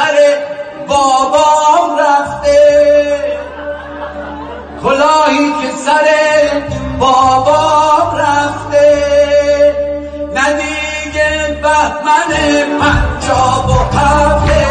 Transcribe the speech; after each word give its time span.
سر 0.00 0.16
بابام 0.88 1.98
رفته. 1.98 2.58
کلاهی 4.82 5.52
که 5.52 5.76
سر 5.84 6.08
بابام 6.98 8.16
رفته. 8.16 8.86
ندیگه 10.34 11.60
بهمن 11.62 12.32
پنجاب 12.80 13.68
و 13.70 13.98
هفته. 13.98 14.69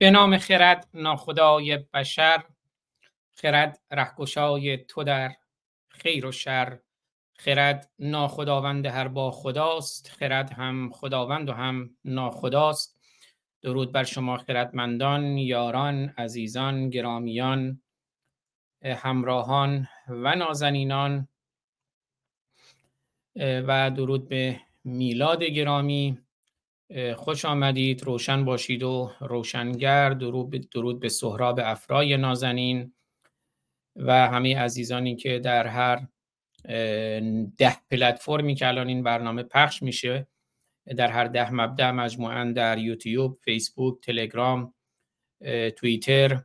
به 0.00 0.10
نام 0.10 0.38
خرد 0.38 0.88
ناخدای 0.94 1.76
بشر 1.76 2.44
خرد 3.34 3.80
رهگشای 3.90 4.76
تو 4.76 5.04
در 5.04 5.36
خیر 5.88 6.26
و 6.26 6.32
شر. 6.32 6.78
خرد 7.34 7.90
ناخداوند 7.98 8.86
هر 8.86 9.08
با 9.08 9.30
خداست 9.30 10.08
خرد 10.08 10.52
هم 10.52 10.90
خداوند 10.92 11.48
و 11.48 11.52
هم 11.52 11.90
ناخداست. 12.04 13.00
درود 13.62 13.92
بر 13.92 14.04
شما 14.04 14.36
خردمندان 14.36 15.38
یاران 15.38 16.14
عزیزان 16.18 16.90
گرامیان 16.90 17.82
همراهان 18.84 19.88
و 20.08 20.34
نازنینان. 20.34 21.28
و 23.36 23.90
درود 23.90 24.28
به 24.28 24.60
میلاد 24.84 25.42
گرامی. 25.42 26.18
خوش 27.16 27.44
آمدید 27.44 28.04
روشن 28.04 28.44
باشید 28.44 28.82
و 28.82 29.12
روشنگر. 29.20 30.10
درود, 30.10 30.70
درود 30.70 31.00
به 31.00 31.08
سهراب 31.08 31.60
افرای 31.62 32.16
نازنین 32.16 32.92
و 33.96 34.28
همه 34.28 34.58
عزیزانی 34.58 35.16
که 35.16 35.38
در 35.38 35.66
هر 35.66 36.06
ده 37.58 37.76
پلتفرمی 37.90 38.54
که 38.54 38.68
الان 38.68 38.88
این 38.88 39.02
برنامه 39.02 39.42
پخش 39.42 39.82
میشه 39.82 40.26
در 40.96 41.08
هر 41.08 41.24
ده 41.24 41.54
مبدع 41.54 41.90
مجموعا 41.90 42.52
در 42.52 42.78
یوتیوب، 42.78 43.38
فیسبوک، 43.44 44.00
تلگرام، 44.02 44.74
توییتر 45.76 46.42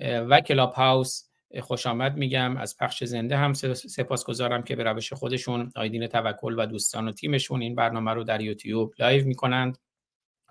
و 0.00 0.40
کلاب 0.40 0.72
هاوس. 0.72 1.22
خوش 1.60 1.86
آمد 1.86 2.16
میگم. 2.16 2.56
از 2.56 2.76
پخش 2.76 3.04
زنده 3.04 3.36
هم 3.36 3.52
سپاس 3.74 4.24
گذارم 4.24 4.62
که 4.62 4.76
به 4.76 4.82
روش 4.82 5.12
خودشون 5.12 5.72
آیدین 5.76 6.06
توکل 6.06 6.54
و 6.58 6.66
دوستان 6.66 7.08
و 7.08 7.12
تیمشون 7.12 7.62
این 7.62 7.74
برنامه 7.74 8.10
رو 8.10 8.24
در 8.24 8.40
یوتیوب 8.40 8.94
live 8.98 9.26
می‌کنند. 9.26 9.78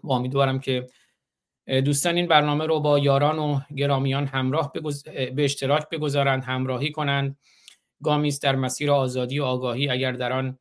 و 0.06 0.12
امیدوارم 0.12 0.60
که 0.60 0.88
دوستان 1.68 2.16
این 2.16 2.28
برنامه 2.28 2.66
رو 2.66 2.80
با 2.80 3.00
یاران 3.00 3.40
و 3.40 3.60
گرامیان 3.76 4.26
همراه 4.26 4.72
به 5.36 5.44
اشتراک 5.44 5.90
بگذارند 5.90 6.44
همراهی 6.44 6.92
کنند. 6.92 7.38
گامی 8.04 8.28
است 8.28 8.44
در 8.44 8.56
مسیر 8.56 8.92
آزادی 8.92 9.40
و 9.40 9.44
آگاهی. 9.44 9.90
اگر 9.90 10.12
در 10.12 10.34
آن 10.34 10.60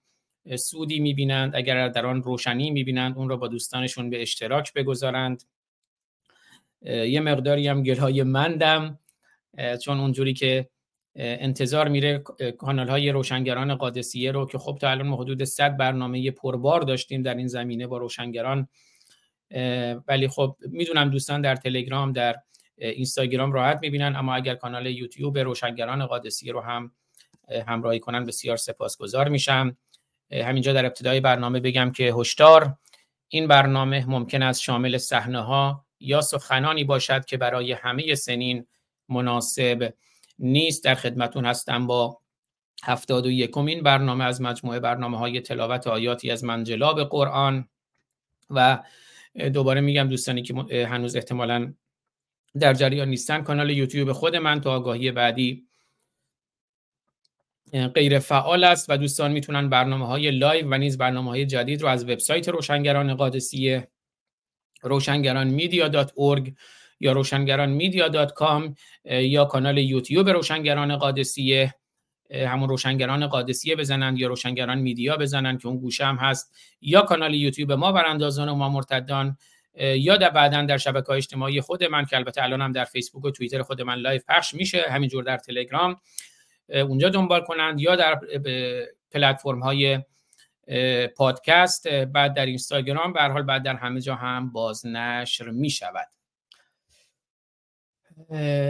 سودی 0.56 1.00
می‌بینند 1.00 1.56
اگر 1.56 1.88
در 1.88 2.06
آن 2.06 2.22
روشنی 2.22 2.70
می‌بینند 2.70 3.18
اون 3.18 3.28
رو 3.28 3.36
با 3.36 3.48
دوستانشون 3.48 4.10
به 4.10 4.22
اشتراک 4.22 4.72
بگذارند. 4.72 5.42
یه 6.82 7.20
مقداری 7.20 7.68
هم 7.68 7.82
گلهای 7.82 8.22
مندم 8.22 8.98
چون 9.82 10.00
اونجوری 10.00 10.34
که 10.34 10.68
انتظار 11.16 11.88
میره 11.88 12.18
کانال 12.58 12.88
های 12.88 13.10
روشنگران 13.10 13.74
قادسیه 13.74 14.32
رو 14.32 14.46
که 14.46 14.58
خب 14.58 14.78
تا 14.80 14.90
الان 14.90 15.12
حدود 15.12 15.44
100 15.44 15.76
برنامه 15.76 16.30
پربار 16.30 16.80
داشتیم 16.80 17.22
در 17.22 17.34
این 17.34 17.46
زمینه 17.46 17.86
با 17.86 17.98
روشنگران 17.98 18.68
ولی 20.08 20.28
خب 20.28 20.56
می‌دونم 20.60 21.10
دوستان 21.10 21.40
در 21.40 21.56
تلگرام 21.56 22.12
در 22.12 22.36
اینستاگرام 22.76 23.52
راحت 23.52 23.78
می‌بینن 23.82 24.16
اما 24.16 24.34
اگر 24.34 24.54
کانال 24.54 24.86
یوتیوب 24.86 25.38
روشنگران 25.38 26.06
قادسیه 26.06 26.52
رو 26.52 26.60
هم 26.60 26.92
همراهی 27.66 28.00
کنن 28.00 28.24
بسیار 28.24 28.56
سپاسگزار 28.56 29.28
میشم. 29.28 29.76
همینجا 30.32 30.72
در 30.72 30.86
ابتدای 30.86 31.20
برنامه 31.20 31.60
بگم 31.60 31.92
که 31.92 32.14
هشدار 32.16 32.76
این 33.28 33.48
برنامه 33.48 34.10
ممکن 34.10 34.42
است 34.42 34.62
شامل 34.62 34.98
صحنه 34.98 35.40
ها 35.40 35.84
یا 36.00 36.20
سخنانی 36.20 36.84
باشد 36.84 37.24
که 37.24 37.36
برای 37.36 37.72
همه 37.72 38.14
سنین 38.14 38.66
مناسب 39.08 39.94
نیست. 40.38 40.84
در 40.84 40.94
خدمتون 40.94 41.44
هستم 41.44 41.86
با 41.86 42.20
هفتاد 42.84 43.26
و 43.26 43.30
یکمین 43.30 43.82
برنامه 43.82 44.24
از 44.24 44.40
مجموعه 44.40 44.80
برنامه 44.80 45.18
های 45.18 45.40
تلاوت 45.40 45.86
آیاتی 45.86 46.30
از 46.30 46.44
منجلاب 46.44 47.04
قرآن 47.04 47.68
و 48.50 48.82
دوباره 49.34 49.80
میگم 49.80 50.08
دوستانی 50.08 50.42
که 50.42 50.86
هنوز 50.86 51.16
احتمالا 51.16 51.74
در 52.60 52.74
جریان 52.74 53.08
نیستن. 53.08 53.42
کانال 53.42 53.70
یوتیوب 53.70 54.12
خود 54.12 54.36
من 54.36 54.60
تا 54.60 54.72
آگاهی 54.72 55.12
بعدی 55.12 55.66
غیر 57.94 58.18
فعال 58.18 58.64
است 58.64 58.86
و 58.90 58.96
دوستان 58.96 59.32
می‌تونن 59.32 59.68
برنامه 59.68 60.06
های 60.06 60.30
live 60.30 60.66
و 60.70 60.78
نیز 60.78 60.98
برنامه 60.98 61.30
های 61.30 61.46
جدید 61.46 61.82
رو 61.82 61.88
از 61.88 62.04
وبسایت 62.04 62.48
روشنگران 62.48 63.14
قادسیه 63.14 63.88
روشنگران 64.82 65.46
media 65.48 66.06
یا 67.00 67.12
روشنگران 67.12 67.70
media 67.70 68.28
یا 69.04 69.44
کانال 69.44 69.78
یوتیوب 69.78 70.28
روشنگران 70.28 70.96
قادسیه 70.96 71.74
همون 72.30 72.68
روشنگران 72.68 73.26
قادسیه 73.26 73.76
بزنند 73.76 74.18
یا 74.18 74.28
روشنگران 74.28 74.78
media 74.78 75.16
بزنند 75.16 75.62
که 75.62 75.68
اون 75.68 75.78
گوشه 75.78 76.04
هم 76.04 76.16
هست. 76.16 76.54
یا 76.80 77.02
کانال 77.02 77.34
یوتیوب 77.34 77.72
ما 77.72 77.92
براندازان 77.92 78.48
و 78.48 78.54
ما 78.54 78.68
مرتدان. 78.68 79.36
یا 79.76 80.16
در 80.16 80.30
بعدا 80.30 80.62
در 80.62 80.78
شبکه 80.78 81.10
اجتماعی 81.10 81.60
خود 81.60 81.84
من 81.84 82.04
که 82.04 82.16
البته 82.16 82.42
الان 82.42 82.60
هم 82.62 82.72
در 82.72 82.84
فیسبوک 82.84 83.24
و 83.24 83.30
توییتر 83.30 83.62
خود 83.62 83.82
من 83.82 83.94
live 83.94 84.20
پخش 84.28 84.54
میشه 84.54 84.84
همینجور 84.88 85.24
در 85.24 85.38
تلگرام. 85.38 86.00
اونجا 86.68 87.08
دنبال 87.08 87.40
کنند 87.40 87.80
یا 87.80 87.96
در 87.96 88.20
پلتفرم 89.10 89.62
های 89.62 89.98
پادکست 91.16 91.88
بعد 91.88 92.34
در 92.34 92.46
اینستاگرام 92.46 93.12
به 93.12 93.22
حال 93.22 93.42
بعد 93.42 93.62
در 93.62 93.76
همه 93.76 94.00
جا 94.00 94.14
هم 94.14 94.52
بازنشر 94.52 95.50
می 95.50 95.70
شود 95.70 96.06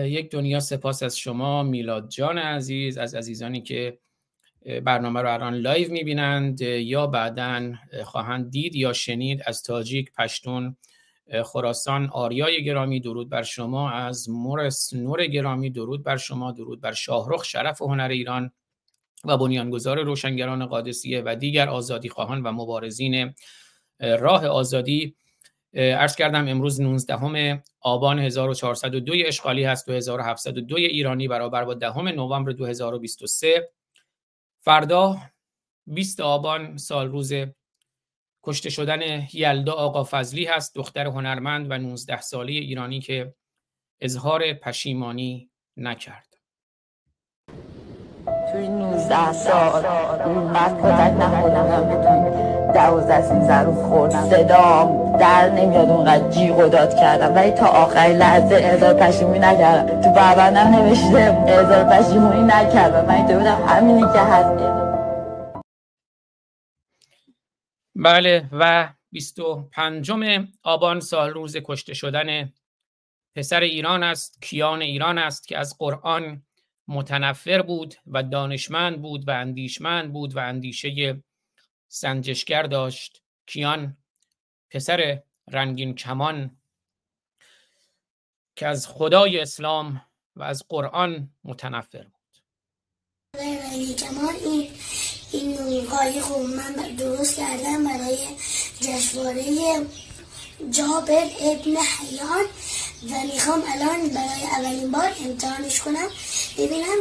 یک 0.04 0.30
دنیا 0.30 0.60
سپاس 0.60 1.02
از 1.02 1.18
شما 1.18 1.62
میلاد 1.62 2.08
جان 2.08 2.38
عزیز 2.38 2.98
از 2.98 3.14
عزیزانی 3.14 3.62
که 3.62 3.98
برنامه 4.84 5.22
رو 5.22 5.32
الان 5.32 5.54
live 5.54 5.92
می‌بینند 5.92 6.60
یا 6.60 7.06
بعدا 7.06 7.72
خواهند 8.04 8.50
دید 8.50 8.76
یا 8.76 8.92
شنید 8.92 9.42
از 9.46 9.62
تاجیک 9.62 10.12
پشتون 10.12 10.76
خراسان 11.44 12.10
آریای 12.12 12.64
گرامی 12.64 13.00
درود 13.00 13.28
بر 13.28 13.42
شما 13.42 13.90
از 13.90 14.30
مورس 14.30 14.94
نور 14.94 15.26
گرامی 15.26 15.70
درود 15.70 16.02
بر 16.04 16.16
شما 16.16 16.52
درود 16.52 16.80
بر 16.80 16.92
شاهرخ 16.92 17.44
شرف 17.44 17.82
و 17.82 17.88
هنر 17.88 18.08
ایران 18.08 18.52
و 19.24 19.36
بنیانگذار 19.36 20.02
روشنگران 20.02 20.66
قادسیه 20.66 21.22
و 21.26 21.36
دیگر 21.36 21.68
آزادی 21.68 22.08
خواهان 22.08 22.42
و 22.42 22.52
مبارزین 22.52 23.34
راه 24.00 24.46
آزادی. 24.46 25.14
عرض 25.74 26.16
کردم 26.16 26.48
امروز 26.48 26.80
19 26.80 27.62
آبان 27.80 28.18
1402 28.18 29.12
اشغالی 29.26 29.64
هست 29.64 29.88
و 29.88 29.92
1702 29.92 30.76
ایرانی 30.76 31.28
برابر 31.28 31.64
با 31.64 31.74
دهم 31.74 32.08
نوامبر 32.08 32.52
2023 32.52 33.70
فردا 34.60 35.16
20 35.86 36.20
آبان 36.20 36.76
سال 36.76 37.08
روز 37.08 37.32
کشته 38.42 38.70
شدن 38.70 39.28
یلدا 39.32 39.72
آقا 39.72 40.04
فضلی 40.04 40.44
هست 40.44 40.74
دختر 40.74 41.06
هنرمند 41.06 41.70
و 41.70 41.78
19 41.78 42.20
ساله 42.20 42.52
ایرانی 42.52 43.00
که 43.00 43.34
اظهار 44.00 44.52
پشیمانی 44.52 45.50
نکرد. 45.76 46.34
توی 48.52 48.68
19 48.68 49.32
سال 49.32 49.86
اونقدر 50.24 50.74
کتک 50.74 51.20
نخوردم 51.20 52.43
دوازده 52.74 53.22
سیزده 53.22 53.62
روز 53.62 53.76
خورد 53.76 54.10
صدام 54.10 55.16
در 55.16 55.50
نمیاد 55.50 55.88
اونقدر 55.88 56.28
جیغ 56.28 56.58
و 56.58 56.68
داد 56.68 56.96
کردم. 56.96 57.34
ولی 57.34 57.50
تا 57.50 57.66
آخری 57.66 58.14
لحظه 58.14 58.54
اعزار 58.54 58.94
پشیمونی 58.94 59.38
نکردم. 59.38 60.02
تو 60.02 60.10
بربندم 60.10 60.76
نوشته 60.76 61.44
اعزار 61.46 61.84
پشیمونی 61.84 62.42
نکردم. 62.42 63.04
من 63.04 63.14
اینطور 63.14 63.36
بودم 63.36 63.64
همینی 63.68 64.00
که 64.00 64.20
هست. 64.20 64.84
بله 67.96 68.48
و 68.52 68.88
25 69.12 70.12
آبان 70.62 71.00
سال 71.00 71.30
روز 71.30 71.56
کشته 71.56 71.94
شدن 71.94 72.52
پسر 73.36 73.60
ایران 73.60 74.02
است 74.02 74.42
کیان 74.42 74.82
ایران 74.82 75.18
است 75.18 75.48
که 75.48 75.58
از 75.58 75.78
قرآن 75.78 76.42
متنفر 76.88 77.62
بود 77.62 77.94
و 78.06 78.22
دانشمند 78.22 79.02
بود 79.02 79.28
و 79.28 79.30
اندیشمند 79.30 80.12
بود 80.12 80.36
و 80.36 80.38
اندیشه 80.38 81.22
سنجشگر 81.94 82.62
داشت. 82.62 83.22
کیان 83.46 83.96
پسر 84.70 85.22
رنگین 85.48 85.94
کمان 85.94 86.56
که 88.56 88.66
از 88.66 88.86
خدای 88.86 89.40
اسلام 89.40 90.02
و 90.36 90.42
از 90.42 90.64
قرآن 90.68 91.30
متنفر 91.44 92.02
بود. 92.04 92.36
رنگین 93.34 93.96
کمان 93.96 94.34
این 94.44 94.70
این 95.32 95.86
من 96.56 96.94
درست 96.96 97.36
کردم 97.36 97.84
برای 97.84 98.18
جشنواره 98.80 99.42
جابر 100.70 101.30
ابن 101.40 101.76
حیان 101.76 102.44
و 103.10 103.26
می‌خوام 103.32 103.62
الان 103.66 104.08
برای 104.08 104.42
اولین 104.42 104.90
بار 104.90 105.12
امتحانش 105.24 105.80
کنم. 105.80 106.08
ببینم 106.58 106.98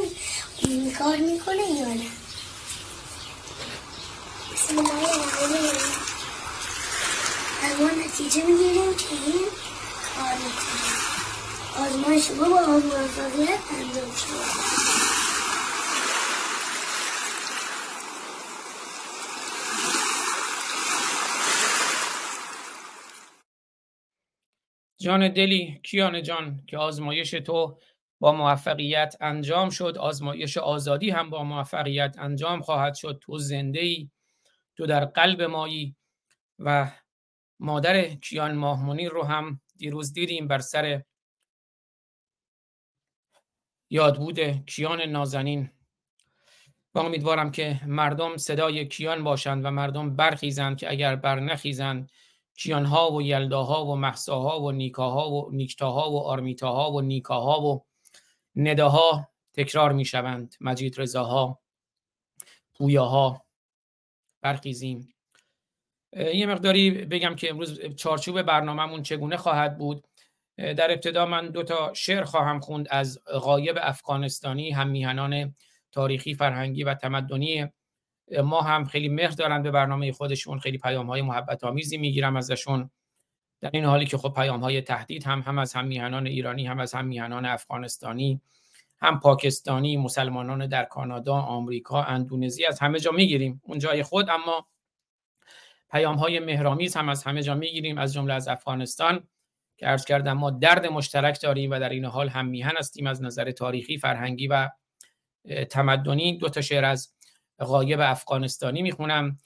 کار 1.00 1.18
می‌کنه 1.18 1.72
یا 1.80 1.94
نه؟ 1.94 2.23
الرحمن 4.70 5.78
الان 7.64 8.00
نتیجه 8.06 8.46
می‌گیریم 8.46 8.94
که 8.98 9.16
این 9.26 9.46
کار 10.16 10.38
آزمایش 11.86 12.32
ما 12.32 12.50
با 12.50 12.68
موفقیت 12.68 13.60
انجام 13.80 14.12
شد 14.12 14.64
جان 25.02 25.34
دلی 25.34 25.80
کیان 25.84 26.24
جان 26.24 26.64
که 26.68 26.78
آزمایش 26.78 27.32
تو 27.32 27.80
با 28.20 28.32
موفقیت 28.32 29.16
انجام 29.22 29.70
شد. 29.70 29.98
آزمایش 30.00 30.58
آزادی 30.58 31.10
هم 31.10 31.30
با 31.30 31.44
موفقیت 31.44 32.16
انجام 32.20 32.62
خواهد 32.62 32.96
شد. 32.96 33.20
تو 33.22 33.38
زنده 33.38 33.80
ای 33.80 34.10
تو 34.78 34.86
در 34.86 35.06
قلب 35.06 35.42
مایی 35.42 35.96
و 36.60 36.92
مادر 37.60 38.16
کیان 38.16 38.56
ماهمونی 38.56 39.08
رو 39.08 39.24
هم 39.24 39.62
دیروز 39.78 40.14
دیدیم 40.14 40.48
بر 40.48 40.60
سر 40.60 41.04
یادبود 43.90 44.40
کیان 44.66 45.02
نازنین. 45.02 45.70
و 46.96 47.00
امیدوارم 47.00 47.52
که 47.52 47.82
مردم 47.86 48.38
صدای 48.38 48.88
کیان 48.88 49.24
باشند 49.24 49.66
و 49.66 49.72
مردم 49.72 50.16
برخیزند 50.16 50.78
که 50.78 50.92
اگر 50.92 51.16
بر 51.16 51.40
نخیزند 51.40 52.12
کیانها 52.56 53.12
و 53.12 53.22
یلداها 53.22 53.86
و 53.86 53.96
محساها 53.96 54.62
و 54.62 54.72
نیکاها 54.72 55.32
و 55.32 55.52
نیکتاها 55.52 56.12
و 56.12 56.20
آرمیتاها 56.20 56.92
و 56.92 57.02
نیکاها 57.02 57.62
و 57.62 57.86
نداها 58.56 59.30
تکرار 59.54 59.92
می 59.92 60.06
شوند 60.06 60.56
مجید 60.62 61.02
رضاها 61.02 61.60
پویاها. 62.76 63.46
برخیزیم. 64.44 65.10
یه 66.34 66.46
مقداری 66.46 66.92
بگم 66.92 67.36
که 67.36 67.50
امروز 67.50 67.82
چارچوب 67.96 68.42
برنامهمون 68.42 69.04
چگونه 69.04 69.38
خواهد 69.38 69.78
بود. 69.78 70.08
در 70.58 70.92
ابتدا 70.92 71.26
من 71.26 71.50
دو 71.50 71.64
تا 71.64 71.94
شعر 71.94 72.24
خواهم 72.24 72.60
خوند 72.60 72.88
از 72.90 73.24
غایب 73.26 73.78
افغانستانی 73.82 74.72
هم 74.72 74.88
میهنان 74.88 75.56
تاریخی 75.92 76.34
فرهنگی 76.34 76.84
و 76.84 76.94
تمدنی. 76.94 77.68
ما 78.44 78.62
هم 78.62 78.86
خیلی 78.86 79.10
مهر 79.10 79.30
دارن 79.30 79.64
به 79.64 79.72
برنامه 79.72 80.12
خودشون 80.12 80.60
خیلی 80.60 80.78
پیام 80.78 81.08
های 81.08 81.22
محبت 81.22 81.64
آمیزی 81.64 81.98
می‌گیرم 81.98 82.36
ازشون. 82.36 82.90
در 83.62 83.70
این 83.74 83.86
حالی 83.86 84.06
که 84.06 84.18
خب 84.18 84.34
پیام 84.34 84.60
های 84.60 84.82
تهدید 84.82 85.24
هم 85.24 85.40
هم 85.40 85.60
از 85.60 85.74
هم 85.74 85.86
میهنان 85.86 86.28
ایرانی 86.28 86.68
هم 86.68 86.80
از 86.80 86.94
هم 86.94 87.06
میهنان 87.06 87.46
افغانستانی. 87.46 88.42
هم 89.04 89.20
پاکستانی 89.20 89.98
مسلمانان 89.98 90.68
در 90.68 90.84
کانادا 90.84 91.34
آمریکا 91.34 92.04
اندونزی 92.04 92.66
از 92.66 92.80
همه 92.80 93.00
جا 93.00 93.12
می‌گیریم. 93.12 93.62
اون 93.64 93.80
جای 93.80 94.04
خود 94.04 94.30
اما 94.30 94.68
پیام 95.92 96.16
های 96.16 96.40
مهرامیز 96.40 96.96
هم 96.96 97.10
از 97.10 97.24
همه 97.24 97.44
جا 97.44 97.56
می‌گیریم. 97.56 97.98
از 97.98 98.14
جمله 98.14 98.34
از 98.34 98.48
افغانستان 98.48 99.28
که 99.78 99.86
عرض 99.86 100.06
کردم 100.06 100.34
ما 100.34 100.52
درد 100.52 100.86
مشترک 100.86 101.42
داریم 101.42 101.72
و 101.72 101.80
در 101.80 101.90
این 101.90 102.06
حال 102.06 102.30
هم 102.30 102.46
میهن 102.46 102.74
هستیم 102.78 103.08
از 103.08 103.24
نظر 103.24 103.52
تاریخی 103.52 103.98
فرهنگی 103.98 104.48
و 104.48 104.70
تمدنی. 105.70 106.38
دو 106.38 106.50
تا 106.50 106.62
شعر 106.62 106.86
از 106.86 107.14
غایب 107.60 108.00
افغانستانی 108.00 108.82
می‌خونم. 108.82 109.38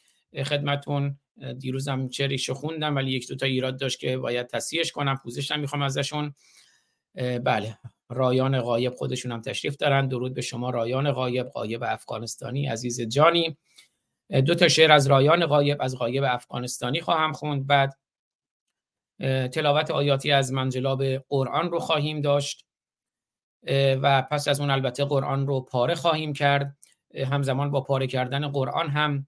خدمتون 0.46 1.20
دیروزم 1.60 2.10
چریش 2.10 2.50
خوندم 2.50 2.96
ولی 2.96 3.12
یک 3.12 3.28
دو 3.28 3.36
تا 3.36 3.46
ایراد 3.46 3.80
داشت 3.80 4.00
که 4.00 4.18
باید 4.18 4.48
تصحیحش 4.48 4.92
کنم. 4.92 5.16
پوزش 5.16 5.52
می‌خوام 5.52 5.82
ازشون. 5.82 6.34
بله. 7.44 7.78
رایان 8.10 8.62
غایب 8.62 8.96
خودشون 8.96 9.32
هم 9.32 9.42
تشریف 9.42 9.76
دارن. 9.76 10.08
درود 10.08 10.34
به 10.34 10.42
شما 10.42 10.70
رایان 10.70 11.12
غایب 11.12 11.50
غایب 11.50 11.84
افغانستانی. 11.84 12.68
عزیز 12.68 13.02
جانی 13.02 13.58
دو 14.46 14.56
تا 14.56 14.68
شعر 14.68 14.92
از 14.92 15.08
رایان 15.08 15.46
غایب 15.46 15.82
از 15.82 15.98
غایب 15.98 16.24
افغانستانی 16.24 17.02
خواهم 17.02 17.34
خوند. 17.34 17.68
بعد 17.68 17.98
تلاوت 19.54 19.92
آیاتی 19.92 20.32
از 20.32 20.54
منجلاب 20.54 21.04
قرآن 21.30 21.72
رو 21.72 21.80
خواهیم 21.80 22.22
داشت 22.22 22.66
و 24.02 24.22
پس 24.22 24.48
از 24.48 24.60
اون 24.60 24.70
البته 24.70 25.06
قرآن 25.06 25.48
رو 25.48 25.62
پاره 25.62 25.96
خواهیم 25.96 26.34
کرد. 26.34 26.78
همزمان 27.32 27.72
با 27.72 27.82
پاره 27.82 28.08
کردن 28.08 28.48
قرآن 28.48 28.90
هم 28.90 29.28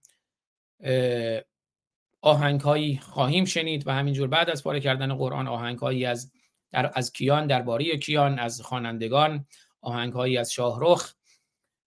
آهنگهایی 2.22 2.98
خواهیم 2.98 3.46
شنید 3.46 3.88
و 3.88 3.92
همینجور 3.92 4.28
بعد 4.28 4.50
از 4.50 4.64
پاره 4.64 4.80
کردن 4.80 5.14
قرآن 5.14 5.48
آهنگهایی 5.48 6.06
از 6.06 6.32
در 6.72 6.92
از 6.96 7.14
کیان 7.14 7.48
درباره 7.48 7.98
کیان 7.98 8.40
از 8.40 8.62
خوانندگان 8.62 9.46
آهنگهایی 9.82 10.38
از 10.38 10.52
شاهرخ 10.54 11.14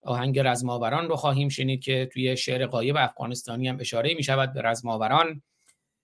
آهنگ 0.02 0.38
رزماوران 0.38 1.08
رو 1.08 1.16
خواهیم 1.16 1.48
شنید 1.48 1.80
که 1.80 2.08
توی 2.12 2.36
شعر 2.36 2.66
قایب 2.66 2.96
افغانستانی 2.98 3.68
هم 3.68 3.80
اشاره 3.80 4.14
می 4.14 4.22
شود 4.22 4.52
به 4.52 4.62
رزماوران 4.62 5.42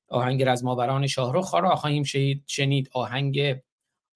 آهنگ 0.09 0.43
رزماوران 0.43 1.07
شاهرخ 1.07 1.55
را 1.55 1.77
خواهیم 1.77 2.03
شنید 2.47 2.91
آهنگ 2.93 3.61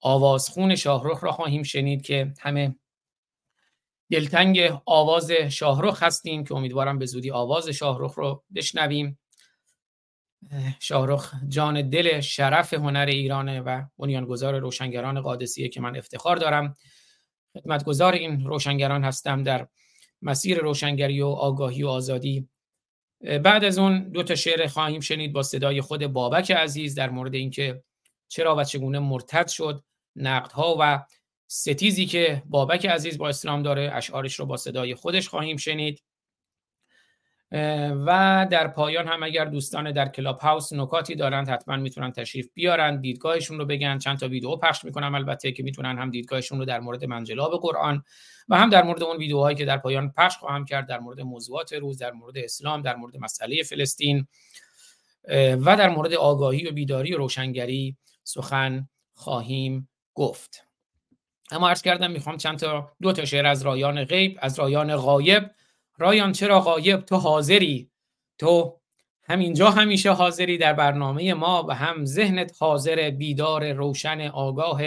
آوازخون 0.00 0.74
شاهرخ 0.76 1.24
را 1.24 1.32
خواهیم 1.32 1.62
شنید 1.62 2.02
که 2.02 2.34
همه 2.40 2.74
دلتنگ 4.10 4.72
آواز 4.86 5.30
شاهرخ 5.30 6.02
هستیم 6.02 6.44
که 6.44 6.54
امیدوارم 6.54 6.98
به 6.98 7.06
زودی 7.06 7.30
آواز 7.30 7.68
شاهرخ 7.68 8.14
رو 8.14 8.44
بشنویم. 8.54 9.18
شاهرخ 10.80 11.34
جان 11.48 11.90
دل 11.90 12.20
شرف 12.20 12.74
هنر 12.74 13.06
ایرانه 13.08 13.60
و 13.60 13.82
بنیانگذار 13.98 14.58
روشنگران 14.58 15.20
قادسیه 15.20 15.68
که 15.68 15.80
من 15.80 15.96
افتخار 15.96 16.36
دارم. 16.36 16.74
خدمتگذار 17.54 18.12
این 18.12 18.46
روشنگران 18.46 19.04
هستم 19.04 19.42
در 19.42 19.68
مسیر 20.22 20.58
روشنگری 20.58 21.20
و 21.20 21.26
آگاهی 21.26 21.82
و 21.82 21.88
آزادی. 21.88 22.48
بعد 23.42 23.64
از 23.64 23.78
اون 23.78 24.08
دو 24.08 24.22
تا 24.22 24.34
شعر 24.34 24.66
خواهیم 24.66 25.00
شنید 25.00 25.32
با 25.32 25.42
صدای 25.42 25.80
خود 25.80 26.06
بابک 26.06 26.50
عزیز 26.50 26.94
در 26.94 27.10
مورد 27.10 27.34
اینکه 27.34 27.82
چرا 28.28 28.56
و 28.56 28.64
چگونه 28.64 28.98
مرتد 28.98 29.48
شد 29.48 29.84
نقدها 30.16 30.76
و 30.80 31.04
ستیزی 31.46 32.06
که 32.06 32.42
بابک 32.46 32.86
عزیز 32.86 33.18
با 33.18 33.28
اسلام 33.28 33.62
داره 33.62 33.90
اشعارش 33.94 34.34
رو 34.34 34.46
با 34.46 34.56
صدای 34.56 34.94
خودش 34.94 35.28
خواهیم 35.28 35.56
شنید. 35.56 36.02
و 38.06 38.46
در 38.50 38.68
پایان 38.68 39.08
هم 39.08 39.22
اگر 39.22 39.44
دوستان 39.44 39.92
در 39.92 40.08
کلاب 40.08 40.38
هاوس 40.38 40.72
نکاتی 40.72 41.14
دارند 41.14 41.48
حتما 41.48 41.76
می‌تونن 41.76 42.12
تشریف 42.12 42.48
بیارن 42.54 43.00
دیدگاهشون 43.00 43.58
رو 43.58 43.64
بگن. 43.64 43.98
چند 43.98 44.18
تا 44.18 44.28
ویدیو 44.28 44.56
پخش 44.56 44.84
می‌کنم 44.84 45.14
البته 45.14 45.52
که 45.52 45.62
می‌تونن 45.62 45.98
هم 45.98 46.10
دیدگاهشون 46.10 46.58
رو 46.58 46.64
در 46.64 46.80
مورد 46.80 47.04
منجلاب 47.04 47.60
قرآن 47.62 48.04
و 48.48 48.56
هم 48.56 48.70
در 48.70 48.82
مورد 48.82 49.02
اون 49.02 49.16
ویدیوهایی 49.16 49.56
که 49.56 49.64
در 49.64 49.76
پایان 49.76 50.10
پخش 50.10 50.36
خواهم 50.36 50.64
کرد 50.64 50.88
در 50.88 50.98
مورد 50.98 51.20
موضوعات 51.20 51.72
روز 51.72 51.98
در 51.98 52.12
مورد 52.12 52.38
اسلام 52.38 52.82
در 52.82 52.96
مورد 52.96 53.16
مسئله 53.16 53.62
فلسطین 53.62 54.26
و 55.64 55.76
در 55.76 55.88
مورد 55.88 56.14
آگاهی 56.14 56.68
و 56.68 56.72
بیداری 56.72 57.14
و 57.14 57.18
روشنگری 57.18 57.96
سخن 58.24 58.88
خواهیم 59.14 59.88
گفت. 60.14 60.66
اما 61.50 61.68
عرض 61.68 61.82
کردم 61.82 62.10
می‌خوام 62.10 62.36
چند 62.36 62.58
تا 62.58 62.92
دو 63.02 63.12
تا 63.12 63.24
شعر 63.24 63.46
از 63.46 63.62
رایان 63.62 64.04
غیب 64.04 64.38
از 64.42 64.58
رایان 64.58 64.96
غایب 64.96 65.50
رایان 66.02 66.32
چرا 66.32 66.60
غایب؟ 66.60 67.00
تو 67.00 67.16
حاضری. 67.16 67.90
تو 68.38 68.80
همینجا 69.24 69.70
همیشه 69.70 70.10
حاضری 70.10 70.58
در 70.58 70.72
برنامه 70.72 71.34
ما 71.34 71.66
و 71.68 71.74
هم 71.74 72.04
ذهنت 72.04 72.56
حاضر 72.58 73.10
بیدار 73.10 73.72
روشن 73.72 74.20
آگاه 74.20 74.82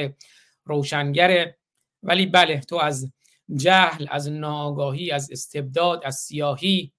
روشنگره 0.66 1.58
ولی 2.04 2.26
بله 2.26 2.60
تو 2.60 2.76
از 2.76 3.14
جهل 3.56 4.08
از 4.10 4.32
ناآگاهی 4.32 5.12
از 5.12 5.32
استبداد 5.32 6.02
از 6.06 6.16
سیاهی 6.16 6.94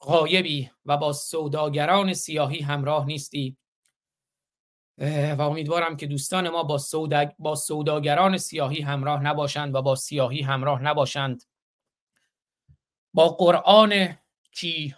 غایبی 0.00 0.70
و 0.84 0.96
با 0.96 1.12
سوداگران 1.12 2.14
سیاهی 2.14 2.60
همراه 2.60 3.06
نیستی. 3.06 3.56
و 5.38 5.42
امیدوارم 5.42 5.96
که 5.96 6.06
دوستان 6.06 6.48
ما 6.48 6.62
با, 6.62 6.78
با 7.38 7.54
سوداگران 7.54 8.38
سیاهی 8.38 8.80
همراه 8.80 9.22
نباشند 9.22 9.74
و 9.74 9.82
با 9.82 9.94
سیاهی 9.94 10.42
همراه 10.42 10.82
نباشند. 10.82 11.42
با 13.16 13.28
قرآن 13.28 14.18
کی 14.52 14.94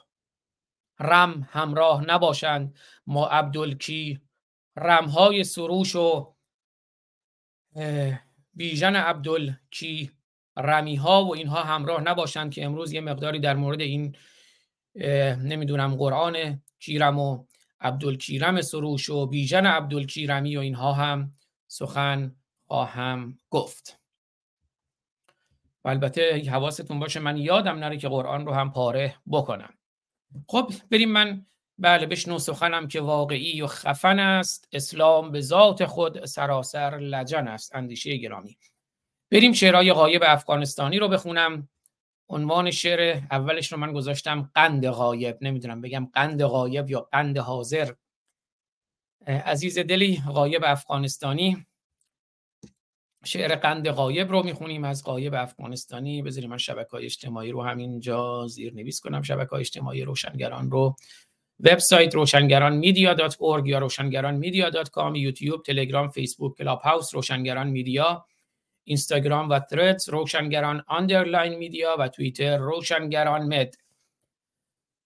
رم 1.00 1.48
همراه 1.50 2.04
نباشند. 2.04 2.74
ما 3.06 3.26
عبدالکی 3.26 4.20
رمهای 4.76 5.44
سروش 5.44 5.96
و 5.96 6.34
بیژن 8.54 8.96
عبدالکی 8.96 10.10
رمی 10.56 10.96
ها 10.96 11.24
و 11.24 11.34
اینها 11.34 11.62
همراه 11.62 12.00
نباشند 12.00 12.52
که 12.52 12.64
امروز 12.64 12.92
یه 12.92 13.00
مقداری 13.00 13.38
در 13.38 13.54
مورد 13.56 13.80
این 13.80 14.16
نمی‌دونم 15.42 15.96
قرآن 15.96 16.62
کیرم 16.78 17.18
و 17.18 17.44
عبدالکیرم 17.80 18.60
سروش 18.60 19.10
و 19.10 19.26
بیژن 19.26 19.66
عبدالکیرمی 19.66 20.56
و 20.56 20.60
اینها 20.60 20.92
هم 20.92 21.32
سخن 21.66 22.36
خواهم 22.66 23.38
گفت. 23.50 23.97
البته 25.88 26.42
حواستون 26.50 26.98
باشه 26.98 27.20
من 27.20 27.36
یادم 27.36 27.78
نره 27.78 27.96
که 27.96 28.08
قرآن 28.08 28.46
رو 28.46 28.52
هم 28.52 28.72
پاره 28.72 29.14
بکنم. 29.30 29.74
خب 30.48 30.72
بریم 30.90 31.08
من 31.08 31.46
بله 31.78 32.06
بشنو 32.06 32.38
سخنم 32.38 32.88
که 32.88 33.00
واقعی 33.00 33.62
و 33.62 33.66
خفن 33.66 34.18
است. 34.18 34.68
اسلام 34.72 35.32
به 35.32 35.40
ذات 35.40 35.84
خود 35.84 36.24
سراسر 36.24 36.98
لجن 36.98 37.48
است. 37.48 37.74
اندیشه 37.74 38.16
گرامی. 38.16 38.58
بریم 39.30 39.52
شعرهای 39.52 39.92
غایب 39.92 40.22
افغانستانی 40.26 40.98
رو 40.98 41.08
بخونم. 41.08 41.68
عنوان 42.28 42.70
شعر 42.70 43.22
اولش 43.30 43.72
رو 43.72 43.78
من 43.78 43.92
گذاشتم 43.92 44.50
قند 44.54 44.88
غایب. 44.88 45.38
نمی‌دونم 45.40 45.80
بگم 45.80 46.10
قند 46.14 46.44
غایب 46.44 46.90
یا 46.90 47.00
قند 47.00 47.38
حاضر. 47.38 47.92
عزیز 49.26 49.78
دلی 49.78 50.22
غایب 50.26 50.62
افغانستانی. 50.64 51.66
شعر 53.28 53.54
قند 53.54 53.88
غایب 53.88 54.30
رو 54.30 54.42
می‌خونیم 54.42 54.84
از 54.84 55.04
غایب 55.04 55.34
افغانستانی. 55.34 56.22
بذاریم 56.22 56.50
من 56.50 56.58
شبکه 56.58 56.90
های 56.90 57.04
اجتماعی 57.04 57.50
رو 57.50 57.62
همینجا 57.62 58.46
زیر 58.46 58.74
نویس 58.74 59.00
کنم. 59.00 59.22
شبکه 59.22 59.50
های 59.50 59.60
اجتماعی 59.60 60.02
روشنگران 60.02 60.70
رو. 60.70 60.96
وبسایت 61.60 62.14
روشنگران 62.14 62.76
میدیا 62.76 63.14
دات 63.14 63.38
یا 63.64 63.78
روشنگران 63.78 64.34
میدیا 64.34 64.70
دات 64.70 64.90
کام. 64.90 65.14
یوتیوب 65.14 65.62
تلگرام 65.62 66.08
فیسبوک 66.08 66.56
کلاب 66.56 66.80
هاوس 66.80 67.14
روشنگران 67.14 67.68
میدیا 67.68 68.26
اینستاگرام 68.84 69.48
و 69.50 69.58
ترت 69.58 70.08
روشنگران 70.08 70.84
آندرلاین 70.86 71.54
میدیا 71.54 71.96
و 71.98 72.08
توییتر 72.08 72.58
روشنگران 72.58 73.42
مد 73.42 73.74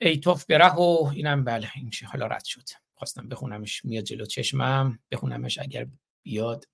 ای 0.01 0.17
توف 0.17 0.47
بره 0.47 0.75
و 0.75 1.11
اینم 1.15 1.45
بله 1.45 1.69
این 1.77 1.91
حالا 2.13 2.27
رد 2.27 2.45
شد. 2.45 2.69
خواستم 2.95 3.29
بخونمش 3.29 3.85
میاد 3.85 4.05
جلو 4.05 4.27
چشمم. 4.27 4.99
بخونمش 5.11 5.59
اگر 5.59 5.87
بیاد. 6.23 6.67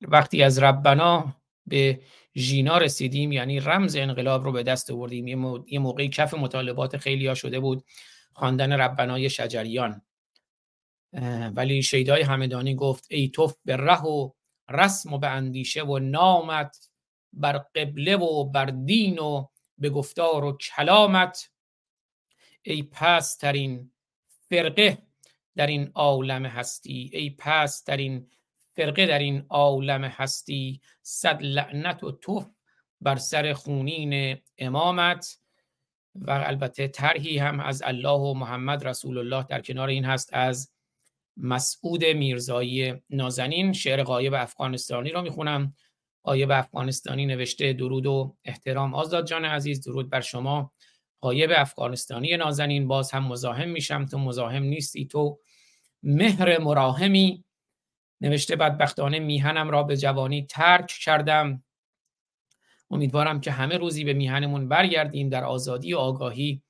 وقتی 0.00 0.42
از 0.42 0.58
ربنا 0.58 1.36
به 1.66 2.00
ژینا 2.36 2.78
رسیدیم 2.78 3.32
یعنی 3.32 3.60
رمز 3.60 3.96
انقلاب 3.96 4.44
رو 4.44 4.52
به 4.52 4.62
دست 4.62 4.90
آوردیم. 4.90 5.28
یه 5.66 5.78
موقعی 5.78 6.08
کف 6.08 6.34
مطالبات 6.34 6.96
خیلی 6.96 7.26
ها 7.26 7.34
شده 7.34 7.60
بود 7.60 7.84
خواندن 8.32 8.72
ربنای 8.72 9.30
شجریان. 9.30 10.02
ولی 11.54 11.82
شیدای 11.82 12.22
همدانی 12.22 12.74
گفت 12.74 13.06
ای 13.10 13.28
توف 13.28 13.54
به 13.64 13.76
ره 13.76 14.02
و 14.02 14.30
رسم 14.68 15.12
و 15.12 15.18
به 15.18 15.28
اندیشه 15.28 15.82
و 15.82 15.98
نامت 15.98 16.90
بر 17.32 17.58
قبله 17.58 18.16
و 18.16 18.44
بر 18.44 18.66
دین 18.66 19.18
و 19.18 19.46
به 19.78 19.90
گفتار 19.90 20.44
و 20.44 20.56
کلامت. 20.56 21.50
ای 22.62 22.82
پسترین 22.82 23.92
فرقه 24.48 24.98
در 25.56 25.66
این 25.66 25.90
عالم 25.94 26.46
هستی 26.46 27.10
ای 27.12 27.30
پسترین 27.30 28.30
فرقه 28.72 29.06
در 29.06 29.18
این 29.18 29.46
عالم 29.48 30.04
هستی 30.04 30.80
صد 31.02 31.42
لعنت 31.42 32.04
و 32.04 32.12
تو 32.12 32.44
بر 33.00 33.16
سر 33.16 33.52
خونین 33.52 34.36
امامت. 34.58 35.40
و 36.14 36.30
البته 36.30 36.88
طرحی 36.88 37.38
هم 37.38 37.60
از 37.60 37.82
الله 37.82 38.18
و 38.18 38.34
محمد 38.34 38.86
رسول 38.86 39.18
الله 39.18 39.46
در 39.48 39.60
کنار 39.60 39.88
این 39.88 40.04
هست 40.04 40.30
از 40.32 40.72
مسعود 41.36 42.04
میرزایی 42.04 42.94
نازنین 43.10 43.72
شعر 43.72 44.02
غایب 44.02 44.34
افغانستانی 44.34 45.10
رو 45.10 45.22
می‌خونم. 45.22 45.74
غایب 46.24 46.50
افغانستانی 46.50 47.26
نوشته 47.26 47.72
درود 47.72 48.06
و 48.06 48.36
احترام 48.44 48.94
آزاد 48.94 49.26
جان 49.26 49.44
عزیز 49.44 49.80
درود 49.80 50.10
بر 50.10 50.20
شما. 50.20 50.72
غایب 51.22 51.50
افغانستانی 51.56 52.36
نازنین 52.36 52.88
باز 52.88 53.10
هم 53.10 53.26
مزاحم 53.26 53.68
میشم 53.68 54.06
تو 54.06 54.18
مزاحم 54.18 54.62
نیستی 54.62 55.06
تو 55.06 55.38
مهر 56.02 56.58
مراهمی 56.58 57.44
نوشته 58.20 58.56
بدبختانه 58.56 59.18
میهنم 59.18 59.70
را 59.70 59.82
به 59.82 59.96
جوانی 59.96 60.46
ترک 60.46 60.86
کردم. 60.86 61.62
امیدوارم 62.90 63.40
که 63.40 63.50
همه 63.50 63.76
روزی 63.76 64.04
به 64.04 64.12
میهنمون 64.12 64.68
برگردیم 64.68 65.28
در 65.28 65.44
آزادی 65.44 65.94
و 65.94 65.98
آگاهی. 65.98 66.62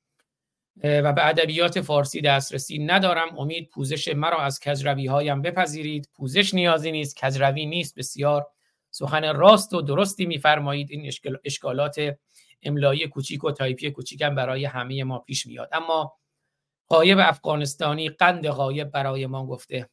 و 0.85 1.13
به 1.13 1.27
ادبیات 1.27 1.81
فارسی 1.81 2.21
دسترسی 2.21 2.79
ندارم. 2.79 3.39
امید 3.39 3.71
پوزش 3.71 4.09
مرا 4.09 4.43
از 4.43 4.61
کجروی 4.61 5.07
هایم 5.07 5.43
بپذیرید. 5.43 6.09
پوزش 6.15 6.55
نیازی 6.55 6.93
نیست. 6.93 7.25
کجروی 7.25 7.67
نیست. 7.67 7.95
بسیار. 7.95 8.47
سخن 8.91 9.37
راست 9.37 9.75
و 9.75 9.83
درستی 9.83 10.27
میفرمایید. 10.27 10.91
این 10.91 11.13
اشکالات 11.45 12.17
املایی 12.63 13.09
کوچیک 13.09 13.45
و 13.45 13.51
تایپی 13.51 13.91
کوچیکم 13.91 14.35
برای 14.35 14.65
همه 14.65 15.05
ما 15.05 15.19
پیش 15.19 15.47
میاد. 15.47 15.69
اما 15.73 16.17
قایب 16.89 17.19
افغانستانی 17.19 18.09
قند 18.09 18.47
قایب 18.47 18.91
برای 18.91 19.27
ما 19.27 19.47
گفته. 19.47 19.89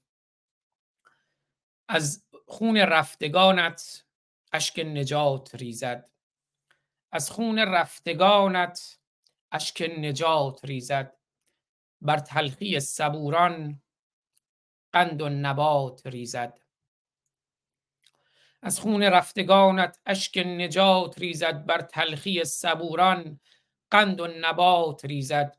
از 1.87 2.23
خون 2.47 2.77
رفتگانت 2.77 4.03
اشک 4.53 4.79
نجات 4.79 5.55
ریزد. 5.55 6.09
از 7.11 7.31
خون 7.31 7.59
رفتگانت 7.59 8.99
اشک 9.51 9.91
نجات 9.97 10.65
ریزد. 10.65 11.13
بر 12.01 12.19
تلخی 12.19 12.79
صبوران 12.79 13.81
قند 14.93 15.21
و 15.21 15.29
نبات 15.29 16.07
ریزد. 16.07 16.59
از 18.61 18.79
خون 18.79 19.03
رفتگانت 19.03 19.99
اشک 20.05 20.37
نجات 20.37 21.19
ریزد. 21.19 21.65
بر 21.65 21.81
تلخی 21.81 22.43
صبوران 22.45 23.39
قند 23.91 24.19
و 24.19 24.27
نبات 24.27 25.05
ریزد. 25.05 25.57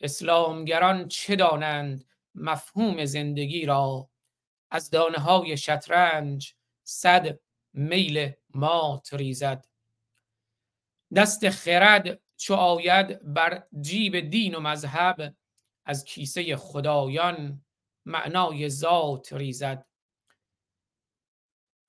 اسلامگران 0.00 1.08
چه 1.08 1.36
دانند 1.36 2.04
مفهوم 2.34 3.04
زندگی 3.04 3.66
را 3.66 4.10
از 4.70 4.90
دانه 4.90 5.18
های 5.18 5.56
شطرنج 5.56 6.54
صد 6.84 7.40
میل 7.72 8.32
مات 8.54 9.14
ریزد. 9.14 9.66
دست 11.14 11.50
خرد 11.50 12.20
چو 12.36 12.54
آید 12.54 13.34
بر 13.34 13.66
جیب 13.80 14.20
دین 14.30 14.54
و 14.54 14.60
مذهب 14.60 15.34
از 15.84 16.04
کیسه 16.04 16.56
خدایان 16.56 17.64
معنای 18.04 18.68
ذات 18.68 19.32
ریزد. 19.32 19.86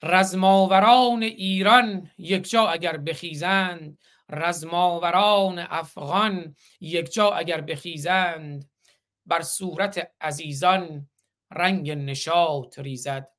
رزماوران 0.04 1.24
ایران 1.24 2.12
یک 2.18 2.50
جا 2.50 2.68
اگر 2.68 2.98
بخیزند 2.98 3.98
رزماوران 4.30 5.60
افغان 5.60 6.56
یک 6.80 7.14
جا 7.14 7.32
اگر 7.32 7.62
بخیزند. 7.62 8.70
بر 9.26 9.42
صورت 9.42 10.12
عزیزان 10.22 11.10
رنگ 11.52 11.92
نشاط 11.92 12.80
ریزد. 12.80 13.32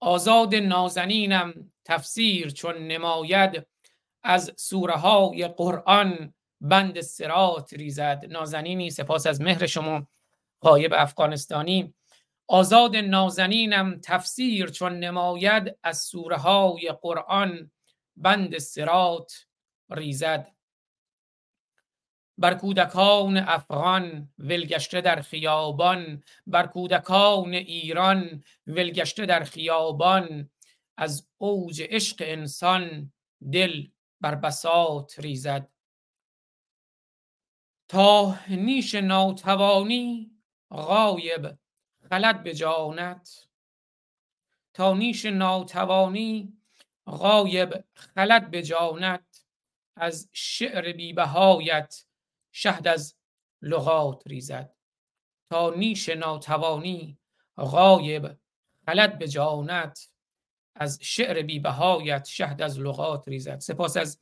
آزاد 0.00 0.54
نازنینم 0.54 1.72
تفسیر 1.84 2.50
چون 2.50 2.78
نماید 2.78 3.66
از 4.22 4.54
سوره 4.56 4.94
های 4.94 5.48
قرآن 5.48 6.34
بند 6.60 7.00
سرات 7.00 7.74
ریزد. 7.74 8.24
نازنینی 8.28 8.90
سپاس 8.90 9.26
از 9.26 9.40
مهر 9.40 9.66
شما 9.66 10.08
قایب 10.60 10.94
افغانستانی. 10.94 11.94
آزاد 12.48 12.96
نازنینم 12.96 14.00
تفسیر 14.00 14.70
چون 14.70 14.98
نماید 14.98 15.78
از 15.82 15.98
سوره 15.98 16.36
های 16.36 16.92
قرآن 17.02 17.70
بند 18.16 18.58
سرات 18.58 19.46
ریزد. 19.90 20.57
بر 22.38 22.54
کودکان 22.54 23.36
افغان 23.36 24.28
ولگشته 24.38 25.00
در 25.00 25.20
خیابان 25.20 26.22
بر 26.46 26.66
کودکان 26.66 27.54
ایران 27.54 28.44
ولگشته 28.66 29.26
در 29.26 29.44
خیابان. 29.44 30.50
از 31.00 31.28
اوج 31.38 31.82
عشق 31.82 32.16
انسان 32.20 33.12
دل 33.52 33.86
بر 34.20 34.34
بساط 34.34 35.18
ریزد. 35.18 35.68
تا 37.88 38.38
نیش 38.48 38.94
ناتوانی 38.94 40.30
غایب 40.70 41.58
خلد 42.10 42.42
به 42.42 42.54
تا 44.74 44.94
نیش 44.94 45.24
ناتوانی 45.24 46.52
غایب 47.06 47.84
خلد 47.94 48.50
به 48.50 48.62
از 49.96 50.28
شعر 50.32 50.92
بیبهایت 50.92 52.04
شهد 52.52 52.88
از 52.88 53.14
لغات 53.62 54.22
ریزد. 54.26 54.74
تا 55.50 55.70
نیش 55.70 56.08
ناتوانی 56.08 57.18
غایب 57.56 58.36
خلد 58.86 59.18
به 59.18 59.28
جانت. 59.28 60.08
از 60.80 60.98
شعر 61.02 61.42
بیبهایت 61.42 62.24
شهد 62.24 62.62
از 62.62 62.80
لغات 62.80 63.28
ریزد. 63.28 63.58
سپاس 63.58 63.96
از 63.96 64.20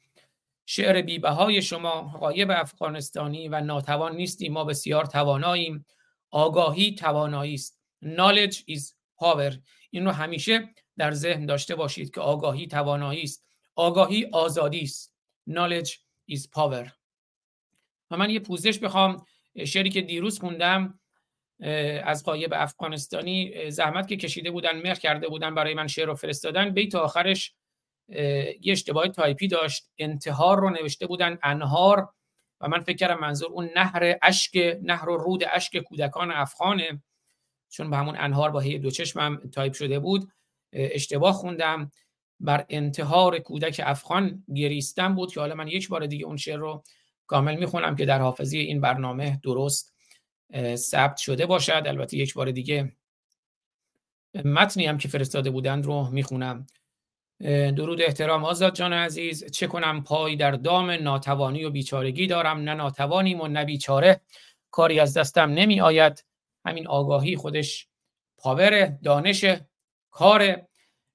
شعر 0.67 1.03
بیبهای 1.03 1.63
شما 1.63 2.03
غایب 2.03 2.51
افغانستانی 2.51 3.49
و 3.49 3.61
ناتوان 3.61 4.17
نیستیم. 4.17 4.53
ما 4.53 4.65
بسیار 4.65 5.07
تواناییم. 5.07 5.87
آگاهی 6.31 6.95
توانایی 6.95 7.55
است. 7.55 7.81
Knowledge 8.05 8.57
is 8.57 8.93
power. 9.23 9.55
این 9.91 10.05
رو 10.05 10.11
همیشه 10.11 10.75
در 10.97 11.13
ذهن 11.13 11.47
داشته 11.47 11.75
باشید 11.75 12.15
که 12.15 12.21
آگاهی 12.21 12.67
توانایی 12.67 13.23
است. 13.23 13.45
آگاهی 13.75 14.27
آزادی 14.33 14.83
است. 14.83 15.15
Knowledge 15.51 15.91
is 16.31 16.41
power. 16.41 16.96
و 18.11 18.17
من 18.17 18.31
یه 18.31 18.41
پوزش 18.41 18.79
بخوام 18.79 19.25
شعری 19.67 19.91
که 19.91 20.01
دیروز 20.01 20.39
خوندم 20.39 21.01
از 22.05 22.25
قایب 22.25 22.53
افغانستانی 22.57 23.71
زحمت 23.71 24.09
که 24.09 24.17
کشیده 24.17 24.51
بودن 24.51 24.83
مهر 24.83 24.95
کرده 24.95 25.29
بودن 25.29 25.55
برای 25.55 25.75
من 25.75 25.87
شعر 25.87 26.07
رو 26.07 26.15
فرستادن. 26.15 26.71
بیت 26.71 26.95
آخرش 26.95 27.55
یه 28.09 28.73
اشتباه 28.73 29.09
تایپی 29.09 29.49
داشت. 29.49 29.91
انتحار 29.99 30.61
رو 30.61 30.71
نوشته 30.71 31.07
بودن 31.07 31.39
انهار 31.43 32.09
و 32.61 32.69
من 32.69 32.81
فکر 32.81 32.97
کردم 32.97 33.21
منظور 33.21 33.51
اون 33.51 33.71
نهر 33.77 34.19
اشک 34.23 34.79
نهر 34.83 35.09
و 35.09 35.17
رود 35.17 35.45
اشک 35.53 35.79
کودکان 35.79 36.31
افغانه. 36.31 37.03
چون 37.69 37.91
به 37.91 37.97
همون 37.97 38.17
انهار 38.19 38.51
با 38.51 38.61
ه‍ی 38.61 38.79
دو 38.79 38.91
چشم 38.91 39.51
تایپ 39.53 39.73
شده 39.73 39.99
بود. 39.99 40.33
اشتباه 40.73 41.33
خوندم. 41.33 41.91
بر 42.41 42.67
انتحار 42.69 43.39
کودک 43.39 43.81
افغان 43.85 44.45
گریستم 44.55 45.15
بود 45.15 45.33
که 45.33 45.41
حالا 45.41 45.55
من 45.55 45.69
یک 45.69 45.89
بار 45.89 46.07
دیگه 46.07 46.27
اون 46.27 46.37
شعر 46.37 46.59
رو 46.59 46.83
کامل 47.27 47.57
می‌خونم 47.57 47.97
که 47.97 48.07
در 48.07 48.21
حافظی 48.21 48.59
این 48.59 48.81
برنامه 48.81 49.41
درست 49.43 49.95
ثبت 50.75 51.17
شده 51.17 51.47
باشد. 51.47 51.83
البته 51.87 52.17
یک 52.17 52.35
بار 52.35 52.51
دیگه 52.51 52.93
متنی 54.45 54.87
هم 54.87 54.99
که 54.99 55.09
فرستاده 55.09 55.51
بودند 55.51 55.87
رو 55.87 56.11
می‌خونم. 56.11 56.67
درود 57.77 58.03
احترام 58.03 58.45
آزاد 58.45 58.75
جان 58.75 58.93
عزیز. 58.93 59.51
چه 59.53 59.67
کنم 59.67 60.05
پای 60.05 60.37
در 60.37 60.51
دام 60.51 60.91
ناتوانی 60.91 61.65
و 61.65 61.71
بیچارگی 61.71 62.27
دارم. 62.27 62.59
نه 62.59 62.75
ناتوانیم 62.75 63.41
و 63.41 63.49
نه 63.49 63.65
بیچاره. 63.65 64.21
کاری 64.71 65.01
از 65.01 65.17
دستم 65.17 65.51
نمی 65.51 65.81
آید 65.81 66.25
همین 66.65 66.87
آگاهی 66.87 67.37
خودش 67.37 67.89
پاور 68.39 68.87
دانش 68.87 69.45
کار 70.11 70.67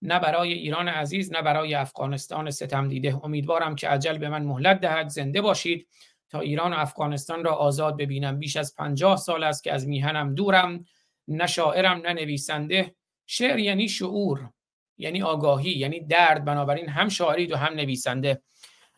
نه 0.02 0.20
برای 0.20 0.54
ایران 0.54 0.88
عزیز 0.88 1.32
نه 1.32 1.42
برای 1.42 1.74
افغانستان 1.74 2.50
ستم 2.50 2.88
دیده 2.88 3.26
امیدوارم 3.26 3.76
که 3.76 3.90
عجل 3.90 4.18
به 4.18 4.30
من 4.30 4.44
مهلت 4.44 4.80
دهد. 4.80 5.08
زنده 5.08 5.42
باشید. 5.42 5.88
تا 6.30 6.40
ایران 6.40 6.74
و 6.74 6.78
افغانستان 6.78 7.44
را 7.44 7.54
آزاد 7.54 7.98
ببینم. 7.98 8.40
بیش 8.40 8.58
از 8.58 8.76
پنجاه 8.76 9.18
سال 9.18 9.44
است 9.44 9.64
که 9.64 9.74
از 9.74 9.88
میهنم 9.88 10.36
دورم. 10.36 10.86
نه 11.28 11.48
شاعرم 11.48 11.98
نه 11.98 12.14
نویسنده. 12.14 12.96
شعر 13.28 13.60
یعنی 13.60 13.90
شعور 13.90 14.50
یعنی 14.98 15.22
آگاهی 15.22 15.72
یعنی 15.72 16.00
درد. 16.00 16.46
بنابراین 16.46 16.90
هم 16.90 17.10
شاعری 17.10 17.48
و 17.48 17.56
هم 17.56 17.74
نویسنده. 17.74 18.42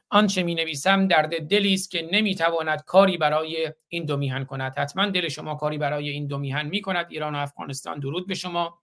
آنچه 0.10 0.44
می 0.44 0.56
نویسم 0.56 1.08
درد 1.08 1.48
دلی 1.48 1.74
است 1.74 1.92
که 1.92 2.10
نمی 2.12 2.36
تواند 2.36 2.84
کاری 2.84 3.18
برای 3.18 3.74
این 3.88 4.06
دو 4.06 4.18
میهن 4.18 4.46
کند. 4.46 4.78
حتما 4.78 5.06
دل 5.06 5.30
شما 5.30 5.56
کاری 5.56 5.78
برای 5.78 6.10
این 6.10 6.28
دو 6.28 6.38
میهن 6.38 6.66
می 6.66 6.82
کند 6.82 7.06
ایران 7.10 7.36
و 7.36 7.38
افغانستان 7.38 8.00
درود 8.00 8.28
به 8.28 8.34
شما. 8.34 8.80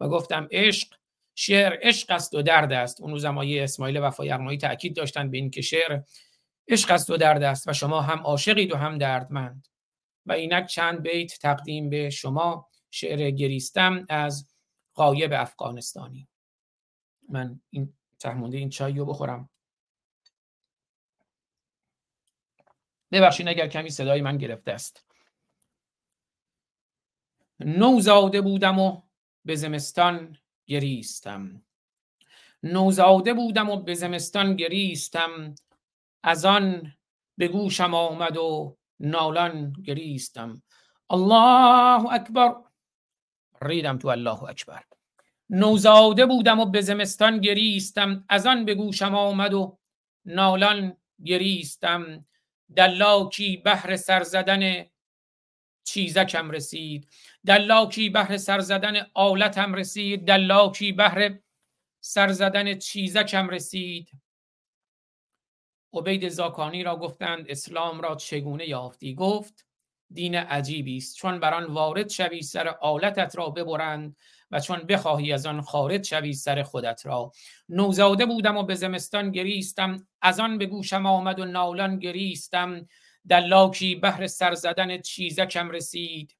و 0.00 0.08
گفتم 0.08 0.48
عشق 0.50 0.99
شعر 1.42 1.78
عشق 1.82 2.10
است 2.10 2.34
و 2.34 2.42
درد 2.42 2.72
است. 2.72 3.00
اون 3.00 3.10
روز 3.10 3.24
اسماعیل 3.24 4.00
وفای 4.00 4.30
اقنایی 4.32 4.58
تاکید 4.58 4.96
داشتن 4.96 5.30
به 5.30 5.36
اینکه 5.36 5.62
شعر 5.62 6.02
عشق 6.68 6.90
است 6.90 7.10
و 7.10 7.16
درد 7.16 7.42
است 7.42 7.68
و 7.68 7.72
شما 7.72 8.00
هم 8.00 8.18
عاشقید 8.18 8.72
و 8.72 8.76
هم 8.76 8.98
دردمند. 8.98 9.68
و 10.26 10.32
اینک 10.32 10.66
چند 10.66 11.02
بیت 11.02 11.38
تقدیم 11.38 11.90
به 11.90 12.10
شما 12.10 12.68
شعر 12.90 13.30
گریستم 13.30 14.06
از 14.08 14.48
قایب 14.94 15.32
افغانستانی. 15.32 16.28
من 17.28 17.60
این 17.70 17.94
تهمونده 18.18 18.58
این 18.58 18.70
چای 18.70 18.98
رو 18.98 19.06
بخورم. 19.06 19.50
ببخشید 23.12 23.48
اگر 23.48 23.68
کمی 23.68 23.90
صدای 23.90 24.20
من 24.20 24.38
گرفته 24.38 24.72
است. 24.72 25.06
نوزاده 27.60 28.40
بودم 28.40 28.78
و 28.78 29.02
به 29.44 29.54
زمستان 29.54 30.36
گریستم. 30.70 31.62
نوزاده 32.62 33.34
بودم 33.34 33.70
و 33.70 33.76
به 33.76 33.94
زمستان 33.94 34.56
گریستم. 34.56 35.54
از 36.22 36.44
آن 36.44 36.92
به 37.38 37.48
گوشم 37.48 37.94
آمد 37.94 38.36
و 38.36 38.76
نالان 39.00 39.72
گریستم. 39.72 40.62
الله 41.10 42.12
اکبر. 42.12 42.54
ریدم 43.62 43.98
تو 43.98 44.08
الله 44.08 44.42
اکبر. 44.42 44.82
نوزاده 45.50 46.26
بودم 46.26 46.60
و 46.60 46.66
به 46.66 46.80
زمستان 46.80 47.40
گریستم. 47.40 48.24
از 48.28 48.46
آن 48.46 48.64
به 48.64 48.74
گوشم 48.74 49.14
آمد 49.14 49.54
و 49.54 49.78
نالان 50.24 50.96
گریستم. 51.24 52.26
دلاکی 52.76 53.56
بهر 53.56 53.96
سر 53.96 54.22
زدن 54.22 54.84
چیزکم 55.84 56.50
رسید. 56.50 57.08
دلاکی 57.46 58.08
بهر 58.10 58.36
سر 58.36 58.60
زدن 58.60 59.06
آلتم 59.14 59.74
رسید 59.74 60.26
دلاکی 60.26 60.92
بهر 60.92 61.38
سر 62.00 62.32
زدن 62.32 62.78
چیزکم 62.78 63.48
رسید. 63.48 64.10
عبید 65.92 66.28
زاکانی 66.28 66.82
را 66.82 66.96
گفتند 66.96 67.46
اسلام 67.48 68.00
را 68.00 68.14
چگونه 68.14 68.68
یافتی؟ 68.68 69.14
گفت 69.14 69.66
دین 70.12 70.34
عجیبی 70.34 70.96
است. 70.96 71.16
چون 71.16 71.40
بر 71.40 71.54
آن 71.54 71.64
وارد 71.64 72.08
شوی 72.08 72.42
سر 72.42 72.68
آلتت 72.68 73.36
را 73.36 73.50
ببرند 73.50 74.16
و 74.50 74.60
چون 74.60 74.78
بخواهی 74.78 75.32
از 75.32 75.46
آن 75.46 75.60
خارج 75.60 76.06
شوی 76.06 76.32
سر 76.32 76.62
خودت 76.62 77.06
را. 77.06 77.32
نوزاده 77.68 78.26
بودم 78.26 78.56
و 78.56 78.62
به 78.62 78.74
زمستان 78.74 79.30
گریستم 79.30 80.06
از 80.22 80.40
آن 80.40 80.58
به 80.58 80.66
گوشم 80.66 81.06
آمد 81.06 81.40
و 81.40 81.44
نالان 81.44 81.98
گریستم. 81.98 82.88
دلاکی 83.28 83.94
بهر 83.94 84.26
سر 84.26 84.54
زدن 84.54 85.00
چیزکم 85.00 85.70
رسید. 85.70 86.39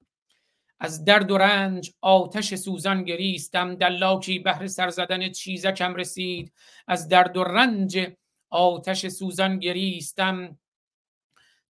از 0.80 1.04
درد 1.04 1.30
و 1.30 1.38
رنج 1.38 1.92
آتش 2.00 2.54
سوزان 2.54 3.04
گریستم. 3.04 3.74
دلاکی 3.74 4.38
بهر 4.38 4.66
سر 4.66 4.90
زدن 4.90 5.32
چیزکم 5.32 5.94
رسید. 5.94 6.52
از 6.86 7.08
درد 7.08 7.36
و 7.36 7.44
رنج 7.44 8.10
آتش 8.50 9.06
سوزان 9.06 9.58
گریستم. 9.58 10.58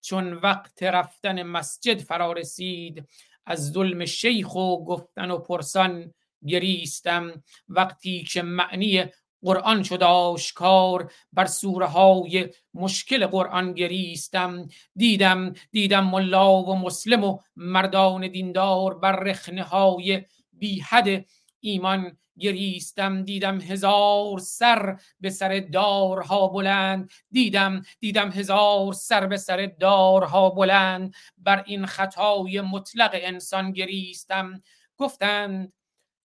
چون 0.00 0.32
وقت 0.32 0.82
رفتن 0.82 1.42
مسجد 1.42 1.98
فرا 1.98 2.32
رسید 2.32 3.08
از 3.46 3.72
ظلم 3.72 4.04
شیخ 4.04 4.54
و 4.54 4.84
گفتن 4.84 5.30
و 5.30 5.38
پرسان 5.38 6.14
گریستم. 6.46 7.42
وقتی 7.68 8.24
که 8.24 8.42
معنی 8.42 9.04
قرآن 9.42 9.82
شد 9.82 10.02
آشکار 10.02 11.12
بر 11.32 11.46
سوره 11.46 11.86
های 11.86 12.48
مشکل 12.74 13.26
قرآن 13.26 13.74
گریستم. 13.74 14.68
دیدم 14.96 15.52
دیدم 15.70 16.06
ملا 16.06 16.62
و 16.62 16.76
مسلم 16.76 17.24
و 17.24 17.38
مردان 17.56 18.28
دیندار 18.28 18.98
بر 18.98 19.16
رخنه 19.16 19.62
های 19.62 20.24
بی 20.52 20.80
حد 20.80 21.24
ایمان 21.60 22.16
گریستم. 22.38 23.22
دیدم 23.22 23.60
هزار 23.60 24.38
سر 24.38 25.00
به 25.20 25.30
سر 25.30 25.60
دارها 25.72 26.48
بلند. 26.48 27.10
دیدم 27.30 27.82
دیدم 28.00 28.30
هزار 28.30 28.92
سر 28.92 29.26
به 29.26 29.36
سر 29.36 29.72
دارها 29.80 30.50
بلند. 30.50 31.14
بر 31.38 31.64
این 31.66 31.86
خطای 31.86 32.60
مطلق 32.60 33.10
انسان 33.14 33.72
گریستم. 33.72 34.62
گفتند 34.96 35.72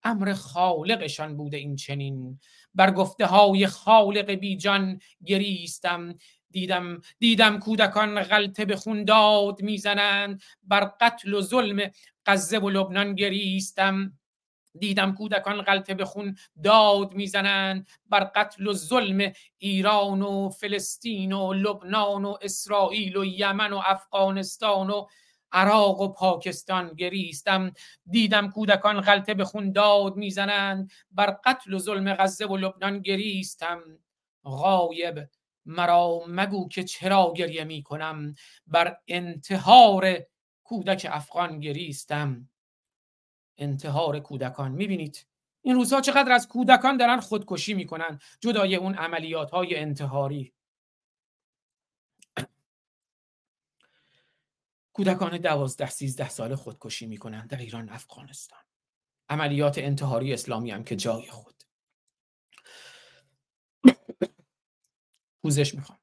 امر 0.05 0.33
خالقشان 0.33 1.37
بوده 1.37 1.57
این 1.57 1.77
چنین. 1.77 2.41
بر 2.75 2.91
گفته 2.91 3.27
های 3.27 3.67
خالق 3.67 4.31
بیجان 4.31 5.01
گریستم. 5.27 6.15
دیدم 6.51 7.01
دیدم 7.19 7.59
کودکان 7.59 8.23
غلطه 8.23 8.65
به 8.65 8.77
خون 8.77 9.05
داد 9.05 9.63
می‌زنند. 9.63 10.43
بر 10.63 10.85
قتل 11.01 11.35
و 11.35 11.41
ظلم 11.41 11.91
غزه 12.27 12.59
و 12.59 12.71
لبنان 12.71 13.15
گریستم. 13.15 14.19
دیدم 14.79 15.15
کودکان 15.15 15.63
غلطه 15.63 15.95
به 15.95 16.05
خون 16.05 16.37
داد 16.65 17.15
می‌زنند. 17.15 17.89
بر 18.07 18.25
قتل 18.25 18.67
و 18.67 18.73
ظلم 18.73 19.33
ایران 19.59 20.23
و 20.23 20.51
فلسطین 20.51 21.33
و 21.33 21.53
لبنان 21.53 22.25
و 22.25 22.37
اسرائیل 22.43 23.17
و 23.17 23.25
یمن 23.25 23.73
و 23.73 23.83
افغانستان 23.87 24.91
و 24.91 25.07
عراق 25.55 26.01
و 26.01 26.09
پاکستان 26.09 26.95
گریستم. 26.95 27.73
دیدم 28.07 28.51
کودکان 28.51 29.01
غلطه 29.01 29.35
به 29.35 29.45
خون 29.45 29.73
داد 29.73 30.17
می‌زنند. 30.17 30.91
بر 31.11 31.31
قتل 31.45 31.75
و 31.75 31.79
ظلم 31.79 32.15
غزه 32.15 32.47
و 32.47 32.57
لبنان 32.57 32.99
گریستم. 32.99 33.81
غایب 34.45 35.29
مرا 35.67 36.21
مگو 36.29 36.69
که 36.69 36.85
چرا 36.85 37.33
گریه 37.37 37.65
می 37.65 37.83
کنم 37.83 38.35
بر 38.67 38.97
انتحار 39.09 40.19
کودک 40.65 41.07
افغان 41.11 41.61
گریستم. 41.61 42.49
انتحار 43.59 44.21
کودکان. 44.21 44.73
می‌بینید؟ 44.73 45.27
این 45.63 45.75
روزها 45.75 46.01
چقدر 46.01 46.33
از 46.33 46.49
کودکان 46.49 46.97
دارن 46.97 47.21
خودکشی 47.21 47.75
می‌کنن. 47.75 48.19
جدای 48.41 48.77
اون 48.77 48.95
عملیات 48.95 49.51
های 49.51 49.77
انتحاری. 49.77 50.54
کودکان 54.95 55.39
دوازده 55.39 55.91
سیزده 55.91 56.29
ساله 56.29 56.57
خودکشی 56.57 57.07
می‌کنن 57.07 57.47
در 57.47 57.59
ایران 57.59 57.89
افغانستان. 57.89 58.59
عملیات 59.29 59.79
انتحاری 59.79 60.33
اسلامی 60.33 60.71
هم 60.71 60.85
که 60.85 60.97
جای 60.97 61.27
خود. 61.31 61.63
پوزش 65.43 65.75
می‌خوام. 65.75 65.99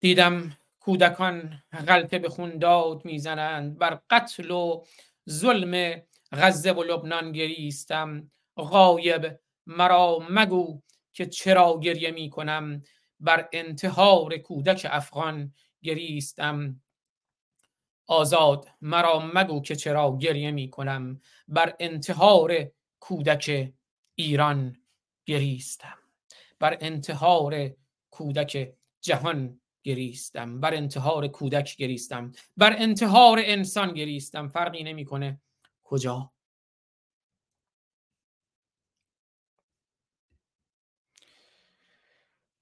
دیدم 0.00 0.58
کودکان 0.80 1.62
غلطه 1.72 2.18
به 2.18 2.28
خون 2.28 2.58
داد 2.58 3.04
می‌زنند 3.04 3.78
بر 3.78 4.00
قتل 4.10 4.50
و 4.50 4.84
ظلم 5.30 6.02
غزه 6.32 6.72
و 6.72 6.82
لبنان 6.82 7.32
گریستم. 7.32 8.30
غایب 8.56 9.40
مرا 9.66 10.26
مگو 10.30 10.82
که 11.12 11.26
چرا 11.26 11.80
گریه 11.82 12.10
می 12.10 12.30
کنم 12.30 12.82
بر 13.20 13.48
انتحار 13.52 14.36
کودک 14.36 14.86
افغان 14.90 15.54
گریستم. 15.84 16.80
آزاد 18.06 18.68
مرا 18.80 19.30
مگو 19.34 19.60
که 19.60 19.76
چرا 19.76 20.18
گریه 20.20 20.50
می 20.50 20.70
کنم. 20.70 21.20
بر 21.48 21.74
انتحار 21.80 22.70
کودک 23.00 23.72
ایران 24.14 24.76
گریستم. 25.26 25.98
بر 26.60 26.78
انتحار 26.80 27.70
کودک 28.10 28.74
جهان 29.00 29.60
گریستم. 29.82 30.60
بر 30.60 30.74
انتحار 30.74 31.28
کودک 31.28 31.76
گریستم. 31.76 32.32
بر 32.56 32.76
انتحار 32.78 33.40
انسان 33.44 33.94
گریستم. 33.94 34.48
فرقی 34.48 34.82
نمی‌کنه 34.82 35.40
کجا 35.84 36.33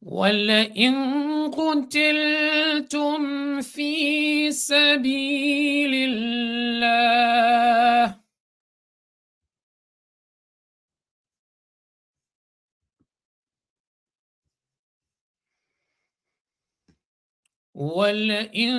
ولئن 0.03 0.95
قتلتم 1.51 3.21
في 3.61 4.51
سبيل 4.51 5.95
الله 5.95 6.93
ولئن 17.75 18.75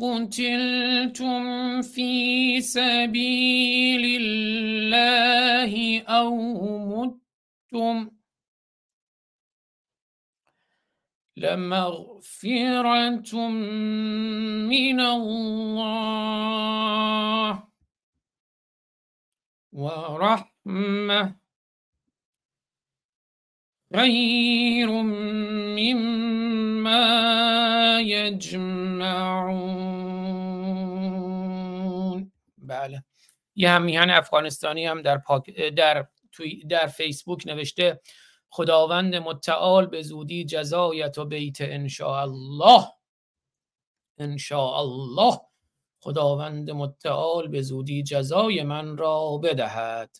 قتلتم 0.00 1.82
في 1.82 2.60
سبيل 2.60 4.22
الله 4.22 6.02
أو 6.02 6.36
متم 6.86 8.19
لمغفرة 11.40 13.32
من 14.68 15.00
الله 15.00 16.30
ورحمة 19.72 21.34
خير 23.94 24.88
مما 25.78 27.00
یجمعون 28.00 29.50
بله. 32.58 33.04
یه 33.56 33.70
همیهن 33.70 34.10
افغانستانی 34.10 34.86
هم 34.86 35.02
در, 35.02 35.18
پاک... 35.18 35.50
در, 35.56 36.06
توی... 36.32 36.64
در 36.64 36.86
فیسبوک 36.86 37.46
نوشته 37.46 38.00
خداوند 38.50 39.16
متعال 39.16 39.86
به 39.86 40.02
زودی 40.02 40.44
جزایت 40.44 41.18
و 41.18 41.24
بیت 41.24 41.60
انشاء 41.60 42.22
الله 42.22 42.86
انشاء 44.18 44.80
الله 44.80 45.40
خداوند 46.00 46.70
متعال 46.70 47.48
به 47.48 47.62
زودی 47.62 48.02
جزای 48.02 48.62
من 48.62 48.96
را 48.96 49.38
بدهد. 49.38 50.16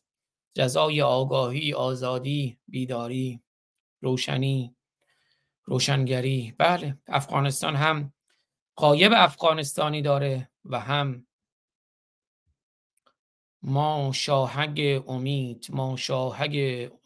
جزای 0.54 1.02
آگاهی 1.02 1.74
آزادی 1.74 2.58
بیداری 2.68 3.42
روشنی 4.00 4.76
روشنگری. 5.64 6.54
بله 6.58 6.98
افغانستان 7.06 7.76
هم 7.76 8.12
قایب 8.76 9.12
افغانستانی 9.16 10.02
داره 10.02 10.50
و 10.64 10.80
هم 10.80 11.26
ما 13.62 14.12
شاهگ 14.14 15.02
امید 15.08 15.66
ما 15.70 15.96
شاهگ 15.96 16.56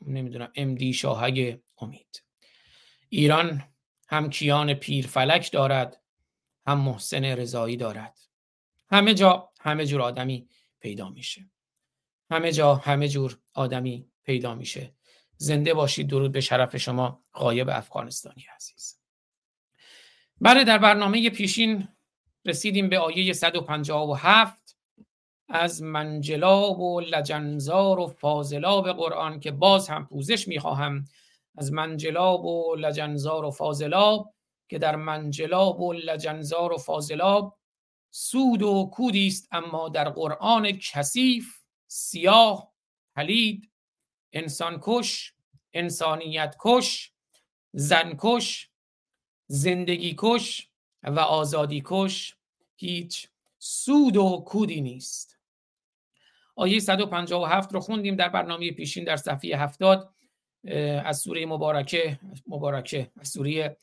نمی‌دونم 0.06 0.52
امدی 0.54 0.92
شاهگ 0.92 1.58
امید. 1.78 2.22
ایران 3.08 3.62
هم 4.08 4.30
کیان 4.30 4.74
پیرفلک 4.74 5.52
دارد 5.52 6.00
هم 6.66 6.80
محسن 6.80 7.24
رضایی 7.24 7.76
دارد. 7.76 8.18
همه 8.90 9.14
جا 9.14 9.50
همه 9.60 9.86
جور 9.86 10.02
آدمی 10.02 10.48
پیدا 10.80 11.08
میشه. 11.08 11.50
همه 12.30 12.52
جا 12.52 12.74
همه 12.74 13.08
جور 13.08 13.38
آدمی 13.54 14.08
پیدا 14.24 14.54
میشه. 14.54 14.94
زنده 15.36 15.74
باشید 15.74 16.08
درود 16.08 16.32
به 16.32 16.40
شرف 16.40 16.76
شما 16.76 17.24
غایب 17.34 17.68
افغانستانی 17.68 18.46
عزیز. 18.56 18.98
بله 20.40 20.64
در 20.64 20.78
برنامه 20.78 21.30
پیشین 21.30 21.88
رسیدیم 22.44 22.88
به 22.88 22.98
آیه 22.98 23.32
157 23.32 24.63
از 25.48 25.82
منجلاب 25.82 26.80
و 26.80 27.00
لجنزار 27.00 27.98
و 27.98 28.06
فاضلاب 28.06 28.92
قرآن 28.92 29.40
که 29.40 29.50
باز 29.50 29.88
هم 29.88 30.06
پوزش 30.06 30.48
می‌خواهم. 30.48 31.04
از 31.56 31.72
منجلاب 31.72 32.44
و 32.44 32.74
لجنزار 32.74 33.44
و 33.44 33.50
فاضلاب 33.50 34.34
که 34.68 34.78
در 34.78 34.96
منجلاب 34.96 35.80
و 35.80 35.92
لجنزار 35.92 36.72
و 36.72 36.78
فاضلاب 36.78 37.58
سود 38.10 38.62
و 38.62 38.90
کودی 38.92 39.26
است 39.26 39.48
اما 39.52 39.88
در 39.88 40.08
قرآن 40.08 40.72
کثیف 40.72 41.60
سیاه 41.86 42.72
پلید 43.16 43.70
انسان 44.32 44.78
کش 44.82 45.34
انسانیت 45.72 46.56
کش 46.60 47.12
زن 47.72 48.14
کش 48.18 48.70
زندگی 49.46 50.14
کش 50.18 50.68
و 51.02 51.20
آزادی 51.20 51.82
کش 51.84 52.36
هیچ 52.76 53.28
سود 53.58 54.16
و 54.16 54.44
کودی 54.46 54.80
نیست. 54.80 55.33
آیه 56.56 56.80
157 56.80 57.74
رو 57.74 57.80
خوندیم 57.80 58.16
در 58.16 58.28
برنامه 58.28 58.70
پیشین 58.70 59.04
در 59.04 59.16
صفحه 59.16 59.56
70 59.56 60.14
از 61.04 61.18
سوره 61.18 61.46
مبارکه 61.46 62.18
مبارکه 62.46 63.10
از 63.20 63.28
سوره 63.28 63.76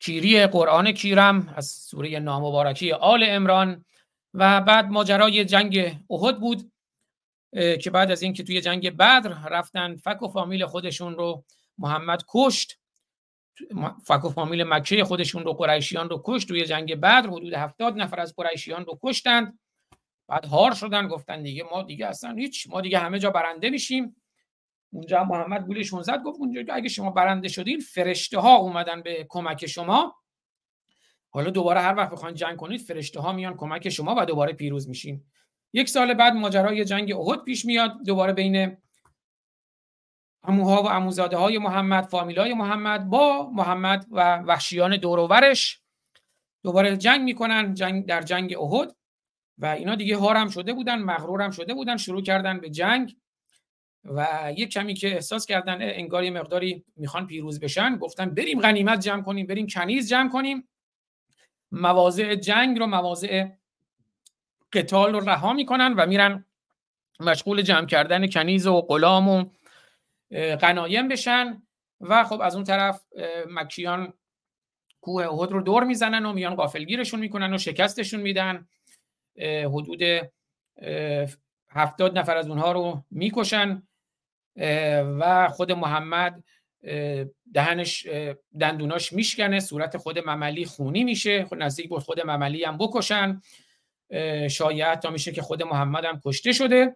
کیری 0.00 0.46
قرآن 0.46 0.92
کیرم 0.92 1.54
از 1.56 1.66
سوره 1.66 2.18
نامبارکی 2.18 2.92
آل 2.92 3.24
امران 3.28 3.84
و 4.34 4.60
بعد 4.60 4.86
ماجرای 4.86 5.44
جنگ 5.44 5.98
احد 6.10 6.40
بود 6.40 6.72
که 7.52 7.90
بعد 7.92 8.10
از 8.10 8.22
اینکه 8.22 8.42
توی 8.42 8.60
جنگ 8.60 8.96
بدر 8.96 9.48
رفتن 9.50 9.96
فک 9.96 10.22
و 10.22 10.28
فامیل 10.28 10.66
خودشون 10.66 11.14
رو 11.14 11.44
محمد 11.78 12.22
کشت 12.28 12.80
فک 14.04 14.24
و 14.24 14.28
فامیل 14.28 14.64
مکه 14.64 15.04
خودشون 15.04 15.44
رو 15.44 15.52
قریشیان 15.52 16.08
رو 16.08 16.22
کشت 16.24 16.48
توی 16.48 16.64
جنگ 16.64 16.94
بدر 16.94 17.26
حدود 17.26 17.52
هفتاد 17.52 17.96
نفر 17.96 18.20
از 18.20 18.34
قریشیان 18.36 18.84
رو 18.84 18.98
کشتند. 19.02 19.58
بعد 20.30 20.44
هار 20.44 20.74
شدن 20.74 21.08
گفتن 21.08 21.42
دیگه 21.42 21.64
ما 21.72 21.82
دیگه 21.82 22.06
اصلا 22.06 22.32
هیچ 22.32 22.66
ما 22.70 22.80
دیگه 22.80 22.98
همه 22.98 23.18
جا 23.18 23.30
برنده 23.30 23.70
میشیم. 23.70 24.16
اونجا 24.92 25.24
محمد 25.24 25.66
گولشون 25.66 26.02
زد 26.02 26.22
گفت 26.22 26.40
اونجا 26.40 26.74
اگه 26.74 26.88
شما 26.88 27.10
برنده 27.10 27.48
شدین 27.48 27.80
فرشته 27.80 28.38
ها 28.38 28.56
اومدن 28.56 29.02
به 29.02 29.26
کمک 29.28 29.66
شما. 29.66 30.16
حالا 31.30 31.50
دوباره 31.50 31.80
هر 31.80 31.94
وقت 31.94 32.10
بخواین 32.10 32.34
جنگ 32.34 32.56
کنید 32.56 32.80
فرشته 32.80 33.20
ها 33.20 33.32
میان 33.32 33.56
کمک 33.56 33.88
شما 33.88 34.14
و 34.18 34.24
دوباره 34.26 34.52
پیروز 34.52 34.88
میشین. 34.88 35.24
یک 35.72 35.88
سال 35.88 36.14
بعد 36.14 36.32
ماجرای 36.32 36.84
جنگ 36.84 37.12
احد 37.12 37.44
پیش 37.44 37.64
میاد 37.64 38.04
دوباره 38.06 38.32
بین 38.32 38.76
اموها 40.42 40.82
و 40.82 40.86
اموزاده 40.86 41.36
های 41.36 41.58
محمد 41.58 42.04
فامیلای 42.04 42.54
محمد 42.54 43.10
با 43.10 43.50
محمد 43.50 44.06
و 44.10 44.36
وحشیان 44.36 44.96
دوروورش 44.96 45.80
دوباره 46.62 46.96
جنگ 46.96 47.20
می‌کنن 47.22 47.74
جنگ 47.74 48.06
در 48.06 48.22
جنگ 48.22 48.56
احد. 48.60 48.99
و 49.60 49.66
اینا 49.66 49.94
دیگه 49.94 50.16
هارم 50.16 50.48
شده 50.48 50.72
بودن 50.72 50.98
مغرورم 50.98 51.50
شده 51.50 51.74
بودن 51.74 51.96
شروع 51.96 52.22
کردن 52.22 52.60
به 52.60 52.70
جنگ 52.70 53.16
و 54.04 54.52
یک 54.56 54.72
کمی 54.72 54.94
که 54.94 55.14
احساس 55.14 55.46
کردن 55.46 55.78
انگار 55.80 56.24
یه 56.24 56.30
مقداری 56.30 56.84
می‌خوان 56.96 57.26
پیروز 57.26 57.60
بشن 57.60 57.96
گفتن 57.96 58.30
بریم 58.30 58.60
غنیمت 58.60 59.00
جمع 59.00 59.22
کنیم 59.22 59.46
بریم 59.46 59.66
کنیز 59.66 60.08
جمع 60.08 60.30
کنیم. 60.30 60.68
مواضع 61.72 62.34
جنگ 62.34 62.78
رو 62.78 62.86
مواضع 62.86 63.46
قتال 64.72 65.12
رو 65.12 65.20
رها 65.20 65.52
می‌کنن 65.52 65.92
و 65.92 66.06
میرن 66.06 66.44
مشغول 67.20 67.62
جمع 67.62 67.86
کردن 67.86 68.26
کنیز 68.26 68.66
و 68.66 68.80
غلام 68.80 69.28
و 69.28 69.44
غنایم 70.60 71.08
بشن 71.08 71.62
و 72.00 72.24
خب 72.24 72.40
از 72.40 72.54
اون 72.54 72.64
طرف 72.64 73.04
مکیان 73.48 74.12
کوه 75.00 75.26
احد 75.26 75.52
رو 75.52 75.62
دور 75.62 75.84
می‌زنن 75.84 76.26
و 76.26 76.32
میان 76.32 76.54
قافلگیرشون 76.54 77.20
می‌کنن 77.20 77.54
و 77.54 77.58
شکستشون 77.58 78.20
میدن. 78.20 78.68
حدود 79.64 80.02
هفتاد 81.70 82.18
نفر 82.18 82.36
از 82.36 82.48
اونها 82.48 82.72
رو 82.72 83.04
می‌کشن 83.10 83.82
و 85.18 85.48
خود 85.48 85.72
محمد 85.72 86.44
دهنش 87.54 88.06
دندوناش 88.60 89.12
میشکنه 89.12 89.60
صورت 89.60 89.96
خود 89.96 90.18
مملی 90.18 90.64
خونی 90.64 91.04
میشه 91.04 91.46
نزدیک 91.52 91.88
بود 91.88 92.02
خود 92.02 92.20
مملی 92.20 92.64
هم 92.64 92.78
بکشن 92.78 93.40
شایعت 94.50 95.00
تا 95.00 95.10
میشه 95.10 95.32
که 95.32 95.42
خود 95.42 95.62
محمد 95.62 96.04
هم 96.04 96.20
کشته 96.24 96.52
شده. 96.52 96.94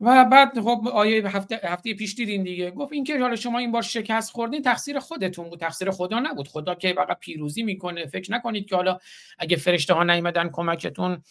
و 0.00 0.24
بعد 0.24 0.60
خب 0.60 0.88
آیه 0.92 1.28
هفته, 1.28 1.60
هفته 1.64 1.94
پیش 1.94 2.14
دیدین 2.14 2.42
دیگه. 2.42 2.70
گفت 2.70 2.92
این 2.92 3.04
که 3.04 3.18
حالا 3.18 3.36
شما 3.36 3.58
این 3.58 3.72
بار 3.72 3.82
شکست 3.82 4.32
خوردین 4.32 4.62
تقصیر 4.62 4.98
خودتون 4.98 5.50
بود. 5.50 5.60
تقصیر 5.60 5.90
خدا 5.90 6.20
نبود. 6.20 6.48
خدا 6.48 6.74
که 6.74 6.92
فقط 6.92 7.18
پیروزی 7.18 7.62
می‌کنه. 7.62 8.06
فکر 8.06 8.32
نکنید 8.32 8.68
که 8.68 8.76
حالا 8.76 8.98
اگه 9.38 9.56
فرشته 9.56 9.94
ها 9.94 10.04
نیومدن 10.04 10.48
کمکتون 10.52 11.22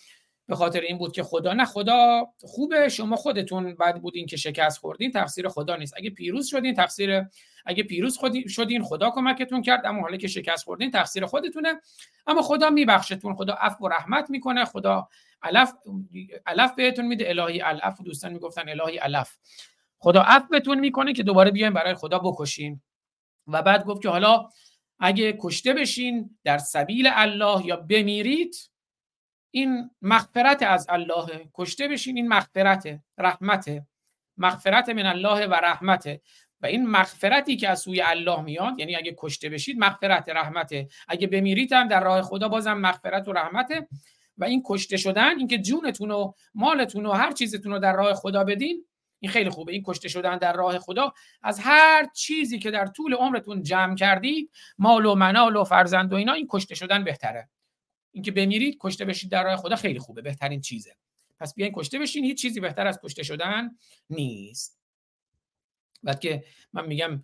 به 0.48 0.56
خاطر 0.56 0.80
این 0.82 0.98
بود 0.98 1.12
که 1.12 1.24
خدا 1.24 1.54
نه 1.54 1.66
خدا 1.66 2.26
خوبه 2.40 2.90
شما 2.90 3.16
خودتون 3.16 3.76
بد 3.76 3.98
بودین 4.00 4.26
که 4.26 4.38
شکست 4.38 4.80
خوردین 4.80 5.12
تقصیر 5.12 5.48
خدا 5.48 5.76
نیست. 5.76 5.94
اگه 5.98 6.10
پیروز 6.10 6.48
شدین 6.48 6.74
تقصیر 6.74 7.24
اگه 7.66 7.84
پیروز 7.84 8.20
شدین 8.48 8.84
خدا 8.84 9.10
کمکتون 9.10 9.62
کرد 9.62 9.86
اما 9.86 10.02
حالا 10.02 10.18
که 10.18 10.28
شکست 10.28 10.64
خوردین 10.64 10.92
تقصیر 10.92 11.26
خودتونه. 11.26 11.82
اما 12.28 12.42
خدا 12.42 12.70
میبخشتون 12.70 13.36
خدا 13.36 13.54
عفو 13.54 13.86
و 13.86 13.88
رحمت 13.88 14.30
می‌کنه 14.30 14.66
خدا 14.66 15.08
علف 15.42 15.74
علف 16.46 16.76
بهتون 16.76 17.06
میده 17.06 17.30
الهی 17.30 17.60
علف. 17.60 18.02
دوستان 18.02 18.34
می‌گفتن 18.34 18.70
الهی 18.70 18.98
علف. 18.98 19.38
خدا 20.00 20.22
عفو 20.22 20.48
بهتون 20.48 20.80
می‌کنه 20.80 21.14
که 21.14 21.24
دوباره 21.24 21.52
بیاین 21.52 21.74
برای 21.74 21.96
خدا 21.96 22.20
بکشین. 22.20 22.82
و 23.48 23.62
بعد 23.62 23.86
گفت 23.86 24.02
که 24.02 24.10
حالا 24.10 24.50
اگه 25.00 25.38
کشته 25.42 25.74
بشین 25.74 26.38
در 26.44 26.58
سبیل 26.58 27.10
الله 27.12 27.66
یا 27.66 27.76
بمیرید 27.76 28.56
این 29.56 29.90
مغفرت 30.02 30.64
از 30.64 30.86
الله. 30.90 31.50
کشته 31.54 31.88
بشین 31.88 32.18
این 32.18 32.28
مغفرت 32.28 33.00
رحمت. 33.18 33.84
مغفرت 34.38 34.90
من 34.90 35.06
الله 35.06 35.48
و 35.48 35.54
رحمته 35.54 36.22
و 36.62 36.66
این 36.66 36.88
مغفرتی 36.88 37.56
که 37.56 37.70
از 37.70 37.80
سوی 37.80 38.02
الله 38.02 38.42
میاد 38.42 38.80
یعنی 38.80 38.96
اگه 38.96 39.16
کشته 39.18 39.50
بشید 39.50 39.80
مغفرت 39.80 40.30
رحمته 40.30 40.88
اگه 41.08 41.28
بمیرید 41.28 41.74
هم 41.74 41.88
در 41.88 42.04
راه 42.04 42.22
خدا 42.22 42.48
بازم 42.48 42.74
مغفرت 42.74 43.28
و 43.28 43.34
رحمته 43.34 43.88
و 44.38 44.44
این 44.44 44.64
کشته 44.66 44.98
شدن 44.98 45.38
اینکه 45.38 45.58
جونتون 45.58 46.12
و 46.12 46.32
مالتون 46.54 47.06
و 47.06 47.12
هر 47.12 47.32
چیزتون 47.32 47.72
رو 47.72 47.80
در 47.80 47.96
راه 47.96 48.14
خدا 48.14 48.44
بدین 48.44 48.86
این 49.20 49.32
خیلی 49.32 49.50
خوبه. 49.50 49.74
این 49.74 49.84
کشته 49.86 50.10
شدن 50.10 50.38
در 50.38 50.54
راه 50.54 50.80
خدا 50.80 51.14
از 51.44 51.60
هر 51.60 52.06
چیزی 52.16 52.60
که 52.60 52.72
در 52.72 52.86
طول 52.86 53.14
عمرتون 53.14 53.64
جمع 53.64 53.96
کردید 53.96 54.52
مال 54.78 55.06
و 55.06 55.16
منال 55.16 55.56
و 55.56 55.64
فرزند 55.64 56.14
و 56.14 56.16
اینا 56.16 56.34
این 56.34 56.48
کشته 56.50 56.76
شدن 56.76 57.04
بهتره. 57.04 57.50
اینکه 58.14 58.32
بمیرید 58.32 58.78
کشته 58.80 59.06
بشید 59.06 59.32
در 59.32 59.44
راه 59.44 59.58
خدا 59.58 59.76
خیلی 59.76 60.00
خوبه 60.00 60.22
بهترین 60.22 60.62
چیزه. 60.62 60.98
پس 61.40 61.56
بیاین 61.56 61.74
کشته 61.76 62.00
بشین 62.00 62.26
هیچ 62.26 62.42
چیزی 62.42 62.60
بهتر 62.60 62.88
از 62.88 63.00
کشته 63.04 63.24
شدن 63.24 63.78
نیست. 64.10 64.80
بعد 66.04 66.20
که 66.20 66.44
من 66.74 66.86
میگم 66.86 67.24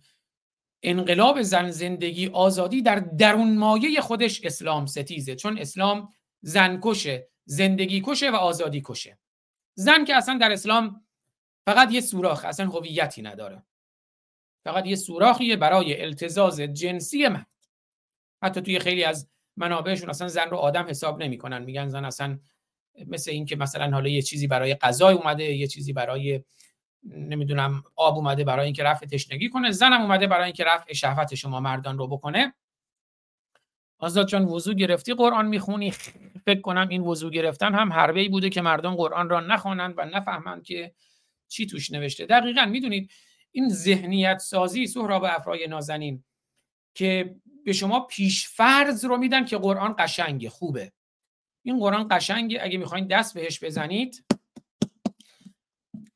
انقلاب 0.82 1.42
زن 1.42 1.70
زندگی 1.70 2.28
آزادی 2.28 2.82
در 2.82 2.98
درون 2.98 3.58
مایه 3.58 4.00
خودش 4.00 4.44
اسلام 4.44 4.86
ستیزه 4.86 5.34
چون 5.34 5.58
اسلام 5.58 6.08
زن 6.42 6.80
کشه 6.82 7.28
زندگی 7.44 8.02
کشه 8.06 8.30
و 8.30 8.34
آزادی 8.34 8.82
کشه. 8.84 9.18
زن 9.74 10.04
که 10.04 10.16
اصلا 10.16 10.38
در 10.38 10.52
اسلام 10.52 11.04
فقط 11.66 11.92
یه 11.92 12.00
سوراخ 12.00 12.44
اصلا 12.44 12.66
هویتی 12.66 13.22
نداره. 13.22 13.62
فقط 14.64 14.86
یه 14.86 14.96
سوراخیه 14.96 15.56
برای 15.56 16.02
التزاز 16.02 16.60
جنسی 16.60 17.28
مرد 17.28 17.46
حتی 18.42 18.60
توی 18.60 18.78
خیلی 18.78 19.04
از 19.04 19.28
منابعشون 19.56 20.10
اصلا 20.10 20.28
زن 20.28 20.50
رو 20.50 20.56
آدم 20.56 20.86
حساب 20.88 21.22
نمی‌کنن. 21.22 21.62
میگن 21.62 21.88
زن 21.88 22.04
اصلا 22.04 22.38
مثل 23.06 23.30
این 23.30 23.46
که 23.46 23.56
مثلا 23.56 23.90
حالا 23.90 24.08
یه 24.08 24.22
چیزی 24.22 24.46
برای 24.46 24.74
غذای 24.74 25.14
اومده 25.14 25.44
یه 25.44 25.66
چیزی 25.66 25.92
برای 25.92 26.44
نمی‌دونم 27.04 27.82
آب 27.96 28.16
اومده 28.16 28.44
برای 28.44 28.64
اینکه 28.64 28.82
رفع 28.82 29.06
تشنگی 29.06 29.48
کنه. 29.48 29.70
زنم 29.70 30.00
اومده 30.00 30.26
برای 30.26 30.44
اینکه 30.44 30.64
رفع 30.64 30.92
شهوت 30.92 31.34
شما 31.34 31.60
مردان 31.60 31.98
رو 31.98 32.06
بکنه. 32.06 32.54
آزاد 33.98 34.28
جان 34.28 34.44
وضو 34.44 34.74
گرفتی 34.74 35.14
قرآن 35.14 35.46
می‌خونی؟ 35.46 35.90
فکر 36.44 36.60
کنم 36.60 36.88
این 36.88 37.02
وضو 37.02 37.30
گرفتن 37.30 37.74
هم 37.74 37.92
حربه 37.92 38.28
بوده 38.28 38.50
که 38.50 38.62
مردم 38.62 38.94
قرآن 38.94 39.28
را 39.28 39.40
نخوانند 39.40 39.94
و 39.96 40.04
نفهمند 40.04 40.62
که 40.62 40.94
چی 41.48 41.66
توش 41.66 41.90
نوشته. 41.90 42.26
دقیقا 42.26 42.64
می‌دونید 42.64 43.10
این 43.52 43.68
ذهنیت 43.68 44.38
سازی 44.38 44.86
سهراب 44.86 45.24
افرای 45.24 45.66
نازنین 45.66 46.24
که 46.94 47.34
به 47.64 47.72
شما 47.72 48.00
پیش 48.00 48.48
فرض 48.48 49.04
رو 49.04 49.16
میدن 49.16 49.44
که 49.44 49.58
قرآن 49.58 49.94
قشنگه 49.98 50.50
خوبه. 50.50 50.92
این 51.62 51.78
قرآن 51.78 52.08
قشنگه. 52.10 52.58
اگه 52.62 52.78
می‌خواین 52.78 53.06
دست 53.06 53.34
بهش 53.34 53.64
بزنید 53.64 54.24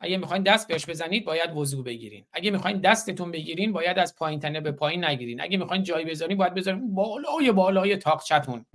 اگه 0.00 0.16
می‌خواین 0.16 0.42
دست 0.42 0.68
بهش 0.68 0.86
بزنید 0.88 1.24
باید 1.24 1.56
وضو 1.56 1.82
بگیرین. 1.82 2.24
اگه 2.32 2.50
می‌خواین 2.50 2.80
دستتون 2.80 3.30
بگیرین 3.30 3.72
باید 3.72 3.98
از 3.98 4.16
پایین 4.16 4.40
تنه 4.40 4.60
به 4.60 4.72
پایین 4.72 5.04
نگیرین. 5.04 5.40
اگه 5.40 5.58
می‌خواین 5.58 5.82
جایی 5.82 6.04
بذارین 6.04 6.38
باید 6.38 6.54
بذارین 6.54 6.94
بالای 6.94 7.52
بالای 7.52 7.96
تاقچتون 7.96 8.66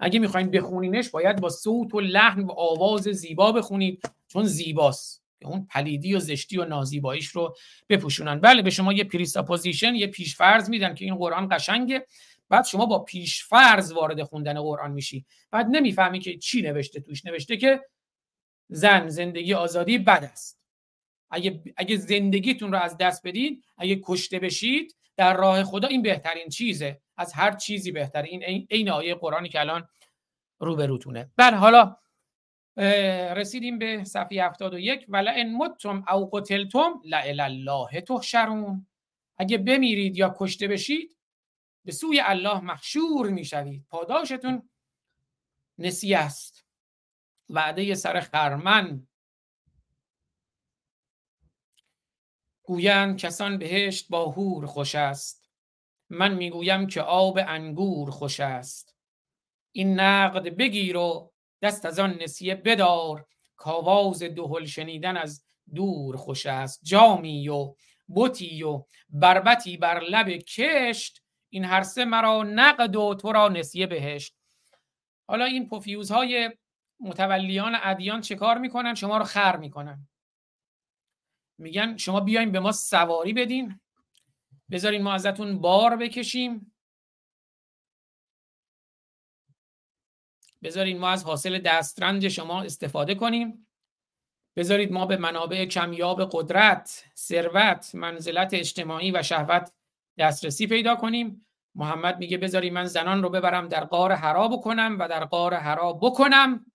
اگه 0.00 0.18
می‌خواین 0.18 0.50
بخونینش 0.50 1.08
باید 1.08 1.40
با 1.40 1.48
صوت 1.48 1.94
و 1.94 2.00
لحن 2.00 2.42
و 2.42 2.50
آواز 2.50 3.02
زیبا 3.02 3.52
بخونید 3.52 4.10
چون 4.28 4.44
زیباست. 4.44 5.19
اون 5.46 5.66
پلیدی 5.70 6.14
و 6.14 6.18
زشتی 6.18 6.58
و 6.58 6.64
نازیباییش 6.64 7.26
رو 7.26 7.56
بپوشونن. 7.88 8.40
بله 8.40 8.62
به 8.62 8.70
شما 8.70 8.92
یه 8.92 9.04
presupposition 9.04 9.94
یه 9.94 10.06
پیشفرض 10.06 10.70
میدن 10.70 10.94
که 10.94 11.04
این 11.04 11.14
قرآن 11.14 11.48
قشنگه. 11.50 12.06
بعد 12.48 12.64
شما 12.64 12.86
با 12.86 12.98
پیشفرض 12.98 13.92
وارد 13.92 14.22
خوندن 14.22 14.60
قرآن 14.60 14.90
میشی. 14.90 15.24
بعد 15.50 15.66
نمی‌فهمی 15.70 16.18
که 16.18 16.38
چی 16.38 16.62
نوشته 16.62 17.00
توش. 17.00 17.26
نوشته 17.26 17.56
که 17.56 17.80
زن 18.68 19.08
زندگی 19.08 19.54
آزادی 19.54 19.98
بد 19.98 20.24
است. 20.32 20.60
اگه, 21.30 21.62
اگه 21.76 21.96
زندگیتون 21.96 22.72
رو 22.72 22.78
از 22.78 22.96
دست 22.96 23.26
بدید 23.26 23.64
اگه 23.78 24.00
کشته 24.04 24.38
بشید 24.38 24.96
در 25.16 25.36
راه 25.36 25.64
خدا 25.64 25.88
این 25.88 26.02
بهترین 26.02 26.48
چیزه. 26.48 27.00
از 27.16 27.32
هر 27.32 27.56
چیزی 27.56 27.92
بهتر 27.92 28.22
این 28.22 28.66
عین 28.70 28.90
آیه 28.90 29.14
قرآنی 29.14 29.48
که 29.48 29.60
الان 29.60 29.88
روبروتونه. 30.58 31.30
بله 31.36 31.56
حالا 31.56 31.96
رسیدیم 33.36 33.78
به 33.78 34.04
صفحه 34.04 34.44
71 34.44 35.04
ولئن 35.08 35.56
متم 35.56 36.04
او 36.12 36.30
قتلتم 36.32 37.02
لا 37.04 37.18
الله 37.18 38.00
تحشرون. 38.00 38.86
اگه 39.36 39.58
بمیرید 39.58 40.16
یا 40.16 40.34
کشته 40.38 40.68
بشید 40.68 41.16
به 41.84 41.92
سوی 41.92 42.20
الله 42.20 42.60
محشور 42.60 43.28
می‌شوید. 43.28 43.86
پاداشتون 43.90 44.70
نسیه 45.78 46.18
است. 46.18 46.64
وعده 47.48 47.94
سر 47.94 48.20
خرمن. 48.20 49.06
گویند 52.62 53.18
کسان 53.18 53.58
بهشت 53.58 54.08
با 54.08 54.24
هور 54.30 54.66
خوش 54.66 54.94
است. 54.94 55.50
من 56.10 56.34
می‌گویم 56.34 56.86
که 56.86 57.02
آب 57.02 57.38
انگور 57.46 58.10
خوش 58.10 58.40
است. 58.40 58.96
این 59.72 60.00
نقد 60.00 60.56
بگیر 60.56 60.96
و 60.96 61.29
دست 61.62 61.86
از 61.86 61.98
آن 61.98 62.18
نسیه 62.22 62.54
بدار. 62.54 63.26
کاواز 63.56 64.22
دهل 64.22 64.64
شنیدن 64.64 65.16
از 65.16 65.44
دور 65.74 66.16
خوش 66.16 66.46
است. 66.46 66.80
جامی 66.82 67.48
و 67.48 67.74
بوتی 68.06 68.62
و 68.62 68.84
بربتی 69.08 69.76
بر 69.76 70.00
لب 70.00 70.28
کشت. 70.28 71.22
این 71.48 71.64
هر 71.64 71.82
سه 71.82 72.04
مرا 72.04 72.42
نقد 72.42 72.96
و 72.96 73.14
تو 73.14 73.32
را 73.32 73.48
نسیه 73.48 73.86
بهشت. 73.86 74.36
حالا 75.26 75.44
این 75.44 75.68
پوفیوزهای 75.68 76.50
متولیان 77.00 77.76
ادیان 77.82 78.20
چه 78.20 78.34
کار 78.34 78.58
می‌کنن؟ 78.58 78.94
شما 78.94 79.18
رو 79.18 79.24
خر 79.24 79.56
می‌کنن. 79.56 80.08
میگن 81.58 81.96
شما 81.96 82.20
بیاین 82.20 82.52
به 82.52 82.60
ما 82.60 82.72
سواری 82.72 83.32
بدین. 83.32 83.80
بذارین 84.70 85.02
ما 85.02 85.12
ازتون 85.12 85.58
بار 85.58 85.96
بکشیم. 85.96 86.74
بذارین 90.62 90.98
ما 90.98 91.08
از 91.08 91.24
حاصل 91.24 91.58
دسترنج 91.58 92.28
شما 92.28 92.62
استفاده 92.62 93.14
کنیم. 93.14 93.66
بذارید 94.56 94.92
ما 94.92 95.06
به 95.06 95.16
منابع 95.16 95.64
کمیاب 95.64 96.28
قدرت، 96.32 97.04
ثروت، 97.16 97.94
منزلت 97.94 98.54
اجتماعی 98.54 99.10
و 99.10 99.22
شهوت 99.22 99.72
دسترسی 100.18 100.66
پیدا 100.66 100.96
کنیم. 100.96 101.46
محمد 101.74 102.18
میگه 102.18 102.38
بذارید 102.38 102.72
من 102.72 102.84
زنان 102.84 103.22
رو 103.22 103.30
ببرم 103.30 103.68
در 103.68 103.84
قار 103.84 104.12
حرا 104.12 104.48
بکنم 104.48 104.96
و 104.98 105.08
در 105.08 105.24
قار 105.24 105.54
حرا 105.54 105.92
بکنم. 105.92 106.66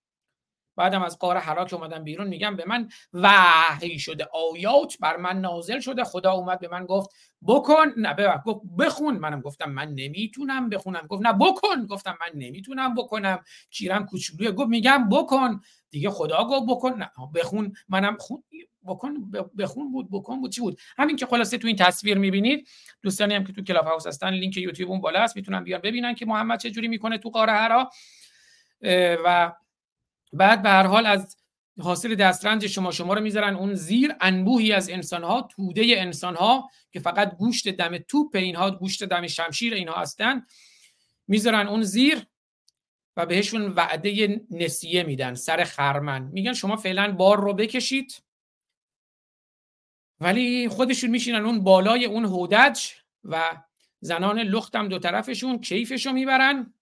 بعدم 0.75 1.03
از 1.03 1.19
قاره 1.19 1.39
حراک 1.39 1.73
اومدم 1.73 2.03
بیرون 2.03 2.27
میگم 2.27 2.55
به 2.55 2.63
من 2.67 2.89
وحی 3.13 3.99
شده 3.99 4.27
آیات 4.33 4.97
بر 4.99 5.17
من 5.17 5.41
نازل 5.41 5.79
شده. 5.79 6.03
خدا 6.03 6.31
اومد 6.31 6.59
به 6.59 6.67
من 6.67 6.85
گفت 6.85 7.09
بکن. 7.47 7.93
نه 7.97 8.13
ببر 8.13 8.41
گفت 8.45 8.61
بخون. 8.79 9.17
منم 9.17 9.41
گفتم 9.41 9.71
من 9.71 9.89
نمی‌تونم 9.93 10.69
بخونم. 10.69 11.07
گفت 11.07 11.21
نه 11.25 11.33
بکن. 11.33 11.85
گفتم 11.85 12.17
من 12.21 12.39
نمی‌تونم 12.41 12.95
بکنم. 12.95 13.39
کیرم 13.69 14.05
کوچولوی 14.05 14.51
گفت 14.51 14.69
میگم 14.69 15.09
بکن. 15.09 15.61
دیگه 15.89 16.09
خدا 16.09 16.43
گفت 16.43 16.65
بکن. 16.69 16.93
نه 16.93 17.11
بخون. 17.35 17.73
منم 17.89 18.17
خون. 18.19 18.43
بکن 18.85 19.31
بخون 19.57 19.91
بود. 19.91 20.07
بکن 20.11 20.41
بود. 20.41 20.51
چی 20.51 20.61
بود؟ 20.61 20.79
همین 20.97 21.15
که 21.15 21.25
خلاصه 21.25 21.57
تو 21.57 21.67
این 21.67 21.75
تصویر 21.75 22.17
می‌بینید 22.17 22.67
دوستانی 23.01 23.33
هم 23.33 23.43
که 23.43 23.53
تو 23.53 23.61
کلاب 23.61 23.85
هاوس 23.85 24.07
هستن 24.07 24.29
لینک 24.29 24.57
یوتیوب 24.57 24.91
اون 24.91 25.01
بالا 25.01 25.19
است 25.19 25.35
می‌تونن 25.35 25.63
بیان 25.63 25.81
ببینن 25.81 26.15
که 26.15 26.25
محمد 26.25 26.59
چه 26.59 26.71
جوری 26.71 26.87
می‌کنه 26.87 27.17
تو 27.17 27.29
قاره 27.29 27.53
حرا. 27.53 27.89
و 29.25 29.51
بعد 30.35 30.61
به 30.61 30.69
هر 30.69 30.87
حال 30.87 31.05
از 31.05 31.37
حاصل 31.79 32.15
دسترنج 32.15 32.67
شما 32.67 32.91
شما 32.91 33.13
رو 33.13 33.21
می‌ذارن 33.21 33.55
اون 33.55 33.73
زیر 33.73 34.15
انبوهی 34.21 34.71
از 34.73 34.89
انسانها 34.89 35.41
توده 35.41 35.95
انسانها 35.97 36.69
که 36.91 36.99
فقط 36.99 37.37
گوشت 37.37 37.69
دم 37.69 37.97
توپ 37.97 38.35
اینها 38.35 38.71
گوشت 38.71 39.03
دم 39.03 39.27
شمشیر 39.27 39.73
اینها 39.73 39.95
هستن 39.95 40.45
می‌ذارن 41.27 41.67
اون 41.67 41.83
زیر 41.83 42.25
و 43.17 43.25
بهشون 43.25 43.67
وعده 43.67 44.41
نسیه 44.51 45.03
میدن 45.03 45.33
سر 45.33 45.63
خرمن. 45.63 46.23
میگن 46.23 46.53
شما 46.53 46.75
فعلا 46.75 47.11
بار 47.11 47.39
رو 47.39 47.53
بکشید 47.53 48.23
ولی 50.19 50.69
خودشون 50.69 51.09
میشینن 51.09 51.45
اون 51.45 51.63
بالای 51.63 52.05
اون 52.05 52.25
هودج 52.25 52.91
و 53.23 53.63
زنان 53.99 54.39
لختم 54.39 54.87
دو 54.87 54.99
طرفشون 54.99 55.61
کیفشو 55.61 56.11
می‌برن. 56.11 56.73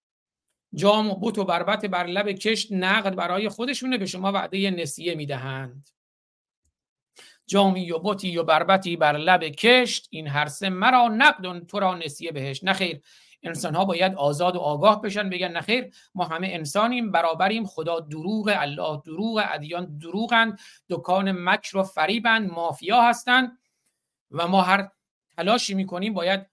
جام 0.74 1.10
و 1.10 1.14
بوت 1.14 1.38
و 1.38 1.44
بربت 1.44 1.86
بر 1.86 2.06
لب 2.06 2.32
کشت 2.32 2.72
نقد 2.72 3.14
برای 3.14 3.48
خودشونه 3.48 3.98
به 3.98 4.06
شما 4.06 4.32
وعده 4.32 4.70
نسیه 4.70 5.14
می‌دهند. 5.14 5.88
جامی 7.46 7.92
و 7.92 7.98
بوتی 7.98 8.38
و 8.38 8.42
بربتی 8.44 8.96
بر 8.96 9.16
لب 9.16 9.44
کشت 9.44 10.08
این 10.10 10.28
هر 10.28 10.46
سه 10.46 10.68
مرا 10.68 11.08
نقد 11.08 11.66
تو 11.66 11.78
را 11.78 11.94
نسیه 11.94 12.32
بهش 12.32 12.64
نخیر 12.64 13.00
انسان 13.42 13.74
ها 13.74 13.84
باید 13.84 14.14
آزاد 14.14 14.56
و 14.56 14.58
آگاه 14.58 15.02
بشن 15.02 15.30
بگن 15.30 15.48
نخیر 15.48 15.94
ما 16.14 16.24
همه 16.24 16.48
انسانیم 16.50 17.10
برابریم 17.10 17.66
خدا 17.66 18.00
دروغ 18.00 18.52
الله 18.56 19.02
دروغ 19.06 19.42
ادیان 19.50 19.98
دروغند 19.98 20.58
دکان 20.88 21.32
مکر 21.32 21.76
و 21.76 21.82
فریبند 21.82 22.50
مافیا 22.50 23.02
هستند 23.02 23.58
و 24.30 24.48
ما 24.48 24.62
هر 24.62 24.88
تلاشی 25.36 25.74
می‌کنیم 25.74 26.14
باید 26.14 26.46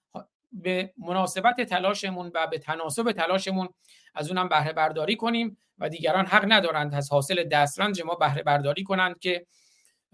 به 0.52 0.92
مناسبت 0.98 1.60
تلاشمون 1.60 2.30
و 2.34 2.46
به 2.46 2.58
تناسب 2.58 3.12
تلاشمون 3.12 3.68
از 4.14 4.28
اونم 4.28 4.48
بهره 4.48 4.72
برداری 4.72 5.16
کنیم 5.16 5.56
و 5.78 5.88
دیگران 5.88 6.26
حق 6.26 6.44
ندارند 6.48 6.94
از 6.94 7.12
حاصل 7.12 7.44
دسترنج 7.44 8.02
ما 8.02 8.14
بهره 8.14 8.42
برداری 8.42 8.82
کنند 8.82 9.18
که 9.18 9.46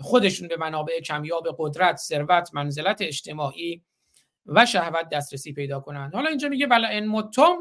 خودشون 0.00 0.48
به 0.48 0.56
منابع 0.56 1.00
کمیاب 1.00 1.48
قدرت 1.58 1.96
ثروت 1.96 2.54
منزلت 2.54 3.02
اجتماعی 3.02 3.82
و 4.46 4.66
شهوت 4.66 5.08
دسترسی 5.08 5.52
پیدا 5.52 5.80
کنند. 5.80 6.14
حالا 6.14 6.28
اینجا 6.28 6.48
میگه 6.48 6.66
بلا 6.66 6.88
ان 6.88 7.06
متم 7.06 7.56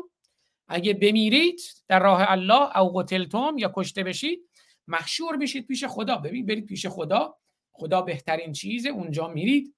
اگه 0.67 0.93
بمیرید 0.93 1.61
در 1.87 1.99
راه 1.99 2.31
الله 2.31 2.77
او 2.77 2.99
قتلتم 2.99 3.55
یا 3.57 3.71
کشته 3.75 4.03
بشید 4.03 4.49
محشور 4.87 5.37
بشید 5.37 5.67
پیش 5.67 5.85
خدا. 5.85 6.17
ببین 6.17 6.45
برید 6.45 6.65
پیش 6.65 6.85
خدا. 6.85 7.37
خدا 7.71 8.01
بهترین 8.01 8.53
چیزه 8.53 8.89
اونجا 8.89 9.27
میرید. 9.27 9.75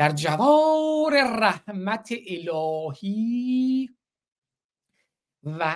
در 0.00 0.12
جوار 0.12 1.12
رحمت 1.38 2.14
الهی. 2.26 3.90
و 5.42 5.74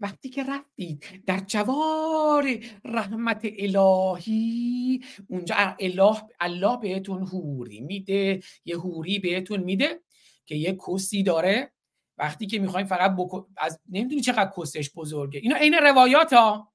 وقتی 0.00 0.28
که 0.28 0.44
رفتید 0.44 1.04
در 1.26 1.40
جوار 1.40 2.58
رحمت 2.84 3.40
الهی 3.58 5.04
اونجا 5.28 5.54
اله 5.80 6.22
الله 6.40 6.76
بهتون 6.76 7.22
هوری 7.22 7.80
میده 7.80 8.40
یه 8.64 8.76
هوری 8.76 9.18
بهتون 9.18 9.60
میده 9.60 10.00
که 10.46 10.54
یه 10.54 10.78
کسی 10.88 11.22
داره. 11.22 11.72
وقتی 12.18 12.46
که 12.46 12.58
می‌خوایم 12.58 12.86
فقط 12.86 13.16
بکن... 13.16 13.46
از 13.56 13.80
نمی‌دونی 13.88 14.20
چقدر 14.22 14.52
کسش 14.58 14.90
بزرگه. 14.94 15.40
اینا 15.40 15.56
عین 15.56 15.74
روایات 15.74 16.32
ها. 16.32 16.72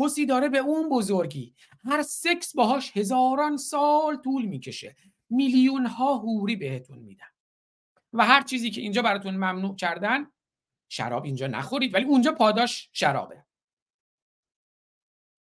کسی 0.00 0.26
داره 0.26 0.48
به 0.48 0.58
اون 0.58 0.88
بزرگی. 0.88 1.54
هر 1.84 2.02
سکس 2.02 2.54
باهاش 2.54 2.96
هزاران 2.96 3.56
سال 3.56 4.16
طول 4.16 4.44
می‌کشه. 4.44 4.96
میلیون 5.32 5.86
ها 5.86 6.14
هوری 6.14 6.56
بهتون 6.56 6.98
میدن. 6.98 7.26
و 8.12 8.26
هر 8.26 8.42
چیزی 8.42 8.70
که 8.70 8.80
اینجا 8.80 9.02
براتون 9.02 9.34
ممنوع 9.34 9.76
کردن 9.76 10.26
شراب 10.88 11.24
اینجا 11.24 11.46
نخورید 11.46 11.94
ولی 11.94 12.04
اونجا 12.04 12.32
پاداش 12.32 12.88
شرابه. 12.92 13.44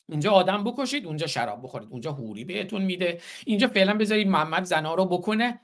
اینجا 0.09 0.33
آدم 0.33 0.65
بکشید 0.65 1.07
اونجا 1.07 1.27
شراب 1.27 1.63
بخورید. 1.63 1.89
اونجا 1.91 2.13
هوری 2.13 2.45
بهتون 2.45 2.83
میده. 2.83 3.21
اینجا 3.47 3.69
فعلا 3.69 3.95
بذارید 3.95 4.29
محمد 4.29 4.65
زنا 4.65 4.95
رو 4.95 5.07
بکنه. 5.07 5.61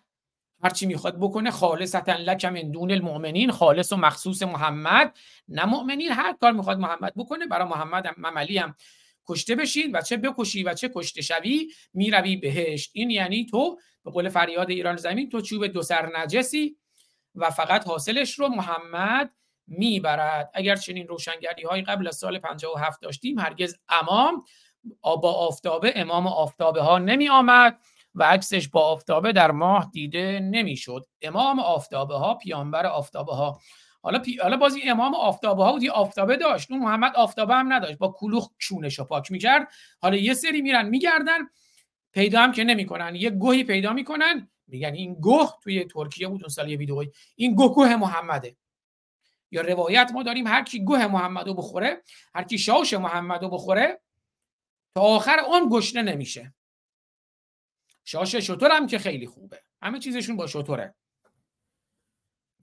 هرچی 0.62 0.87
می‌خواد 0.87 1.18
بکنه. 1.20 1.51
خالصتا 1.51 2.12
لک 2.12 2.44
من 2.44 2.70
دون 2.70 2.90
المؤمنین. 2.90 3.51
خالص 3.51 3.92
و 3.92 3.96
مخصوص 3.96 4.42
محمد. 4.42 5.18
نه 5.49 5.64
مؤمنین 5.64 6.12
هر 6.12 6.33
کار 6.33 6.53
می‌خواد 6.53 6.79
محمد 6.79 7.14
بکنه. 7.16 7.46
برای 7.46 7.68
محمد 7.68 8.14
مملی 8.18 8.59
هم 8.59 8.75
کشته 9.31 9.55
بشید 9.55 9.90
و 9.95 10.01
چه 10.01 10.16
بکشی 10.16 10.62
و 10.62 10.75
چه 10.75 10.90
کشته 10.95 11.23
شوی 11.23 11.69
می‌روی 11.95 12.37
بهشت. 12.37 12.90
این 12.95 13.11
یعنی 13.11 13.47
تو 13.47 13.79
به 14.05 14.11
قول 14.11 14.29
فریاد 14.29 14.71
ایران 14.71 14.97
زمین 14.97 15.29
تو 15.29 15.40
چوب 15.40 15.66
دو 15.66 15.83
سر 15.83 16.11
نجسی 16.16 16.77
و 17.35 17.51
فقط 17.51 17.87
حاصلش 17.87 18.38
رو 18.38 18.49
محمد 18.49 19.35
می‌برد. 19.66 20.51
اگر 20.55 20.77
چنین 20.77 21.09
روشنگری 21.09 21.62
های 21.62 21.83
قبل 21.83 22.09
از 22.09 22.16
سال 22.16 22.38
57 22.38 23.03
داشتیم 23.03 23.38
هرگز 23.38 23.77
امام 23.88 24.45
با 25.03 25.33
آفتابه 25.33 25.93
امام 25.97 26.27
آفتابه 26.27 26.83
ها 26.83 26.99
نمی 26.99 27.29
آمد 27.29 27.79
و 28.14 28.23
عکسش 28.23 28.69
با 28.69 28.81
آفتابه 28.81 29.33
در 29.33 29.51
ماه 29.51 29.90
دیده 29.93 30.40
نمی‌شد 30.40 31.07
امام 31.23 31.59
آفتابه 31.59 32.14
ها 32.14 32.35
پیامبر 32.35 32.87
آفتابه 32.87 33.35
ها. 33.35 33.61
حالا 34.03 34.19
پی... 34.19 34.37
حالا 34.37 34.57
بازی 34.57 34.83
امام 34.83 35.15
آفتابه 35.15 35.65
ها 35.65 35.73
بود 35.73 35.89
آفتابه 35.89 36.37
داشت. 36.37 36.71
اون 36.71 36.81
محمد 36.81 37.17
آفتابه 37.17 37.55
هم 37.55 37.73
نداشت. 37.73 37.99
با 37.99 38.15
کلوخ 38.19 38.51
چونش 38.59 38.99
رو 38.99 39.05
پاک 39.05 39.33
می‌کرد. 39.33 39.73
حالا 40.01 40.17
یه 40.17 40.35
سری 40.35 40.63
میرن 40.63 40.89
میگردن 40.89 41.39
پیدا 42.13 42.41
هم 42.41 42.53
که 42.53 42.65
نمی‌کنن. 42.65 43.15
یه 43.15 43.31
گوهی 43.31 43.65
پیدا 43.65 43.93
می‌کنن. 43.93 44.51
میگن 44.67 44.95
این 44.95 45.15
گوه 45.15 45.51
توی 45.63 45.85
ترکیه 45.85 46.29
بود 46.29 46.43
اون 46.43 46.49
سال 46.49 46.71
یه 46.71 46.77
ویدئویی 46.77 47.13
این 47.37 47.55
گوه 47.55 47.75
گوه 47.75 47.97
محمده. 47.97 48.57
یا 49.51 49.63
روایت 49.63 50.11
ما 50.15 50.23
داریم 50.23 50.47
هر 50.47 50.65
کی 50.65 50.85
گوه 50.85 51.07
محمدو 51.07 51.55
بخوره 51.55 52.03
هر 52.35 52.43
کی 52.43 52.59
شاش 52.59 52.95
محمدو 52.95 53.49
بخوره 53.49 54.01
تا 54.95 55.01
آخر 55.01 55.39
اون 55.41 55.69
گشنه 55.73 56.03
نمیشه. 56.03 56.55
شاش 58.05 58.35
شطور 58.35 58.71
هم 58.71 58.87
که 58.87 58.99
خیلی 58.99 59.27
خوبه. 59.27 59.63
همه 59.83 59.99
چیزشون 59.99 60.37
با 60.37 60.47
شطوره. 60.47 60.95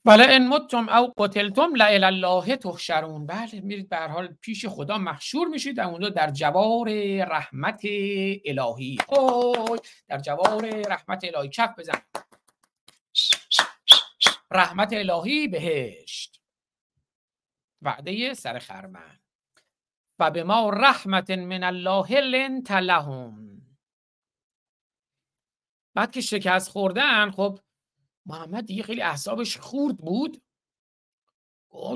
بله 0.08 0.36
ان 0.36 0.48
متم 0.48 0.90
او 0.90 1.14
قتلتم 1.18 1.76
لا 1.76 1.86
الله 1.86 2.56
تحشرون. 2.56 3.26
بله 3.26 3.62
میرید 3.62 3.90
به 3.90 3.98
حال 3.98 4.28
پیش 4.42 4.66
خدا 4.66 4.98
محشور 4.98 5.48
میشید 5.48 5.78
در 5.78 5.84
اونجا 5.84 6.10
در 6.10 6.32
جوار 6.32 6.90
رحمت 7.24 7.82
الهی. 8.46 8.98
اوه 9.08 9.80
در 10.08 10.18
جوار 10.18 10.66
رحمت 10.66 11.24
الهی. 11.24 11.50
کف 11.50 11.80
بزن. 11.80 12.02
رحمت 14.52 14.94
الهی 14.94 15.48
بهشت. 15.48 16.42
وعده 17.82 18.34
سر 18.34 18.60
خرمن. 18.60 19.20
و 20.20 20.32
به 20.32 20.44
ما 20.44 20.70
رحمت 20.70 21.32
من 21.32 21.64
الله 21.64 22.22
لنت 22.22 22.72
لهم. 22.72 23.62
بعد 25.96 26.12
که 26.12 26.22
شکست 26.22 26.70
خوردن 26.70 27.32
خب 27.32 27.60
محمد 28.28 28.66
دیگه 28.66 28.84
خیلی 28.84 29.02
احسابش 29.02 29.58
خورد 29.58 29.98
بود. 29.98 30.42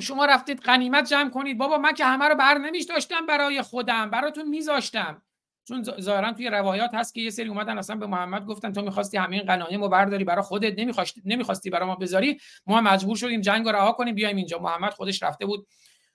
شما 0.01 0.25
رفتید 0.25 0.59
قنیمت 0.59 1.09
جمع 1.09 1.29
کنید. 1.29 1.57
بابا 1.57 1.77
من 1.77 1.93
که 1.93 2.05
همه 2.05 2.25
رو 2.25 2.35
بر 2.35 2.57
نمیش 2.57 2.85
داشتم 2.85 3.25
برای 3.25 3.61
خودم 3.61 4.09
براتون 4.09 4.49
میذاشتم. 4.49 5.21
چون 5.67 5.83
ظاهرا 5.83 6.33
توی 6.33 6.49
روایات 6.49 6.93
هست 6.93 7.13
که 7.13 7.21
یه 7.21 7.29
سری 7.29 7.49
اومدن 7.49 7.77
اصلا 7.77 7.95
به 7.95 8.07
محمد 8.07 8.45
گفتن 8.45 8.73
تو 8.73 8.81
می‌خواستی 8.81 9.17
همه 9.17 9.35
این 9.35 9.45
غنایم 9.45 9.81
رو 9.81 9.89
برداری 9.89 10.23
برای 10.23 10.41
خودت 10.41 10.79
نمی‌خواستی 10.79 11.21
نمی‌خواستی 11.25 11.69
برای 11.69 11.87
ما 11.87 11.95
بذاری 11.95 12.39
ما 12.65 12.81
مجبور 12.81 13.17
شدیم 13.17 13.41
جنگ 13.41 13.65
رو 13.65 13.71
رها 13.71 13.91
کنیم 13.91 14.15
بیایم 14.15 14.35
اینجا. 14.35 14.59
محمد 14.59 14.93
خودش 14.93 15.23
رفته 15.23 15.45
بود 15.45 15.67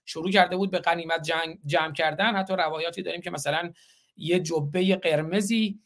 شروع 0.05 0.31
کرده 0.31 0.57
بود 0.57 0.71
به 0.71 0.79
غنیمت 0.79 1.23
جنگ 1.23 1.59
جمع 1.67 1.93
کردن. 1.93 2.37
حتی 2.37 2.55
روایاتی 2.55 3.03
داریم 3.03 3.21
که 3.21 3.31
مثلا 3.31 3.73
یه 4.17 4.41
جبه 4.41 4.97
قرمزی 4.97 5.81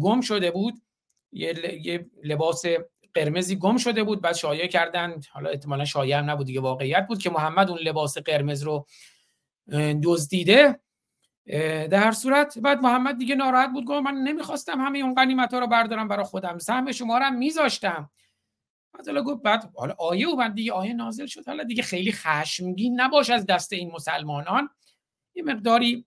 گم 0.00 0.20
شده 0.20 0.50
بود. 0.50 0.74
یه 1.32 2.06
لباس 2.24 2.62
قرمزی 3.14 3.56
گم 3.56 3.76
شده 3.76 4.04
بود 4.04 4.20
بعد 4.20 4.34
شایعه 4.34 4.68
کردن. 4.68 5.20
حالا 5.30 5.50
احتمالا 5.50 5.84
شایعه 5.84 6.18
هم 6.18 6.30
نبود 6.30 6.46
دیگه 6.46 6.60
واقعیت 6.60 7.06
بود 7.08 7.18
که 7.18 7.30
محمد 7.30 7.70
اون 7.70 7.78
لباس 7.78 8.18
قرمز 8.18 8.62
رو 8.62 8.86
دزدیده 10.02 10.80
در 11.90 11.94
هر 11.94 12.12
صورت. 12.12 12.58
بعد 12.58 12.80
محمد 12.80 13.18
دیگه 13.18 13.34
ناراحت 13.34 13.70
بود 13.70 13.84
گفت 13.84 14.04
من 14.04 14.14
نمی‌خواستم 14.14 14.80
همه 14.80 14.98
اون 14.98 15.14
غنیمت 15.14 15.54
ها 15.54 15.60
رو 15.60 15.66
بردارم 15.66 16.08
برای 16.08 16.24
خودم. 16.24 16.58
سهم 16.58 16.92
شما 16.92 17.18
رو 17.18 17.30
میذاشتم. 17.30 18.10
بعد 18.92 19.06
حالا 19.06 19.22
گفت 19.22 19.42
بعد 19.42 19.72
حالا 19.76 19.94
آیه 19.98 20.28
و 20.28 20.36
بعد 20.36 20.54
دیگه 20.54 20.72
آیه 20.72 20.92
نازل 20.92 21.26
شد. 21.26 21.48
حالا 21.48 21.64
دیگه 21.64 21.82
خیلی 21.82 22.12
خشمگین 22.12 23.00
نباش 23.00 23.30
از 23.30 23.46
دست 23.46 23.72
این 23.72 23.90
مسلمانان. 23.90 24.70
یه 25.34 25.42
مقداری 25.42 26.06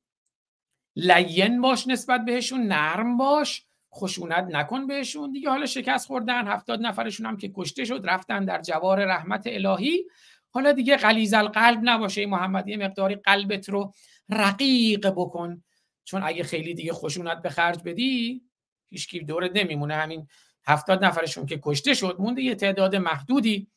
لین 0.96 1.62
باش 1.62 1.88
نسبت 1.88 2.26
بهشون 2.26 2.62
نرم 2.62 3.18
باش. 3.18 3.66
خشونت 3.96 4.48
نکن 4.50 4.88
بهشون. 4.88 5.32
دیگه 5.32 5.50
حالا 5.50 5.66
شکست 5.66 6.08
خوردن 6.08 6.48
هفتاد 6.48 6.82
نفرشون 6.82 7.26
هم 7.26 7.38
که 7.38 7.52
کشته 7.56 7.86
شد 7.86 8.02
رفتن 8.04 8.46
در 8.46 8.62
جوار 8.62 9.06
رحمت 9.06 9.44
الهی. 9.46 10.06
حالا 10.50 10.72
دیگه 10.72 10.98
غلیظ 10.98 11.34
القلب 11.34 11.80
نباشه. 11.84 12.26
محمد 12.26 12.68
یه 12.68 12.78
مقداری 12.78 13.16
قلبت 13.16 13.70
رو 13.70 13.94
رقیق 14.30 15.10
بکن. 15.10 15.64
چون 16.06 16.24
اگه 16.24 16.44
خیلی 16.44 16.74
دیگه 16.74 16.94
خشونت 16.94 17.42
به 17.42 17.50
خرج 17.50 17.80
بدی 17.86 18.42
هیچکی 18.90 19.20
دورت 19.20 19.52
نمیمونه. 19.56 19.96
همین 19.96 20.28
هفتاد 20.68 21.06
نفرشون 21.06 21.46
که 21.46 21.60
کشته 21.64 21.94
شد 21.94 22.16
مونده 22.20 22.42
یه 22.42 22.56
تعداد 22.56 22.96
محدودی. 22.96 23.68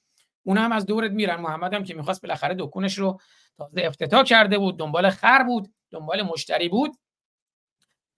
اون 0.43 0.59
هم 0.59 0.73
از 0.73 0.87
دورت 0.87 1.11
میرن. 1.11 1.41
محمد 1.41 1.75
هم 1.75 1.85
که 1.85 1.95
می‌خواست 1.95 2.23
بالاخره 2.23 2.55
دکونش 2.59 2.99
رو 2.99 3.21
تازه 3.57 3.83
افتتاح 3.85 4.23
کرده 4.23 4.59
بود. 4.59 4.79
دنبال 4.79 5.11
خر 5.11 5.43
بود 5.43 5.75
دنبال 5.91 6.23
مشتری 6.23 6.69
بود. 6.69 6.97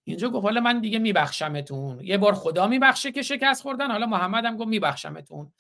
اینجا 0.09 0.29
گفت 0.29 0.45
حالا 0.45 0.61
من 0.61 0.81
دیگه 0.81 0.99
میبخشمتون. 0.99 2.01
یه 2.01 2.19
بار 2.19 2.35
خدا 2.35 2.67
میبخشه 2.67 3.13
که 3.13 3.23
شکست 3.23 3.63
خوردن. 3.63 3.91
حالا 3.91 4.07
محمد 4.07 4.45
هم 4.45 4.57
گفت 4.57 4.69
میبخشمتون. 4.69 5.53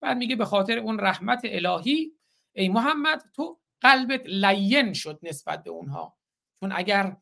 بعد 0.00 0.16
میگه 0.16 0.36
به 0.36 0.44
خاطر 0.44 0.78
اون 0.78 1.00
رحمت 1.00 1.40
الهی 1.44 2.12
ای 2.52 2.68
محمد 2.68 3.22
تو 3.34 3.58
قلبت 3.80 4.22
لین 4.26 4.92
شد 4.92 5.18
نسبت 5.22 5.62
به 5.62 5.70
اونها. 5.70 6.16
چون 6.60 6.72
اگر 6.72 7.16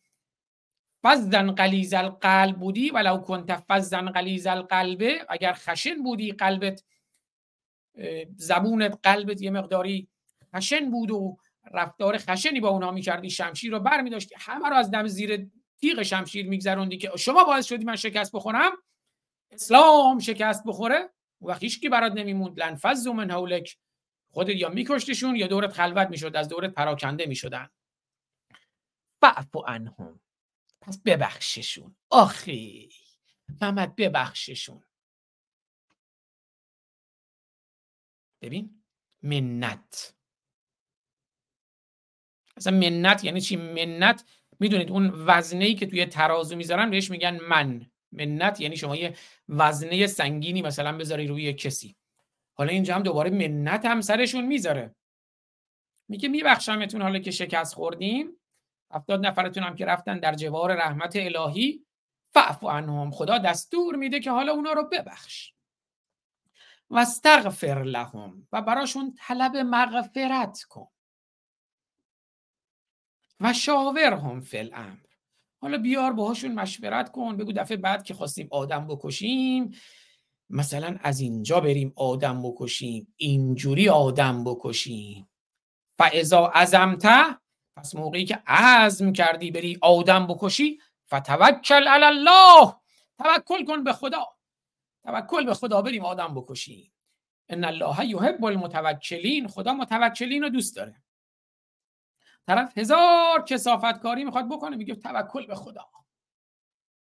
فزن 1.04 1.50
قلیز 1.50 1.94
القلب 1.94 2.56
بودی 2.56 2.90
ولو 2.90 3.18
کنت 3.18 3.64
فزن 3.68 4.10
قلیز 4.10 4.46
القلبه 4.46 5.26
اگر 5.28 5.52
خشن 5.52 6.02
بودی 6.02 6.32
قلبت 6.32 6.84
زبونت 8.36 8.98
قلبت 9.02 9.42
یه 9.42 9.50
مقداری 9.50 10.08
خشن 10.54 10.90
بود 10.90 11.10
و 11.10 11.36
رفتار 11.72 12.18
خشنی 12.18 12.60
با 12.60 12.68
اونها 12.68 12.90
می‌کردی 12.90 13.30
شمشیر 13.30 13.72
رو 13.72 13.80
بر 13.80 14.00
میداشتی 14.00 14.34
همه 14.38 14.68
رو 14.68 14.76
از 14.76 14.90
دم 14.90 15.06
زیر 15.06 15.50
تیغ 15.84 16.02
شمشیر 16.02 16.48
میگذروندی 16.48 16.98
که 16.98 17.10
شما 17.18 17.44
باعث 17.44 17.66
شدی 17.66 17.84
من 17.84 17.96
شکست 17.96 18.32
بخورم؟ 18.32 18.72
اسلام 19.50 20.18
شکست 20.18 20.62
بخوره. 20.66 21.10
و 21.40 21.54
هیچ 21.54 21.80
کی 21.80 21.88
برات 21.88 22.12
نمیموند. 22.12 22.60
لنفز 22.60 23.06
من 23.06 23.30
حولک. 23.30 23.78
خودت 24.30 24.56
یا 24.56 24.68
میکشتشون 24.68 25.36
یا 25.36 25.46
دورت 25.46 25.72
خلوت 25.72 26.10
می‌شد. 26.10 26.36
از 26.36 26.48
دورت 26.48 26.74
پراکنده 26.74 27.26
می‌شدن. 27.26 27.68
فعفو 29.20 29.64
عنهم. 29.66 30.20
پس 30.80 30.98
ببخششون. 31.04 31.96
آخی. 32.10 32.88
محمد 33.60 33.96
ببخششون. 33.96 34.84
ببین 38.42 38.84
منت. 39.22 40.14
اصلا 42.56 42.78
منت 42.78 43.24
یعنی 43.24 43.40
چی؟ 43.40 43.56
منت 43.56 44.24
می‌دونید 44.64 44.90
اون 44.90 45.12
وزنه 45.26 45.64
ای 45.64 45.74
که 45.74 45.86
توی 45.86 46.06
ترازو 46.06 46.56
می‌ذارن 46.56 46.90
بهش 46.90 47.10
میگن 47.10 47.38
من. 47.40 47.86
منت 48.12 48.60
یعنی 48.60 48.76
شما 48.76 48.96
یه 48.96 49.16
وزنه 49.48 50.06
سنگینی 50.06 50.62
مثلا 50.62 50.96
بذاری 50.96 51.26
روی 51.26 51.52
کسی. 51.52 51.96
حالا 52.54 52.72
اینجا 52.72 52.94
هم 52.94 53.02
دوباره 53.02 53.30
منت 53.30 53.84
هم 53.84 54.00
سرشون 54.00 54.46
می‌ذاره. 54.46 54.94
میگه 56.08 56.28
میبخشمتون 56.28 57.02
حالا 57.02 57.18
که 57.18 57.30
شکست 57.30 57.74
خوردیم 57.74 58.36
هفتاد 58.90 59.26
نفرتون 59.26 59.62
هم 59.62 59.74
که 59.74 59.84
رفتن 59.84 60.18
در 60.18 60.34
جوار 60.34 60.74
رحمت 60.74 61.16
الهی. 61.16 61.84
فعفو 62.34 62.68
عنهم. 62.68 63.10
خدا 63.10 63.38
دستور 63.38 63.96
میده 63.96 64.20
که 64.20 64.30
حالا 64.30 64.52
اونا 64.52 64.72
رو 64.72 64.88
ببخش. 64.92 65.52
و 66.90 66.98
استغفر 66.98 67.82
لهم 67.82 68.48
و 68.52 68.62
براشون 68.62 69.14
طلب 69.18 69.56
مغفرت 69.56 70.62
کن. 70.68 70.93
و 73.44 73.52
شاورهم 73.52 74.40
فی 74.40 74.58
الامر. 74.58 74.96
حالا 75.62 75.78
بیار 75.78 76.12
باهاشون 76.12 76.54
مشورت 76.54 77.12
کن 77.12 77.36
بگو 77.36 77.52
دفعه 77.52 77.76
بعد 77.76 78.04
که 78.04 78.14
خواستیم 78.14 78.48
آدم 78.50 78.86
بکشیم 78.86 79.74
مثلا 80.50 80.96
از 81.02 81.20
اینجا 81.20 81.60
بریم 81.60 81.92
آدم 81.96 82.42
بکشیم 82.42 83.14
اینجوری 83.16 83.88
آدم 83.88 84.44
بکشیم. 84.44 85.28
و 85.98 86.10
ازا 86.20 86.46
ازمته 86.46 87.38
پس 87.76 87.94
موقعی 87.94 88.24
که 88.24 88.42
عزم 88.46 89.12
کردی 89.12 89.50
بری 89.50 89.78
آدم 89.82 90.26
بکشی 90.26 90.80
فتوکل 91.06 91.88
علی 91.88 92.04
الله 92.04 92.74
توکل 93.18 93.64
کن 93.64 93.84
به 93.84 93.92
خدا. 93.92 94.26
توکل 95.04 95.46
به 95.46 95.54
خدا 95.54 95.82
بریم 95.82 96.04
آدم 96.04 96.34
بکشیم. 96.34 96.92
ان 97.48 97.64
الله 97.64 98.06
یحب 98.06 98.44
المتوکلین 98.44 99.48
خدا 99.48 99.72
متوکلین 99.72 100.42
رو 100.42 100.48
دوست 100.48 100.76
داره. 100.76 101.03
طرف 102.46 102.78
هزار 102.78 103.44
کسافت 103.44 104.02
کاری 104.02 104.24
می‌خواد 104.24 104.48
بکنه 104.48 104.76
میگه 104.76 104.94
توکل 104.94 105.46
به 105.46 105.54
خدا. 105.54 105.90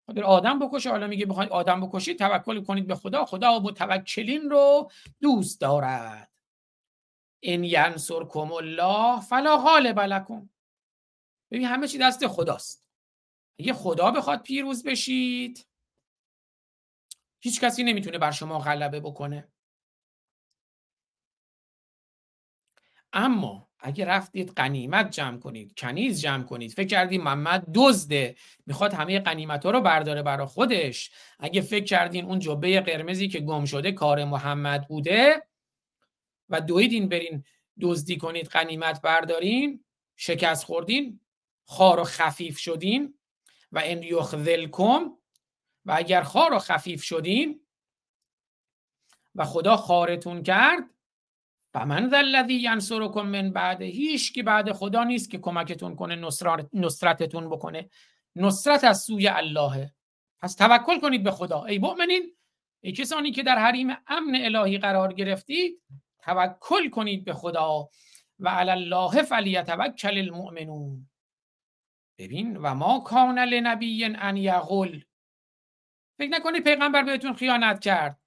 خود 0.05 0.19
آدم 0.19 0.59
بکشه 0.59 0.89
حالا 0.89 1.07
میگه 1.07 1.25
بخواید 1.25 1.49
آدم 1.49 1.87
بکشید 1.87 2.19
توکل 2.19 2.63
کنید 2.63 2.87
به 2.87 2.95
خدا 2.95 3.25
خدا 3.25 3.59
متوکلین 3.59 4.49
رو 4.49 4.91
دوست 5.21 5.61
دارد. 5.61 6.31
ان 7.43 7.63
ینصرکم 7.63 8.51
الله 8.51 9.21
فلا 9.21 9.57
غالب 9.57 9.99
لکم. 9.99 10.49
ببین 11.51 11.67
همه 11.67 11.87
چی 11.87 11.97
دست 11.97 12.27
خداست. 12.27 12.85
اگه 13.59 13.73
خدا 13.73 14.11
بخواد 14.11 14.41
پیروز 14.41 14.83
بشید 14.83 15.67
هیچ 17.39 17.61
کسی 17.61 17.83
نمی‌تونه 17.83 18.17
بر 18.17 18.31
شما 18.31 18.59
غلبه 18.59 18.99
بکنه. 18.99 19.51
اما 23.13 23.69
اگه 23.85 24.05
رفتید 24.05 24.51
قنیمت 24.55 25.11
جمع 25.11 25.37
کنید 25.37 25.79
کنیز 25.79 26.21
جمع 26.21 26.43
کنید 26.43 26.71
فکر 26.71 26.87
کردید 26.87 27.21
محمد 27.21 27.65
دزده 27.73 28.35
می‌خواد 28.65 28.93
همه 28.93 29.19
قنیمت 29.19 29.65
ها 29.65 29.71
رو 29.71 29.81
برداره 29.81 30.21
برا 30.21 30.45
خودش. 30.45 31.11
اگه 31.39 31.61
فکر 31.61 31.83
کردین 31.83 32.25
اون 32.25 32.39
جبه 32.39 32.81
قرمزی 32.81 33.27
که 33.27 33.39
گم 33.39 33.65
شده 33.65 33.91
کار 33.91 34.23
محمد 34.23 34.87
بوده 34.87 35.43
و 36.49 36.61
دویدین 36.61 37.09
برین 37.09 37.43
دزدی 37.81 38.17
کنید 38.17 38.47
قنیمت 38.47 39.01
بردارین 39.01 39.83
شکست 40.15 40.63
خوردین 40.63 41.19
خار 41.65 41.99
و 41.99 42.03
خفیف 42.03 42.57
شدین 42.57 43.19
و 43.71 43.81
ان 43.83 44.03
یخذلکم 44.03 45.11
و 45.85 45.93
اگر 45.95 46.23
خار 46.23 46.53
و 46.53 46.59
خفیف 46.59 47.03
شدین 47.03 47.61
و 49.35 49.45
خدا 49.45 49.77
خارتون 49.77 50.43
کرد 50.43 50.94
و 51.75 51.85
من 51.85 52.13
الذی 52.13 52.53
ینصرکم 52.53 53.21
من 53.21 53.51
بعد 53.51 53.81
هیچ 53.81 54.33
که 54.33 54.43
بعد 54.43 54.71
خدا 54.71 55.03
نیست 55.03 55.31
که 55.31 55.37
کمکتون 55.37 55.95
کنه 55.95 56.15
نصرتتون 56.73 57.49
بکنه. 57.49 57.89
نصرت 58.35 58.83
از 58.83 59.01
سوی 59.01 59.27
الله 59.27 59.93
پس 60.41 60.55
توکل 60.55 60.99
کنید 60.99 61.23
به 61.23 61.31
خدا. 61.31 61.63
ای 61.63 61.77
مؤمنین 61.77 62.35
ای 62.81 62.91
کسانی 62.91 63.31
که 63.31 63.43
در 63.43 63.59
حریم 63.59 63.89
امن 64.07 64.35
الهی 64.35 64.77
قرار 64.77 65.13
گرفتید 65.13 65.81
توکل 66.19 66.89
کنید 66.89 67.25
به 67.25 67.33
خدا. 67.33 67.89
و 68.39 68.49
علی 68.49 68.71
الله 68.71 69.23
فلیتوکل 69.23 70.17
المؤمنون. 70.17 71.09
ببین 72.17 72.57
و 72.57 72.75
ما 72.75 72.99
کان 72.99 73.39
لنبی 73.39 74.05
ان 74.05 74.37
یغل. 74.37 74.99
فکر 76.17 76.29
نکنید 76.29 76.63
پیغمبر 76.63 77.03
بهتون 77.03 77.33
خیانت 77.33 77.79
کرد. 77.79 78.24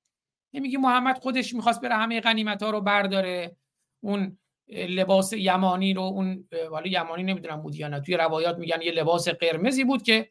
نمیگی 0.53 0.76
محمد 0.76 1.18
خودش 1.18 1.55
می‌خواست 1.55 1.80
بره 1.80 1.94
همه 1.94 2.20
غنیمت 2.20 2.62
ها 2.62 2.70
رو 2.70 2.80
برداره. 2.80 3.57
اون 4.01 4.38
لباس 4.68 5.32
یمانی 5.32 5.94
رو 5.94 6.03
اون 6.03 6.49
حالا 6.70 6.86
یمانی 6.86 7.22
نمی‌دونم 7.22 7.62
بود 7.62 7.74
یا 7.74 7.88
نه 7.88 8.01
توی 8.01 8.16
روایات 8.16 8.59
میگن 8.59 8.82
یه 8.82 8.92
لباس 8.92 9.28
قرمزی 9.28 9.84
بود 9.84 10.03
که 10.03 10.30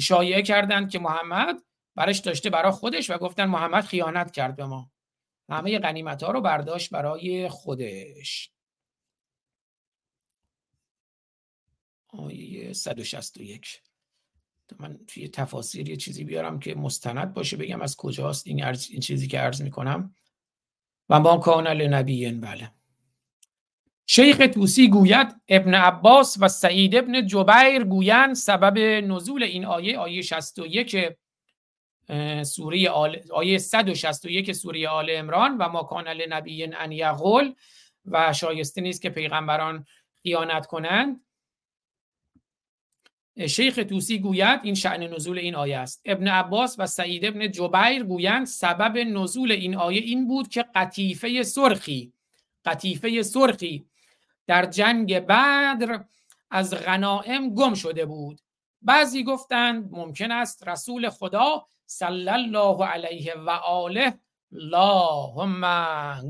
شایعه 0.00 0.42
کردند 0.42 0.90
که 0.90 0.98
محمد 0.98 1.62
برش 1.94 2.18
داشته 2.18 2.50
برای 2.50 2.72
خودش 2.72 3.10
و 3.10 3.18
گفتن 3.18 3.44
محمد 3.44 3.84
خیانت 3.84 4.30
کرد 4.30 4.56
به 4.56 4.64
ما. 4.64 4.90
همه 5.48 5.78
غنیمت 5.78 6.22
ها 6.22 6.30
رو 6.30 6.40
برداشت 6.40 6.90
برای 6.90 7.48
خودش. 7.48 8.50
آیه 12.08 12.72
161 12.72 13.82
من 14.78 14.98
توی 15.06 15.28
تفاسیر 15.28 15.88
یه 15.88 15.96
چیزی 15.96 16.24
بیارم 16.24 16.58
که 16.58 16.74
مستند 16.74 17.34
باشه 17.34 17.56
بگم 17.56 17.82
از 17.82 17.96
کجاست 17.96 18.46
این, 18.46 18.64
این 18.64 19.00
چیزی 19.00 19.28
که 19.28 19.38
عرض 19.38 19.62
می‌کنم. 19.62 20.14
و 21.08 21.20
ما 21.20 21.36
کان 21.36 21.68
لنبی 21.68 22.30
بله. 22.30 22.70
شیخ 24.06 24.36
توسی 24.54 24.88
گوید 24.88 25.36
ابن 25.48 25.74
عباس 25.74 26.36
و 26.40 26.48
سعید 26.48 26.96
ابن 26.96 27.26
جبیر 27.26 27.84
گویند 27.84 28.34
سبب 28.34 28.78
نزول 28.78 29.42
این 29.42 29.64
آیه 29.64 29.98
آیه 29.98 30.22
61 30.22 30.96
سوره 32.42 32.90
آل 32.90 33.20
آیه 33.32 33.58
161 33.58 34.52
سوره 34.52 34.88
آل 34.88 35.10
عمران 35.10 35.56
و 35.56 35.68
ما 35.68 35.82
کان 35.82 36.08
لنبی 36.08 36.64
ان 36.64 36.92
یغل 36.92 37.50
و 38.06 38.32
شایسته 38.32 38.80
نیست 38.80 39.02
که 39.02 39.10
پیغمبران 39.10 39.86
خیانت 40.22 40.66
کنند. 40.66 41.23
شیخ 43.38 43.80
توسی 43.88 44.18
گوید 44.18 44.60
این 44.62 44.74
شعن 44.74 45.02
نزول 45.02 45.38
این 45.38 45.54
آیه 45.54 45.78
است. 45.78 46.02
ابن 46.04 46.28
عباس 46.28 46.76
و 46.78 46.86
سعید 46.86 47.24
ابن 47.24 47.50
جبیر 47.50 48.04
گویند 48.04 48.46
سبب 48.46 48.98
نزول 48.98 49.52
این 49.52 49.76
آیه 49.76 50.00
این 50.00 50.28
بود 50.28 50.48
که 50.48 50.64
قطیفه 50.74 51.42
سرخی 51.42 52.12
قطیفه 52.64 53.22
سرخی 53.22 53.86
در 54.46 54.66
جنگ 54.66 55.18
بدر 55.18 56.04
از 56.50 56.74
غنائم 56.74 57.54
گم 57.54 57.74
شده 57.74 58.06
بود. 58.06 58.40
بعضی 58.82 59.24
گفتند 59.24 59.88
ممکن 59.92 60.30
است 60.30 60.68
رسول 60.68 61.10
خدا 61.10 61.66
صلی 61.86 62.28
الله 62.28 62.86
علیه 62.86 63.34
و 63.34 63.50
آله 63.50 64.18
اللهم 64.52 65.60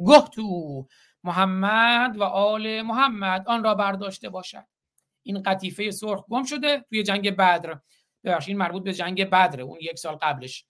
گهتو 0.06 0.86
محمد 1.24 2.18
و 2.18 2.22
آل 2.22 2.82
محمد 2.82 3.48
آن 3.48 3.64
را 3.64 3.74
برداشته 3.74 4.28
باشد. 4.28 4.64
این 5.24 5.42
قطیفه 5.42 5.90
سرخ 5.90 6.24
گم 6.28 6.44
شده 6.44 6.84
توی 6.88 7.02
جنگ 7.02 7.30
بدر. 7.30 7.78
ببخشید 8.24 8.48
این 8.48 8.58
مربوط 8.58 8.82
به 8.82 8.94
جنگ 8.94 9.24
بدر 9.24 9.60
اون 9.60 9.78
یک 9.80 9.98
سال 9.98 10.14
قبلش. 10.14 10.64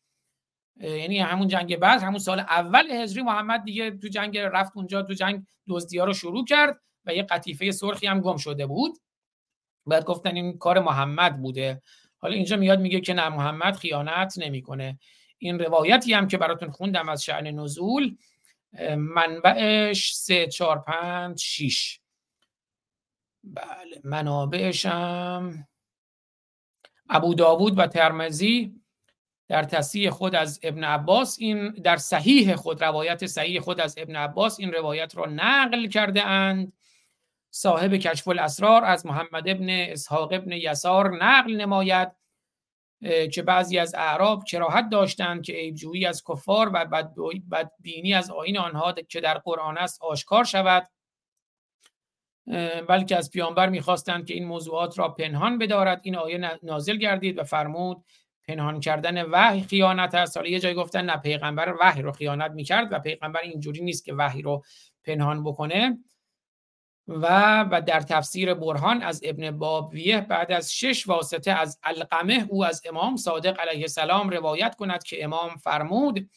یعنی 0.76 1.18
همون 1.18 1.48
جنگ 1.48 1.76
بدر 1.76 1.98
همون 1.98 2.18
سال 2.18 2.40
اول 2.40 2.90
هجری 2.90 3.22
محمد 3.22 3.64
دیگه 3.64 3.90
تو 3.90 4.08
جنگ 4.08 4.38
رفت 4.38 4.72
اونجا 4.74 5.02
تو 5.02 5.14
جنگ 5.14 5.46
دزدیا 5.68 6.04
رو 6.04 6.12
شروع 6.12 6.44
کرد 6.44 6.80
و 7.04 7.14
یه 7.14 7.22
قطیفه 7.22 7.70
سرخی 7.70 8.06
هم 8.06 8.20
گم 8.20 8.36
شده 8.36 8.66
بود. 8.66 8.98
بعد 9.86 10.04
گفتن 10.04 10.36
این 10.36 10.58
کار 10.58 10.80
محمد 10.80 11.42
بوده. 11.42 11.82
حالا 12.18 12.34
اینجا 12.34 12.56
میاد 12.56 12.80
میگه 12.80 13.00
که 13.00 13.14
نه 13.14 13.28
محمد 13.28 13.76
خیانت 13.76 14.34
نمی‌کنه. 14.36 14.98
این 15.38 15.58
روایتی 15.58 16.12
هم 16.12 16.28
که 16.28 16.38
براتون 16.38 16.70
خوندم 16.70 17.08
از 17.08 17.24
شعن 17.24 17.46
نزول 17.46 18.16
منبعش 18.96 20.14
سه 20.14 20.46
چار 20.46 20.78
پنج 20.78 21.40
شیش. 21.40 22.00
بله 23.44 24.00
منابعش 24.04 24.86
ابو 27.10 27.34
داوود 27.34 27.78
و 27.78 27.86
ترمزی 27.86 28.84
در 29.48 29.62
تصحیح 29.62 30.10
خود 30.10 30.34
از 30.34 30.60
ابن 30.62 30.84
عباس 30.84 31.36
این 31.40 31.70
در 31.70 31.96
صحیح 31.96 32.54
خود 32.54 32.84
روایت 32.84 33.26
صحیح 33.26 33.60
خود 33.60 33.80
از 33.80 33.94
ابن 33.98 34.16
عباس 34.16 34.60
این 34.60 34.72
روایت 34.72 35.16
را 35.16 35.26
نقل 35.26 35.86
کرده 35.86 36.22
اند. 36.22 36.72
صاحب 37.50 37.94
کشف 37.94 38.28
الاسرار 38.28 38.84
از 38.84 39.06
محمد 39.06 39.48
ابن 39.48 39.70
اسحاق 39.70 40.32
ابن 40.32 40.52
یسار 40.52 41.24
نقل 41.24 41.56
نماید 41.56 42.08
که 43.32 43.42
بعضی 43.42 43.78
از 43.78 43.94
اعراب 43.94 44.44
کراهت 44.44 44.88
داشتند 44.88 45.44
که 45.44 45.52
عیبجویی 45.52 46.06
از 46.06 46.22
کفار 46.28 46.70
و 46.74 46.86
بدبینی 47.50 48.14
از 48.14 48.30
آین 48.30 48.58
آنها 48.58 48.92
که 48.92 49.20
در 49.20 49.38
قرآن 49.38 49.78
است 49.78 50.02
آشکار 50.02 50.44
شود. 50.44 50.88
بلکه 52.88 53.16
از 53.16 53.30
پیامبر 53.30 53.68
می‌خواستند 53.68 54.26
که 54.26 54.34
این 54.34 54.44
موضوعات 54.44 54.98
را 54.98 55.08
پنهان 55.08 55.58
بدارد. 55.58 56.00
این 56.02 56.16
آیه 56.16 56.58
نازل 56.62 56.96
گردید 56.96 57.38
و 57.38 57.44
فرمود 57.44 58.04
پنهان 58.48 58.80
کردن 58.80 59.22
وحی 59.22 59.62
خیانت 59.62 60.14
است. 60.14 60.36
حالا 60.36 60.48
یه 60.48 60.60
جای 60.60 60.74
گفتن 60.74 61.04
نه 61.04 61.16
پیغمبر 61.16 61.74
وحی 61.80 62.02
رو 62.02 62.12
خیانت 62.12 62.50
می‌کرد 62.50 62.88
و 62.92 62.98
پیغمبر 62.98 63.40
اینجوری 63.40 63.80
نیست 63.80 64.04
که 64.04 64.14
وحی 64.14 64.42
رو 64.42 64.62
پنهان 65.04 65.44
بکنه. 65.44 65.98
و 67.08 67.62
و 67.70 67.80
در 67.80 68.00
تفسیر 68.00 68.54
برهان 68.54 69.02
از 69.02 69.20
ابن 69.24 69.50
بابویه 69.50 70.20
بعد 70.20 70.52
از 70.52 70.74
شش 70.74 71.08
واسطه 71.08 71.50
از 71.50 71.78
القمه 71.82 72.46
او 72.48 72.64
از 72.64 72.82
امام 72.88 73.16
صادق 73.16 73.60
علیه 73.60 73.80
السلام 73.80 74.30
روایت 74.30 74.74
کند 74.74 75.02
که 75.02 75.24
امام 75.24 75.56
فرمود 75.56 76.30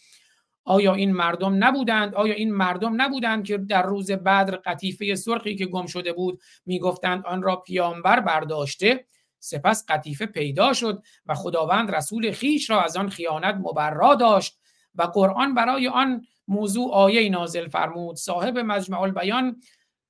آیا 0.67 0.93
این 0.93 1.13
مردم 1.13 1.63
نبودند؟ 1.63 2.15
آیا 2.15 2.33
این 2.33 2.53
مردم 2.53 3.01
نبودند 3.01 3.45
که 3.45 3.57
در 3.57 3.83
روز 3.83 4.11
بدر 4.11 4.55
قطیفه 4.55 5.15
سرخی 5.15 5.55
که 5.55 5.65
گم 5.65 5.85
شده 5.85 6.13
بود 6.13 6.41
می‌گفتند 6.65 7.25
آن 7.25 7.41
را 7.41 7.55
پیامبر 7.55 8.19
برداشته؟ 8.19 9.05
سپس 9.39 9.85
قطیفه 9.87 10.25
پیدا 10.25 10.73
شد 10.73 11.03
و 11.25 11.35
خداوند 11.35 11.95
رسول 11.95 12.31
خیش 12.31 12.69
را 12.69 12.81
از 12.81 12.97
آن 12.97 13.09
خیانت 13.09 13.55
مبرا 13.55 14.15
داشت 14.15 14.59
و 14.95 15.03
قرآن 15.03 15.53
برای 15.53 15.87
آن 15.87 16.25
موضوع 16.47 16.93
آیه 16.93 17.29
نازل 17.29 17.67
فرمود. 17.67 18.15
صاحب 18.15 18.57
مجمع 18.57 19.01
البیان 19.01 19.61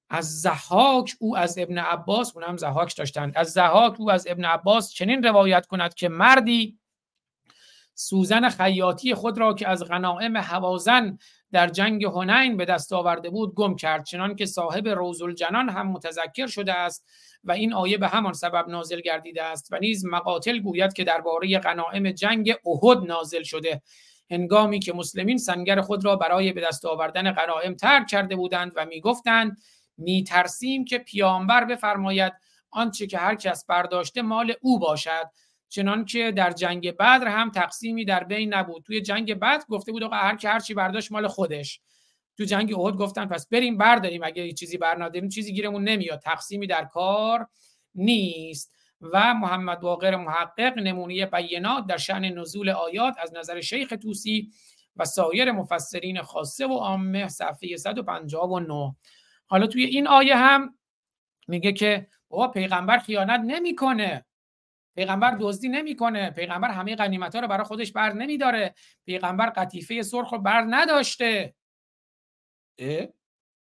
از 0.10 0.41
زحاک 0.41 1.16
او 1.20 1.38
از 1.38 1.58
ابن 1.58 1.78
عباس 1.78 2.36
اونم 2.36 2.58
زحاک 2.58 2.97
داشتند 2.97 3.34
از 3.36 3.51
زحاک 3.51 3.99
او 3.99 4.12
از 4.12 4.28
ابن 4.30 4.45
عباس 4.45 4.91
چنین 4.91 5.24
روایت 5.24 5.66
کند 5.66 5.93
که 5.93 6.10
مردی 6.10 6.78
سوزن 8.00 8.50
خیاطی 8.50 9.14
خود 9.14 9.38
را 9.38 9.54
که 9.54 9.68
از 9.68 9.84
غنائم 9.84 10.38
حوازن 10.38 11.18
در 11.52 11.68
جنگ 11.68 12.06
هنین 12.06 12.58
به 12.58 12.66
دست 12.66 12.93
آورده 12.93 13.30
بود 13.30 13.56
گم 13.56 13.76
کرد. 13.76 14.06
چنان 14.06 14.36
که 14.36 14.45
صاحب 14.45 14.88
روز 14.88 15.22
الجنان 15.22 15.70
هم 15.70 15.88
متذکر 15.88 16.48
شده 16.48 16.74
است 16.74 17.06
و 17.43 17.52
این 17.52 17.74
آیه 17.74 17.98
به 17.98 18.08
همان 18.08 18.34
سبب 18.34 18.70
نازل 18.70 19.02
گردیده 19.02 19.43
است 19.43 19.68
و 19.72 19.80
نیز 19.80 20.06
مقاتل 20.06 20.60
گوید 20.60 20.93
که 20.93 21.04
درباره 21.04 21.60
غنائم 21.60 22.12
جنگ 22.12 22.56
احد 22.66 22.98
نازل 22.98 23.43
شده. 23.43 23.82
هنگامی 24.32 24.80
که 24.80 24.93
مسلمین 24.93 25.38
سنگر 25.38 25.82
خود 25.82 26.06
را 26.06 26.16
برای 26.16 26.54
به 26.54 26.62
دست 26.62 26.86
آوردن 26.86 27.32
غنائم 27.32 27.74
ترک 27.74 28.08
کرده 28.08 28.36
بودند 28.36 28.72
و 28.76 28.86
می‌گفتند 28.86 29.58
میترسیم 29.98 30.86
که 30.86 30.98
پیامبر 30.98 31.66
بفرماید 31.66 32.34
آنچه 32.72 33.08
که 33.08 33.18
هر 33.18 33.36
کس 33.36 33.66
برداشته 33.66 34.22
مال 34.22 34.54
او 34.62 34.80
باشد. 34.80 35.30
چنان 35.70 36.05
که 36.05 36.32
در 36.32 36.51
جنگ 36.51 36.91
بدر 36.91 37.28
هم 37.28 37.51
تقسیمی 37.51 38.05
در 38.05 38.24
بین 38.24 38.53
نبود. 38.53 38.84
توی 38.84 39.01
جنگ 39.01 39.34
بدر 39.34 39.63
گفته 39.70 39.91
بود 39.91 40.03
آقا 40.03 40.15
هر 40.15 40.36
کی 40.36 40.47
هر 40.47 40.59
چی 40.59 40.74
برداشت 40.74 41.11
مال 41.11 41.28
خودش. 41.28 41.82
تو 42.38 42.43
جنگ 42.43 42.80
احد 42.80 42.95
گفتن 42.95 43.26
پس 43.26 43.47
بریم 43.47 43.78
برداریم. 43.78 44.24
اگه 44.24 44.51
چیزی 44.51 44.78
برناداریم 44.78 45.30
چیزی 45.30 45.53
گیرمون 45.53 45.84
نمیاد. 45.84 46.20
تقسیمی 46.20 46.68
در 46.68 46.86
کار 46.86 47.47
نیست. 47.95 48.78
و 49.01 49.34
محمد 49.34 49.80
باقر 49.80 50.15
محقق 50.15 50.78
نمونه 50.78 51.26
بینات 51.26 51.88
در 51.88 51.97
شأن 51.97 52.26
نزول 52.26 52.70
آیات 52.70 53.15
از 53.20 53.34
نظر 53.36 53.61
شیخ 53.61 53.93
توسی 54.01 54.51
و 54.95 55.05
سایر 55.05 55.51
مفسرین 55.51 56.22
خاصه 56.22 56.68
و 56.68 56.74
عامه 56.74 57.28
صفحه 57.28 57.78
159 57.78 58.95
حالا 59.45 59.68
توی 59.68 59.84
این 59.84 60.07
آیه 60.07 60.38
هم 60.38 60.76
میگه 61.47 61.74
که 61.74 62.07
بابا 62.30 62.47
پیغمبر 62.47 62.97
خیانت 62.97 63.41
نمی‌کنه. 63.45 64.26
پیغمبر 64.98 65.38
دزدی 65.39 65.70
نمی‌کنه. 65.70 66.32
پیغمبر 66.32 66.72
همه 66.72 66.95
غنیمت 66.95 67.36
ها 67.36 67.41
رو 67.41 67.48
برای 67.48 67.64
خودش 67.64 67.91
بر 67.91 68.14
نمیداره. 68.14 68.76
پیغمبر 69.06 69.50
قطیفه 69.50 70.02
سرخ 70.02 70.34
رو 70.34 70.39
بر 70.39 70.66
نداشته. 70.70 71.54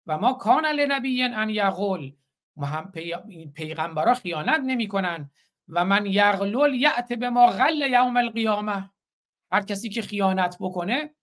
و 0.07 0.19
ما 0.19 0.33
کان 0.33 0.67
لنبی 0.67 1.23
ان 1.23 1.51
یغل 1.51 2.11
پیغمبرا 3.55 4.15
خیانت 4.15 4.61
نمی‌کنن. 4.61 5.31
و 5.69 5.85
من 5.85 6.07
یغلل 6.07 6.75
یأت 6.75 7.13
به 7.13 7.31
ما 7.31 7.47
غل 7.47 7.91
یوم 7.91 8.17
القیامه. 8.17 8.91
هر 9.53 9.63
کسی 9.63 9.89
که 9.89 10.03
خیانت 10.03 10.57
بکنه 10.61 11.15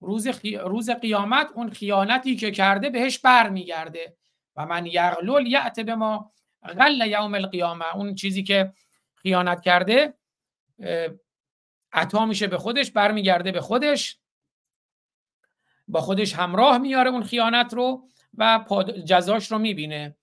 روز, 0.00 0.26
روز 0.64 0.90
قیامت 0.90 1.52
اون 1.54 1.70
خیانتی 1.70 2.36
که 2.36 2.50
کرده 2.50 2.90
بهش 2.90 3.18
برمیگرده. 3.18 4.16
و 4.56 4.66
من 4.66 4.86
یغلل 4.86 5.46
یأت 5.46 5.80
به 5.80 5.94
ما 5.94 6.32
غل 6.78 7.06
یوم 7.06 7.34
القیامه. 7.34 7.96
اون 7.96 8.14
چیزی 8.14 8.42
که 8.42 8.72
خیانت 9.22 9.60
کرده 9.60 10.14
عطا 11.92 12.26
میشه 12.26 12.46
به 12.46 12.58
خودش 12.58 12.90
برمیگرده 12.90 13.52
به 13.52 13.60
خودش 13.60 14.18
با 15.88 16.00
خودش 16.00 16.34
همراه 16.34 16.78
میاره 16.78 17.10
اون 17.10 17.22
خیانت 17.22 17.74
رو 17.74 18.08
و 18.38 18.64
جزاش 19.06 19.52
رو 19.52 19.58
می‌بینه. 19.58 20.16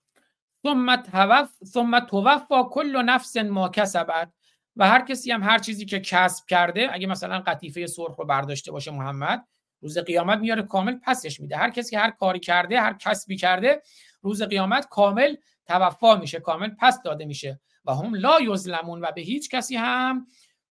ثم 0.64 0.96
توف 0.96 1.50
ثم 1.64 2.00
توفا 2.00 2.64
کل 2.64 3.02
نفس 3.02 3.38
ما 3.38 3.70
کسبت. 3.70 4.32
و 4.76 4.88
هر 4.88 5.06
کسی 5.06 5.32
هم 5.32 5.44
هر 5.44 5.58
چیزی 5.58 5.86
که 5.86 6.00
کسب 6.00 6.46
کرده 6.46 6.90
اگه 6.92 7.08
مثلا 7.08 7.40
قطیفه 7.40 7.88
سرخ 7.88 8.16
رو 8.16 8.26
برداشته 8.26 8.72
باشه 8.72 8.92
محمد 8.92 9.48
روز 9.82 9.98
قیامت 9.98 10.40
میاره 10.40 10.64
کامل 10.64 10.96
پسش 11.04 11.40
میده. 11.40 11.58
هر 11.58 11.70
کسی 11.70 11.96
هر 11.96 12.12
کاری 12.12 12.40
کرده 12.40 12.82
هر 12.82 12.94
کسبی 12.94 13.38
کرده 13.38 13.82
روز 14.22 14.42
قیامت 14.44 14.88
کامل 14.90 15.36
توفا 15.66 16.16
میشه 16.16 16.40
کامل 16.40 16.70
پس 16.80 17.02
داده 17.02 17.26
میشه. 17.26 17.60
و 17.88 17.92
هم 17.92 18.16
لا 18.16 18.42
یظلمون 18.42 19.02
و 19.02 19.12
به 19.12 19.22
هیچ 19.22 19.50
کسی 19.50 19.76
هم 19.76 20.28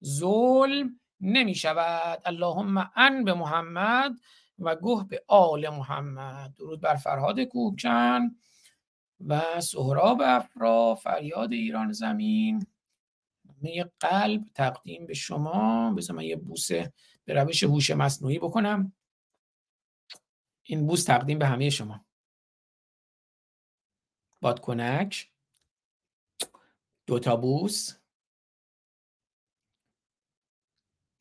ظلم 0.05 1.01
نمی 1.21 1.55
شود 1.55 2.23
اللهم 2.25 2.91
ان 2.97 3.25
به 3.25 3.35
محمد 3.35 4.13
و 4.59 4.77
گوه 4.77 5.09
به 5.09 5.25
آل 5.29 5.69
محمد. 5.69 6.55
درود 6.55 6.81
بر 6.81 6.97
فرهاد 6.97 7.41
کوکن 7.41 8.31
و 9.27 9.61
سهراب 9.61 10.23
افرا 10.25 10.95
فریاد 10.95 11.53
ایران 11.53 11.93
زمین. 11.93 12.67
یه 13.63 13.93
قلب 14.01 14.45
تقدیم 14.55 15.07
به 15.07 15.15
شما. 15.15 15.95
بذار 15.95 16.17
من 16.17 16.25
یه 16.25 16.37
بوسه 16.37 16.93
به 17.25 17.35
روش 17.35 17.63
هوش 17.63 17.91
مصنوعی 17.91 18.39
بکنم. 18.39 18.93
این 20.63 20.87
بوس 20.87 21.05
تقدیم 21.05 21.39
به 21.39 21.47
همه 21.47 21.71
شما. 21.71 22.05
بادکنک. 24.41 25.34
دوتا 27.07 27.37
بوس. 27.37 27.99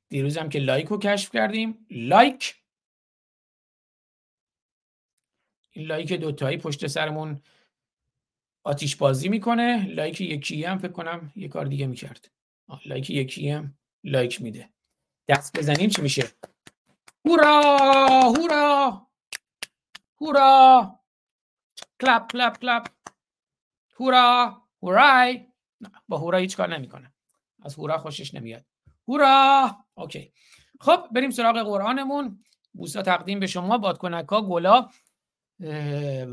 دیروز 0.09 0.37
هم 0.37 0.49
که 0.49 0.59
لایک 0.59 0.87
رو 0.87 0.99
کشف 0.99 1.31
کردیم. 1.31 1.85
لایک. 1.89 2.63
این 5.71 5.87
لایک 5.87 6.13
دوتایی 6.13 6.57
پشت 6.57 6.87
سرمون 6.87 7.41
آتیش 8.65 8.95
بازی 8.95 9.29
می‌کنه. 9.29 9.85
لایک 9.85 10.21
یکی 10.21 10.63
هم 10.63 10.77
فکر 10.77 10.91
کنم 10.91 11.33
یه 11.35 11.47
کار 11.47 11.65
دیگه 11.65 11.87
می‌کرد. 11.87 12.31
لایک 12.85 13.09
یکی 13.09 13.49
هم 13.49 13.77
لایک 14.03 14.41
میده. 14.41 14.69
دست 15.27 15.57
بزنیم 15.57 15.89
چی 15.89 16.01
میشه؟ 16.01 16.27
هورا! 17.25 17.61
هورا! 18.37 19.07
هورا! 20.21 20.99
clap 22.01 22.31
clap 22.31 22.57
clap. 22.57 22.87
هورا! 23.99 24.61
هورای! 24.83 25.52
با 26.07 26.17
هورا 26.17 26.37
هیچ 26.37 26.57
کار 26.57 26.77
نمی‌کنه. 26.77 27.13
از 27.63 27.75
هورا 27.75 27.97
خوشش 27.97 28.33
نمیاد. 28.33 28.65
هورا! 29.07 29.77
okay. 29.93 30.33
خب 30.79 31.07
بریم 31.11 31.31
سراغ 31.31 31.57
قرآنمون. 31.59 32.43
بوسا 32.73 33.01
تقدیم 33.01 33.39
به 33.39 33.47
شما 33.47 33.77
بادکنک 33.77 34.27
ها 34.29 34.41
گلا 34.41 34.89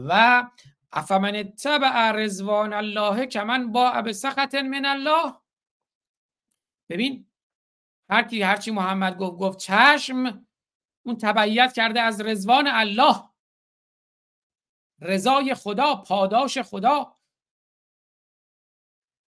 و 0.09 0.43
افمن 0.93 1.43
اتبع 1.43 2.11
رضوان 2.11 2.73
الله 2.73 3.27
کمن 3.27 3.73
باء 3.73 4.13
بسخط 4.13 4.55
من 4.55 4.85
الله. 4.85 5.35
ببین 6.89 7.27
هر 8.11 8.23
کی 8.23 8.43
هرچی 8.43 8.71
محمد 8.71 9.17
گفت 9.17 9.39
گفت 9.39 9.59
چشم 9.59 10.47
اون 11.03 11.17
تبعیت 11.17 11.73
کرده 11.73 12.01
از 12.01 12.21
رزوان 12.21 12.67
الله. 12.67 13.15
رضای 15.01 15.55
خدا 15.55 15.95
پاداش 15.95 16.59
خدا. 16.59 17.17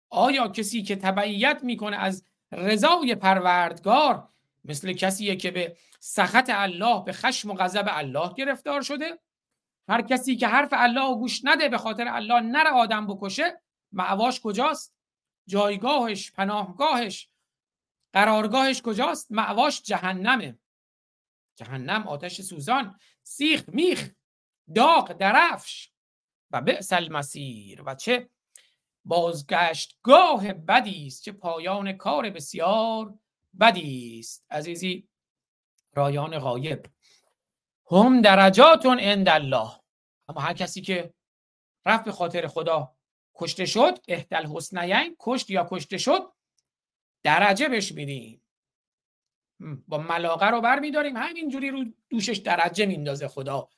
آیا 0.10 0.48
کسی 0.48 0.84
که 0.84 0.96
تبعیت 0.96 1.60
می‌کنه 1.64 1.98
از 1.98 2.26
رضای 2.52 3.16
پروردگار 3.16 4.30
مثل 4.66 4.94
کسیه 4.94 5.36
که 5.36 5.52
به 5.52 5.78
سخط 6.00 6.50
الله 6.54 7.04
به 7.04 7.14
خشم 7.14 7.52
و 7.52 7.54
غضب 7.54 7.86
الله 7.88 8.34
گرفتار 8.34 8.82
شده؟ 8.82 9.20
هر 9.90 10.02
کسی 10.02 10.36
که 10.36 10.48
حرف 10.48 10.70
الله 10.72 11.16
گوش 11.16 11.42
نده 11.44 11.70
به 11.70 11.78
خاطر 11.78 12.08
الله 12.08 12.40
نره 12.40 12.70
آدم 12.70 13.08
بکشه 13.08 13.62
معواش 13.92 14.42
کجاست؟ 14.42 14.96
جایگاهش 15.48 16.32
پناهگاهش 16.32 17.30
قرارگاهش 18.14 18.82
کجاست؟ 18.82 19.32
معواش 19.32 19.82
جهنمه. 19.82 20.60
جهنم 21.56 22.08
آتش 22.08 22.42
سوزان 22.42 23.00
سیخ 23.24 23.64
میخ 23.68 24.10
داغ 24.76 25.14
درفش. 25.14 25.92
و 26.52 26.62
بئس 26.62 26.94
المسیر 26.94 27.82
و 27.86 27.96
چه 27.96 28.30
بازگشتگاه 29.06 30.54
بدی 30.54 31.08
است 31.08 31.24
چه 31.24 31.32
پایان 31.32 31.94
کار 31.94 32.30
بسیار 32.30 33.20
بدی 33.60 34.20
است. 34.20 34.46
عزیزی 34.52 35.10
رایان 35.94 36.40
غایب. 36.40 36.86
هم 37.92 38.22
درجاتون 38.22 39.00
عند 39.00 39.30
الله. 39.30 39.70
اما 40.28 40.42
هر 40.42 40.54
کسی 40.54 40.82
که 40.82 41.14
رفت 41.86 42.06
به 42.06 42.12
خاطر 42.12 42.48
خدا 42.48 42.96
کشته 43.36 43.66
شد 43.66 44.00
احدل 44.08 44.46
حسنین 44.46 45.16
کشت 45.20 45.50
یا 45.50 45.68
کشته 45.72 45.98
شد 45.98 46.34
درجه 47.24 47.70
بهش 47.70 47.92
میدیم. 47.92 48.42
با 49.88 49.98
ملاقه 49.98 50.46
رو 50.46 50.62
بر 50.62 50.80
میداریم 50.80 51.18
همینجوری 51.18 51.70
رو 51.70 51.86
دوشش 52.10 52.38
درجه 52.38 52.86
میندازه 52.86 53.28
خدا. 53.28 53.70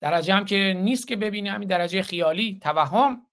درجه 0.00 0.34
هم 0.34 0.44
که 0.44 0.74
نیست 0.76 1.08
که 1.08 1.16
ببینی 1.16 1.48
همین 1.48 1.68
درجه 1.68 2.02
خیالی 2.02 2.58
توهم. 2.62 3.26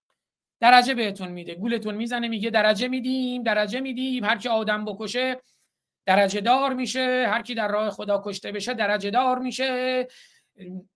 درجه 0.66 0.94
بهتون 0.94 1.28
میده. 1.28 1.56
گولتون 1.56 1.96
می‌زنه 1.96 2.28
میگه 2.28 2.50
درجه 2.50 2.88
میدیم 2.88 3.44
درجه 3.44 3.80
میدیم. 3.80 4.24
هر 4.24 4.38
کی 4.38 4.50
آدم 4.50 4.86
بکشه 4.86 5.42
درجه 6.06 6.42
دار 6.42 6.74
میشه. 6.74 7.28
هر 7.30 7.42
کی 7.42 7.56
در 7.56 7.68
راه 7.68 7.90
خدا 7.90 8.22
کشته 8.26 8.52
بشه 8.52 8.74
درجه 8.74 9.10
دار 9.10 9.40
میشه. 9.40 10.08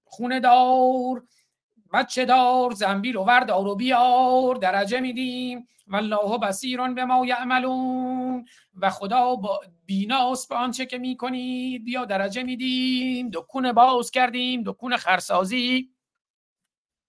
خونه 0.03 0.39
دار 0.39 1.23
بچه 1.93 2.25
دار 2.25 2.71
زنبیل 2.71 3.15
و 3.15 3.23
وردار 3.23 3.67
و 3.67 3.75
بیار. 3.75 4.55
درجه 4.55 4.99
میدیم. 4.99 5.67
والله 5.87 6.37
بصیرون 6.37 6.95
به 6.95 7.05
ما 7.05 7.25
یعملون. 7.25 8.45
و 8.73 8.89
خدا 8.89 9.35
با 9.35 9.61
بیناست 9.85 10.49
به 10.49 10.55
آنچه 10.55 10.85
که 10.85 10.97
می‌کنید. 10.97 11.85
بیا 11.85 12.05
درجه 12.05 12.43
میدیم. 12.43 13.29
دکون 13.33 13.71
باز 13.71 14.11
کردیم. 14.11 14.63
دکون 14.65 14.97
خرسازی. 14.97 15.89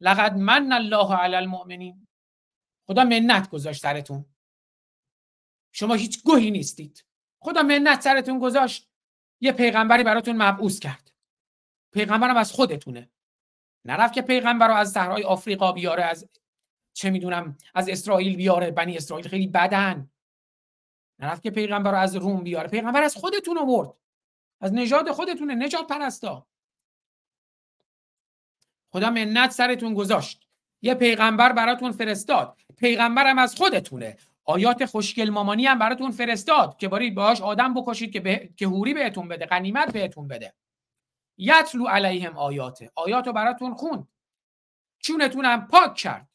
لقد 0.00 0.36
من 0.36 0.72
الله 0.72 1.14
علی 1.14 1.36
المؤمنین. 1.36 2.06
خدا 2.90 3.04
منت 3.04 3.50
گذاشت 3.50 3.82
سرتون. 3.82 4.24
شما 5.72 5.94
هیچ 5.94 6.22
گوهی 6.22 6.50
نیستید. 6.50 7.04
خدا 7.40 7.62
منت 7.62 8.00
سرتون 8.00 8.38
گذاشت. 8.38 8.90
یه 9.40 9.52
پیغمبری 9.52 10.04
براتون 10.04 10.42
مبعوث 10.42 10.78
کرد. 10.78 11.12
پیغمبرم 11.92 12.36
از 12.36 12.52
خودتونه. 12.52 13.10
نرفت 13.84 14.14
که 14.14 14.22
پیغمبر 14.22 14.68
رو 14.68 14.74
از 14.74 14.90
صحرای 14.90 15.22
آفریقا 15.22 15.72
بیاره 15.72 16.02
از 16.02 16.28
چه 16.92 17.10
می‌دونم 17.10 17.56
از 17.74 17.88
اسرائیل 17.88 18.36
بیاره. 18.36 18.70
بنی 18.70 18.96
اسرائیل 18.96 19.28
خیلی 19.28 19.46
بدن. 19.46 20.10
نرفت 21.18 21.42
که 21.42 21.50
پیغمبر 21.50 21.90
رو 21.90 21.98
از 21.98 22.16
روم 22.16 22.44
بیاره. 22.44 22.68
پیغمبر 22.68 23.02
از 23.02 23.16
خودتون 23.16 23.58
آورد 23.58 23.94
از 24.60 24.72
نژاد 24.72 25.10
خودتونه 25.10 25.54
نجات 25.54 25.86
پرستا 25.86 26.46
خدا 28.92 29.10
منت 29.10 29.50
سرتون 29.50 29.94
گذاشت. 29.94 30.49
یه 30.82 30.94
پیغمبر 30.94 31.52
براتون 31.52 31.92
فرستاد. 31.92 32.56
پیغمبرم 32.76 33.38
از 33.38 33.54
خودتونه. 33.54 34.16
آیات 34.44 34.84
خوشگل 34.84 35.30
مامانی 35.30 35.66
هم 35.66 35.78
براتون 35.78 36.10
فرستاد 36.10 36.76
که 36.76 36.88
برید 36.88 37.14
باهاش 37.14 37.40
آدم 37.40 37.74
بکشید 37.74 38.12
که, 38.12 38.20
به... 38.20 38.50
که 38.56 38.66
هوری 38.66 38.94
بهتون 38.94 39.28
بده 39.28 39.46
غنیمت 39.46 39.92
بهتون 39.92 40.28
بده. 40.28 40.54
یتلو 41.38 41.86
علیهم 41.86 42.36
آیاته. 42.36 42.90
آیاتو 42.94 43.32
براتون 43.32 43.74
خوند. 43.74 44.08
چونتونم 44.98 45.66
پاک 45.66 45.94
کرد. 45.94 46.28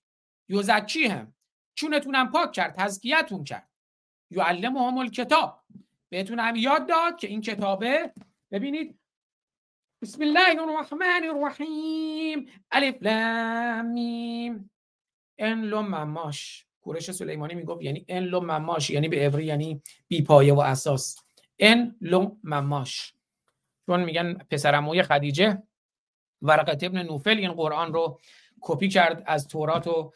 هم 1.10 1.34
چونتونم 1.74 2.32
پاک 2.32 2.52
کرد. 2.52 2.76
تزکیتون 2.78 3.44
کرد. 3.44 3.70
یعلمهم 4.32 4.98
الکتاب. 4.98 5.64
بهتون 6.10 6.40
هم 6.40 6.56
یاد 6.56 6.88
داد 6.88 7.18
که 7.18 7.28
این 7.28 7.42
کتابه. 7.42 8.14
ببینید 8.52 9.00
بسم 10.06 10.22
الله 10.22 10.62
الرحمن 10.62 11.24
الرحیم 11.36 12.46
الف 12.72 12.96
لام 13.02 13.86
میم 13.86 14.70
ان 15.38 15.62
لم 15.62 15.96
مماش. 15.96 16.66
کورش 16.82 17.12
سلیمانی 17.12 17.56
می‌گفت 17.56 17.82
یعنی 17.82 18.06
ان 18.08 18.24
لم 18.24 18.46
مماش 18.46 18.90
یعنی 18.90 19.08
به 19.08 19.26
عبری 19.26 19.46
یعنی 19.46 19.82
بی 20.08 20.22
پایه 20.22 20.54
و 20.54 20.60
اساس. 20.60 21.16
ان 21.60 21.96
لم 22.02 22.38
مماش. 22.44 23.14
چون 23.86 24.04
میگن 24.04 24.34
پسرموی 24.34 25.04
خدیجه 25.04 25.64
ورقت 26.42 26.84
ابن 26.84 27.04
نوفل 27.04 27.38
این 27.38 27.52
قرآن 27.52 27.94
رو 27.94 28.20
کپی 28.62 28.90
کرد 28.90 29.24
از 29.26 29.48
تورات 29.48 29.88
و 29.88 30.12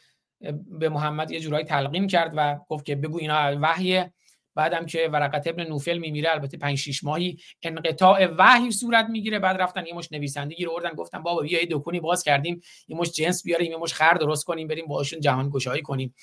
به 0.80 0.90
محمد 0.90 1.32
یه 1.32 1.40
جورایی 1.40 1.66
تلقین 1.66 2.08
کرد 2.08 2.34
و 2.36 2.60
گفت 2.70 2.86
که 2.86 2.96
بگو 2.96 3.18
اینا 3.18 3.58
وحیه. 3.62 4.14
بعدم 4.60 4.86
که 4.86 5.10
ورقت 5.14 5.48
ابن 5.48 5.64
نوفل 5.64 5.98
میمیره 5.98 6.32
البته 6.32 6.58
5 6.58 6.78
6 6.78 7.04
ماهی 7.04 7.38
انقطاع 7.62 8.26
وحی 8.38 8.72
صورت 8.72 9.06
می‌گیره. 9.10 9.40
بعد 9.40 9.62
رفتن 9.62 9.86
یه 9.86 9.94
مش 9.94 10.12
نویسنده 10.12 10.56
گیر 10.56 10.70
آوردن 10.70 10.90
گفتن 10.90 11.24
بابا 11.24 11.42
بیا 11.42 11.60
یه 11.60 11.68
دکونی 11.72 12.00
باز 12.00 12.24
کردیم 12.24 12.62
یه 12.88 12.98
مش 12.98 13.12
جنس 13.12 13.44
بیاریم 13.44 13.72
یه 13.72 13.78
مش 13.78 13.94
خر 13.94 14.14
درست 14.14 14.46
کنیم 14.46 14.68
بریم 14.68 14.86
باشون 14.86 15.20
جهان 15.20 15.50
گشایی 15.50 15.82
کنیم. 15.82 16.16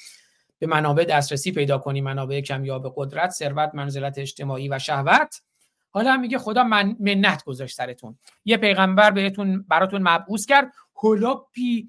به 0.59 0.67
منابع 0.67 1.05
دسترسی 1.05 1.53
پیدا 1.53 1.79
کنیم 1.79 2.05
منابع 2.05 2.41
کمیاب 2.41 2.93
قدرت 2.97 3.31
ثروت 3.31 3.71
منزلت 3.75 4.19
اجتماعی 4.19 4.69
و 4.69 4.79
شهوت. 4.79 5.43
حالا 5.91 6.17
میگه 6.17 6.39
خدا 6.39 6.65
من 6.65 6.97
منت 7.01 7.45
گذاشت 7.45 7.77
سرتون. 7.77 8.19
یه 8.45 8.57
پیغمبر 8.57 9.11
بهتون 9.11 9.65
براتون 9.69 10.03
مبعوث 10.03 10.47
کرد 10.47 10.73
هلوپی 11.03 11.89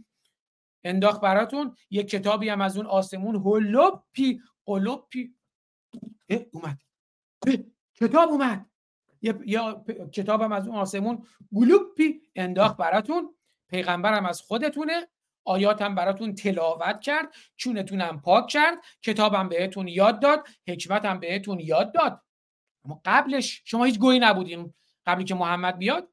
انداخت 0.84 1.22
براتون. 1.22 1.76
یه 1.90 2.04
کتابی 2.04 2.50
هم 2.50 2.62
از 2.62 2.78
اون 2.78 2.86
آسمون 2.86 3.36
هلوپی 3.36 4.42
قلوپی 4.66 5.34
اومد. 6.52 6.82
کتاب 7.96 8.30
اومد. 8.30 8.66
یه, 9.22 9.40
یا 9.46 9.86
کتابم 10.14 10.52
از 10.52 10.68
اون 10.68 10.78
آسمون 10.78 11.26
گلوپی 11.56 12.22
انداخت 12.36 12.78
براتون. 12.78 13.36
پیغمبرم 13.70 14.26
از 14.26 14.42
خودتونه. 14.42 15.08
آیاتم 15.44 15.96
براتون 15.96 16.36
تلاوت 16.36 17.02
کرد. 17.02 17.36
چونتونم 17.56 18.22
پاک 18.22 18.48
کرد. 18.48 18.78
کتابم 19.02 19.50
بهتون 19.50 19.88
یاد 19.88 20.20
داد. 20.20 20.48
حکمتم 20.68 21.20
بهتون 21.20 21.60
یاد 21.60 21.94
داد. 21.94 22.22
اما 22.86 23.02
قبلش 23.06 23.62
شما 23.66 23.84
هیچ 23.84 24.00
گویی 24.00 24.20
نبودیم 24.20 24.76
قبلی 25.06 25.24
که 25.24 25.36
محمد 25.36 25.78
بیاد. 25.78 26.10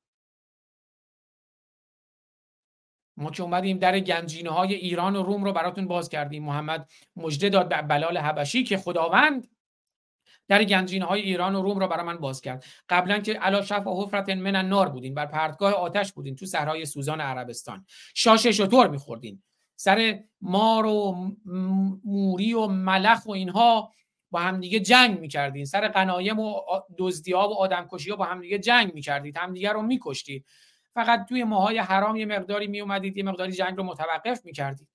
ما 3.16 3.30
که 3.30 3.42
اومدیم 3.42 3.78
در 3.78 4.00
گنجینه 4.00 4.50
های 4.50 4.74
ایران 4.74 5.16
و 5.16 5.22
روم 5.22 5.44
رو 5.44 5.52
براتون 5.52 5.86
باز 5.86 6.08
کردیم. 6.08 6.44
محمد 6.44 6.90
مجده 7.16 7.48
داد 7.48 7.68
به 7.68 7.82
بلال 7.82 8.18
حبشی 8.18 8.64
که 8.64 8.76
خداوند 8.76 9.53
در 10.48 10.64
گنجینه 10.64 11.04
های 11.04 11.20
ایران 11.20 11.54
و 11.54 11.62
روم 11.62 11.78
رو 11.78 11.88
برای 11.88 12.06
من 12.06 12.16
باز 12.16 12.40
کرد. 12.40 12.64
قبلا 12.88 13.18
که 13.18 13.32
علا 13.32 13.62
شف 13.62 13.86
و 13.86 14.02
حفرت 14.02 14.28
من 14.28 14.56
النار 14.56 14.88
بودین 14.88 15.14
بر 15.14 15.26
پرتگاه 15.26 15.72
آتش 15.72 16.12
بودین 16.12 16.36
تو 16.36 16.46
صحرای 16.46 16.86
سوزان 16.86 17.20
عربستان. 17.20 17.86
شاشه 18.14 18.52
شطور 18.52 18.88
میخوردین. 18.88 19.42
سر 19.76 20.20
مار 20.40 20.86
و 20.86 21.30
موری 22.04 22.54
و 22.54 22.66
ملخ 22.66 23.26
و 23.26 23.30
اینها 23.30 23.92
با 24.30 24.40
همدیگه 24.40 24.80
جنگ 24.80 25.20
می‌کردین. 25.20 25.64
سر 25.64 25.88
قنایم 25.88 26.38
و 26.38 26.60
دزدی 26.98 27.32
ها 27.32 27.48
و 27.48 27.54
آدمکشی 27.54 28.10
ها 28.10 28.16
با 28.16 28.24
همدیگه 28.24 28.58
جنگ 28.58 28.94
می‌کردید. 28.94 29.36
همدیگه 29.36 29.72
رو 29.72 29.82
میکشتید. 29.82 30.46
فقط 30.94 31.26
توی 31.28 31.44
ماهای 31.44 31.78
حرام 31.78 32.16
یه 32.16 32.26
مقداری 32.26 32.66
میومدید 32.66 33.16
یه 33.16 33.24
مقداری 33.24 33.52
جنگ 33.52 33.76
رو 33.76 33.82
متوقف 33.82 34.44
می‌کردید. 34.44 34.88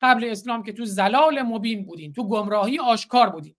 قبل 0.00 0.24
اسلام 0.24 0.62
که 0.62 0.72
تو 0.72 0.84
زلال 0.84 1.42
مبین 1.42 1.86
بودین 1.86 2.12
تو 2.12 2.28
گمراهی 2.28 2.78
آشکار 2.78 3.30
بودین. 3.30 3.54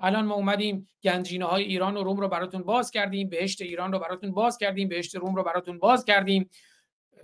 الان 0.00 0.24
ما 0.26 0.34
اومدیم 0.34 0.88
گنجینه 1.02 1.44
های 1.44 1.64
ایران 1.64 1.96
و 1.96 2.02
روم 2.02 2.20
رو 2.20 2.28
براتون 2.28 2.62
باز 2.62 2.90
کردیم 2.90 3.28
بهشت 3.28 3.62
ایران 3.62 3.92
رو 3.92 3.98
براتون 3.98 4.32
باز 4.32 4.58
کردیم 4.58 4.88
بهشت 4.88 5.16
روم 5.16 5.34
رو 5.34 5.42
براتون 5.42 5.78
باز 5.78 6.04
کردیم. 6.04 6.50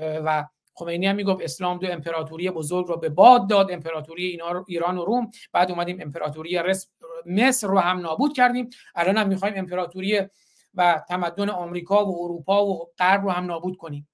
و 0.01 0.45
خمینی 0.75 1.07
هم 1.07 1.17
می‌گفت 1.17 1.43
اسلام 1.43 1.79
دو 1.79 1.93
امپراتوری 1.93 2.51
بزرگ 2.51 2.87
رو 2.87 2.97
به 2.97 3.09
باد 3.09 3.49
داد 3.49 3.73
امپراتوری 3.73 4.41
ایران 4.69 4.99
و 4.99 5.05
روم. 5.05 5.31
بعد 5.53 5.71
اومدیم 5.71 5.99
امپراتوری 6.01 6.61
مصر 7.27 7.67
رو 7.67 7.79
هم 7.79 7.99
نابود 7.99 8.33
کردیم. 8.33 8.69
الان 8.95 9.17
هم 9.17 9.29
می‌خوایم 9.29 9.55
امپراتوری 9.57 10.21
و 10.75 11.03
تمدن 11.09 11.51
آمریکا 11.51 12.07
و 12.07 12.25
اروپا 12.25 12.67
و 12.67 12.93
غرب 12.99 13.23
رو 13.23 13.31
هم 13.31 13.45
نابود 13.45 13.77
کنیم. 13.77 14.09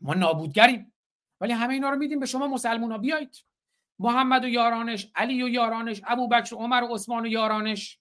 ما 0.00 0.14
نابودگریم. 0.14 0.92
ولی 1.40 1.52
همه 1.52 1.74
اینا 1.74 1.90
رو 1.90 1.96
میدیم 1.96 2.20
به 2.20 2.26
شما 2.26 2.46
مسلمان 2.46 2.92
ها 2.92 2.98
بیایید. 2.98 3.36
محمد 4.00 4.44
و 4.44 4.48
یارانش 4.48 5.10
علی 5.14 5.42
و 5.42 5.48
یارانش 5.48 6.00
ابو 6.04 6.28
بکر 6.28 6.56
عمر 6.56 6.82
و 6.82 6.94
عثمان 6.94 7.22
و 7.22 7.26
یارانش. 7.26 8.00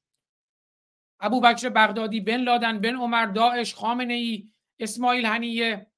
ابو 1.20 1.41
بکر 1.41 1.70
بغدادی 1.70 2.22
بن 2.22 2.38
لادن 2.38 2.80
بن 2.80 2.95
عمر 2.95 3.26
داعش 3.26 3.76
خامنه 3.76 4.14
ای 4.14 4.52
اسماعیل 4.80 5.26
هنیه 5.26 5.91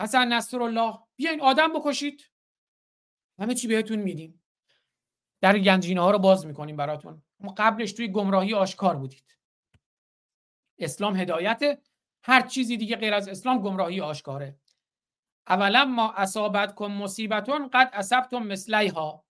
حسن 0.00 0.32
نصرالله. 0.32 0.98
بیاین 1.16 1.40
آدم 1.40 1.72
بکشید. 1.72 2.30
همه 3.38 3.54
چی 3.54 3.68
بهتون 3.68 3.98
میدیم. 3.98 4.42
در 5.40 5.58
گنجینه 5.58 6.00
ها 6.00 6.10
رو 6.10 6.18
باز 6.18 6.46
می‌کنیم 6.46 6.76
براتون. 6.76 7.22
قبلش 7.56 7.92
توی 7.92 8.08
گمراهی 8.08 8.54
آشکار 8.54 8.96
بودید. 8.96 9.36
اسلام 10.78 11.16
هدایت 11.16 11.82
هر 12.22 12.46
چیزی 12.46 12.76
دیگه 12.76 12.96
غیر 12.96 13.14
از 13.14 13.28
اسلام 13.28 13.60
گمراهی 13.60 14.00
آشکاره. 14.00 14.58
اولا 15.48 15.84
ما 15.84 16.12
اصابت 16.12 16.74
کن 16.74 16.90
مصیبتون 16.90 17.68
قد 17.68 17.90
اصبتم 17.92 18.42
مثلیها. 18.42 19.24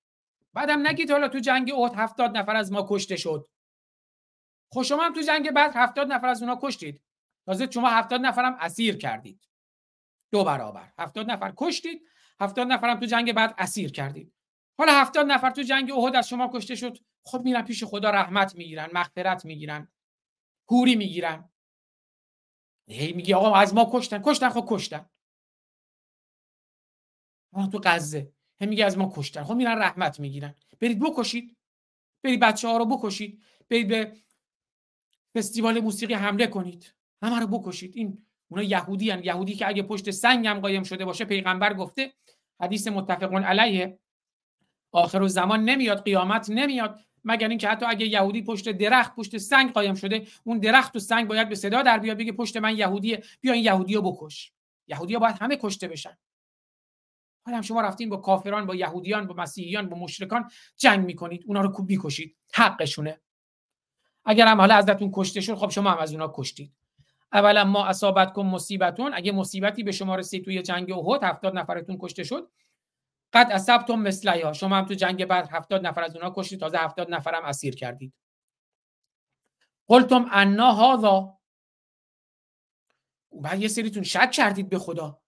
بعدم 0.52 0.86
نگید 0.86 1.10
حالا 1.10 1.28
تو 1.28 1.38
جنگ 1.38 1.72
احد 1.74 1.94
هفتاد 1.94 2.36
نفر 2.36 2.56
از 2.56 2.72
ما 2.72 2.86
کشته 2.88 3.16
شد. 3.16 3.48
خب 4.72 4.82
شما 4.82 5.02
هم 5.02 5.12
تو 5.12 5.20
جنگ 5.20 5.50
بعد 5.50 5.72
هفتاد 5.74 6.12
نفر 6.12 6.28
از 6.28 6.42
اونا 6.42 6.58
کشتید. 6.62 7.02
تازه 7.46 7.70
شما 7.70 7.88
هفتاد 7.88 8.20
نفرم 8.20 8.56
اسیر 8.60 8.96
کردید. 8.96 9.48
دو 10.32 10.44
برابر. 10.44 10.92
هفتاد 10.98 11.30
نفر 11.30 11.52
کشتید 11.56 12.02
هفتاد 12.40 12.66
نفرم 12.66 13.00
تو 13.00 13.06
جنگ 13.06 13.32
بعد 13.32 13.54
اسیر 13.58 13.92
کردید. 13.92 14.32
حالا 14.78 14.92
هفتاد 14.92 15.26
نفر 15.26 15.50
تو 15.50 15.62
جنگ 15.62 15.92
احد 15.92 16.16
از 16.16 16.28
شما 16.28 16.50
کشته 16.54 16.74
شد. 16.74 16.98
خب 17.24 17.40
میرن 17.44 17.62
پیش 17.62 17.84
خدا 17.84 18.10
رحمت 18.10 18.54
می‌گیرن 18.54 18.88
مغفرت 18.92 19.44
می‌گیرن 19.44 19.88
هوری 20.70 20.96
می‌گیرن. 20.96 21.50
هی 22.88 23.12
میگی 23.12 23.34
آقا 23.34 23.54
از 23.54 23.74
ما 23.74 23.90
کشتن 23.92 24.22
کشتن 24.22 24.48
خب 24.48 24.66
کشتن. 24.68 25.10
تو 27.64 27.80
غزه. 27.84 28.32
هم 28.60 28.68
میگه 28.68 28.84
از 28.84 28.98
ما 28.98 29.12
کشتن. 29.16 29.44
خب 29.44 29.54
میرن 29.54 29.78
رحمت 29.78 30.20
می‌گیرن. 30.20 30.54
برید 30.80 31.00
بکشید. 31.00 31.56
برید 32.22 32.40
بچه 32.40 32.68
ها 32.68 32.76
رو 32.76 32.84
بکشید. 32.84 33.42
برید 33.68 33.88
به 33.88 34.12
فستیوال 35.34 35.80
موسیقی 35.80 36.14
حمله 36.14 36.46
کنید. 36.46 36.94
همه 37.22 37.40
رو 37.40 37.46
بکشید. 37.46 37.92
این 37.96 38.26
اونا 38.48 38.62
یهودی 38.62 39.10
هن. 39.10 39.24
یهودی 39.24 39.54
که 39.54 39.68
اگه 39.68 39.82
پشت 39.82 40.10
سنگ 40.10 40.46
هم 40.46 40.60
قایم 40.60 40.82
شده 40.82 41.04
باشه 41.04 41.24
پیغمبر 41.24 41.74
گفته 41.74 42.12
حدیث 42.60 42.88
متفقون 42.88 43.42
علیه. 43.42 43.98
آخر 44.92 45.22
و 45.22 45.28
زمان 45.28 45.64
نمیاد 45.64 46.04
قیامت 46.04 46.50
نمیاد. 46.50 47.00
مگر 47.24 47.48
اینکه 47.48 47.68
حتی 47.68 47.86
اگه 47.86 48.06
یهودی 48.06 48.42
پشت 48.42 48.68
درخت 48.68 49.16
پشت 49.16 49.38
سنگ 49.38 49.72
قایم 49.72 49.94
شده 49.94 50.26
اون 50.44 50.58
درخت 50.58 50.96
و 50.96 50.98
سنگ 50.98 51.28
باید 51.28 51.48
به 51.48 51.54
صدا 51.54 51.82
در 51.82 51.98
بیاد 51.98 52.18
بگه 52.18 52.32
پشت 52.32 52.56
من 52.56 52.76
یهودیه. 52.76 53.22
بیا 53.40 53.52
این 53.52 53.64
یهودی 53.64 53.94
رو 53.94 54.02
بکش. 54.02 54.52
یهودی 54.86 55.16
باید 55.16 55.36
همه 55.40 55.56
کشته 55.56 55.88
بشن. 55.88 56.18
حالا 57.46 57.62
شما 57.62 57.80
رفتین 57.80 58.08
با 58.08 58.16
کافران 58.16 58.66
با 58.66 58.74
یهودیان 58.74 59.26
با 59.26 59.34
مسیحیان 59.34 59.88
با 59.88 59.96
مشرکان 59.96 60.50
جنگ 60.76 61.04
می‌کنید. 61.04 61.44
اونا 61.46 61.60
رو 61.60 61.68
کوبی 61.68 61.98
کشید 62.02 62.36
حقشونه. 62.54 63.20
اگر 64.24 64.46
هم 64.46 64.60
حالا 64.60 64.74
ازتون 64.74 65.10
کشته 65.14 65.40
شد 65.40 65.54
خب 65.54 65.70
شما 65.70 65.90
هم 65.90 65.98
از 65.98 66.12
اونا 66.12 66.32
کشتید. 66.34 66.72
اولا 67.32 67.64
ما 67.64 67.86
اصابت 67.86 68.32
کن 68.32 68.46
مصیبتون. 68.46 69.14
اگه 69.14 69.32
مصیبتی 69.32 69.82
به 69.82 69.92
شما 69.92 70.16
رسید 70.16 70.44
توی 70.44 70.62
جنگ 70.62 70.92
احد 70.92 71.24
70 71.24 71.54
نفرتون 71.56 71.98
کشته 72.00 72.24
شد. 72.24 72.50
قد 73.32 73.48
اصبتم 73.50 73.94
مثلیا 73.94 74.52
شما 74.52 74.76
هم 74.76 74.84
تو 74.84 74.94
جنگ 74.94 75.24
بعد 75.24 75.48
70 75.50 75.86
نفر 75.86 76.02
از 76.02 76.16
اونها 76.16 76.32
کشتید. 76.36 76.60
تازه 76.60 76.78
70 76.78 77.10
نفرم 77.10 77.44
اسیر 77.44 77.74
کردید. 77.74 78.12
قلتم 79.86 80.26
انا 80.30 80.72
هذا. 80.72 81.38
بعد 83.32 83.60
یه 83.60 83.68
سریتون 83.68 84.02
شک 84.02 84.30
کردید 84.30 84.68
به 84.68 84.78
خدا. 84.78 85.25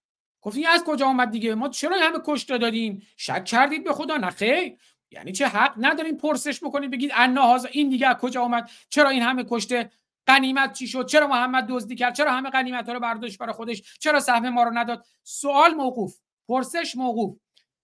گفتین 0.49 0.67
از 0.67 0.83
کجا 0.83 1.07
آمد 1.07 1.31
دیگه؟ 1.31 1.55
ما 1.55 1.69
چرا 1.69 1.97
همه 1.99 2.19
کشته 2.25 2.57
دادیم؟ 2.57 3.07
شک 3.17 3.45
کردید 3.45 3.83
به 3.83 3.93
خدا 3.93 4.17
نه 4.17 4.77
یعنی 5.11 5.31
چه 5.31 5.47
حق 5.47 5.73
نداریم 5.77 6.17
پرسش 6.17 6.63
بکنید 6.63 6.91
بگید 6.91 7.11
انا 7.15 7.59
این 7.71 7.89
دیگه 7.89 8.07
از 8.07 8.15
کجا 8.15 8.41
آمد 8.41 8.69
چرا 8.89 9.09
این 9.09 9.21
همه 9.21 9.45
کشته 9.49 9.91
غنیمت 10.27 10.73
چی 10.73 10.87
شد؟ 10.87 11.05
چرا 11.05 11.27
محمد 11.27 11.67
دزدی 11.67 11.95
کرد؟ 11.95 12.15
چرا 12.15 12.31
همه 12.31 12.49
غنیمت 12.49 12.87
ها 12.87 12.93
رو 12.93 12.99
برداشت 12.99 13.37
برای 13.37 13.53
خودش؟ 13.53 13.97
چرا 13.99 14.19
سهم 14.19 14.49
ما 14.49 14.63
رو 14.63 14.71
نداد؟ 14.77 15.05
سوال 15.23 15.73
موقوف 15.73 16.19
پرسش 16.47 16.95
موقوف. 16.95 17.37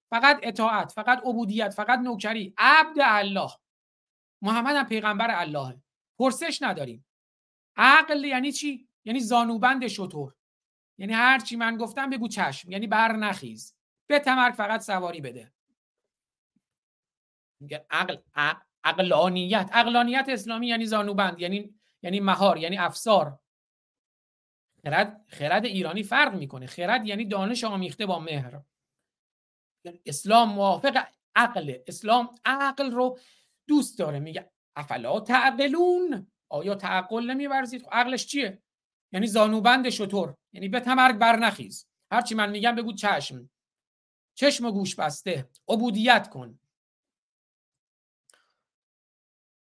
فقط 0.09 0.39
اطاعت 0.43 0.91
فقط 0.91 1.21
عبودیت 1.25 1.73
فقط 1.73 1.99
نوکری. 1.99 2.53
عبد 2.57 2.97
الله. 2.99 3.51
محمد 4.41 4.75
هم 4.75 4.85
پیغمبر 4.85 5.39
الله 5.39 5.81
پرسش 6.19 6.61
نداریم. 6.61 7.05
عقل 7.75 8.25
یعنی 8.25 8.51
چی؟ 8.51 8.87
یعنی 9.05 9.19
زانوبند 9.19 9.87
شطور. 9.87 10.33
یعنی 10.97 11.13
هر 11.13 11.39
چی 11.39 11.55
من 11.55 11.77
گفتم 11.77 12.09
بگو 12.09 12.27
چشم 12.27 12.71
یعنی 12.71 12.87
بر 12.87 13.11
نخیز. 13.11 13.75
به 14.07 14.19
تمرک 14.19 14.53
فقط 14.53 14.81
سواری 14.81 15.21
بده. 15.21 15.53
میگه 17.59 17.85
عقل 17.89 18.17
عقلانیت. 18.83 19.69
عقلانیت 19.73 20.25
اسلامی 20.29 20.67
یعنی 20.67 20.85
زانوبند 20.85 21.39
یعنی 21.39 21.75
یعنی 22.01 22.19
مهار 22.19 22.57
یعنی 22.57 22.77
افسار. 22.77 23.39
خرد 24.83 25.25
خرد 25.27 25.65
ایرانی 25.65 26.03
فرق 26.03 26.33
می‌کنه. 26.33 26.67
خرد 26.67 27.07
یعنی 27.07 27.25
دانش 27.25 27.63
آمیخته 27.63 28.05
با 28.05 28.19
مهر. 28.19 28.61
اسلام 30.05 30.53
موافق 30.53 31.07
عقل. 31.35 31.77
اسلام 31.87 32.35
عقل 32.45 32.91
رو 32.91 33.19
دوست 33.67 33.99
داره. 33.99 34.19
میگه 34.19 34.51
افلا 34.75 35.19
تعقلون؟ 35.19 36.31
آیا 36.49 36.75
تعقل 36.75 37.31
نمیورزید؟ 37.31 37.81
خب 37.83 37.89
عقلش 37.91 38.25
چیه؟ 38.25 38.61
یعنی 39.15 39.27
زانوبند 39.27 39.89
شطور 39.89 40.37
یعنی 40.53 40.69
به 40.69 40.79
تمرگ 40.79 41.15
بر 41.15 41.35
نخیز 41.35 41.87
هرچی 42.11 42.35
من 42.35 42.49
میگم 42.49 42.75
بگو 42.75 42.93
چشم. 42.93 43.49
چشم 44.33 44.65
و 44.65 44.71
گوش 44.71 44.95
بسته. 44.95 45.49
عبودیت 45.67 46.29
کن. 46.29 46.59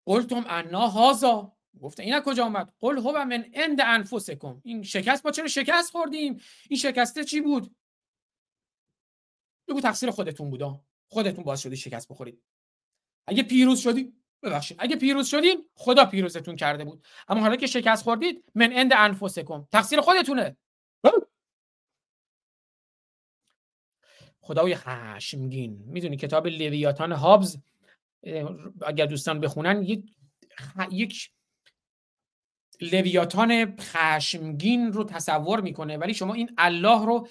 قلتم 0.06 0.44
انا 0.48 0.88
هازا 0.88 1.56
گفته 1.80 2.02
اینا 2.02 2.20
کجا 2.20 2.44
اومد؟ 2.44 2.72
قل 2.80 2.98
هو 2.98 3.24
من 3.24 3.50
عند 3.54 3.80
انفسکم. 3.80 4.60
این 4.64 4.82
شکست 4.82 5.22
با 5.22 5.30
چرا 5.30 5.48
شکست 5.48 5.90
خوردیم؟ 5.90 6.40
این 6.70 6.78
شکسته 6.78 7.24
چی 7.24 7.40
بود؟ 7.40 7.76
بگو 9.68 9.80
تقصیر 9.80 10.10
خودتون 10.10 10.50
بودا. 10.50 10.84
خودتون 11.08 11.44
باعث 11.44 11.60
شدی 11.60 11.76
شکست 11.76 12.08
بخورید. 12.08 12.42
اگه 13.26 13.42
پیروز 13.42 13.80
شدی 13.80 14.21
ببخشید 14.42 14.76
اگه 14.80 14.96
پیروز 14.96 15.28
شدین 15.28 15.68
خدا 15.74 16.04
پیروزتون 16.04 16.56
کرده 16.56 16.84
بود. 16.84 17.04
اما 17.28 17.40
حالا 17.40 17.56
که 17.56 17.66
شکست 17.66 18.02
خوردید 18.02 18.44
من 18.54 18.72
عند 18.72 18.92
انفسکم. 18.96 19.68
تقصیر 19.72 20.00
خودتونه. 20.00 20.56
خدای 24.40 24.74
خشمگین. 24.74 25.82
می‌دونی 25.86 26.16
کتاب 26.16 26.46
لویاتان 26.46 27.12
هابز 27.12 27.58
اگر 28.86 29.06
دوستان 29.06 29.40
بخونن 29.40 29.82
یک 29.82 30.16
یک 30.90 31.30
لویاتان 32.80 33.76
خشمگین 33.80 34.92
رو 34.92 35.04
تصور 35.04 35.60
می‌کنه. 35.60 35.96
ولی 35.96 36.14
شما 36.14 36.34
این 36.34 36.54
الله 36.58 37.06
رو 37.06 37.28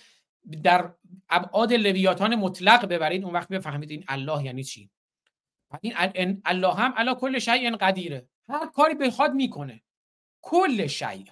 در 0.64 0.94
ابعاد 1.30 1.74
لویاتان 1.74 2.36
مطلق 2.36 2.86
ببرید 2.86 3.24
اون 3.24 3.34
وقت 3.34 3.50
بفهمید 3.50 3.92
این 3.92 4.04
الله 4.08 4.46
یعنی 4.46 4.64
چی. 4.64 4.90
این 5.82 6.42
الله 6.46 6.74
هم 6.74 6.94
علا 6.94 7.16
کل 7.16 7.40
شیء 7.40 7.76
قدیره. 7.76 8.28
هر 8.50 8.68
کاری 8.68 8.96
بخواد 8.96 9.34
می‌کنه. 9.34 9.84
کل 10.42 10.88
شیء. 10.88 11.26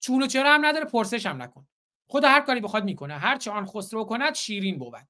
چون 0.00 0.22
و 0.22 0.26
چرا 0.26 0.54
هم 0.54 0.66
نداره 0.66 0.84
پرسش 0.84 1.26
هم 1.26 1.42
نکن. 1.42 1.68
خدا 2.08 2.28
هر 2.28 2.40
کاری 2.40 2.60
بخواد 2.60 2.84
می‌کنه. 2.84 3.14
هر 3.14 3.36
چه 3.36 3.50
آن 3.50 3.66
خسرو 3.66 4.04
کند 4.04 4.34
شیرین 4.34 4.78
بود. 4.78 5.08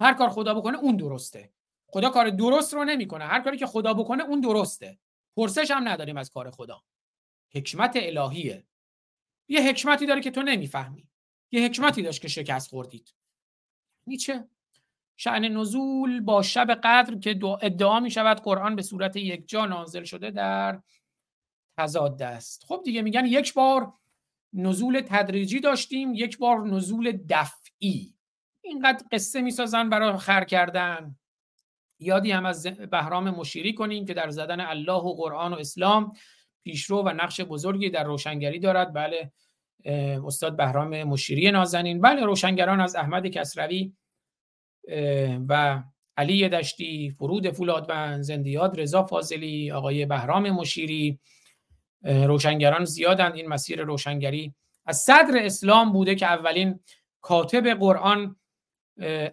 هر 0.00 0.14
کار 0.14 0.28
خدا 0.28 0.54
بکنه 0.54 0.78
اون 0.78 0.96
درسته. 0.96 1.52
خدا 1.86 2.10
کار 2.10 2.30
درست 2.30 2.74
رو 2.74 2.84
نمی‌کنه. 2.84 3.24
هر 3.24 3.40
کاری 3.40 3.58
که 3.58 3.66
خدا 3.66 3.94
بکنه 3.94 4.24
اون 4.24 4.40
درسته. 4.40 4.98
پرسش 5.36 5.70
هم 5.70 5.88
نداریم 5.88 6.16
از 6.16 6.30
کار 6.30 6.50
خدا. 6.50 6.82
حکمت 7.54 7.92
الهیه. 7.96 8.66
یه 9.48 9.68
حکمتی 9.68 10.06
داره 10.06 10.20
که 10.20 10.30
تو 10.30 10.42
نمی‌فهمی. 10.42 11.08
یه 11.52 11.64
حکمتی 11.64 12.02
داشت 12.02 12.22
که 12.22 12.28
شکست 12.28 12.68
خوردید. 12.68 13.14
نیچه 14.06 14.48
شعن 15.22 15.44
نزول 15.44 16.20
با 16.20 16.42
شب 16.42 16.80
قدر 16.84 17.14
که 17.14 17.40
ادعا 17.62 18.00
می 18.00 18.10
شود 18.10 18.40
قرآن 18.40 18.76
به 18.76 18.82
صورت 18.82 19.16
یک 19.16 19.48
جا 19.48 19.66
نازل 19.66 20.04
شده 20.04 20.30
در 20.30 20.80
تضاد 21.78 22.22
است. 22.22 22.64
خب 22.68 22.82
دیگه 22.84 23.02
میگن 23.02 23.26
یک 23.26 23.54
بار 23.54 23.92
نزول 24.52 25.00
تدریجی 25.00 25.60
داشتیم 25.60 26.14
یک 26.14 26.38
بار 26.38 26.66
نزول 26.66 27.18
دفعی. 27.28 28.14
اینقدر 28.60 29.04
قصه 29.12 29.40
می‌سازن 29.40 29.90
برای 29.90 30.18
خر 30.18 30.44
کردن. 30.44 31.16
یادی 31.98 32.30
هم 32.30 32.46
از 32.46 32.66
بهرام 32.66 33.30
مشیری 33.30 33.74
کنیم 33.74 34.04
که 34.04 34.14
در 34.14 34.30
زدن 34.30 34.60
الله 34.60 35.02
و 35.02 35.14
قرآن 35.14 35.52
و 35.52 35.56
اسلام 35.56 36.12
پیشرو 36.64 37.02
و 37.02 37.08
نقش 37.08 37.40
بزرگی 37.40 37.90
در 37.90 38.04
روشنگری 38.04 38.58
دارد. 38.58 38.92
بله 38.92 39.32
استاد 40.26 40.56
بهرام 40.56 41.02
مشیری 41.02 41.50
نازنین. 41.50 42.00
بله 42.00 42.24
روشنگران 42.24 42.80
از 42.80 42.96
احمد 42.96 43.26
کسروی 43.26 43.92
و 45.48 45.82
علی 46.16 46.48
دشتی 46.48 47.10
فرود 47.18 47.50
فولادبند 47.50 48.22
زندیاد 48.22 48.80
رضا 48.80 49.02
فاضلی 49.02 49.70
آقای 49.70 50.06
بهرام 50.06 50.50
مشیری 50.50 51.18
روشنگران 52.04 52.84
زیادند. 52.84 53.34
این 53.34 53.48
مسیر 53.48 53.82
روشنگری 53.82 54.54
از 54.86 54.98
صدر 54.98 55.38
اسلام 55.38 55.92
بوده 55.92 56.14
که 56.14 56.26
اولین 56.26 56.80
کاتب 57.20 57.68
قرآن 57.68 58.36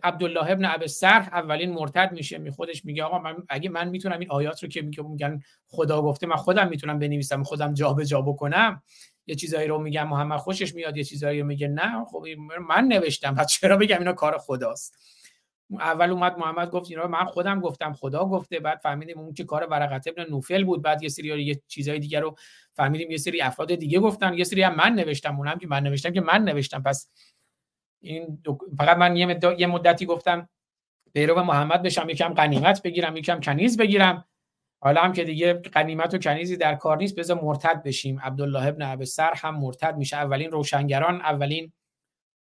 عبدالله 0.03 0.51
ابن 0.51 0.65
ابی 0.65 0.87
سرح 0.87 1.27
اولین 1.27 1.71
مرتد 1.71 2.11
میشه. 2.11 2.37
می 2.37 2.51
خودش 2.51 2.85
میگه 2.85 3.03
آقا 3.03 3.19
من 3.19 3.35
اگه 3.49 3.69
من 3.69 3.89
می‌تونم 3.89 4.19
این 4.19 4.31
آیات 4.31 4.63
رو 4.63 4.69
که 4.69 4.81
میگن 4.81 5.41
خدا 5.67 6.01
گفته 6.01 6.27
من 6.27 6.35
خودم 6.35 6.67
می‌تونم 6.69 6.99
بنویسم 6.99 7.43
خودم 7.43 7.73
جابجا 7.73 8.03
جا 8.03 8.21
بکنم 8.21 8.83
یه 9.27 9.35
چیزایی 9.35 9.67
رو 9.67 9.79
میگم 9.79 10.07
محمد 10.07 10.39
خوشش 10.39 10.75
میاد 10.75 10.97
یه 10.97 11.03
چیزایی 11.03 11.41
رو 11.41 11.47
میگه 11.47 11.67
نه. 11.67 12.05
خب 12.05 12.25
من 12.69 12.83
نوشتم 12.83 13.35
پس 13.35 13.47
چرا 13.47 13.77
بگم 13.77 13.99
اینا 13.99 14.13
کار 14.13 14.37
خداست؟ 14.37 14.97
اول 15.71 16.09
اومد 16.09 16.37
محمد 16.37 16.71
گفت 16.71 16.91
اینا 16.91 17.07
من 17.07 17.25
خودم 17.25 17.59
گفتم. 17.59 17.93
خدا 17.93 18.25
گفته. 18.25 18.59
بعد 18.59 18.79
فهمیدیم 18.79 19.19
اون 19.19 19.33
که 19.33 19.43
کار 19.43 19.67
ورقت 19.71 20.07
ابن 20.07 20.25
نوفل 20.29 20.63
بود. 20.63 20.81
بعد 20.81 21.03
یه 21.03 21.09
سری 21.09 21.43
یه 21.43 21.61
چیزای 21.67 21.99
دیگه 21.99 22.19
رو 22.19 22.35
فهمیدیم. 22.73 23.11
یه 23.11 23.17
سری 23.17 23.41
افراد 23.41 23.75
دیگه 23.75 23.99
گفتن. 23.99 24.33
یه 24.33 24.43
سری 24.43 24.61
هم 24.61 24.75
من 24.75 24.93
نوشتم. 24.93 25.37
اونم 25.37 25.57
که 25.57 25.67
من 25.67 25.83
نوشتم 25.83 26.11
که 26.11 26.21
من 26.21 26.43
نوشتم. 26.43 26.83
پس 26.83 27.11
این 28.01 28.43
فقط 28.77 28.97
من 28.97 29.15
یه, 29.15 29.67
مدتی 29.67 30.05
گفتم 30.05 30.49
پیرو 31.13 31.43
محمد 31.43 31.81
بشم 31.81 32.09
یکم 32.09 32.33
غنیمت 32.33 32.81
بگیرم 32.81 33.17
یکم 33.17 33.39
کنیز 33.39 33.77
بگیرم. 33.77 34.25
حالا 34.79 35.01
هم 35.01 35.13
که 35.13 35.23
دیگه 35.23 35.53
قنیمت 35.53 36.13
و 36.13 36.17
کنیزی 36.17 36.57
در 36.57 36.75
کار 36.75 36.97
نیست 36.97 37.15
بذار 37.15 37.41
مرتد 37.41 37.83
بشیم. 37.83 38.19
عبدالله 38.19 38.67
ابن 38.67 39.05
سر 39.05 39.33
هم 39.35 39.55
مرتد 39.59 39.97
میشه. 39.97 40.17
اولین 40.17 40.51
روشنگران 40.51 41.21
اولین 41.21 41.73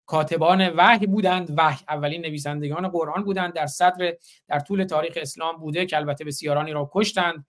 کاتبان 0.08 0.70
وحی 0.70 1.08
بودند. 1.08 1.54
وحی 1.58 1.86
اولین 1.90 2.22
نویسندگان 2.22 2.88
قرآن 2.88 3.24
بودند. 3.24 3.54
در 3.54 3.68
صدر 3.68 4.14
در 4.48 4.60
طول 4.60 4.84
تاریخ 4.84 5.18
اسلام 5.22 5.58
بوده 5.58 5.86
که 5.86 5.98
البته 5.98 6.26
بسیارانی 6.26 6.72
را 6.72 6.90
کشتند. 6.94 7.46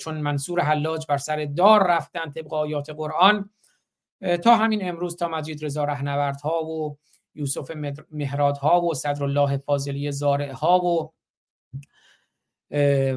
چون 0.00 0.20
منصور 0.20 0.60
حلاج 0.60 1.06
بر 1.08 1.18
سر 1.18 1.48
دار 1.56 1.86
رفتند 1.86 2.34
طبق 2.34 2.54
آیات 2.54 2.90
قرآن. 2.90 3.50
تا 4.44 4.56
همین 4.56 4.88
امروز 4.88 5.16
تا 5.16 5.28
مجید 5.28 5.64
رضا 5.64 5.84
ها 6.44 6.64
و 6.64 6.98
یوسف 7.34 7.70
ها 8.60 8.80
و 8.80 8.94
صدرالله 8.94 9.56
فاضلی 9.56 10.12
زارع 10.12 10.52
ها 10.52 10.78
و 10.78 11.12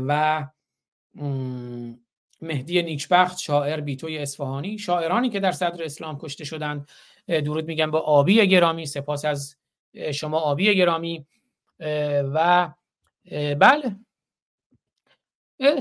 و 0.08 0.46
مهدی 2.42 2.84
نیکبخت 2.84 3.38
شاعر 3.38 3.82
بیتوی 3.82 4.18
اصفهانی. 4.18 4.78
شاعرانی 4.78 5.30
که 5.30 5.40
در 5.40 5.52
صدر 5.52 5.84
اسلام 5.84 6.18
کشته 6.18 6.44
شدند. 6.44 6.90
درود 7.28 7.66
میگم 7.66 7.92
با 7.92 8.00
آبی 8.00 8.48
گرامی 8.48 8.86
سپاس 8.86 9.26
از 9.26 9.58
شما 10.14 10.40
آبی 10.40 10.76
گرامی 10.76 11.28
و 12.34 12.74
بله. 13.60 14.00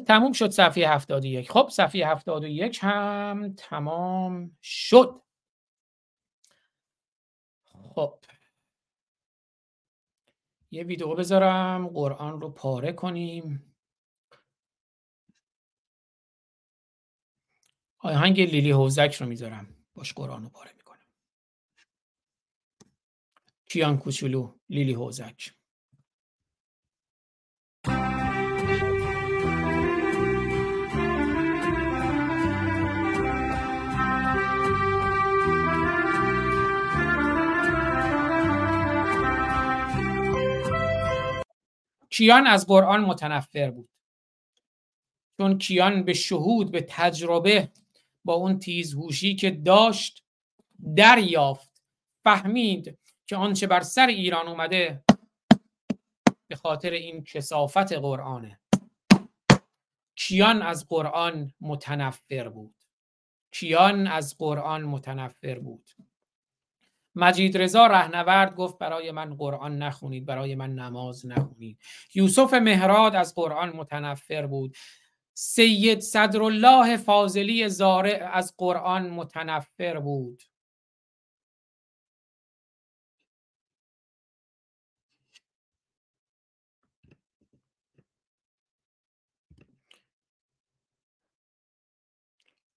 تموم 0.07 0.33
شد 0.33 0.51
صفحه 0.51 0.89
71 0.89 1.51
خب 1.51 1.69
صفحه 1.73 2.07
71 2.07 2.79
هم 2.83 3.55
تمام 3.57 4.57
شد. 4.63 5.23
خب. 7.95 8.19
یه 10.71 10.85
ویدیو 10.85 11.15
بذارم 11.15 11.89
قرآن 11.89 12.41
رو 12.41 12.51
پاره 12.51 12.93
کنیم. 12.93 13.75
آهنگ 17.99 18.41
لیلی 18.41 18.71
حوزک 18.71 19.15
رو 19.21 19.27
می‌ذارم. 19.27 19.69
باش 19.95 20.13
قرآن 20.13 20.43
رو 20.43 20.49
پاره 20.49 20.71
کیان 23.75 23.99
کوچولو 23.99 24.55
لیلی 24.69 24.93
حوزک 24.93 25.55
کیان 42.11 42.47
از 42.47 42.67
قرآن 42.67 43.01
متنفر 43.01 43.71
بود. 43.71 43.89
چون 45.37 45.59
کیان 45.59 46.03
به 46.03 46.13
شهود 46.13 46.71
به 46.71 46.87
تجربه 46.89 47.73
با 48.25 48.35
اون 48.35 48.59
تیزهوشی 48.59 49.35
که 49.35 49.51
داشت 49.51 50.25
دریافت 50.97 51.83
فهمید 52.25 52.99
که 53.27 53.37
آنچه 53.37 53.67
بر 53.67 53.81
سر 53.81 54.07
ایران 54.07 54.49
اومده 54.49 55.05
به 56.49 56.57
خاطر 56.57 56.91
این 56.91 57.25
کسافت 57.25 57.93
قرآنه. 57.93 58.61
کیان 60.17 60.63
از 60.63 60.89
قرآن 60.89 61.53
متنفر 61.61 62.49
بود. 62.49 62.75
کیان 63.51 64.07
از 64.07 64.39
قرآن 64.39 64.83
متنفر 64.83 65.59
بود. 65.59 65.91
مجید 67.15 67.59
رضا 67.59 67.87
رهنورد 67.87 68.55
گفت 68.55 68.79
برای 68.79 69.11
من 69.11 69.35
قرآن 69.35 69.79
نخونید 69.79 70.27
برای 70.27 70.55
من 70.55 70.75
نماز 70.75 71.27
نخونید. 71.27 71.79
یوسف 72.15 72.55
مهراد 72.55 73.15
از 73.15 73.35
قرآن 73.35 73.77
متنفر 73.77 74.47
بود. 74.47 74.77
سید 75.35 76.01
صدرالله 76.01 76.97
فاضلی 76.97 77.69
زارع 77.69 78.31
از 78.33 78.55
قرآن 78.59 79.11
متنفر 79.11 79.99
بود. 80.01 80.43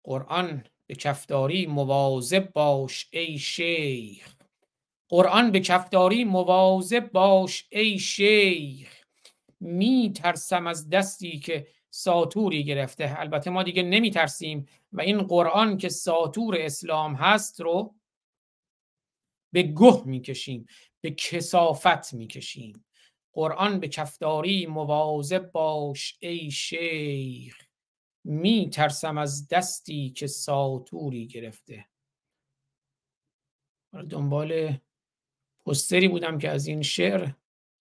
قرآن 0.07 0.63
به 0.87 0.95
کفداری 0.95 1.65
مواظب 1.65 2.53
باش 2.53 3.09
ای 3.11 3.37
شیخ. 3.37 4.35
قرآن 5.09 5.51
به 5.51 5.59
کفداری 5.59 6.23
مواظب 6.23 7.11
باش 7.11 7.67
ای 7.71 7.99
شیخ. 7.99 9.03
می 9.59 10.13
ترسم 10.15 10.67
از 10.67 10.89
دستی 10.89 11.39
که 11.39 11.67
ساتوری 11.89 12.63
گرفته. 12.63 13.15
البته 13.19 13.49
ما 13.49 13.63
دیگه 13.63 13.83
نمی 13.83 14.11
ترسیم 14.11 14.65
و 14.91 15.01
این 15.01 15.21
قرآن 15.21 15.77
که 15.77 15.89
ساتور 15.89 16.55
اسلام 16.59 17.15
هست 17.15 17.61
رو 17.61 17.95
به 19.53 19.63
گه 19.63 20.01
می‌کشیم 20.05 20.65
به 21.01 21.11
کسافت 21.11 22.13
می‌کشیم. 22.13 22.85
قرآن 23.33 23.79
به 23.79 23.87
کفداری 23.87 24.65
مواظب 24.65 25.51
باش 25.51 26.17
ای 26.19 26.51
شیخ. 26.51 27.66
می 28.29 28.69
ترسم 28.69 29.17
از 29.17 29.47
دستی 29.47 30.09
که 30.09 30.27
ساتوری 30.27 31.27
گرفته. 31.27 31.85
دنبال 34.09 34.77
پستری 35.65 36.07
بودم 36.07 36.37
که 36.37 36.49
از 36.49 36.67
این 36.67 36.81
شعر 36.81 37.31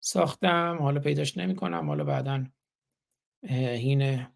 ساختم. 0.01 0.79
حالا 0.81 1.01
پیداش 1.01 1.37
نمی 1.37 1.57
کنم 1.57 1.89
حالا 1.89 2.05
بعدا 2.05 2.47
هین 3.49 4.27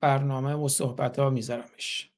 برنامه 0.00 0.54
و 0.54 0.68
صحبت 0.68 1.18
ها 1.18 1.30
میذارمش. 1.30 2.10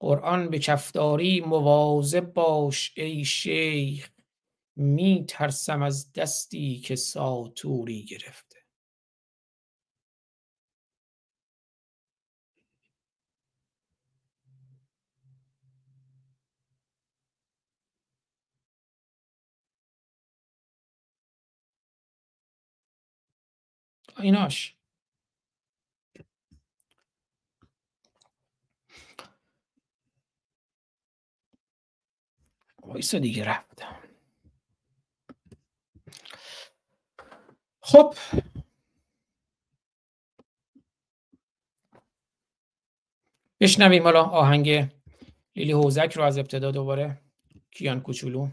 قرآن 0.00 0.50
به 0.50 0.58
کفداری 0.58 1.40
مواظب 1.40 2.32
باش 2.32 2.92
ای 2.96 3.24
شیخ. 3.24 4.13
می 4.76 5.24
ترسم 5.28 5.82
از 5.82 6.12
دستی 6.12 6.78
که 6.78 6.96
ساتوری 6.96 8.04
گرفته. 8.04 8.54
ایناش 24.18 24.76
وایسا 32.82 33.18
دیگه 33.18 33.44
رفتم. 33.44 34.03
خب. 37.86 38.14
بشنویم 43.60 44.02
حالا 44.02 44.22
آهنگ 44.22 44.88
لیلی 45.56 45.72
حوزک 45.72 46.12
رو 46.16 46.22
از 46.22 46.38
ابتدا 46.38 46.70
دوباره. 46.70 47.20
کیان 47.70 48.00
کوچولو. 48.00 48.48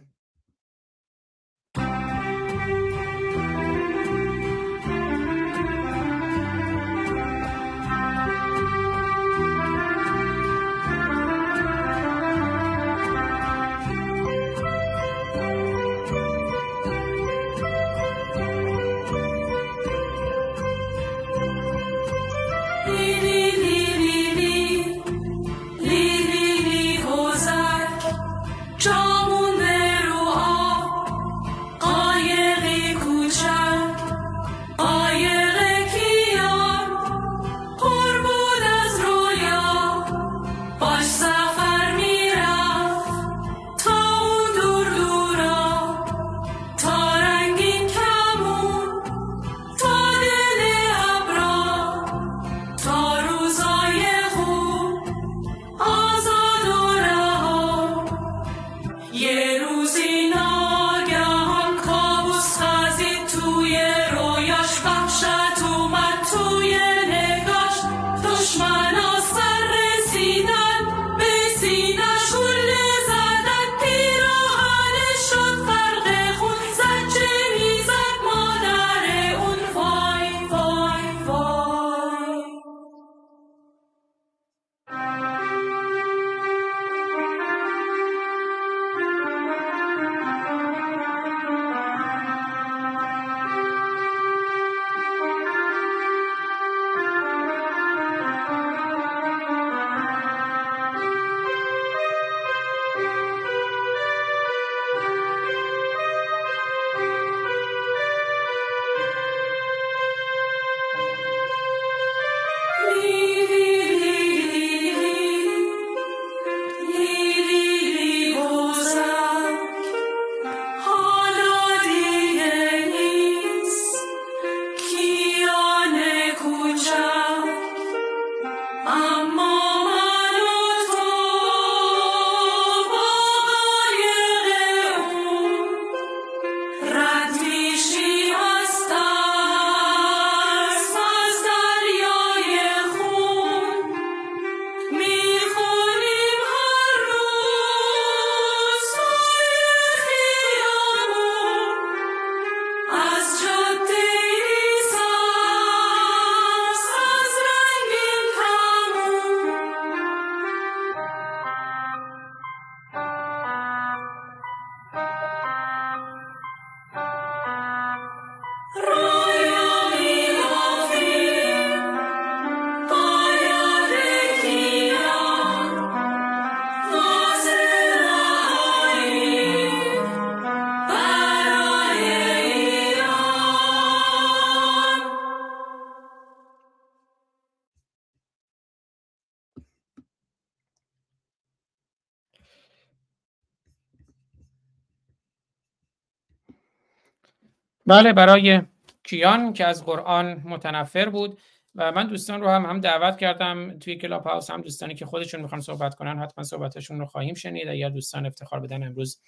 بله 197.92 198.14
برای 198.14 198.62
کیان 199.04 199.54
که 199.54 199.66
از 199.66 199.86
قرآن 199.86 200.42
متنفر 200.46 201.10
بود 201.10 201.40
و 201.76 201.92
من 201.92 202.08
دوستان 202.08 202.42
رو 202.42 202.50
هم 202.50 202.66
هم 202.66 202.82
دعوت 202.82 203.18
کردم 203.18 203.80
توی 203.80 203.96
کلاب 203.96 204.24
هاوس 204.24 204.52
هم 204.52 204.62
دوستانی 204.62 204.96
که 204.96 205.06
خودشون 205.06 205.42
می‌خوان 205.42 205.62
صحبت 205.62 205.96
کنن 205.96 206.20
حتما 206.20 206.44
صحبتشون 206.44 207.00
رو 207.00 207.06
خواهیم 207.06 207.34
شنید. 207.34 207.68
اگر 207.68 207.90
دوستان 207.90 208.26
افتخار 208.26 208.60
بدن 208.60 208.84
امروز 208.84 209.22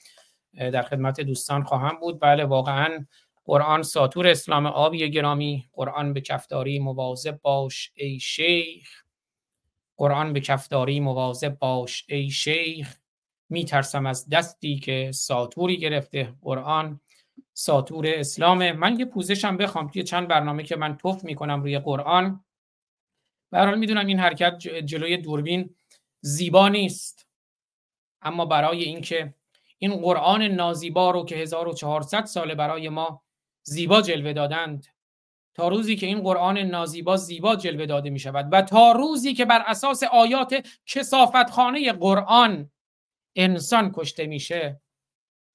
در 0.54 0.82
خدمت 0.82 1.22
دوستان 1.22 1.64
خواهم 1.64 2.00
بود. 2.00 2.20
بله 2.20 2.46
واقعا 2.46 3.06
قرآن 3.46 3.84
ساتور 3.84 4.28
اسلام 4.28 4.66
آبی 4.66 5.12
گرامی. 5.12 5.70
قرآن 5.74 6.14
به 6.14 6.22
کفداری 6.22 6.80
مواظب 6.80 7.40
باش 7.42 7.92
ای 7.96 8.20
شیخ. 8.20 8.90
قرآن 9.98 10.34
به 10.34 10.40
کفداری 10.40 11.00
مواظب 11.00 11.58
باش 11.60 12.06
ای 12.10 12.30
شیخ. 12.30 12.96
میترسم 13.50 14.06
از 14.06 14.30
دستی 14.30 14.80
که 14.80 15.12
ساتوری 15.14 15.78
گرفته 15.78 16.34
قرآن. 16.42 17.00
ساتور 17.54 18.08
اسلامه 18.08 18.74
من 18.74 19.00
یه 19.00 19.06
پوزشم 19.06 19.58
بخوام 19.58 19.88
توی 19.88 20.04
چند 20.04 20.28
برنامه 20.28 20.64
که 20.64 20.76
من 20.76 20.98
توف 20.98 21.24
می‌کنم 21.24 21.62
روی 21.62 21.80
قرآن. 21.80 22.46
برحال 23.52 23.80
می‌دونم 23.80 24.06
این 24.06 24.20
حرکت 24.20 24.58
جلوی 24.86 25.18
دوربین 25.18 25.76
زیبا 26.22 26.70
نیست. 26.70 27.28
اما 28.22 28.46
برای 28.46 28.84
اینکه 28.84 29.34
این 29.78 29.96
قرآن 29.96 30.42
نازیبا 30.42 31.12
رو 31.12 31.26
که 31.26 31.36
1400 31.36 32.26
ساله 32.26 32.56
برای 32.56 32.90
ما 32.90 33.24
زیبا 33.64 34.02
جلوه 34.02 34.34
دادند 34.34 34.88
تا 35.54 35.68
روزی 35.68 35.96
که 35.96 36.06
این 36.06 36.22
قرآن 36.22 36.58
نازیبا 36.58 37.18
زیبا 37.18 37.56
جلوه 37.56 37.86
داده 37.86 38.10
می 38.10 38.20
شود 38.20 38.50
و 38.52 38.62
تا 38.62 38.92
روزی 38.92 39.34
که 39.34 39.46
بر 39.46 39.64
اساس 39.68 40.04
آیات 40.04 40.68
کسافتخانه 40.86 41.92
قرآن 41.92 42.72
انسان 43.36 43.92
کشته 43.96 44.28
میشه 44.28 44.82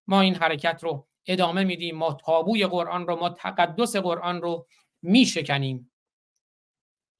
ما 0.06 0.20
این 0.20 0.34
حرکت 0.34 0.80
رو 0.82 1.08
ادامه 1.26 1.64
میدیم. 1.64 1.96
ما 1.96 2.12
تابوی 2.12 2.66
قرآن 2.66 3.06
رو 3.06 3.16
ما 3.16 3.28
تقدس 3.28 3.96
قرآن 3.96 4.42
رو 4.42 4.66
میشکنیم. 5.02 5.92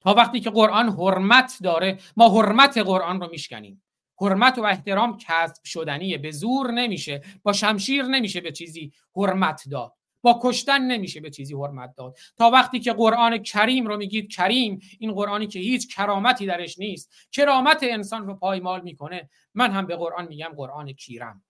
تا 0.01 0.13
وقتی 0.13 0.39
که 0.39 0.49
قرآن 0.49 0.89
حرمت 0.89 1.57
داره 1.63 1.99
ما 2.17 2.29
حرمت 2.29 2.77
قرآن 2.77 3.21
رو 3.21 3.29
میشکنیم. 3.29 3.83
حرمت 4.21 4.57
و 4.57 4.63
احترام 4.63 5.17
کسب 5.17 5.63
شدنیه. 5.65 6.17
به 6.17 6.31
زور 6.31 6.71
نمیشه 6.71 7.23
با 7.43 7.53
شمشیر 7.53 8.03
نمیشه 8.03 8.41
به 8.41 8.51
چیزی 8.51 8.91
حرمت 9.15 9.63
داد. 9.71 9.93
با 10.21 10.39
کشتن 10.43 10.81
نمیشه 10.81 11.19
به 11.19 11.29
چیزی 11.29 11.53
حرمت 11.53 11.95
داد. 11.95 12.17
تا 12.37 12.49
وقتی 12.49 12.79
که 12.79 12.93
قرآن 12.93 13.37
کریم 13.37 13.87
رو 13.87 13.97
میگید 13.97 14.31
کریم 14.31 14.79
این 14.99 15.13
قرآنی 15.13 15.47
که 15.47 15.59
هیچ 15.59 15.95
کرامتی 15.95 16.45
درش 16.45 16.79
نیست. 16.79 17.13
کرامت 17.31 17.79
انسان 17.81 18.27
رو 18.27 18.35
پایمال 18.35 18.81
می‌کنه. 18.81 19.29
من 19.53 19.71
هم 19.71 19.85
به 19.85 19.95
قرآن 19.95 20.27
میگم 20.27 20.53
قرآن 20.57 20.93
کیرم. 20.93 21.43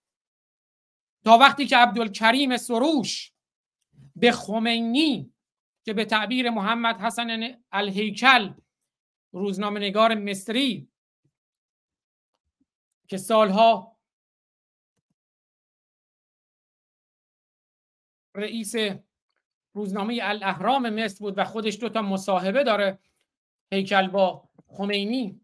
تا 1.25 1.37
وقتی 1.37 1.67
که 1.67 1.77
عبدالکریم 1.77 2.57
سروش 2.57 3.33
به 4.15 4.31
خمینی 4.31 5.33
که 5.85 5.93
به 5.93 6.05
تعبیر 6.05 6.49
محمد 6.49 7.01
حسن 7.01 7.61
الهیکل 7.71 8.53
روزنامه 9.31 9.79
نگار 9.79 10.15
مصری 10.15 10.89
که 13.07 13.17
سالها 13.17 13.99
رئیس 18.35 18.75
روزنامه 19.73 20.19
الاهرام 20.23 20.89
مصر 20.89 21.19
بود 21.19 21.37
و 21.37 21.43
خودش 21.43 21.79
دو 21.79 21.89
تا 21.89 22.01
مصاحبه 22.01 22.63
داره 22.63 22.99
هیکل 23.73 24.07
با 24.07 24.49
خمینی. 24.67 25.41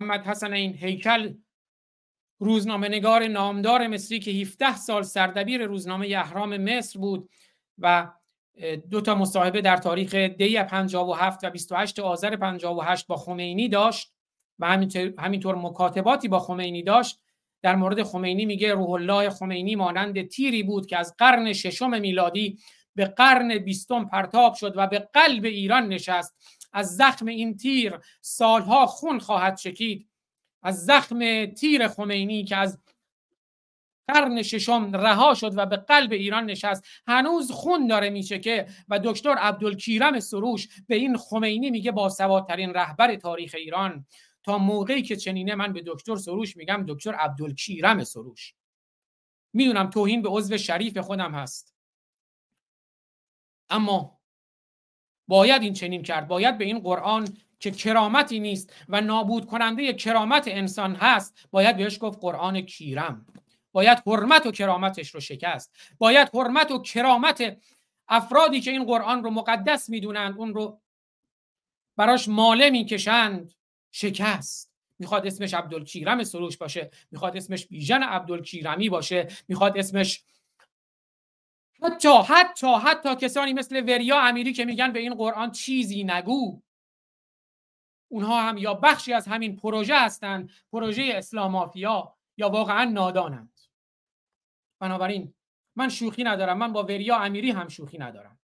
محمد 0.00 0.26
حسن 0.26 0.52
این 0.52 0.74
هیکل 0.74 1.34
روزنامه 2.38 2.88
نگار 2.88 3.26
نامدار 3.28 3.86
مصری 3.86 4.18
که 4.18 4.30
17 4.30 4.76
سال 4.76 5.02
سردبیر 5.02 5.64
روزنامه 5.64 6.06
اهرام 6.16 6.56
مصر 6.56 6.98
بود 6.98 7.30
و 7.78 8.10
دو 8.90 9.00
تا 9.00 9.14
مصاحبه 9.14 9.60
در 9.60 9.76
تاریخ 9.76 10.14
دی 10.14 10.62
57 10.62 11.44
و 11.44 11.50
28 11.50 11.98
آذر 11.98 12.36
58 12.36 13.06
با 13.06 13.16
خمینی 13.16 13.68
داشت 13.68 14.12
و 14.58 14.66
همینطور 15.18 15.54
مکاتباتی 15.54 16.28
با 16.28 16.38
خمینی 16.38 16.82
داشت. 16.82 17.20
در 17.62 17.76
مورد 17.76 18.02
خمینی 18.02 18.46
میگه 18.46 18.74
روح 18.74 18.90
الله 18.90 19.30
خمینی 19.30 19.76
مانند 19.76 20.28
تیری 20.28 20.62
بود 20.62 20.86
که 20.86 20.98
از 20.98 21.14
قرن 21.18 21.52
ششم 21.52 22.00
میلادی 22.00 22.58
به 22.94 23.04
قرن 23.04 23.58
بیستم 23.58 24.04
پرتاب 24.04 24.54
شد 24.54 24.72
و 24.76 24.86
به 24.86 24.98
قلب 24.98 25.44
ایران 25.44 25.88
نشست. 25.88 26.36
از 26.72 26.96
زخم 26.96 27.26
این 27.26 27.56
تیر 27.56 27.98
سالها 28.20 28.86
خون 28.86 29.18
خواهد 29.18 29.56
چکید. 29.56 30.07
از 30.68 30.84
زخم 30.84 31.46
تیر 31.46 31.88
خمینی 31.88 32.44
که 32.44 32.56
از 32.56 32.78
قرن 34.08 34.42
ششم 34.42 34.90
رها 34.96 35.34
شد 35.34 35.52
و 35.56 35.66
به 35.66 35.76
قلب 35.76 36.12
ایران 36.12 36.44
نشست 36.44 36.84
هنوز 37.06 37.50
خون 37.50 37.86
داره 37.86 38.10
میچکه 38.10 38.66
و 38.88 38.98
دکتر 39.04 39.30
عبدالکیرم 39.30 40.20
سروش 40.20 40.68
به 40.88 40.94
این 40.94 41.16
خمینی 41.16 41.70
میگه 41.70 41.92
با 41.92 42.08
سوادترین 42.08 42.74
رهبر 42.74 43.16
تاریخ 43.16 43.54
ایران. 43.58 44.06
تا 44.42 44.58
موقعی 44.58 45.02
که 45.02 45.16
چنینه 45.16 45.54
من 45.54 45.72
به 45.72 45.82
دکتر 45.86 46.16
سروش 46.16 46.56
میگم 46.56 46.84
دکتر 46.88 47.14
عبدالکیرم 47.14 48.04
سروش. 48.04 48.54
می‌دونم 49.52 49.90
توهین 49.90 50.22
به 50.22 50.28
عضو 50.28 50.56
شریف 50.58 50.98
خودم 50.98 51.34
هست. 51.34 51.74
اما 53.70 54.20
باید 55.28 55.62
این 55.62 55.72
چنین 55.72 56.02
کرد 56.02 56.28
باید 56.28 56.58
به 56.58 56.64
این 56.64 56.78
قرآن 56.78 57.36
که 57.58 57.70
کرامتی 57.70 58.40
نیست 58.40 58.72
و 58.88 59.00
نابود 59.00 59.46
کننده 59.46 59.92
کرامت 59.92 60.44
انسان 60.46 60.94
هست 60.94 61.48
باید 61.50 61.76
بهش 61.76 61.98
گفت 62.00 62.18
قرآن 62.20 62.60
کیرم. 62.60 63.26
باید 63.72 64.02
حرمت 64.06 64.46
و 64.46 64.50
کرامتش 64.50 65.14
رو 65.14 65.20
شکست. 65.20 65.76
باید 65.98 66.28
حرمت 66.34 66.70
و 66.70 66.82
کرامت 66.82 67.56
افرادی 68.08 68.60
که 68.60 68.70
این 68.70 68.84
قرآن 68.84 69.24
رو 69.24 69.30
مقدس 69.30 69.88
می‌دونند 69.88 70.38
اون 70.38 70.54
رو 70.54 70.80
براش 71.96 72.28
ماله 72.28 72.70
می‌کشند 72.70 73.54
شکست. 73.92 74.72
می‌خواد 74.98 75.26
اسمش 75.26 75.54
عبدالکیرم 75.54 76.24
سروش 76.24 76.56
باشه 76.56 76.90
می‌خواد 77.10 77.36
اسمش 77.36 77.66
بیژن 77.66 78.02
عبدالکیرمی 78.02 78.88
باشه 78.88 79.28
می‌خواد 79.48 79.78
اسمش 79.78 80.24
حتی 81.82 82.08
حتی 82.28 82.74
حتی 82.74 83.16
کسانی 83.16 83.52
مثل 83.52 83.80
وریا 83.82 84.20
امیری 84.20 84.52
که 84.52 84.64
میگن 84.64 84.92
به 84.92 85.00
این 85.00 85.14
قرآن 85.14 85.50
چیزی 85.50 86.04
نگو. 86.04 86.60
اونها 88.08 88.42
هم 88.42 88.58
یا 88.58 88.74
بخشی 88.74 89.12
از 89.12 89.28
همین 89.28 89.56
پروژه 89.56 90.00
هستند 90.00 90.50
پروژه 90.72 91.12
اسلام 91.14 91.52
مافیا 91.52 92.14
یا 92.36 92.48
واقعا 92.48 92.84
نادانند. 92.84 93.60
بنابراین 94.80 95.34
من 95.76 95.88
شوخی 95.88 96.24
ندارم 96.24 96.58
من 96.58 96.72
با 96.72 96.82
وریا 96.82 97.16
امیری 97.16 97.50
هم 97.50 97.68
شوخی 97.68 97.98
ندارم. 97.98 98.38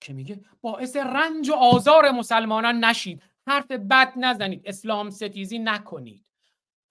که 0.00 0.12
میگه؟ 0.12 0.44
باعث 0.60 0.96
رنج 0.96 1.50
و 1.50 1.54
آزار 1.54 2.10
مسلمانان 2.10 2.84
نشید. 2.84 3.22
حرف 3.46 3.70
بد 3.70 4.12
نزنید 4.16 4.62
اسلام 4.64 5.10
ستیزی 5.10 5.58
نکنید. 5.58 6.24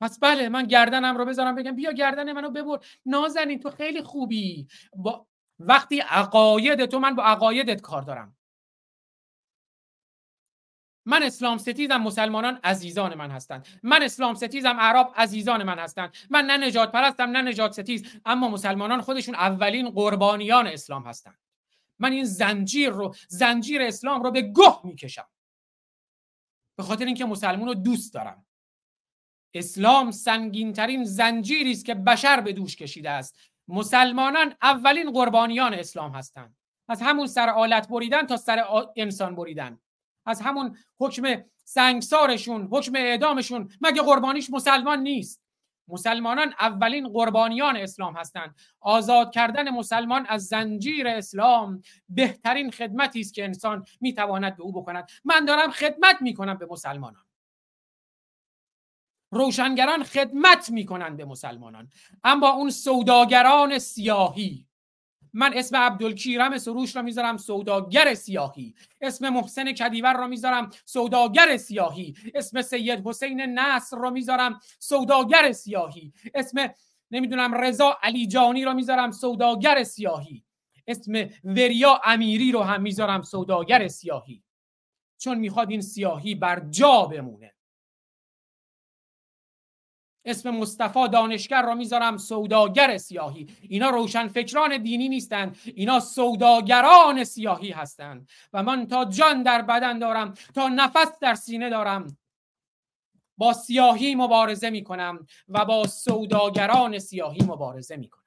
پس 0.02 0.20
بله 0.20 0.50
من 0.50 0.64
گردنم 0.64 1.18
رو 1.18 1.26
بذارم 1.26 1.56
بگم 1.56 1.76
بیا 1.76 1.92
گردن 1.92 2.32
منو 2.32 2.50
ببر. 2.50 2.86
نازنین 3.06 3.60
تو 3.60 3.70
خیلی 3.70 4.02
خوبی. 4.02 4.68
با 4.96 5.28
وقتی 5.60 6.00
عقاید 6.00 6.86
تو 6.86 7.00
من 7.00 7.16
با 7.16 7.24
عقایدت 7.24 7.82
کار 7.82 8.02
دارم. 8.02 8.36
من 11.06 11.24
اسلام 11.24 11.58
ستیزم 11.58 11.98
مسلمانان 11.98 12.60
عزیزان 12.64 13.18
من 13.18 13.32
هستند. 13.32 13.68
من 13.84 14.04
اسلام 14.04 14.36
ستیزم 14.36 14.76
عرب 14.80 15.14
عزیزان 15.16 15.64
من 15.64 15.80
هستند. 15.80 16.16
من 16.30 16.46
نه 16.46 16.68
نجات 16.68 16.92
پرستم 16.92 17.30
نه 17.30 17.42
نجات 17.42 17.72
ستیز 17.72 18.22
اما 18.26 18.50
مسلمانان 18.50 19.02
خودشون 19.02 19.36
اولین 19.36 19.90
قربانیان 19.90 20.68
اسلام 20.68 21.04
هستند. 21.04 21.40
من 22.00 22.12
این 22.12 22.24
زنجیر 22.24 22.90
رو 22.90 23.16
زنجیر 23.28 23.82
اسلام 23.82 24.24
رو 24.24 24.32
به 24.32 24.42
گه 24.42 24.80
می‌کشم. 24.84 25.28
به 26.78 26.84
خاطر 26.84 27.06
اینکه 27.06 27.26
مسلمون 27.26 27.68
رو 27.68 27.74
دوست 27.74 28.14
دارم. 28.14 28.46
اسلام 29.54 30.12
سنگین 30.12 30.74
ترین 30.74 31.04
زنجیری 31.04 31.72
است 31.72 31.86
که 31.86 31.96
بشر 31.96 32.42
به 32.42 32.54
دوش 32.54 32.76
کشیده 32.76 33.10
است. 33.10 33.40
مسلمانان 33.68 34.56
اولین 34.62 35.12
قربانیان 35.12 35.74
اسلام 35.74 36.12
هستند. 36.12 36.56
از 36.90 37.02
همون 37.02 37.28
سر 37.28 37.50
آلت 37.50 37.88
بریدن 37.88 38.26
تا 38.26 38.38
سر 38.38 38.64
انسان 38.96 39.36
بریدن. 39.36 39.80
از 40.26 40.42
همون 40.42 40.78
حکم 41.00 41.44
سنگسارشون 41.64 42.68
حکم 42.72 42.96
اعدامشون. 42.96 43.70
مگه 43.82 44.02
قربانیش 44.02 44.50
مسلمان 44.50 45.00
نیست؟ 45.00 45.44
مسلمانان 45.88 46.54
اولین 46.60 47.08
قربانیان 47.08 47.78
اسلام 47.78 48.18
هستند. 48.18 48.56
آزاد 48.80 49.34
کردن 49.34 49.70
مسلمان 49.70 50.26
از 50.26 50.46
زنجیر 50.46 51.08
اسلام 51.08 51.82
بهترین 52.10 52.72
خدمتی 52.72 53.20
است 53.20 53.34
که 53.34 53.44
انسان 53.44 53.86
می‌تواند 54.02 54.58
به 54.58 54.64
او 54.64 54.72
بکند. 54.72 55.10
من 55.26 55.46
دارم 55.46 55.72
خدمت 55.72 56.22
می‌کنم 56.22 56.58
به 56.58 56.68
مسلمانان. 56.70 57.24
روشنگران 59.32 60.04
خدمت 60.04 60.70
می‌کنند 60.70 61.18
به 61.18 61.26
مسلمانان. 61.26 61.90
اما 62.24 62.50
اون 62.50 62.70
سوداگران 62.70 63.80
سیاهی 63.80 64.68
من 65.34 65.54
اسم 65.56 65.76
عبدالکیرم 65.76 66.58
سروش 66.58 66.96
را 66.96 67.02
می‌ذارم 67.02 67.38
سوداگر 67.38 68.14
سیاهی. 68.14 68.76
اسم 69.02 69.30
محسن 69.30 69.72
کدیور 69.72 70.14
را 70.14 70.28
می‌ذارم 70.28 70.70
سوداگر 70.86 71.58
سیاهی. 71.58 72.16
اسم 72.36 72.62
سید 72.62 73.08
حسین 73.08 73.42
نصر 73.42 73.98
را 73.98 74.10
می‌ذارم 74.10 74.60
سوداگر 74.80 75.52
سیاهی. 75.52 76.14
اسم 76.34 76.74
نمی‌دونم 77.12 77.54
رضا 77.54 77.98
علی 78.04 78.28
جانی 78.28 78.66
را 78.66 78.74
می‌ذارم 78.74 79.12
سوداگر 79.12 79.84
سیاهی. 79.84 80.44
اسم 80.88 81.30
وریا 81.44 82.02
امیری 82.06 82.52
رو 82.52 82.62
هم 82.62 82.82
می‌ذارم 82.82 83.22
سوداگر 83.22 83.88
سیاهی. 83.88 84.44
چون 85.18 85.38
می‌خواد 85.38 85.72
این 85.72 85.82
سیاهی 85.82 86.36
بر 86.36 86.60
جا 86.70 87.06
بمونه. 87.06 87.53
اسم 90.26 90.50
مصطفی 90.50 91.08
دانشگر 91.08 91.62
را 91.62 91.76
می‌ذارم 91.76 92.18
سوداگر 92.18 92.98
سیاهی. 92.98 93.48
اینا 93.62 93.90
روشن 93.90 94.28
فکران 94.28 94.78
دینی 94.78 95.10
نیستند. 95.10 95.60
اینا 95.76 96.00
سوداگران 96.00 97.24
سیاهی 97.24 97.72
هستند. 97.72 98.30
و 98.54 98.64
من 98.64 98.88
تا 98.88 99.06
جان 99.06 99.44
در 99.44 99.62
بدن 99.62 100.00
دارم 100.00 100.34
تا 100.56 100.68
نفس 100.68 101.20
در 101.20 101.36
سینه 101.36 101.70
دارم. 101.70 102.18
با 103.38 103.54
سیاهی 103.54 104.16
مبارزه 104.16 104.70
می‌کنم 104.70 105.28
و 105.48 105.66
با 105.66 105.88
سوداگران 105.88 107.00
سیاهی 107.00 107.42
مبارزه 107.42 107.96
می‌کنم. 107.96 108.24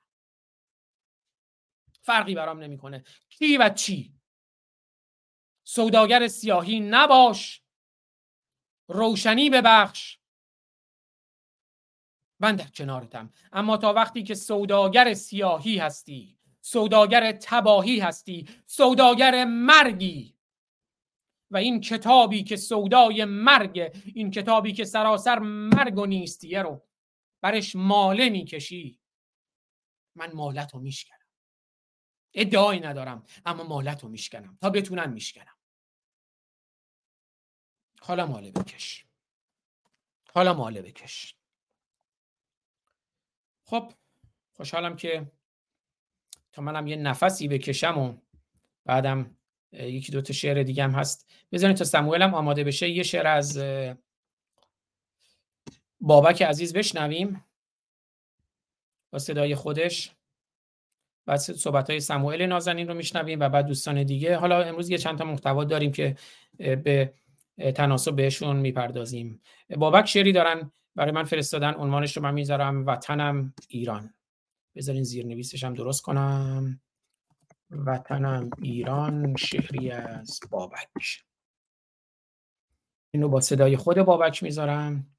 فرقی 2.03 2.35
برام 2.35 2.59
نمی‌کنه. 2.59 3.05
کی 3.29 3.57
و 3.57 3.69
چی؟ 3.69 4.15
سوداگر 5.65 6.29
سیاهی 6.29 6.81
نباش. 6.81 7.63
روشنی 8.89 9.51
ببخش. 9.51 10.19
من 12.41 12.57
در 12.57 12.69
کنارتم. 12.69 13.33
اما 13.53 13.77
تا 13.77 13.93
وقتی 13.93 14.23
که 14.23 14.35
سوداگر 14.35 15.15
سیاهی 15.15 15.79
هستی 15.79 16.39
سوداگر 16.61 17.33
تباهی 17.33 18.01
هستی 18.01 18.49
سوداگر 18.67 19.45
مرگی. 19.45 20.37
و 21.51 21.57
این 21.57 21.81
کتابی 21.81 22.43
که 22.43 22.57
سودای 22.57 23.25
مرگ 23.25 24.03
این 24.15 24.31
کتابی 24.31 24.73
که 24.73 24.85
سراسر 24.85 25.39
مرگ 25.39 25.99
و 25.99 26.07
نیستیه 26.07 26.63
رو 26.63 26.87
برش 27.41 27.77
ماله 27.77 28.29
می‌کشی. 28.29 29.01
من 30.15 30.33
مالت 30.33 30.75
رو 30.75 30.81
میشکنم. 30.81 31.27
ادعایی 32.35 32.81
ندارم 32.81 33.25
اما 33.47 33.65
مالت 33.65 34.03
رو 34.03 34.09
میشکنم. 34.09 34.59
تا 34.61 34.71
بتونم 34.71 35.13
میشکنم. 35.13 35.57
حالا 38.01 38.27
ماله 38.27 38.51
بکش. 38.51 39.07
حالا 40.35 40.55
ماله 40.55 40.83
بکش. 40.83 41.37
خب 43.67 43.93
خوشحالم 44.53 44.97
که 44.97 45.33
تا 46.53 46.63
منم 46.63 46.87
یه 46.87 46.97
نفسی 46.97 47.49
بکشم 47.49 47.99
و 47.99 48.15
بعدم 48.85 49.37
یکی 49.73 50.13
دو 50.13 50.23
تا 50.23 50.33
شعر 50.33 50.63
دیگه 50.63 50.85
هم 50.85 50.91
هست. 50.91 51.31
بذارین 51.53 51.77
تا 51.77 51.85
سموئلم 51.85 52.35
آماده 52.35 52.65
بشه. 52.65 52.89
یه 52.89 53.03
شعر 53.03 53.27
از 53.27 53.59
بابک 56.01 56.43
عزیز 56.43 56.73
بشنویم. 56.73 57.45
با 59.11 59.19
صدای 59.19 59.55
خودش. 59.55 60.13
بعد 61.27 61.39
صحبت 61.39 61.91
های 61.91 62.01
سموئل 62.01 62.43
نازنین 62.43 62.89
رو 62.89 62.95
میشنویم 62.95 63.41
و 63.41 63.49
بعد 63.49 63.67
دوستان 63.67 64.03
دیگه. 64.03 64.37
حالا 64.37 64.63
امروز 64.63 64.91
یه 64.91 64.99
چند 64.99 65.19
تا 65.19 65.25
محتوا 65.25 65.65
داریم 65.65 65.93
که 65.93 66.17
به 66.57 67.15
تناسب 67.75 68.17
بهشون 68.17 68.57
می‌پردازیم. 68.57 69.41
بابک 69.77 70.07
شعری 70.07 70.33
دارن. 70.33 70.73
برای 70.97 71.13
من 71.13 71.25
فرستادن 71.25 71.75
عنوانش 71.75 72.17
رو 72.17 72.23
من 72.23 72.35
می‌ذارم 72.35 72.87
وطنم 72.87 73.55
ایران. 73.69 74.15
بذارین 74.75 75.05
زیرنویسش 75.05 75.65
هم 75.65 75.75
درست 75.75 76.03
کنم. 76.03 76.81
وطنم 77.71 78.51
ایران 78.63 79.37
شهری 79.37 79.91
از 79.91 80.41
بابک. 80.51 81.25
اینو 83.11 83.29
با 83.29 83.41
صدای 83.41 83.77
خود 83.77 83.99
بابک 83.99 84.43
می‌ذارم. 84.43 85.17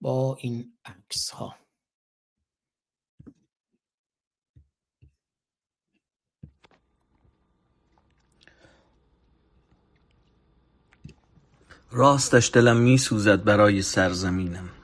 با 0.00 0.36
این 0.40 0.72
عکس 0.84 1.30
ها 1.30 1.56
راستش 11.90 12.50
دلم 12.54 12.76
می 12.76 12.98
سوزد 12.98 13.44
برای 13.44 13.82
سرزمینم. 13.82 14.75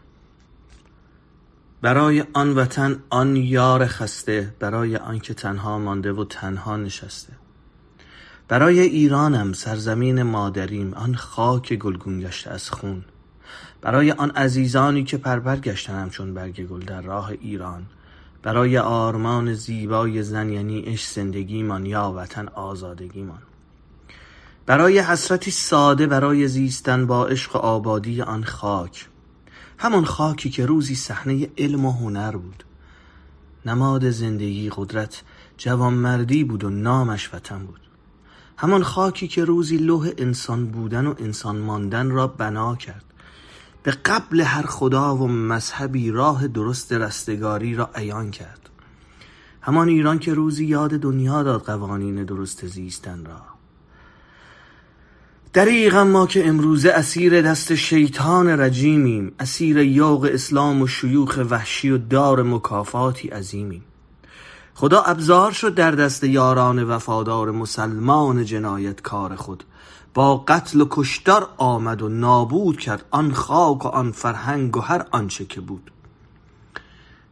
برای 1.82 2.24
آن 2.32 2.54
وطن 2.54 3.02
آن 3.10 3.36
یار 3.36 3.86
خسته 3.86 4.54
برای 4.58 4.96
آنکه 4.96 5.34
تنها 5.34 5.78
مانده 5.78 6.12
و 6.12 6.24
تنها 6.24 6.76
نشسته. 6.76 7.32
برای 8.48 8.80
ایرانم 8.80 9.52
سرزمین 9.52 10.22
مادریم 10.22 10.94
آن 10.94 11.14
خاک 11.14 11.74
گلگون 11.74 12.20
گشته 12.20 12.50
از 12.50 12.70
خون. 12.70 13.04
برای 13.80 14.12
آن 14.12 14.30
عزیزانی 14.30 15.04
که 15.04 15.16
پربر 15.16 15.56
گشتنم 15.56 16.10
چون 16.10 16.34
برگ 16.34 16.66
گل 16.66 16.80
در 16.80 17.00
راه 17.00 17.30
ایران. 17.40 17.86
برای 18.42 18.78
آرمان 18.78 19.54
زیبای 19.54 20.22
زن 20.22 20.50
یعنی 20.50 20.80
عشق 20.80 21.14
زندگیمان 21.14 21.86
یا 21.86 22.12
وطن 22.16 22.48
آزادگیمان. 22.48 23.42
برای 24.66 24.98
حسرتی 24.98 25.50
ساده 25.50 26.06
برای 26.06 26.48
زیستن 26.48 27.06
با 27.06 27.26
عشق 27.26 27.56
آبادی 27.56 28.22
آن 28.22 28.44
خاک. 28.44 29.08
همان 29.82 30.04
خاکی 30.04 30.50
که 30.50 30.66
روزی 30.66 30.94
صحنه 30.94 31.48
علم 31.58 31.84
و 31.84 31.92
هنر 31.92 32.36
بود. 32.36 32.64
نماد 33.66 34.10
زندگی 34.10 34.70
قدرت 34.76 35.22
جوانمردی 35.58 36.44
بود 36.44 36.64
و 36.64 36.70
نامش 36.70 37.34
وطن 37.34 37.58
بود. 37.58 37.80
همان 38.56 38.82
خاکی 38.82 39.28
که 39.28 39.44
روزی 39.44 39.76
لوح 39.76 40.10
انسان 40.18 40.66
بودن 40.66 41.06
و 41.06 41.14
انسان 41.18 41.58
ماندن 41.58 42.10
را 42.10 42.26
بنا 42.26 42.76
کرد. 42.76 43.04
به 43.82 43.90
قبل 43.90 44.40
هر 44.40 44.66
خدا 44.66 45.16
و 45.16 45.28
مذهبی 45.28 46.10
راه 46.10 46.48
درست 46.48 46.92
رستگاری 46.92 47.74
را 47.74 47.90
عیان 47.94 48.30
کرد. 48.30 48.68
همان 49.60 49.88
ایران 49.88 50.18
که 50.18 50.34
روزی 50.34 50.64
یاد 50.64 50.90
دنیا 50.90 51.42
داد 51.42 51.64
قوانین 51.64 52.24
درست 52.24 52.66
زیستن 52.66 53.24
را. 53.24 53.51
دریغ 55.54 55.96
ما 55.96 56.26
که 56.26 56.48
امروزه 56.48 56.90
اسیر 56.90 57.42
دست 57.42 57.74
شیطان 57.74 58.48
رجیمیم 58.48 59.32
اسیر 59.40 59.76
یوق 59.76 60.28
اسلام 60.32 60.82
و 60.82 60.86
شیوخ 60.86 61.38
وحشی 61.50 61.90
و 61.90 61.98
دار 61.98 62.42
مکافاتی 62.42 63.28
عظیمیم. 63.28 63.84
خدا 64.74 65.02
ابزار 65.02 65.52
شد 65.52 65.74
در 65.74 65.90
دست 65.90 66.24
یاران 66.24 66.84
وفادار 66.84 67.50
مسلمان 67.50 68.44
جنایتکار 68.44 69.36
خود. 69.36 69.64
با 70.14 70.36
قتل 70.36 70.80
و 70.80 70.86
کشتار 70.90 71.48
آمد 71.56 72.02
و 72.02 72.08
نابود 72.08 72.78
کرد 72.78 73.04
آن 73.10 73.32
خاک 73.32 73.84
و 73.84 73.88
آن 73.88 74.12
فرهنگ 74.12 74.76
و 74.76 74.80
هر 74.80 75.06
آنچه 75.10 75.44
که 75.44 75.60
بود. 75.60 75.90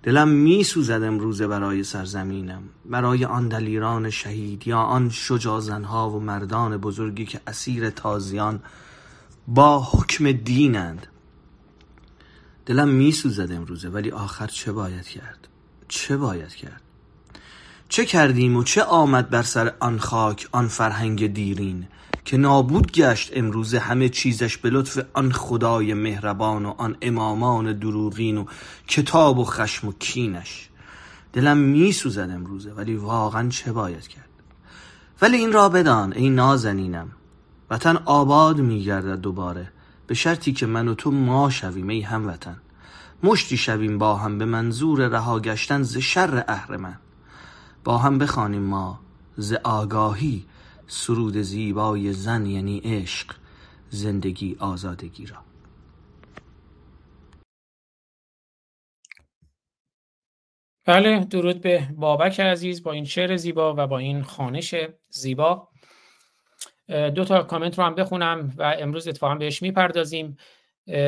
دلم 0.03 0.29
می 0.29 0.65
سوزد 0.65 1.03
امروزه 1.03 1.47
برای 1.47 1.85
سرزمینم 1.85 2.63
برای 2.85 3.25
آن 3.25 3.49
دلیران 3.49 4.11
شهید 4.11 4.69
یا 4.69 4.79
آن 4.79 5.11
شجاع 5.11 5.61
زنها 5.61 6.11
و 6.11 6.21
مردان 6.21 6.77
بزرگی 6.77 7.25
که 7.25 7.41
اسیر 7.47 7.91
تازیان 7.91 8.63
با 9.49 9.83
حکم 9.93 10.33
دینند. 10.33 11.07
دلم 12.67 12.89
می 12.89 13.13
سوزد 13.13 13.53
امروزه 13.53 13.89
ولی 13.89 14.11
آخر 14.11 14.47
چه 14.47 14.73
باید 14.73 15.07
کرد؟ 15.07 15.49
چه 15.89 16.17
باید 16.17 16.55
کرد؟ 16.55 16.83
چه 17.89 18.05
کردیم 18.05 18.57
و 18.57 18.63
چه 18.63 18.83
آمد 18.83 19.31
بر 19.31 19.43
سر 19.43 19.73
آن 19.81 19.99
خاک 19.99 20.49
آن 20.53 20.69
فرهنگ 20.69 21.27
دیرین؟ 21.27 21.87
که 22.25 22.37
نابود 22.37 22.93
گشت 22.93 23.31
امروزه 23.35 23.79
همه 23.79 24.09
چیزش 24.09 24.57
به 24.57 24.71
لطف 24.71 24.99
آن 25.13 25.33
خدای 25.33 25.95
مهربان 25.95 26.67
و 26.67 26.75
آن 26.79 26.97
امامان 27.03 27.79
دروغین 27.79 28.39
و 28.39 28.45
کتاب 28.89 29.39
و 29.39 29.45
خشم 29.45 29.89
و 29.89 29.93
کینش. 29.93 30.69
دلم 31.33 31.59
می 31.59 31.93
سوزد 31.93 32.31
امروزه 32.31 32.73
ولی 32.73 32.97
واقعا 32.97 33.49
چه 33.49 33.73
باید 33.73 34.09
کرد؟ 34.09 34.29
ولی 35.23 35.37
این 35.37 35.53
را 35.53 35.69
بدان 35.69 36.13
ای 36.13 36.31
نازنینم. 36.31 37.11
وطن 37.71 37.97
آباد 37.97 38.61
می 38.61 38.85
گردد 38.85 39.21
دوباره 39.21 39.73
به 40.07 40.15
شرطی 40.15 40.53
که 40.53 40.67
من 40.67 40.89
و 40.89 40.95
تو 40.95 41.11
ما 41.11 41.51
شویم 41.51 41.89
ای 41.89 42.01
هموطن. 42.01 42.57
مشتی 43.23 43.57
شویم 43.57 43.99
با 43.99 44.17
هم 44.17 44.39
به 44.39 44.45
منظور 44.45 45.09
رها 45.09 45.41
گشتن 45.41 45.83
ز 45.83 45.97
شر 45.97 46.45
اهرمن. 46.49 46.99
با 47.85 47.99
هم 47.99 48.19
بخوانیم 48.19 48.63
ما 48.63 49.01
ز 49.37 49.53
آگاهی 49.53 50.45
سرود 50.93 51.37
زیبای 51.37 52.13
زن 52.13 52.47
یعنی 52.47 52.81
عشق 52.85 53.35
زندگی 53.89 54.57
آزادگی 54.61 55.27
را. 55.27 55.37
بله 60.85 61.25
درود 61.25 61.61
به 61.61 61.89
بابک 61.97 62.41
عزیز 62.41 62.83
با 62.83 62.93
این 62.93 63.05
شعر 63.05 63.37
زیبا 63.37 63.75
و 63.79 63.87
با 63.87 63.99
این 63.99 64.23
خانش 64.23 64.75
زیبا. 65.09 65.69
دو 66.89 67.25
تا 67.25 67.43
کامنت 67.43 67.79
رو 67.79 67.85
هم 67.85 67.95
بخونم 67.95 68.55
و 68.57 68.77
امروز 68.79 69.09
اتفاقا 69.09 69.35
بهش 69.35 69.63
می‌پردازیم. 69.63 70.37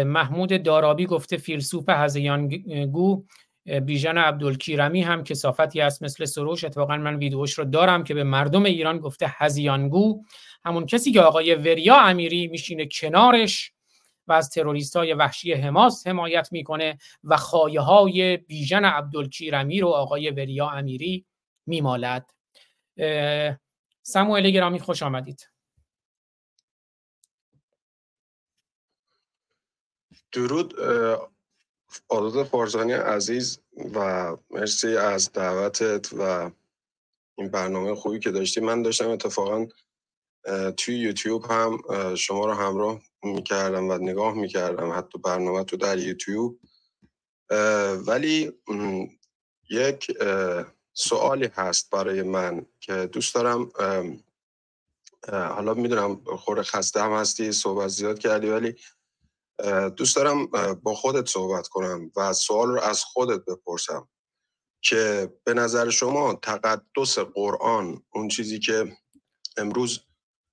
محمود 0.07 0.63
دارابی 0.63 1.07
گفته 1.07 1.37
فیلسوف 1.37 1.89
هزیانگو 1.89 3.25
بیژن 3.67 4.19
عبدالکیرمی 4.19 5.03
هم 5.03 5.25
کسافتی 5.25 5.81
است 5.81 6.03
مثل 6.03 6.25
سروش. 6.25 6.65
اتفاقا 6.65 6.97
من 6.97 7.17
ویدیوش 7.17 7.53
رو 7.53 7.65
دارم 7.65 8.05
که 8.05 8.15
به 8.15 8.25
مردم 8.25 8.65
ایران 8.65 8.99
گفته 8.99 9.27
هزیانگو. 9.29 10.25
همون 10.65 10.87
کسی 10.87 11.13
که 11.13 11.21
آقای 11.21 11.55
وریا 11.55 11.97
امیری 11.97 12.47
میشینه 12.47 12.89
کنارش 12.93 13.73
و 14.27 14.33
از 14.33 14.51
تروریست 14.51 14.97
های 14.97 15.15
وحشی 15.15 15.53
حماس 15.53 16.07
حمایت 16.07 16.49
می‌کنه 16.53 16.99
و 17.25 17.37
خایه 17.37 17.81
های 17.81 18.37
بیژن 18.37 18.85
عبدالکیرمی 18.85 19.81
رو 19.81 19.89
آقای 19.89 20.31
وریا 20.31 20.71
امیری 20.71 21.27
میمالد. 21.67 22.31
سموئل 24.03 24.51
گرامی 24.51 24.79
خوش 24.79 25.03
آمدید. 25.03 25.49
درود 30.33 30.75
آداد 32.09 32.47
فارزانی 32.47 32.93
عزیز 32.93 33.59
و 33.95 34.37
مرسی 34.51 34.97
از 34.97 35.33
دعوتت 35.33 36.13
و 36.13 36.51
این 37.39 37.49
برنامه 37.49 37.95
خوبی 37.95 38.19
که 38.19 38.31
داشتی. 38.31 38.61
من 38.61 38.83
داشتم 38.83 39.09
اتفاقا 39.09 39.67
توی 40.77 40.99
یوتیوب 40.99 41.45
هم 41.51 41.79
شما 42.15 42.47
رو 42.47 42.53
همراه 42.53 43.01
می‌کردم 43.23 43.89
و 43.89 43.99
نگاه 43.99 44.35
می‌کردم 44.35 44.99
حتی 44.99 45.19
برنامه 45.19 45.65
تو 45.65 45.77
در 45.77 45.99
یوتیوب. 45.99 46.61
ولی 48.07 48.53
یک 49.71 50.07
سوالی 50.93 51.51
هست 51.55 51.91
برای 51.91 52.23
من 52.23 52.67
که 52.81 53.07
دوست 53.07 53.35
دارم 53.35 53.73
حالا 55.29 55.75
می‌دونم 55.75 56.25
خور 56.25 56.63
خسته 56.63 57.03
هم 57.03 57.13
هستی 57.13 57.53
صحبت 57.53 57.89
زیاد 57.89 58.19
کردی 58.19 58.49
ولی 58.49 58.77
دوست 59.97 60.17
دارم 60.17 60.47
با 60.75 60.95
خودت 60.95 61.29
صحبت 61.29 61.69
کنم 61.69 62.13
و 62.17 62.33
سوال 62.33 62.69
رو 62.69 62.81
از 62.81 63.05
خودت 63.05 63.45
بپرسم 63.45 64.09
که 64.83 65.33
به 65.45 65.55
نظر 65.55 65.91
شما 65.91 66.35
تقدس 66.35 67.19
قرآن 67.19 68.03
اون 68.13 68.29
چیزی 68.29 68.59
که 68.59 68.97
امروز 69.57 70.01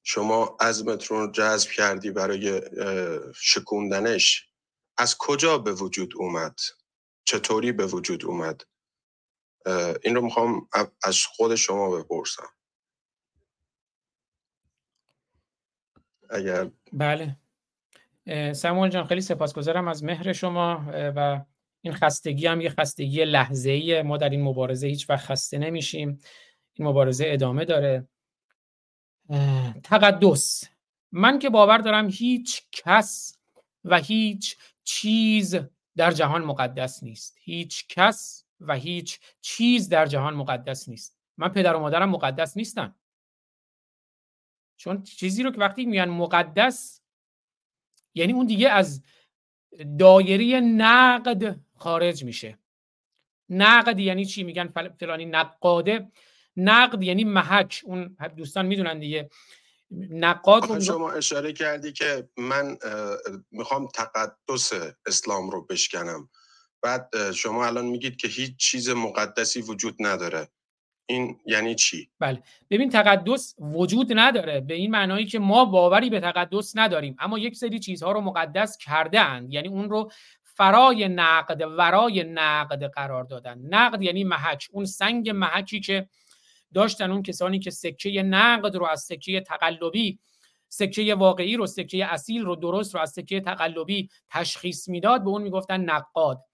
شما 0.04 0.58
عزمتون 0.60 1.20
رو 1.20 1.32
جذب 1.32 1.70
کردی 1.70 2.12
برای 2.12 2.62
شکوندنش 3.36 4.50
از 4.98 5.16
کجا 5.20 5.58
به 5.58 5.74
وجود 5.74 6.14
اومد؟ 6.16 6.60
چطوری 7.24 7.72
به 7.72 7.86
وجود 7.86 8.26
اومد؟ 8.26 8.62
این 10.04 10.16
رو 10.16 10.22
می‌خوام 10.22 10.70
از 11.04 11.26
خود 11.26 11.56
شما 11.56 11.90
بپرسم. 11.90 12.50
اگر 16.30 16.72
بله. 16.94 17.38
سموال 18.54 18.90
جان 18.90 19.08
خیلی 19.08 19.22
سپاسگزارم 19.22 19.88
از 19.88 20.04
مهر 20.04 20.34
شما 20.34 20.86
و 21.16 21.46
این 21.82 21.94
خستگی 21.94 22.48
هم 22.48 22.62
یه 22.62 22.70
خستگی 22.70 23.26
لحظه 23.26 23.72
ایه 23.72 24.02
ما 24.02 24.18
در 24.18 24.30
این 24.30 24.42
مبارزه 24.42 24.88
هیچ 24.88 25.10
وقت 25.10 25.26
خسته 25.26 25.58
نمیشیم. 25.58 26.20
این 26.74 26.88
مبارزه 26.88 27.24
ادامه 27.28 27.66
داره. 27.66 28.08
تقدس. 29.84 30.64
من 31.12 31.40
که 31.40 31.50
باور 31.50 31.78
دارم 31.78 32.10
هیچ 32.10 32.62
کس 32.72 33.38
و 33.84 33.98
هیچ 33.98 34.58
چیز 34.84 35.58
در 35.96 36.12
جهان 36.12 36.44
مقدس 36.44 37.04
نیست. 37.04 37.38
هیچ 37.42 37.88
کس 37.88 38.46
و 38.60 38.76
هیچ 38.76 39.20
چیز 39.42 39.90
در 39.90 40.06
جهان 40.06 40.34
مقدس 40.34 40.90
نیست. 40.90 41.18
من 41.38 41.50
پدر 41.50 41.76
و 41.76 41.80
مادرم 41.80 42.10
مقدس 42.10 42.58
نیستن. 42.58 42.96
چون 44.78 45.04
چیزی 45.04 45.44
رو 45.44 45.52
که 45.52 45.60
وقتی 45.60 45.86
میان 45.86 46.10
مقدس 46.10 46.99
یعنی 48.20 48.34
اون 48.34 48.46
دیگه 48.46 48.70
از 48.70 49.02
دایره 50.00 50.60
نقد 50.60 51.60
خارج 51.76 52.24
میشه. 52.24 52.58
نقد 53.50 54.00
یعنی 54.00 54.26
چی؟ 54.26 54.44
میگن 54.44 54.68
فلانی 55.00 55.26
نقاده. 55.26 56.12
نقد 56.58 57.04
یعنی 57.04 57.24
محک. 57.24 57.82
اون 57.86 58.18
دوستان 58.38 58.66
می‌دونن 58.66 59.00
دیگه. 59.00 59.30
نقاد 59.92 60.80
شما 60.80 61.12
اشاره 61.12 61.54
کردی 61.54 61.92
که 61.92 62.30
من 62.38 62.78
می‌خوام 63.52 63.88
تقدس 63.88 64.74
اسلام 65.06 65.50
رو 65.50 65.66
بشکنم. 65.66 66.30
بعد 66.82 67.32
شما 67.32 67.66
الان 67.66 67.86
میگید 67.86 68.16
که 68.16 68.28
هیچ 68.28 68.56
چیز 68.56 68.90
مقدسی 68.90 69.62
وجود 69.62 69.96
نداره. 70.00 70.48
این 71.10 71.40
یعنی 71.46 71.76
چی؟ 71.76 72.10
بله. 72.20 72.44
ببین 72.70 72.90
تقدس 72.90 73.56
وجود 73.60 74.12
نداره. 74.16 74.62
به 74.62 74.74
این 74.74 74.92
معنایی 74.92 75.26
که 75.26 75.40
ما 75.40 75.66
باوری 75.66 76.10
به 76.10 76.20
تقدس 76.20 76.78
نداریم. 76.78 77.16
اما 77.20 77.40
یک 77.40 77.56
سری 77.56 77.80
چیزها 77.80 78.12
رو 78.12 78.22
مقدس 78.22 78.78
کرده 78.78 79.20
اند 79.20 79.54
یعنی 79.54 79.68
اون 79.68 79.90
رو 79.90 80.12
فرای 80.44 81.08
نقد 81.08 81.62
ورای 81.78 82.24
نقد 82.24 82.84
قرار 82.84 83.24
دادن. 83.24 83.58
نقد 83.58 84.02
یعنی 84.02 84.24
محک. 84.24 84.68
اون 84.72 84.86
سنگ 84.86 85.30
محکی 85.30 85.80
که 85.80 86.10
داشتن 86.74 87.12
اون 87.12 87.24
کسانی 87.24 87.60
که 87.60 87.72
سکه 87.72 88.24
نقد 88.24 88.76
رو 88.76 88.86
از 88.86 89.02
سکه 89.02 89.42
تقلبی 89.42 90.20
سکه 90.70 91.16
واقعی 91.16 91.56
رو 91.56 91.68
سکه 91.68 92.06
اصیل 92.06 92.42
رو 92.42 92.56
درست 92.56 92.96
رو 92.96 93.02
از 93.02 93.12
سکه 93.12 93.42
تقلبی 93.42 94.10
تشخیص 94.30 94.90
می‌داد 94.90 95.24
به 95.24 95.30
اون 95.30 95.42
می‌گفتن 95.42 95.82
نقاد. 95.82 96.46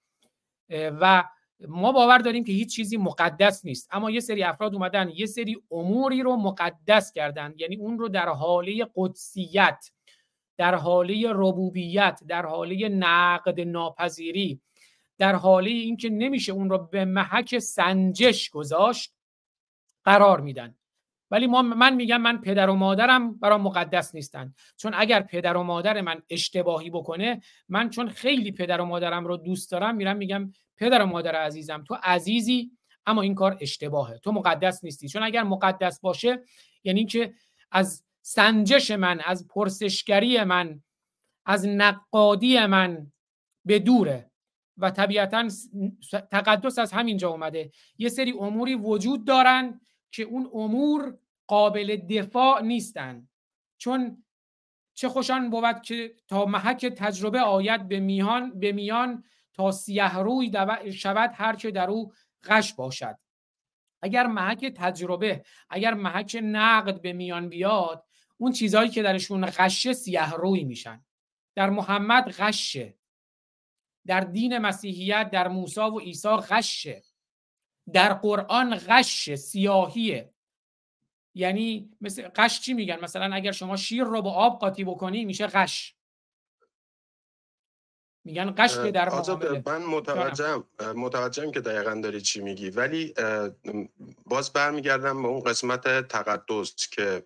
و 0.69 1.23
ما 1.59 1.91
باور 1.91 2.17
داریم 2.17 2.43
که 2.43 2.51
هیچ 2.51 2.75
چیزی 2.75 2.97
مقدس 2.97 3.65
نیست. 3.65 3.89
اما 3.91 4.11
یه 4.11 4.19
سری 4.19 4.43
افراد 4.43 4.73
اومدن 4.73 5.11
یه 5.15 5.25
سری 5.25 5.57
اموری 5.71 6.21
رو 6.21 6.35
مقدس 6.35 7.11
کردن. 7.11 7.53
یعنی 7.57 7.75
اون 7.75 7.99
رو 7.99 8.09
در 8.09 8.29
حاله 8.29 8.87
قدسیت 8.95 9.91
در 10.57 10.75
حاله 10.75 11.23
ربوبیت 11.27 12.19
در 12.27 12.45
حاله 12.45 12.89
نقد 12.89 13.61
ناپذیری 13.61 14.61
در 15.17 15.35
حاله 15.35 15.69
اینکه 15.69 16.09
نمیشه 16.09 16.51
اون 16.51 16.69
رو 16.69 16.77
به 16.77 17.05
محک 17.05 17.59
سنجش 17.59 18.49
گذاشت 18.49 19.13
قرار 20.03 20.41
میدن. 20.41 20.75
ولی 21.31 21.47
ما 21.47 21.61
من 21.61 21.95
میگم 21.95 22.21
من 22.21 22.41
پدر 22.41 22.69
و 22.69 22.73
مادرم 22.73 23.39
برام 23.39 23.61
مقدس 23.61 24.15
نیستن. 24.15 24.53
چون 24.77 24.93
اگر 24.95 25.21
پدر 25.21 25.57
و 25.57 25.63
مادر 25.63 26.01
من 26.01 26.21
اشتباهی 26.29 26.89
بکنه 26.89 27.41
من 27.69 27.89
چون 27.89 28.09
خیلی 28.09 28.51
پدر 28.51 28.81
و 28.81 28.85
مادرم 28.85 29.25
رو 29.25 29.37
دوست 29.37 29.71
دارم 29.71 29.95
میرم 29.95 30.17
میگم 30.17 30.51
پدر 30.77 31.01
و 31.01 31.05
مادر 31.05 31.35
عزیزم 31.35 31.83
تو 31.87 31.97
عزیزی 32.03 32.71
اما 33.05 33.21
این 33.21 33.35
کار 33.35 33.57
اشتباهه. 33.61 34.17
تو 34.17 34.31
مقدس 34.31 34.83
نیستی. 34.83 35.09
چون 35.09 35.23
اگر 35.23 35.43
مقدس 35.43 35.99
باشه 35.99 36.43
یعنی 36.83 37.05
که 37.05 37.33
از 37.71 38.03
سنجش 38.21 38.91
من 38.91 39.21
از 39.25 39.47
پرسشگری 39.47 40.43
من 40.43 40.83
از 41.45 41.67
نقادی 41.67 42.65
من 42.65 43.11
به 43.65 43.79
دوره. 43.79 44.31
و 44.77 44.91
طبیعتا 44.91 45.47
تقدس 46.31 46.79
از 46.79 46.91
همینجا 46.91 47.29
اومده. 47.29 47.71
یه 47.97 48.09
سری 48.09 48.31
اموری 48.31 48.75
وجود 48.75 49.25
دارن 49.25 49.81
که 50.11 50.23
اون 50.23 50.49
امور 50.53 51.17
قابل 51.47 51.95
دفاع 51.95 52.61
نیستن. 52.61 53.29
چون 53.77 54.23
چه 54.93 55.09
خوشان 55.09 55.49
بود 55.49 55.81
که 55.81 56.15
تا 56.27 56.45
محک 56.45 56.85
تجربه 56.85 57.39
آید 57.39 57.87
به 57.87 57.99
میان 57.99 58.59
به 58.59 58.71
میان 58.71 59.23
تا 59.55 59.71
سیه 59.71 60.17
روی 60.17 60.51
شود 60.93 61.31
هر 61.33 61.55
که 61.55 61.71
در 61.71 61.89
او 61.89 62.13
غش 62.43 62.73
باشد. 62.73 63.17
اگر 64.01 64.27
محک 64.27 64.65
تجربه 64.65 65.43
اگر 65.69 65.93
محک 65.93 66.37
نقد 66.43 67.01
به 67.01 67.13
میان 67.13 67.49
بیاد 67.49 68.05
اون 68.37 68.51
چیزهایی 68.51 68.89
که 68.89 69.01
درشون 69.01 69.45
غشه 69.45 69.93
سیه 69.93 70.33
روی 70.33 70.63
میشن. 70.63 71.05
در 71.55 71.69
محمد 71.69 72.31
غشه 72.31 72.97
در 74.05 74.19
دین 74.19 74.57
مسیحیت 74.57 75.29
در 75.31 75.47
موسی 75.47 75.79
و 75.79 75.99
عیسی 75.99 76.27
غشه 76.27 77.03
در 77.93 78.13
قرآن 78.13 78.75
غش 78.75 79.35
سیاهیه 79.35 80.33
یعنی 81.35 81.97
مثل 82.01 82.27
قش 82.35 82.59
چی 82.61 82.73
میگن؟ 82.73 82.99
مثلا 82.99 83.35
اگر 83.35 83.51
شما 83.51 83.75
شیر 83.77 84.03
رو 84.03 84.21
با 84.21 84.31
آب 84.31 84.59
قاطی 84.59 84.83
بکنی 84.83 85.25
میشه 85.25 85.47
قش 85.47 85.94
میگن 88.25 88.51
غش 88.57 88.77
که 88.77 88.91
در 88.91 89.09
معامله. 89.09 89.63
من 89.65 89.83
متوجهم 89.83 90.63
متوجهم 90.95 91.51
که 91.51 91.61
دقیقا 91.61 92.01
داری 92.03 92.21
چی 92.21 92.41
میگی. 92.41 92.69
ولی 92.69 93.13
باز 94.25 94.53
برمیگردم 94.53 95.21
به 95.21 95.27
اون 95.27 95.43
قسمت 95.43 96.07
تقدس 96.07 96.87
که 96.91 97.25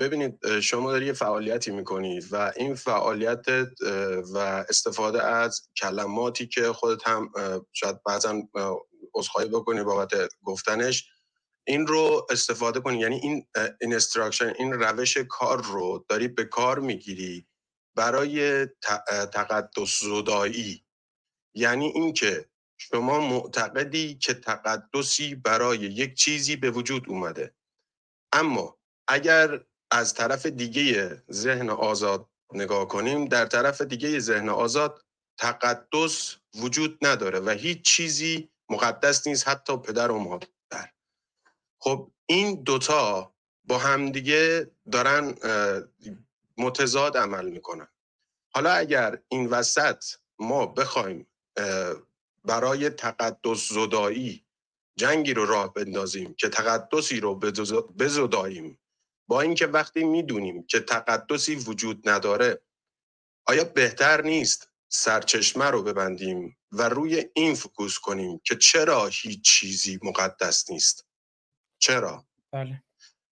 ببینید 0.00 0.60
شما 0.60 0.92
داری 0.92 1.06
یه 1.06 1.12
فعالیتی 1.12 1.70
می‌کنی 1.70 2.20
و 2.20 2.52
این 2.56 2.74
فعالیت 2.74 3.46
و 4.34 4.38
استفاده 4.68 5.22
از 5.22 5.68
کلماتی 5.76 6.46
که 6.46 6.72
خودت 6.72 7.08
هم 7.08 7.30
شاید 7.72 8.02
بعضا 8.02 8.42
عذرخواهی 9.14 9.48
بکنی 9.48 9.82
بابت 9.82 10.10
گفتنش 10.42 11.10
این 11.66 11.86
رو 11.86 12.26
استفاده 12.30 12.80
کنی. 12.80 12.98
یعنی 12.98 13.16
این 13.16 13.46
instruction 13.80 14.52
این 14.58 14.72
روش 14.72 15.16
کار 15.16 15.62
رو 15.62 16.04
داری 16.08 16.28
به 16.28 16.44
کار 16.44 16.78
می‌گیری. 16.78 17.46
برای 17.98 18.66
تقدس 19.32 20.00
زدایی. 20.00 20.84
یعنی 21.54 21.86
اینکه 21.86 22.48
شما 22.76 23.20
معتقدی 23.20 24.14
که 24.14 24.34
تقدسی 24.34 25.34
برای 25.34 25.78
یک 25.78 26.14
چیزی 26.14 26.56
به 26.56 26.70
وجود 26.70 27.08
اومده. 27.08 27.54
اما 28.32 28.78
اگر 29.08 29.64
از 29.90 30.14
طرف 30.14 30.46
دیگه 30.46 31.22
ذهن 31.30 31.70
آزاد 31.70 32.28
نگاه 32.54 32.88
کنیم 32.88 33.24
در 33.24 33.46
طرف 33.46 33.80
دیگه 33.80 34.18
ذهن 34.18 34.48
آزاد 34.48 35.04
تقدس 35.38 36.36
وجود 36.54 36.98
نداره 37.02 37.40
و 37.40 37.50
هیچ 37.50 37.82
چیزی 37.82 38.50
مقدس 38.70 39.26
نیست 39.26 39.48
حتی 39.48 39.76
پدر 39.76 40.10
و 40.10 40.18
مادر. 40.18 40.48
خب 41.80 42.10
این 42.26 42.62
دوتا 42.62 43.34
با 43.64 43.78
همدیگه 43.78 44.70
دارن 44.92 45.34
متضاد 46.58 47.16
عمل 47.16 47.48
می‌کنن. 47.48 47.88
حالا 48.54 48.72
اگر 48.72 49.18
این 49.28 49.46
وسط 49.46 50.04
ما 50.38 50.66
بخوایم 50.66 51.26
برای 52.44 52.90
تقدس 52.90 53.68
زدایی 53.68 54.44
جنگی 54.96 55.34
رو 55.34 55.46
راه 55.46 55.74
بندازیم 55.74 56.34
که 56.34 56.48
تقدسی 56.48 57.20
رو 57.20 57.34
بزداییم 57.98 58.78
با 59.28 59.40
اینکه 59.40 59.66
وقتی 59.66 60.04
می‌دونیم 60.04 60.66
که 60.66 60.80
تقدسی 60.80 61.54
وجود 61.54 62.08
نداره 62.08 62.60
آیا 63.46 63.64
بهتر 63.64 64.22
نیست 64.22 64.70
سرچشمه 64.88 65.64
رو 65.64 65.82
ببندیم 65.82 66.58
و 66.72 66.88
روی 66.88 67.30
این 67.34 67.54
فکوس 67.54 67.98
کنیم 67.98 68.40
که 68.44 68.56
چرا 68.56 69.06
هیچ 69.06 69.42
چیزی 69.42 69.98
مقدس 70.02 70.70
نیست؟ 70.70 71.06
چرا؟ 71.78 72.26
بله. 72.52 72.82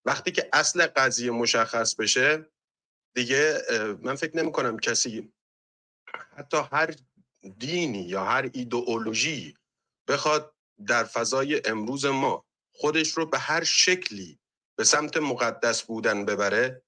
وقتی 0.05 0.33
که 0.33 0.49
اصل 0.53 0.87
قضیه 0.87 1.31
مشخص 1.31 1.95
بشه 1.95 2.47
دیگه 3.17 3.63
من 4.03 4.15
فکر 4.15 4.37
نمی 4.37 4.53
کنم 4.53 4.79
کسی 4.79 5.33
حتی 6.37 6.57
هر 6.73 6.95
دینی 7.59 8.03
یا 8.03 8.25
هر 8.25 8.51
ایدئولوژی 8.53 9.57
بخواد 10.09 10.55
در 10.87 11.05
فضای 11.05 11.63
امروز 11.65 12.07
ما 12.07 12.45
خودش 12.75 13.11
رو 13.11 13.27
به 13.27 13.39
هر 13.39 13.65
شکلی 13.65 14.39
به 14.79 14.85
سمت 14.85 15.17
مقدس 15.17 15.83
بودن 15.83 16.25
ببره 16.25 16.83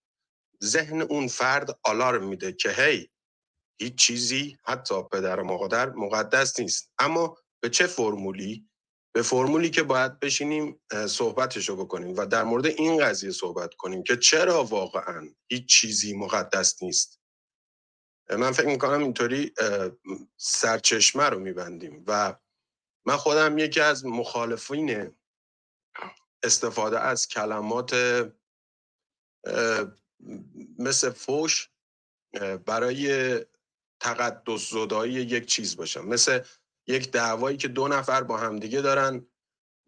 ذهن 0.64 1.02
اون 1.02 1.28
فرد 1.28 1.78
آلارم 1.84 2.28
میده 2.28 2.52
که 2.52 2.70
هی 2.70 3.10
هیچ 3.80 3.94
چیزی 3.94 4.58
حتی 4.64 5.02
پدر 5.12 5.40
و 5.40 5.44
مادر 5.44 5.90
مقدس 5.90 6.60
نیست. 6.60 6.92
اما 6.98 7.36
به 7.60 7.70
چه 7.70 7.86
فرمولی 7.86 8.67
به 9.18 9.22
فرمولی 9.22 9.70
که 9.70 9.82
باید 9.82 10.20
بشینیم 10.20 10.80
صحبتشو 11.08 11.76
بکنیم 11.76 12.16
و 12.16 12.26
در 12.26 12.44
مورد 12.44 12.66
این 12.66 13.04
قضیه 13.04 13.30
صحبت 13.30 13.74
کنیم 13.74 14.02
که 14.02 14.16
چرا 14.16 14.64
واقعا 14.64 15.28
هیچ 15.48 15.68
چیزی 15.68 16.16
مقدس 16.16 16.82
نیست. 16.82 17.20
من 18.30 18.52
فکر 18.52 18.66
می‌کنم 18.66 18.98
اینطوری 19.00 19.54
سرچشمه 20.36 21.24
رو 21.24 21.38
میبندیم 21.38 22.04
و 22.06 22.34
من 23.06 23.16
خودم 23.16 23.58
یکی 23.58 23.80
از 23.80 24.06
مخالفین 24.06 25.16
استفاده 26.42 27.00
از 27.00 27.28
کلمات 27.28 27.96
مثل 30.78 31.10
فوش 31.10 31.70
برای 32.66 33.38
تقدس 34.00 34.70
زدایی 34.70 35.14
یک 35.14 35.46
چیز 35.46 35.76
باشم. 35.76 36.06
مثل 36.06 36.40
یک 36.88 37.10
دعوایی 37.10 37.56
که 37.56 37.68
دو 37.68 37.88
نفر 37.88 38.22
با 38.22 38.36
همدیگه 38.36 38.80
دارن 38.80 39.26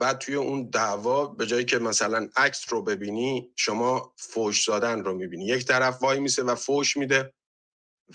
بعد 0.00 0.18
توی 0.18 0.34
اون 0.34 0.70
دعوا 0.70 1.26
به 1.26 1.46
جایی 1.46 1.64
که 1.64 1.78
مثلا 1.78 2.28
عکس 2.36 2.72
رو 2.72 2.82
ببینی 2.82 3.52
شما 3.56 4.14
فوش 4.16 4.68
دادن 4.68 5.04
رو 5.04 5.14
می‌بینی. 5.14 5.46
یک 5.46 5.64
طرف 5.64 6.02
وای 6.02 6.20
میسه 6.20 6.42
و 6.42 6.54
فوش 6.54 6.96
میده 6.96 7.34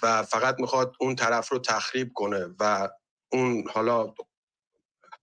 و 0.04 0.24
فقط 0.24 0.56
می‌خواد 0.60 0.96
اون 1.00 1.16
طرف 1.16 1.50
رو 1.50 1.60
تخریب 1.60 2.14
کنه 2.14 2.56
و 2.60 2.90
اون 3.32 3.64
حالا 3.70 4.14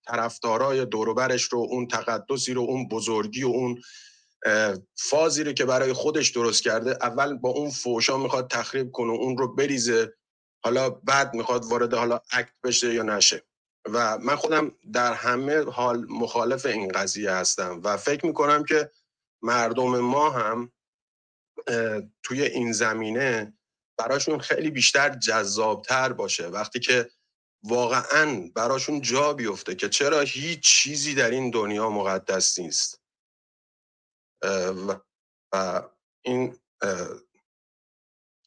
طرفدارای 0.07 0.85
دوروبرش 0.85 1.43
رو 1.43 1.59
اون 1.59 1.89
تقدسی 1.89 2.55
رو 2.55 2.63
اون 2.63 2.89
بزرگی 2.89 3.45
و 3.45 3.49
اون 3.49 3.83
فازی 4.97 5.45
رو 5.45 5.53
که 5.53 5.65
برای 5.65 5.93
خودش 5.93 6.31
درست 6.31 6.63
کرده 6.63 6.91
اول 6.91 7.35
با 7.39 7.49
اون 7.51 7.71
فوشا 7.71 8.17
می‌خواد 8.17 8.51
تخریب 8.51 8.93
کنه 8.93 9.13
اون 9.13 9.39
رو 9.39 9.55
بریزه 9.55 10.15
حالا 10.65 10.91
بعد 10.91 11.35
می‌خواد 11.35 11.65
وارد 11.65 11.95
حالا 11.95 12.21
اکت 12.33 12.53
بشه 12.65 12.95
یا 12.95 13.03
نشه. 13.03 13.45
و 13.85 14.19
من 14.19 14.37
خودم 14.37 14.73
در 14.93 15.13
همه 15.15 15.65
حال 15.65 16.07
مخالف 16.09 16.67
این 16.67 16.89
قضیه 16.89 17.31
هستم 17.31 17.81
و 17.85 17.97
فکر 17.97 18.27
می‌کنم 18.27 18.65
که 18.65 18.91
مردم 19.43 19.99
ما 20.01 20.31
هم 20.31 20.73
توی 22.23 22.43
این 22.43 22.73
زمینه 22.73 23.53
براشون 23.99 24.39
خیلی 24.39 24.71
بیشتر 24.71 25.09
جذابتر 25.09 26.13
باشه. 26.13 26.47
وقتی 26.47 26.81
که 26.81 27.11
واقعا 27.63 28.51
براشون 28.55 29.01
جا 29.01 29.33
بیفته 29.33 29.75
که 29.75 29.89
چرا 29.89 30.21
هیچ 30.21 30.61
چیزی 30.61 31.15
در 31.15 31.31
این 31.31 31.51
دنیا 31.51 31.91
مقدس 31.91 32.59
نیست. 32.59 33.01
و 35.53 35.83
این 36.23 36.59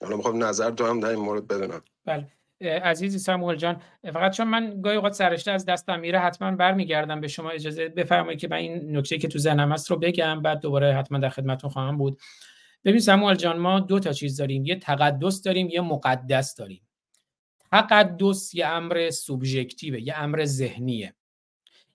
حالا 0.01 0.17
می‌خوام 0.17 0.43
نظر 0.43 0.71
تو 0.71 0.85
هم 0.85 0.99
در 0.99 1.09
این 1.09 1.19
مورد 1.19 1.47
بدونم. 1.47 1.83
بله. 2.05 2.31
عزیزی 2.69 3.19
ساموئل 3.19 3.55
جان. 3.55 3.81
فقط 4.13 4.33
چون 4.33 4.47
من 4.47 4.81
گاهی 4.81 4.95
اوقات 4.95 5.13
سرشته 5.13 5.51
از 5.51 5.65
دستم 5.65 5.99
میره 5.99 6.19
حتما 6.19 6.51
برمیگردم 6.51 7.21
به 7.21 7.27
شما 7.27 7.49
اجازه 7.49 7.89
بفرمایید 7.89 8.39
که 8.39 8.47
من 8.47 8.57
این 8.57 8.97
نکته 8.97 9.17
که 9.17 9.27
تو 9.27 9.39
ذهنم 9.39 9.71
هست 9.71 9.91
رو 9.91 9.97
بگم 9.97 10.41
بعد 10.41 10.59
دوباره 10.59 10.93
حتما 10.93 11.17
در 11.17 11.29
خدمتتون 11.29 11.69
خواهم 11.69 11.97
بود. 11.97 12.19
ببین 12.85 12.99
ساموئل 12.99 13.35
جان 13.35 13.57
ما 13.57 13.79
دو 13.79 13.99
تا 13.99 14.13
چیز 14.13 14.37
داریم. 14.37 14.65
یه 14.65 14.75
تقدس 14.75 15.41
داریم 15.41 15.69
یه 15.69 15.81
مقدس 15.81 16.55
داریم. 16.55 16.81
تقدس 17.71 18.55
یه 18.55 18.67
امر 18.67 19.09
سوبژکتیوه 19.09 20.01
یه 20.01 20.17
امر 20.17 20.45
ذهنیه. 20.45 21.13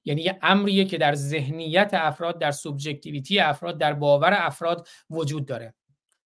یعنی 0.05 0.23
یه 0.23 0.39
امریه 0.43 0.85
که 0.85 0.99
در 0.99 1.15
ذهنیت 1.15 1.91
افراد 1.93 2.39
در 2.39 2.51
سوبژکتیویتی 2.51 3.39
افراد 3.39 3.79
در 3.79 3.93
باور 3.93 4.35
افراد 4.35 4.89
وجود 5.11 5.47
داره. 5.47 5.75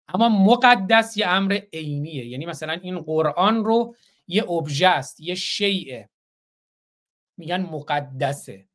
اما 0.08 0.30
مقدس 0.30 1.18
یه 1.18 1.28
امر 1.28 1.60
عینیه. 1.74 2.26
یعنی 2.26 2.46
مثلا 2.46 2.74
این 2.74 3.00
قرآن 3.00 3.66
رو 3.66 3.96
یه 4.32 4.52
ابژه 4.52 4.88
است 4.88 5.20
یه 5.20 5.36
شیعه. 5.36 6.10
میگن 7.38 7.62
مقدسه. 7.62 8.68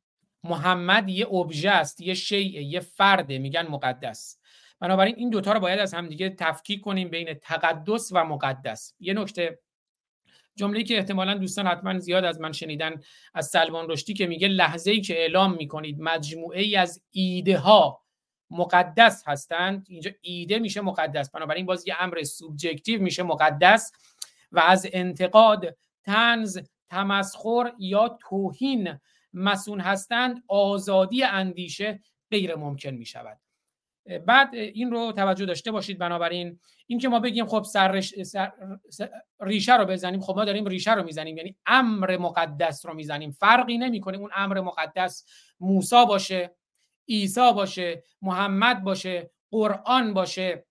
محمد 0.43 1.09
یه 1.09 1.27
ابژه 1.33 1.69
است 1.69 2.01
یه 2.01 2.13
شیعه 2.13 2.63
یه 2.63 2.79
فرده 2.79 3.37
میگن 3.37 3.67
مقدس. 3.67 4.39
بنابراین 4.79 5.15
این 5.17 5.29
دوتا 5.29 5.51
رو 5.53 5.59
باید 5.59 5.79
از 5.79 5.93
همدیگه 5.93 6.29
تفکیک 6.29 6.81
کنیم 6.81 7.09
بین 7.09 7.33
تقدس 7.33 8.09
و 8.11 8.23
مقدس. 8.23 8.93
یه 8.99 9.13
نکته 9.13 9.59
جمله‌ای 10.55 10.83
که 10.83 10.97
احتمالا 10.97 11.33
دوستان 11.33 11.67
حتما 11.67 11.99
زیاد 11.99 12.23
از 12.23 12.39
من 12.39 12.51
شنیدن 12.51 13.01
از 13.33 13.47
سلمان 13.47 13.89
رشدی 13.89 14.13
که 14.13 14.27
میگه 14.27 14.47
لحظه 14.47 14.91
ای 14.91 15.01
که 15.01 15.19
اعلام 15.19 15.55
می‌کنید 15.55 15.99
مجموعه 15.99 16.61
ای 16.61 16.75
از 16.75 17.01
ایده 17.11 17.57
ها 17.57 18.05
مقدس 18.49 19.23
هستند 19.27 19.85
اینجا 19.89 20.11
ایده 20.21 20.59
میشه 20.59 20.81
مقدس. 20.81 21.31
بنابراین 21.31 21.65
باز 21.65 21.87
یه 21.87 21.95
امر 21.99 22.23
سوبجکتیو 22.23 23.01
میشه 23.01 23.23
مقدس. 23.23 23.91
و 24.51 24.59
از 24.59 24.87
انتقاد 24.93 25.77
تنز 26.03 26.59
تمسخر 26.89 27.73
یا 27.79 28.17
توهین 28.21 28.99
مسون 29.33 29.79
هستند 29.79 30.43
آزادی 30.47 31.23
اندیشه 31.23 31.99
غیر 32.31 32.55
ممکن 32.55 32.89
می 32.89 33.05
شود 33.05 33.39
بعد 34.25 34.55
این 34.55 34.91
رو 34.91 35.11
توجه 35.11 35.45
داشته 35.45 35.71
باشید 35.71 35.97
بنابراین 35.97 36.59
این 36.87 36.99
که 36.99 37.09
ما 37.09 37.19
بگیم 37.19 37.45
خب 37.45 37.63
سر, 37.63 38.01
ریشه 39.39 39.77
رو 39.77 39.85
بزنیم 39.85 40.21
خب 40.21 40.35
ما 40.35 40.45
داریم 40.45 40.65
ریشه 40.65 40.93
رو 40.93 41.03
می‌زنیم 41.03 41.37
یعنی 41.37 41.55
امر 41.65 42.17
مقدس 42.17 42.85
رو 42.85 42.93
می‌زنیم. 42.93 43.31
فرقی 43.31 43.77
نمی‌کنه 43.77 44.17
اون 44.17 44.29
امر 44.35 44.61
مقدس 44.61 45.25
موسی 45.59 46.05
باشه 46.07 46.55
عیسی 47.09 47.53
باشه 47.55 48.03
محمد 48.21 48.83
باشه 48.83 49.31
قرآن 49.51 50.13
باشه. 50.13 50.65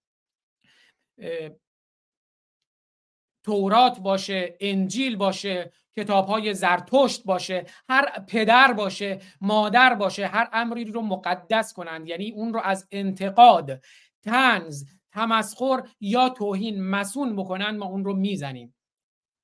تورات 3.47 4.01
باشه 4.01 4.57
انجیل 4.61 5.17
باشه 5.17 5.73
کتاب 5.97 6.27
های 6.27 6.55
زرتشت 6.55 7.25
باشه 7.25 7.67
هر 7.89 8.21
پدر 8.29 8.73
باشه 8.73 9.19
مادر 9.41 9.95
باشه 9.95 10.27
هر 10.27 10.49
امری 10.53 10.85
رو 10.85 11.03
مقدس 11.03 11.73
کنند. 11.73 12.09
یعنی 12.09 12.31
اون 12.31 12.53
رو 12.55 12.61
از 12.61 12.87
انتقاد 12.91 13.81
تنز 14.23 14.85
تمسخر 15.13 15.83
یا 16.01 16.29
توهین 16.29 16.83
مسون 16.83 17.37
بکنن 17.37 17.77
ما 17.77 17.87
اون 17.87 18.05
رو 18.05 18.15
می‌زنیم. 18.17 18.76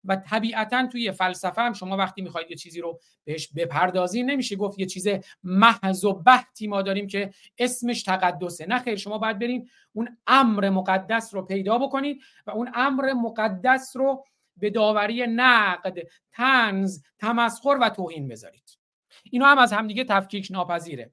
و 0.04 0.16
طبیعتا 0.16 0.86
توی 0.86 1.12
فلسفه 1.12 1.62
هم 1.62 1.72
شما 1.72 1.96
وقتی 1.96 2.22
می‌خواید 2.22 2.50
یه 2.50 2.56
چیزی 2.56 2.80
رو 2.80 3.00
بهش 3.24 3.48
بپردازی 3.56 4.22
نمیشه 4.22 4.56
گفت 4.56 4.78
یه 4.78 4.86
چیز 4.86 5.08
محض 5.42 6.04
و 6.04 6.12
بحتی 6.12 6.66
ما 6.66 6.82
داریم 6.82 7.06
که 7.06 7.30
اسمش 7.58 8.02
تقدسه. 8.02 8.66
نه 8.66 8.78
خیر 8.78 8.96
شما 8.96 9.18
باید 9.18 9.38
برین 9.38 9.68
اون 9.92 10.16
امر 10.26 10.70
مقدس 10.70 11.34
رو 11.34 11.42
پیدا 11.42 11.78
بکنید 11.78 12.22
و 12.46 12.50
اون 12.50 12.70
امر 12.74 13.12
مقدس 13.12 13.96
رو 13.96 14.24
به 14.56 14.70
داوری 14.70 15.26
نقد 15.26 15.98
تنز 16.32 17.02
تمسخر 17.18 17.78
و 17.80 17.88
توهین 17.88 18.28
بذارید. 18.28 18.78
اینو 19.24 19.44
هم 19.44 19.58
از 19.58 19.72
همدیگه 19.72 20.04
تفکیک 20.04 20.48
ناپذیره. 20.50 21.12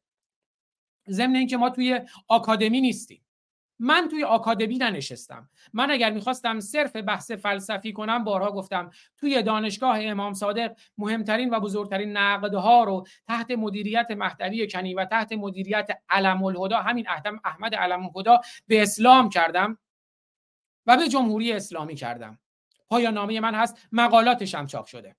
ضمن 1.09 1.35
اینکه 1.35 1.57
ما 1.57 1.69
توی 1.69 1.99
آکادمی 2.27 2.81
نیستیم. 2.81 3.21
من 3.79 4.07
توی 4.11 4.23
آکادمی 4.23 4.77
ننشستم. 4.77 5.49
من 5.73 5.91
اگر 5.91 6.11
می‌خواستم 6.11 6.59
صرف 6.59 6.95
بحث 6.95 7.31
فلسفی 7.31 7.93
کنم 7.93 8.23
بارها 8.23 8.51
گفتم 8.51 8.89
توی 9.17 9.43
دانشگاه 9.43 10.03
امام 10.03 10.33
صادق 10.33 10.75
مهمترین 10.97 11.49
و 11.49 11.59
بزرگترین 11.59 12.17
نقدها 12.17 12.83
رو 12.83 13.07
تحت 13.27 13.51
مدیریت 13.51 14.07
مهدوی 14.11 14.67
کنی 14.67 14.93
و 14.93 15.05
تحت 15.05 15.31
مدیریت 15.31 15.89
علم 16.09 16.43
الهدا 16.43 16.77
همین 16.77 17.07
احمد 17.45 17.75
علم 17.75 18.03
الهدا 18.03 18.41
به 18.67 18.81
اسلام 18.81 19.29
کردم 19.29 19.77
و 20.85 20.97
به 20.97 21.07
جمهوری 21.07 21.51
اسلامی 21.51 21.95
کردم. 21.95 22.39
پایان 22.89 23.13
نامه 23.13 23.39
من 23.39 23.55
هست. 23.55 23.87
مقالاتش 23.91 24.55
هم 24.55 24.67
چاپ 24.67 24.85
شده. 24.85 25.15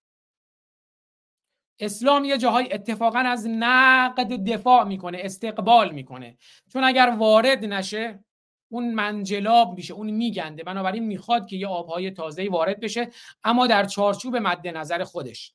اسلام 1.78 2.24
یه 2.24 2.38
جاهای 2.38 2.72
اتفاقا 2.72 3.18
از 3.18 3.46
نقد 3.48 4.50
دفاع 4.50 4.84
می‌کنه 4.84 5.18
استقبال 5.20 5.90
می‌کنه. 5.90 6.36
چون 6.72 6.84
اگر 6.84 7.14
وارد 7.18 7.64
نشه 7.64 8.24
اون 8.72 8.94
منجلاب 8.94 9.74
میشه 9.74 9.94
اون 9.94 10.10
میگنده. 10.10 10.64
بنابراین 10.64 11.04
می‌خواد 11.04 11.46
که 11.46 11.56
یه 11.56 11.66
آبهای 11.66 12.10
تازه 12.10 12.48
وارد 12.48 12.80
بشه 12.80 13.10
اما 13.44 13.66
در 13.66 13.84
چارچوب 13.84 14.36
مد 14.36 14.68
نظر 14.68 15.04
خودش. 15.04 15.54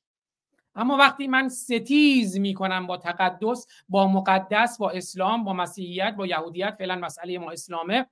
اما 0.74 0.96
وقتی 0.96 1.26
من 1.26 1.48
ستیز 1.48 2.38
می‌کنم 2.38 2.86
با 2.86 2.96
تقدس 2.96 3.66
با 3.88 4.06
مقدس 4.08 4.78
با 4.78 4.90
اسلام 4.90 5.44
با 5.44 5.52
مسیحیت 5.52 6.14
با 6.18 6.26
یهودیت 6.26 6.74
فعلا 6.78 6.96
مسئله 6.96 7.38
ما 7.38 7.50
اسلامه 7.50 8.06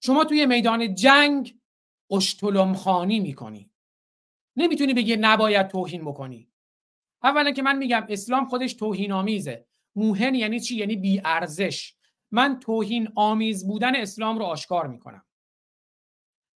شما 0.00 0.24
توی 0.24 0.46
میدان 0.46 0.94
جنگ 0.94 1.56
اشتلم 2.10 2.74
خانی 2.74 3.20
می‌کنی. 3.20 3.70
نمی‌تونی 4.56 4.94
بگی 4.94 5.16
نباید 5.16 5.68
توهین 5.68 6.04
بکنی. 6.04 6.48
اولا 7.22 7.50
که 7.50 7.62
من 7.62 7.78
میگم 7.78 8.06
اسلام 8.08 8.44
خودش 8.44 8.74
توهین 8.74 9.12
آمیزه 9.12 9.66
موهن 9.96 10.34
یعنی 10.34 10.60
چی؟ 10.60 10.76
یعنی 10.76 10.96
بی 10.96 11.20
ارزش 11.24 11.94
من 12.32 12.60
توهین 12.60 13.08
آمیز 13.14 13.66
بودن 13.66 13.96
اسلام 13.96 14.38
رو 14.38 14.44
آشکار 14.44 14.86
می‌کنم. 14.86 15.24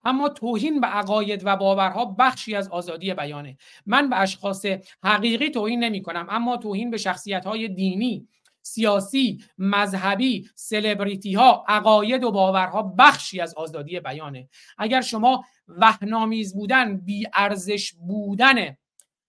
اما 0.04 0.28
توهین 0.28 0.80
به 0.80 0.86
عقاید 0.86 1.42
و 1.44 1.56
باورها 1.56 2.04
بخشی 2.04 2.54
از 2.54 2.68
آزادی 2.68 3.14
بیانه. 3.14 3.56
من 3.86 4.10
به 4.10 4.20
اشخاص 4.20 4.66
حقیقی 5.02 5.50
توهین 5.50 5.84
نمی 5.84 6.02
کنم 6.02 6.26
اما 6.30 6.56
توهین 6.56 6.90
به 6.90 6.96
شخصیت 6.96 7.46
های 7.46 7.68
دینی 7.68 8.28
سیاسی 8.62 9.44
مذهبی 9.58 10.50
سلبریتی 10.54 11.34
ها 11.34 11.64
عقاید 11.68 12.24
و 12.24 12.32
باورها 12.32 12.82
بخشی 12.98 13.40
از 13.40 13.54
آزادی 13.54 14.00
بیانه. 14.00 14.48
اگر 14.78 15.00
شما 15.00 15.44
وهنامیز 15.68 16.54
بودن 16.54 16.96
بی 16.96 17.26
ارزش 17.34 17.92
بودن 17.92 18.76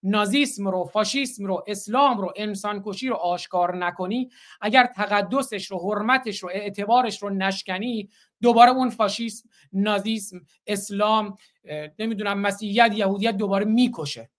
نازیسم 0.10 0.68
رو 0.68 0.86
فاشیسم 0.86 1.46
رو 1.46 1.64
اسلام 1.68 2.18
رو 2.18 2.34
انسان 2.36 2.84
کشی 2.86 3.08
رو 3.08 3.16
آشکار 3.16 3.76
نکنی. 3.76 4.30
اگر 4.62 4.86
تقدسش 4.86 5.72
رو 5.72 5.80
حرمتش 5.80 6.44
رو 6.44 6.50
اعتبارش 6.54 7.24
رو 7.24 7.30
نشکنی 7.30 8.10
دوباره 8.42 8.72
اون 8.72 8.90
فاشیسم 8.90 9.50
نازیسم 9.74 10.42
اسلام 10.68 11.38
نمی‌دونم 12.00 12.40
مسیحیت 12.40 12.92
یهودیت 12.96 13.38
دوباره 13.38 13.66
می‌کشه. 13.66 14.30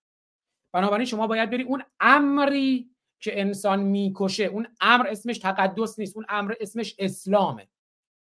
بنابراین 0.73 1.05
شما 1.05 1.27
باید 1.27 1.49
بری 1.49 1.63
اون 1.63 1.83
امری 1.99 2.89
که 3.19 3.41
انسان 3.41 3.83
می‌کشه. 3.83 4.43
اون 4.43 4.67
امر 4.81 5.07
اسمش 5.07 5.37
تقدس 5.37 5.99
نیست 5.99 6.15
اون 6.15 6.25
امر 6.29 6.53
اسمش 6.61 6.95
اسلامه. 6.99 7.67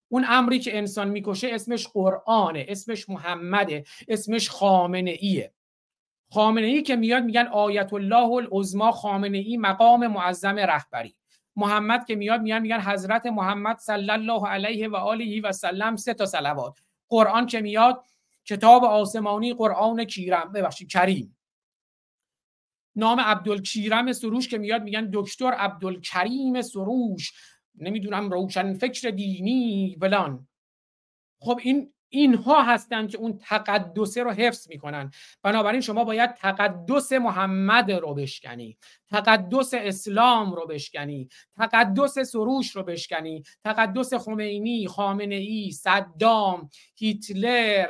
اون 0.09 0.25
امری 0.29 0.59
که 0.59 0.79
انسان 0.79 1.09
می‌کشه 1.09 1.49
اسمش 1.53 1.89
قرآنه 1.89 2.67
اسمش 2.69 3.09
محمده 3.09 3.85
اسمش 4.09 4.51
خامنه 4.51 5.11
ایه 5.11 5.53
خامنه 6.33 6.67
ای 6.67 6.83
که 6.83 6.97
میاد 6.97 7.23
میگن 7.23 7.47
آیت 7.47 7.93
الله 7.93 8.31
العظما 8.33 8.93
خامنه 8.93 9.39
ای 9.39 9.57
مقام 9.57 10.07
معظم 10.07 10.57
رهبری. 10.57 11.15
محمد 11.57 12.07
که 12.07 12.17
میاد 12.17 12.41
میان 12.41 12.63
میگن 12.63 12.81
حضرت 12.81 13.27
محمد 13.27 13.79
صلی 13.79 14.11
الله 14.11 14.49
علیه 14.49 14.89
و 14.89 14.97
آله 14.97 15.41
و 15.41 15.53
سلم 15.53 15.97
سه 15.97 16.15
تا 16.15 16.27
صلوات. 16.27 16.79
قرآن 17.09 17.47
که 17.47 17.61
میاد 17.61 18.05
کتاب 18.45 18.85
آسمانی 18.85 19.55
قرآن 19.55 20.05
کیرم. 20.05 20.53
ببخشید 20.53 20.89
کریم. 20.89 21.39
نام 22.97 23.21
عبدالکیرم 23.21 24.13
سروش 24.13 24.49
که 24.49 24.59
میاد 24.59 24.83
میگن 24.83 25.11
دکتر 25.13 25.53
عبدالکریم 25.53 26.63
سروش. 26.63 27.33
نمی‌دونم 27.75 28.31
روشن 28.31 28.75
فکر 28.75 29.11
دینی 29.11 29.97
فلان. 30.01 30.49
خب 31.41 31.61
این 31.63 31.93
اینها 32.13 32.63
هستند 32.63 33.11
که 33.11 33.19
اون 33.19 33.39
تقدسه 33.39 34.23
رو 34.23 34.31
حفظ 34.31 34.69
می‌کنن. 34.69 35.11
بنابراین 35.43 35.81
شما 35.81 36.05
باید 36.05 36.35
تقدس 36.35 37.13
محمد 37.13 37.93
رو 37.93 38.15
بشکنی. 38.15 38.79
تقدس 39.09 39.75
اسلام 39.75 40.53
رو 40.53 40.67
بشکنی. 40.67 41.29
تقدس 41.57 42.19
سروش 42.19 42.77
رو 42.77 42.83
بشکنی. 42.83 43.43
تقدس 43.65 44.15
خمینی 44.15 44.87
خامنه 44.89 45.35
ای 45.35 45.71
صدام 45.71 46.69
هیتلر 46.97 47.87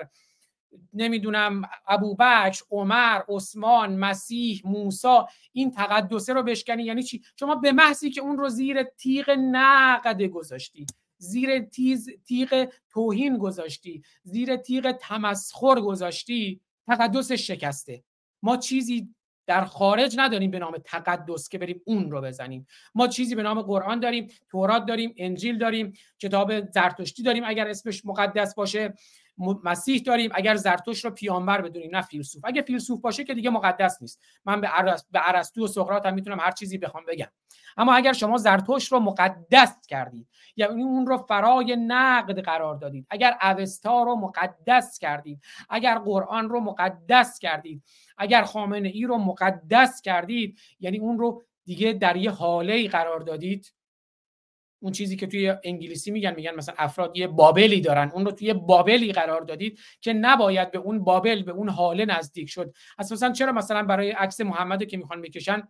نمی‌دونم 0.93 1.63
ابوبکر 1.87 2.63
عمر 2.71 3.21
عثمان 3.29 3.97
مسیح 3.97 4.63
موسی 4.65 5.19
این 5.53 5.71
تقدسه 5.71 6.33
رو 6.33 6.43
بشکنی. 6.43 6.83
یعنی 6.83 7.03
چی؟ 7.03 7.23
شما 7.39 7.55
به 7.55 7.73
محضی 7.73 8.11
که 8.11 8.21
اون 8.21 8.39
رو 8.39 8.49
زیر 8.49 8.83
تیغ 8.83 9.31
نقد 9.31 10.23
گذاشتی. 10.23 10.87
زیر 11.23 11.59
تیز 11.61 12.09
تیغ 12.27 12.69
توهین 12.91 13.39
گذاشتی 13.39 14.03
زیر 14.23 14.57
تیغ 14.57 14.93
تمسخر 14.93 15.81
گذاشتی. 15.81 16.61
تقدسش 16.87 17.47
شکسته. 17.47 18.03
ما 18.43 18.57
چیزی 18.57 19.15
در 19.47 19.65
خارج 19.65 20.15
نداریم 20.19 20.51
به 20.51 20.59
نام 20.59 20.77
تقدس 20.85 21.49
که 21.49 21.59
بریم 21.59 21.81
اون 21.85 22.11
رو 22.11 22.21
بزنیم. 22.21 22.67
ما 22.95 23.09
چیزی 23.09 23.35
به 23.35 23.43
نام 23.43 23.63
قرآن 23.63 24.01
داریم 24.01 24.29
تورات 24.49 24.87
داریم 24.87 25.15
انجیل 25.17 25.59
داریم 25.59 25.93
کتاب 26.19 26.71
زرتشتی 26.71 27.23
داریم. 27.23 27.45
اگر 27.47 27.69
اسمش 27.69 28.07
مقدس 28.07 28.55
باشه 28.55 28.95
مسیح 29.65 30.03
داریم 30.03 30.31
اگر 30.35 30.55
زرتوش 30.55 31.05
رو 31.05 31.11
پیامبر 31.11 31.61
بدونیم 31.61 31.97
نه 31.97 32.03
فیلسوف. 32.03 32.45
اگه 32.45 32.63
فیلسوف 32.63 33.01
باشه 33.01 33.25
که 33.25 33.35
دیگه 33.35 33.51
مقدس 33.51 34.03
نیست. 34.03 34.23
من 34.45 34.61
به 34.61 34.69
ارسطو 35.15 35.65
و 35.65 35.67
سقراط 35.67 36.07
هم 36.07 36.15
می‌تونم 36.15 36.41
هر 36.41 36.51
چیزی 36.51 36.79
بخوام 36.79 37.05
بگم. 37.09 37.29
اما 37.77 37.95
اگر 37.95 38.13
شما 38.13 38.39
زرتوش 38.39 38.93
رو 38.93 39.01
مقدس 39.01 39.87
کردید 39.87 40.29
یعنی 40.57 40.83
اون 40.83 41.07
رو 41.07 41.19
فرای 41.19 41.77
نقد 41.77 42.41
قرار 42.41 42.75
دادید 42.75 43.07
اگر 43.11 43.39
اوستا 43.43 44.03
رو 44.03 44.17
مقدس 44.17 44.99
کردید 44.99 45.43
اگر 45.71 45.99
قرآن 45.99 46.49
رو 46.49 46.61
مقدس 46.61 47.39
کردید 47.39 47.83
اگر 48.19 48.43
خامنه 48.43 48.89
ای 48.89 49.05
رو 49.05 49.19
مقدس 49.19 50.01
کردید 50.01 50.59
یعنی 50.81 50.99
اون 50.99 51.19
رو 51.19 51.43
دیگه 51.65 51.93
در 51.93 52.17
یه 52.17 52.31
حاله 52.31 52.89
قرار 52.89 53.21
دادید 53.21 53.73
اون 54.83 54.93
چیزی 54.93 55.17
که 55.17 55.27
توی 55.27 55.55
انگلیسی 55.65 56.11
میگن 56.11 56.35
میگن 56.35 56.55
مثلا 56.55 56.75
افراد 56.79 57.17
یه 57.17 57.27
بابلی 57.27 57.81
دارن. 57.81 58.11
اون 58.15 58.25
رو 58.25 58.33
توی 58.33 58.55
بابلی 58.55 59.13
قرار 59.13 59.41
دادید 59.41 59.79
که 60.01 60.13
نباید 60.13 60.71
به 60.71 60.79
اون 60.79 61.05
بابل 61.05 61.43
به 61.43 61.53
اون 61.53 61.69
حاله 61.69 62.05
نزدیک 62.05 62.49
شد. 62.49 62.75
اساسا 62.99 63.33
چرا 63.33 63.53
مثلا 63.53 63.83
برای 63.83 64.11
عکس 64.11 64.41
محمد 64.41 64.85
که 64.85 64.97
می‌خوان 64.97 65.23
بکشن 65.23 65.69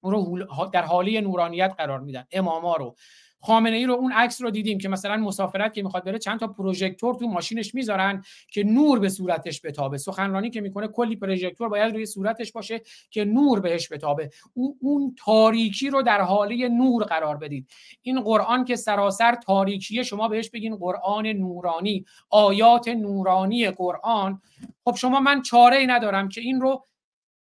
اون 0.00 0.12
رو 0.12 0.46
در 0.72 0.82
حاله 0.82 1.20
نورانیت 1.20 1.74
قرار 1.78 2.00
میدن؟ 2.00 2.24
اماما 2.32 2.76
رو. 2.76 2.96
خامنه 3.40 3.76
ای 3.76 3.86
رو 3.86 3.94
اون 3.94 4.12
عکس 4.12 4.42
رو 4.42 4.50
دیدیم 4.50 4.78
که 4.78 4.88
مثلا 4.88 5.16
مسافرت 5.16 5.74
که 5.74 5.82
می‌خواد 5.82 6.04
بره 6.04 6.18
چند 6.18 6.40
تا 6.40 6.46
پروژکتور 6.46 7.14
تو 7.14 7.26
ماشینش 7.26 7.74
می‌ذارن 7.74 8.24
که 8.50 8.64
نور 8.64 8.98
به 8.98 9.08
صورتش 9.08 9.60
بتابه. 9.64 9.98
سخنرانی 9.98 10.50
که 10.50 10.60
می‌کنه 10.60 10.88
کلی 10.88 11.16
پروژکتور 11.16 11.68
باید 11.68 11.94
روی 11.94 12.06
صورتش 12.06 12.52
باشه 12.52 12.80
که 13.10 13.24
نور 13.24 13.60
بهش 13.60 13.92
بتابه. 13.92 14.30
او 14.54 14.76
اون 14.80 15.14
تاریکی 15.18 15.90
رو 15.90 16.02
در 16.02 16.20
حاله 16.20 16.68
نور 16.68 17.04
قرار 17.04 17.36
بدید. 17.36 17.68
این 18.02 18.20
قرآن 18.20 18.64
که 18.64 18.76
سراسر 18.76 19.34
تاریکیه 19.34 20.02
شما 20.02 20.28
بهش 20.28 20.50
بگین 20.50 20.76
قرآن 20.76 21.26
نورانی 21.26 22.04
آیات 22.30 22.88
نورانی 22.88 23.70
قرآن. 23.70 24.40
خب 24.84 24.94
شما 24.96 25.20
من 25.20 25.42
چاره 25.42 25.76
ای 25.76 25.86
ندارم 25.86 26.28
که 26.28 26.40
این 26.40 26.60
رو 26.60 26.84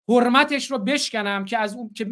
حرمتش 0.09 0.71
رو 0.71 0.79
بشکنم 0.79 1.45
که 1.45 1.59
از 1.59 1.77
اون 1.77 1.91
که 1.95 2.07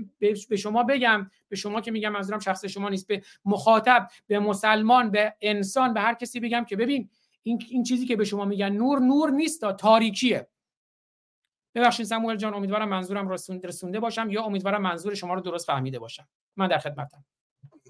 به 0.48 0.56
شما 0.56 0.82
بگم 0.82 1.30
به 1.52 1.56
شما 1.56 1.80
که 1.80 1.90
میگم 1.90 2.12
منظورم 2.12 2.38
شخص 2.38 2.64
شما 2.64 2.88
نیست 2.88 3.06
به 3.06 3.22
مخاطب 3.44 4.08
به 4.26 4.38
مسلمان 4.38 5.10
به 5.10 5.34
انسان 5.40 5.94
به 5.94 6.00
هر 6.00 6.14
کسی 6.14 6.40
بگم 6.40 6.64
که 6.64 6.76
ببین 6.76 7.10
این, 7.42 7.62
این 7.70 7.82
چیزی 7.82 8.06
که 8.06 8.16
به 8.16 8.24
شما 8.24 8.44
میگن 8.44 8.68
نور 8.68 8.98
نور 8.98 9.30
نیست 9.30 9.72
تاریکیه. 9.72 10.48
ببخشید 11.74 12.06
سموئل 12.06 12.36
جان 12.36 12.54
امیدوارم 12.54 12.88
منظورم 12.88 13.28
رسونده 13.28 14.00
باشم 14.00 14.30
یا 14.30 14.42
امیدوارم 14.42 14.82
منظور 14.82 15.14
شما 15.14 15.34
رو 15.34 15.40
درست 15.40 15.66
فهمیده 15.66 15.98
باشم. 15.98 16.28
من 16.56 16.68
در 16.68 16.78
خدمتم. 16.78 17.24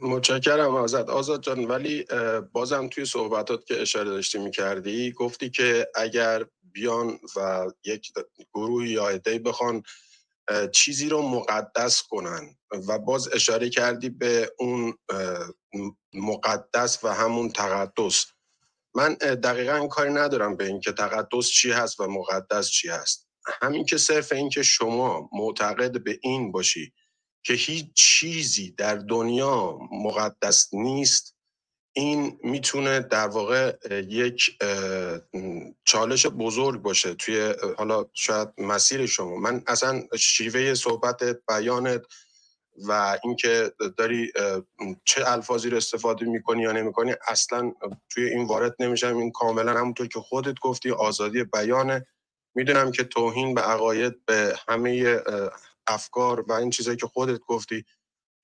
متشکرم 0.01 0.75
آزاد. 0.75 1.11
آزاد 1.11 1.43
جان 1.43 1.65
ولی 1.65 2.05
بازم 2.53 2.89
توی 2.89 3.05
صحبتات 3.05 3.65
که 3.65 3.83
اشاره 3.83 4.11
داشتی 4.11 4.39
می‌کردی 4.39 5.13
گفتی 5.13 5.51
که 5.51 5.89
اگر 5.95 6.45
بیان 6.63 7.19
و 7.37 7.67
یک 7.85 8.13
گروه 8.55 8.89
یا 8.89 9.09
عده‌ای 9.09 9.39
بخوان 9.39 9.83
چیزی 10.73 11.09
رو 11.09 11.23
مقدس 11.23 12.03
کنن 12.03 12.57
و 12.89 12.99
باز 12.99 13.29
اشاره 13.33 13.71
کردی 13.71 14.09
به 14.09 14.53
اون 14.59 14.95
مقدس 16.15 17.05
و 17.05 17.09
همون 17.09 17.49
تقدس. 17.49 18.27
من 18.95 19.15
دقیقا 19.15 19.87
کاری 19.87 20.13
ندارم 20.13 20.57
به 20.57 20.67
اینکه 20.67 20.93
تقدس 20.93 21.47
چی 21.47 21.71
هست 21.71 22.01
و 22.01 22.07
مقدس 22.07 22.71
چی 22.71 22.89
هست. 22.89 23.29
همین 23.63 23.85
که 23.85 23.99
صرف 23.99 24.33
اینکه 24.33 24.63
شما 24.63 25.31
معتقد 25.33 26.05
به 26.05 26.19
این 26.23 26.53
باشی 26.53 26.93
که 27.45 27.55
هیچ 27.55 27.87
چیزی 27.95 28.71
در 28.71 28.95
دنیا 28.95 29.79
مقدس 29.93 30.75
نیست 30.75 31.37
این 31.93 32.39
می‌تونه 32.43 33.01
در 33.01 33.29
واقع 33.29 33.77
یک 34.09 34.59
چالش 35.85 36.27
بزرگ 36.27 36.83
باشه 36.83 37.15
توی 37.15 37.55
حالا 37.79 38.05
شاید 38.13 38.49
مسیر 38.59 39.07
شما. 39.07 39.37
من 39.37 39.63
اصلا 39.67 40.03
شیوه 40.19 40.75
صحبت 40.75 41.23
بیانت 41.49 42.03
و 42.89 43.19
اینکه 43.25 43.73
داری 43.97 44.33
چه 45.05 45.23
الفاظی 45.27 45.71
رو 45.71 45.77
استفاده 45.77 46.27
می‌کنی 46.27 46.63
یا 46.63 46.73
نمی‌کنی 46.73 47.15
اصلا 47.29 47.73
توی 48.11 48.25
این 48.25 48.47
وارد 48.47 48.77
نمیشم. 48.79 49.17
این 49.17 49.33
کاملا 49.33 49.81
همونطور 49.81 50.07
که 50.09 50.21
خودت 50.21 50.61
گفتی 50.61 50.91
آزادی 50.91 51.45
بیانه 51.45 52.07
می‌دونم 52.55 52.93
که 52.93 53.05
توهین 53.05 53.55
به 53.55 53.61
عقاید 53.61 54.25
به 54.25 54.57
همه 54.69 55.21
افکار 55.87 56.41
و 56.49 56.53
این 56.53 56.71
چیزایی 56.71 56.97
که 56.97 57.07
خودت 57.07 57.39
گفتی 57.39 57.85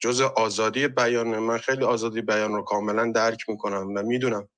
جز 0.00 0.20
آزادی 0.20 0.88
بیان 0.88 1.38
من 1.38 1.58
خیلی 1.58 1.84
آزادی 1.84 2.22
بیان 2.22 2.54
رو 2.54 2.62
کاملا 2.62 3.12
درک 3.12 3.48
می‌کنم 3.48 3.94
و 3.96 4.02
می‌دونم. 4.02 4.48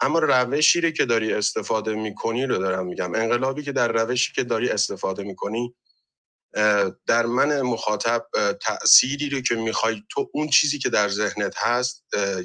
اما 0.00 0.18
روشی 0.18 0.80
رو 0.80 0.90
که 0.90 1.04
داری 1.04 1.32
استفاده 1.32 1.94
می‌کنی 1.94 2.46
رو 2.46 2.58
دارم 2.58 2.86
میگم. 2.86 3.14
انقلابی 3.14 3.62
که 3.62 3.72
در 3.72 3.92
روشی 3.92 4.32
که 4.32 4.44
داری 4.44 4.68
استفاده 4.68 5.22
می‌کنی 5.22 5.74
در 7.06 7.26
من 7.26 7.60
مخاطب 7.62 8.26
تأثیری 8.62 9.30
رو 9.30 9.40
که 9.40 9.54
می‌خوای 9.54 10.02
تو 10.08 10.30
اون 10.34 10.48
چیزی 10.48 10.78
که 10.78 10.88
در 10.88 11.08
ذهنت 11.08 11.54
هست 11.58 12.04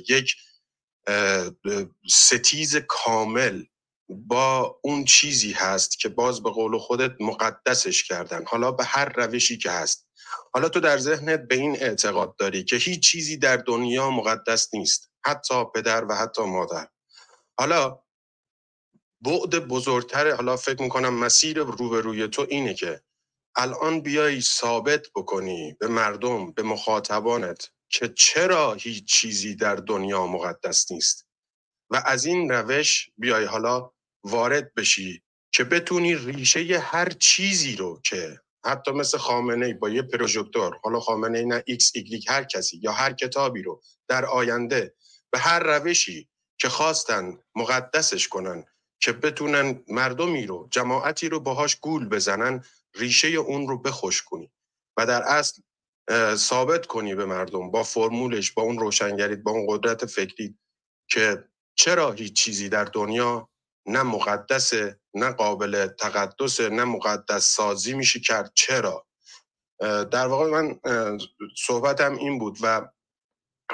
یک 0.10 0.36
ستیز 2.10 2.76
کامل 2.78 3.64
با 4.10 4.80
اون 4.84 5.06
چیزی 5.06 5.52
هست 5.52 6.00
که 6.00 6.10
باز 6.10 6.44
به 6.44 6.50
قول 6.50 6.78
خودت 6.78 7.12
مقدسش 7.22 8.04
کردن. 8.04 8.46
حالا 8.46 8.72
به 8.72 8.86
هر 8.86 9.06
روشی 9.16 9.58
که 9.58 9.72
هست. 9.72 10.05
حالا 10.54 10.70
تو 10.70 10.80
در 10.80 10.98
ذهنت 10.98 11.48
به 11.48 11.56
این 11.56 11.76
اعتقاد 11.76 12.36
داری 12.36 12.64
که 12.64 12.76
هیچ 12.76 13.12
چیزی 13.12 13.38
در 13.38 13.58
دنیا 13.58 14.10
مقدس 14.10 14.74
نیست 14.74 15.12
حتی 15.26 15.64
پدر 15.76 16.06
و 16.06 16.16
حتی 16.16 16.44
مادر. 16.44 16.88
حالا 17.60 18.00
بعد 19.22 19.68
بزرگتر 19.68 20.32
حالا 20.32 20.58
فکر 20.58 20.82
می‌کنم 20.82 21.14
مسیر 21.14 21.60
روبروی 21.60 22.28
تو 22.28 22.46
اینه 22.50 22.74
که 22.74 23.02
الان 23.56 24.02
بیایی 24.02 24.42
ثابت 24.42 25.08
بکنی 25.16 25.78
به 25.80 25.88
مردم 25.88 26.52
به 26.52 26.64
مخاطبانت 26.64 27.70
که 27.90 28.10
چرا 28.10 28.74
هیچ 28.74 29.06
چیزی 29.06 29.56
در 29.56 29.76
دنیا 29.76 30.28
مقدس 30.28 30.92
نیست. 30.92 31.28
و 31.90 32.04
از 32.06 32.26
این 32.26 32.52
روش 32.52 33.10
بیای 33.18 33.46
حالا 33.46 33.92
وارد 34.24 34.74
بشی 34.74 35.24
که 35.52 35.64
بتونی 35.64 36.16
ریشه 36.16 36.80
هر 36.80 37.10
چیزی 37.10 37.76
رو 37.76 38.02
که 38.06 38.42
حتی 38.66 38.92
مثل 38.92 39.18
خامنه 39.18 39.66
ای 39.66 39.74
با 39.74 39.90
یه 39.90 40.02
پروژکتور 40.02 40.80
حالا 40.84 41.00
خامنه 41.00 41.46
نه 41.46 41.64
ایکس 41.68 41.92
ایگرگ 41.96 42.26
هر 42.30 42.44
کسی 42.44 42.80
یا 42.84 42.92
هر 42.92 43.14
کتابی 43.14 43.64
رو 43.64 43.82
در 44.08 44.26
آینده 44.26 44.96
به 45.32 45.40
هر 45.40 45.60
روشی 45.60 46.30
که 46.58 46.70
خواستن 46.70 47.38
مقدسش 47.56 48.28
کنن 48.28 48.66
که 49.00 49.12
بتونن 49.12 49.84
مردمی 49.88 50.46
رو 50.46 50.68
جماعتی 50.72 51.30
رو 51.30 51.40
باهاش 51.40 51.76
گول 51.76 52.10
بزنن 52.10 52.64
ریشه 52.96 53.28
اون 53.28 53.68
رو 53.68 53.82
بخشکونی 53.82 54.52
و 54.98 55.06
در 55.06 55.24
اصل 55.24 55.62
ثابت 56.36 56.86
کنی 56.86 57.16
به 57.16 57.26
مردم 57.26 57.72
با 57.72 57.84
فرمولش 57.84 58.52
با 58.52 58.64
اون 58.64 58.80
روشنگریت 58.80 59.40
با 59.40 59.52
اون 59.52 59.66
قدرت 59.70 60.06
فکری 60.06 60.58
که 61.12 61.44
چرا 61.76 62.12
هیچ 62.12 62.34
چیزی 62.34 62.70
در 62.70 62.84
دنیا 62.86 63.50
نه 63.86 64.04
مقدسه 64.04 65.00
نه 65.16 65.32
قابل 65.32 65.88
تقدس 65.88 66.60
نه 66.62 66.84
مقدس 66.84 67.46
سازی 67.46 67.94
میشه 67.94 68.20
کرد. 68.20 68.52
چرا؟ 68.56 69.08
در 70.12 70.28
واقع 70.28 70.50
من 70.50 70.80
صحبتم 71.58 72.16
این 72.16 72.40
بود 72.40 72.58
و 72.62 72.90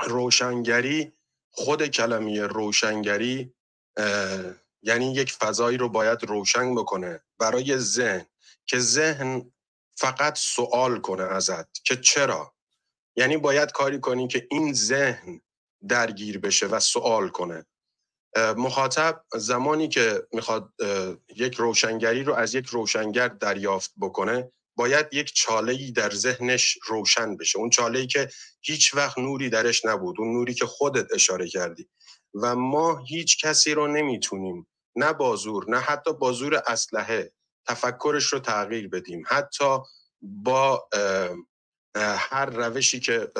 روشنگری 0.03 1.13
خود 1.51 1.88
کلمه 1.88 2.41
روشنگری 2.41 3.53
یعنی 4.81 5.13
یک 5.13 5.34
فضایی 5.34 5.77
رو 5.77 5.89
باید 5.89 6.23
روشن 6.23 6.76
بکنه 6.76 7.23
برای 7.39 7.77
ذهن 7.77 8.26
که 8.65 8.80
ذهن 8.80 9.51
فقط 9.97 10.38
سوال 10.38 10.99
کنه 10.99 11.23
ازت 11.23 11.84
که 11.84 11.95
چرا؟ 11.95 12.53
یعنی 13.15 13.38
باید 13.38 13.72
کاری 13.72 13.99
کنی 13.99 14.27
که 14.27 14.47
این 14.51 14.73
ذهن 14.73 15.41
درگیر 15.88 16.39
بشه 16.39 16.68
و 16.68 16.80
سوال 16.80 17.30
کنه. 17.30 17.65
مخاطب 18.37 19.23
زمانی 19.33 19.87
که 19.87 20.27
می‌خواد 20.33 20.69
یک 21.35 21.55
روشنگری 21.55 22.23
رو 22.23 22.33
از 22.33 22.55
یک 22.55 22.65
روشنگر 22.65 23.27
دریافت 23.27 23.93
بکنه 24.01 24.51
باید 24.75 25.07
یک 25.11 25.33
چاله 25.33 25.91
در 25.91 26.09
ذهنش 26.09 26.77
روشن 26.87 27.37
بشه. 27.37 27.59
اون 27.59 27.69
چاله 27.69 27.99
ای 27.99 28.07
که 28.07 28.29
هیچ 28.61 28.95
وقت 28.95 29.17
نوری 29.17 29.49
درش 29.49 29.85
نبود 29.85 30.15
اون 30.19 30.33
نوری 30.33 30.53
که 30.53 30.65
خودت 30.65 31.13
اشاره 31.13 31.47
کردی. 31.47 31.89
و 32.33 32.55
ما 32.55 32.97
هیچ 32.97 33.45
کسی 33.45 33.73
رو 33.73 33.87
نمی‌تونیم 33.87 34.67
نه 34.95 35.13
بازور 35.13 35.69
نه 35.69 35.79
حتی 35.79 36.13
بازور 36.13 36.61
اسلحه 36.67 37.31
تفکرش 37.67 38.25
رو 38.25 38.39
تغییر 38.39 38.87
بدیم. 38.89 39.23
حتی 39.27 39.77
با 40.21 40.89
هر 41.95 42.45
روشی 42.45 42.99
که 42.99 43.31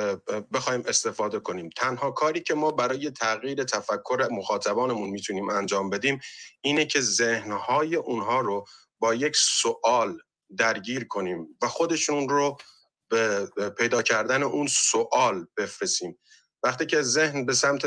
بخوایم 0.54 0.84
استفاده 0.88 1.40
کنیم. 1.40 1.70
تنها 1.78 2.12
کاری 2.12 2.40
که 2.40 2.54
ما 2.54 2.72
برای 2.72 3.12
تغییر 3.12 3.64
تفکر 3.64 4.28
مخاطبانمون 4.32 5.10
می‌تونیم 5.10 5.50
انجام 5.50 5.90
بدیم 5.90 6.20
اینه 6.62 6.86
که 6.86 7.02
ذهنهای 7.02 7.96
اونها 7.96 8.40
رو 8.40 8.66
با 9.00 9.14
یک 9.14 9.36
سوال 9.36 10.20
درگیر 10.58 11.08
کنیم 11.08 11.58
و 11.62 11.68
خودشون 11.68 12.30
رو 12.30 12.58
به 13.10 13.46
پیدا 13.78 14.02
کردن 14.02 14.44
اون 14.44 14.68
سوال 14.68 15.48
بفرستیم. 15.58 16.20
وقتی 16.64 16.86
که 16.86 17.02
ذهن 17.02 17.46
به 17.46 17.54
سمت 17.54 17.82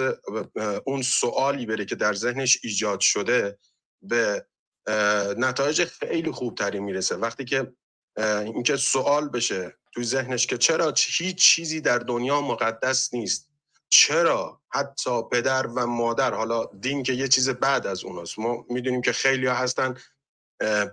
اون 0.86 1.03
سوالی 1.03 1.66
بره 1.66 1.85
که 1.85 1.95
در 1.95 2.15
ذهنش 2.15 2.59
ایجاد 2.62 3.01
شده 3.01 3.59
به 4.03 4.47
نتایج 5.36 5.85
خیلی 5.85 6.31
خوبتری 6.31 6.81
می‌رسه. 6.81 7.16
وقتی 7.16 7.45
که 7.45 7.73
اینکه 8.19 8.77
سوال 8.77 9.28
بشه 9.28 9.78
توی 9.95 10.05
ذهنش 10.05 10.47
که 10.47 10.59
چرا 10.59 10.95
هیچ 10.97 11.37
چیزی 11.37 11.81
در 11.81 11.99
دنیا 11.99 12.41
مقدس 12.41 13.15
نیست. 13.15 13.51
چرا 13.89 14.62
حتی 14.73 15.23
پدر 15.33 15.66
و 15.66 15.87
مادر 15.87 16.35
حالا 16.35 16.65
دین 16.81 17.03
که 17.03 17.12
یه 17.12 17.29
چیز 17.29 17.49
بعد 17.49 17.87
از 17.87 18.05
اوناست. 18.05 18.39
ما 18.39 18.65
می‌دونیم 18.71 19.03
که 19.03 19.12
خیلی 19.12 19.47
هستن 19.47 19.95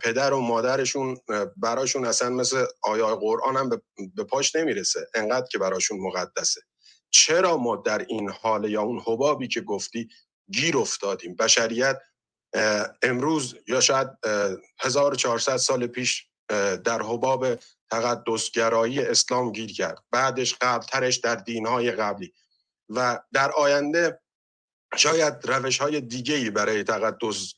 پدر 0.02 0.34
و 0.34 0.40
مادرشون 0.40 1.18
براشون 1.58 2.06
اصلا 2.06 2.30
مثل 2.30 2.66
آیای 2.84 3.16
قرآن 3.16 3.58
هم 3.58 3.70
به 4.16 4.24
پاش 4.24 4.56
نمی‌رسه. 4.56 5.08
انقدر 5.14 5.48
که 5.52 5.58
براشون 5.58 6.00
مقدسه. 6.00 6.62
چرا 7.10 7.58
ما 7.58 7.76
در 7.76 8.06
این 8.10 8.30
حال 8.30 8.70
یا 8.72 8.82
اون 8.82 9.02
حبابی 9.06 9.48
که 9.48 9.62
گفتی 9.62 10.10
گیر 10.52 10.78
افتادیم؟ 10.78 11.36
بشریت 11.36 12.00
امروز 13.02 13.56
یا 13.68 13.82
شاید 13.82 14.08
1400 14.80 15.58
سال 15.58 15.88
پیش 15.88 16.31
در 16.84 17.02
حباب 17.02 17.60
تقدسگرایی 17.92 19.00
اسلام 19.00 19.52
گیر 19.52 19.74
کرد. 19.74 20.04
بعدش 20.12 20.56
قبلترش 20.62 21.18
در 21.18 21.36
دینهای 21.36 21.92
قبلی. 21.92 22.34
و 22.90 23.20
در 23.34 23.52
آینده 23.52 24.22
شاید 24.98 25.34
روش 25.44 25.78
های 25.78 26.02
دیگه 26.02 26.52
برای 26.52 26.84
تقدس 26.84 27.54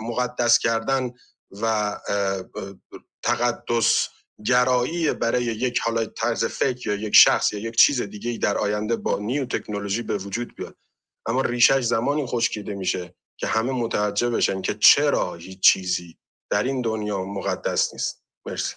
مقدس 0.00 0.58
کردن 0.58 1.10
و 1.50 1.96
تقدس 3.22 4.08
گرایی 4.44 5.12
برای 5.12 5.44
یک 5.44 5.80
حالا 5.80 6.06
طرز 6.06 6.44
فکر 6.44 6.88
یا 6.88 6.94
یک 6.94 7.14
شخص 7.14 7.52
یا 7.52 7.58
یک 7.58 7.76
چیز 7.76 8.02
دیگه 8.02 8.38
در 8.38 8.58
آینده 8.58 8.96
با 8.96 9.18
نیو 9.18 9.44
تکنولوژی 9.44 10.02
به 10.02 10.16
وجود 10.16 10.56
بیاد. 10.56 10.76
اما 11.26 11.42
ریشش 11.42 11.80
زمانی 11.80 12.26
خشکیده 12.26 12.74
میشه 12.74 13.14
که 13.36 13.46
همه 13.46 13.72
متوجه 13.72 14.30
بشن 14.30 14.62
که 14.62 14.74
چرا 14.74 15.34
هیچ 15.34 15.60
چیزی 15.60 16.18
در 16.50 16.62
این 16.62 16.82
دنیا 16.82 17.24
مقدس 17.24 17.92
نیست. 17.94 18.22
مرسی. 18.46 18.76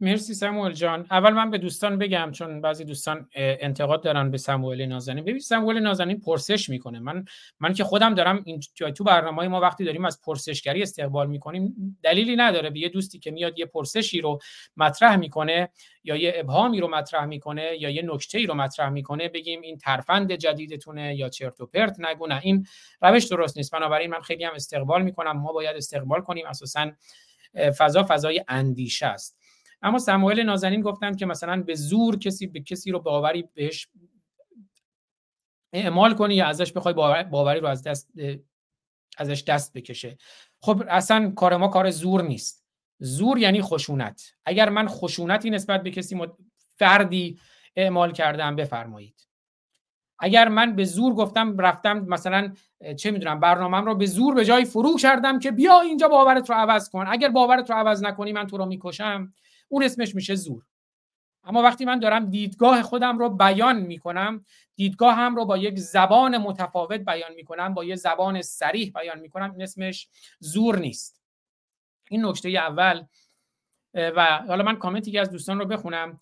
مرسی 0.00 0.34
سموئل 0.34 0.72
جان. 0.72 1.06
اول 1.10 1.32
من 1.32 1.50
به 1.50 1.58
دوستان 1.58 1.98
بگم 1.98 2.30
چون 2.32 2.60
بعضی 2.60 2.84
دوستان 2.84 3.28
انتقاد 3.34 4.02
دارن 4.02 4.30
به 4.30 4.38
سموئل 4.38 4.86
نازنین. 4.86 5.24
ببین 5.24 5.38
سموئل 5.38 5.78
نازنین 5.78 6.20
پرسش 6.20 6.68
می‌کنه. 6.68 6.98
من 6.98 7.24
من 7.60 7.72
که 7.72 7.84
خودم 7.84 8.14
دارم 8.14 8.42
این 8.44 8.60
تو 8.96 9.04
برنامه 9.04 9.48
ما 9.48 9.60
وقتی 9.60 9.84
داریم 9.84 10.04
از 10.04 10.20
پرسشگری 10.22 10.82
استقبال 10.82 11.26
می‌کنیم 11.26 11.98
دلیلی 12.02 12.36
نداره. 12.36 12.70
به 12.70 12.78
یه 12.78 12.88
دوستی 12.88 13.18
که 13.18 13.30
میاد 13.30 13.58
یه 13.58 13.66
پرسشی 13.66 14.20
رو 14.20 14.38
مطرح 14.76 15.16
می‌کنه 15.16 15.68
یا 16.04 16.16
یه 16.16 16.32
ابهامی 16.36 16.80
رو 16.80 16.88
مطرح 16.88 17.24
می‌کنه 17.24 17.76
یا 17.80 17.90
یه 17.90 18.02
نکته 18.02 18.38
ای 18.38 18.46
رو 18.46 18.54
مطرح 18.54 18.88
می‌کنه 18.88 19.28
بگیم 19.28 19.60
این 19.60 19.78
ترفند 19.78 20.32
جدیدتونه 20.32 21.16
یا 21.16 21.28
چرت 21.28 21.60
و 21.60 21.66
پرت 21.66 21.96
نگو 22.00 22.26
نه 22.26 22.40
این 22.42 22.66
روش 23.02 23.24
درست 23.24 23.56
نیست. 23.56 23.72
بنابراین 23.72 24.10
من 24.10 24.20
خیلی 24.20 24.44
هم 24.44 24.54
استقبال 24.54 25.02
می‌کنم. 25.02 25.32
ما 25.32 25.52
باید 25.52 25.76
استقبال 25.76 26.20
کنیم. 26.20 26.46
اساسا 26.46 26.90
فضا 27.78 28.06
فضای 28.08 28.44
اندیشه 28.48 29.06
است. 29.06 29.38
اما 29.82 29.98
سموئل 29.98 30.42
نازنین 30.42 30.80
گفتن 30.80 31.16
که 31.16 31.26
مثلا 31.26 31.62
به 31.62 31.74
زور 31.74 32.18
کسی 32.18 32.46
به 32.46 32.60
کسی 32.60 32.90
رو 32.90 33.00
باوری 33.00 33.48
بهش 33.54 33.88
اعمال 35.72 36.14
کنی 36.14 36.34
یا 36.34 36.46
ازش 36.46 36.72
بخوای 36.72 36.94
باوری 37.24 37.60
رو 37.60 37.66
از 37.66 37.82
دست 37.82 38.10
ازش 39.18 39.42
دست 39.42 39.72
بکشه. 39.72 40.16
خب 40.60 40.82
اصلا 40.88 41.32
کار 41.36 41.56
ما 41.56 41.68
کار 41.68 41.90
زور 41.90 42.22
نیست. 42.22 42.66
زور 42.98 43.38
یعنی 43.38 43.62
خشونت. 43.62 44.32
اگر 44.44 44.68
من 44.68 44.88
خشونتی 44.88 45.50
نسبت 45.50 45.82
به 45.82 45.90
کسی 45.90 46.20
فردی 46.76 47.38
اعمال 47.76 48.12
کردم 48.12 48.56
بفرمایید. 48.56 49.28
اگر 50.18 50.48
من 50.48 50.76
به 50.76 50.84
زور 50.84 51.14
گفتم 51.14 51.58
رفتم 51.58 51.98
مثلا 51.98 52.52
چه 52.96 53.10
می‌دونم 53.10 53.40
برنامهم 53.40 53.86
رو 53.86 53.94
به 53.94 54.06
زور 54.06 54.34
به 54.34 54.44
جای 54.44 54.64
فرو 54.64 54.96
کردم 54.96 55.38
که 55.38 55.50
بیا 55.50 55.80
اینجا 55.80 56.08
باورت 56.08 56.50
رو 56.50 56.56
عوض 56.56 56.90
کن. 56.90 57.04
اگر 57.08 57.28
باورت 57.28 57.70
رو 57.70 57.76
عوض 57.76 58.02
نکنی 58.02 58.32
من 58.32 58.46
تو 58.46 58.56
رو 58.56 58.66
می‌کشم. 58.66 59.32
اون 59.68 59.82
اسمش 59.82 60.14
میشه 60.14 60.34
زور. 60.34 60.66
اما 61.44 61.62
وقتی 61.62 61.84
من 61.84 61.98
دارم 61.98 62.30
دیدگاه 62.30 62.82
خودم 62.82 63.18
رو 63.18 63.28
بیان 63.28 63.80
می‌کنم 63.80 64.44
دیدگاه 64.76 65.14
هم 65.14 65.36
رو 65.36 65.44
با 65.44 65.56
یک 65.56 65.78
زبان 65.78 66.38
متفاوت 66.38 67.00
بیان 67.00 67.34
می‌کنم 67.34 67.74
با 67.74 67.84
یک 67.84 67.94
زبان 67.94 68.42
سریح 68.42 68.92
بیان 68.94 69.20
می‌کنم 69.20 69.52
این 69.52 69.62
اسمش 69.62 70.08
زور 70.38 70.78
نیست. 70.78 71.22
این 72.10 72.26
نکته 72.26 72.48
اول 72.48 73.04
و 73.94 74.38
حالا 74.48 74.64
من 74.64 74.76
کامنتی 74.76 75.10
که 75.10 75.20
از 75.20 75.30
دوستان 75.30 75.58
رو 75.58 75.64
بخونم 75.64 76.20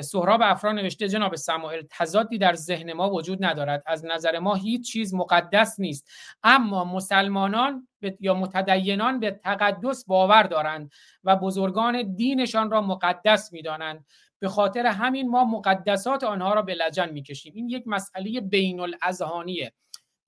سهراب 0.00 0.40
افرا 0.44 0.72
نوشته 0.72 1.08
جناب 1.08 1.36
سماعل 1.36 1.82
تضادی 1.90 2.38
در 2.38 2.54
ذهن 2.54 2.92
ما 2.92 3.10
وجود 3.10 3.44
ندارد. 3.44 3.82
از 3.86 4.04
نظر 4.04 4.38
ما 4.38 4.54
هیچ 4.54 4.92
چیز 4.92 5.14
مقدس 5.14 5.80
نیست. 5.80 6.10
اما 6.42 6.84
مسلمانان 6.84 7.88
یا 8.20 8.34
متدینان 8.34 9.20
به 9.20 9.30
تقدس 9.30 10.04
باور 10.04 10.42
دارند 10.42 10.92
و 11.24 11.36
بزرگان 11.36 12.14
دینشان 12.14 12.70
را 12.70 12.80
مقدس 12.80 13.52
می‌دانند. 13.52 14.06
به 14.38 14.48
خاطر 14.48 14.86
همین 14.86 15.30
ما 15.30 15.44
مقدسات 15.44 16.24
آنها 16.24 16.54
را 16.54 16.62
به 16.62 16.74
لجن 16.74 17.10
می‌کشیم. 17.10 17.52
این 17.56 17.68
یک 17.68 17.82
مسئله 17.86 18.40
بین 18.40 18.80
الاذهانیه 18.80 19.72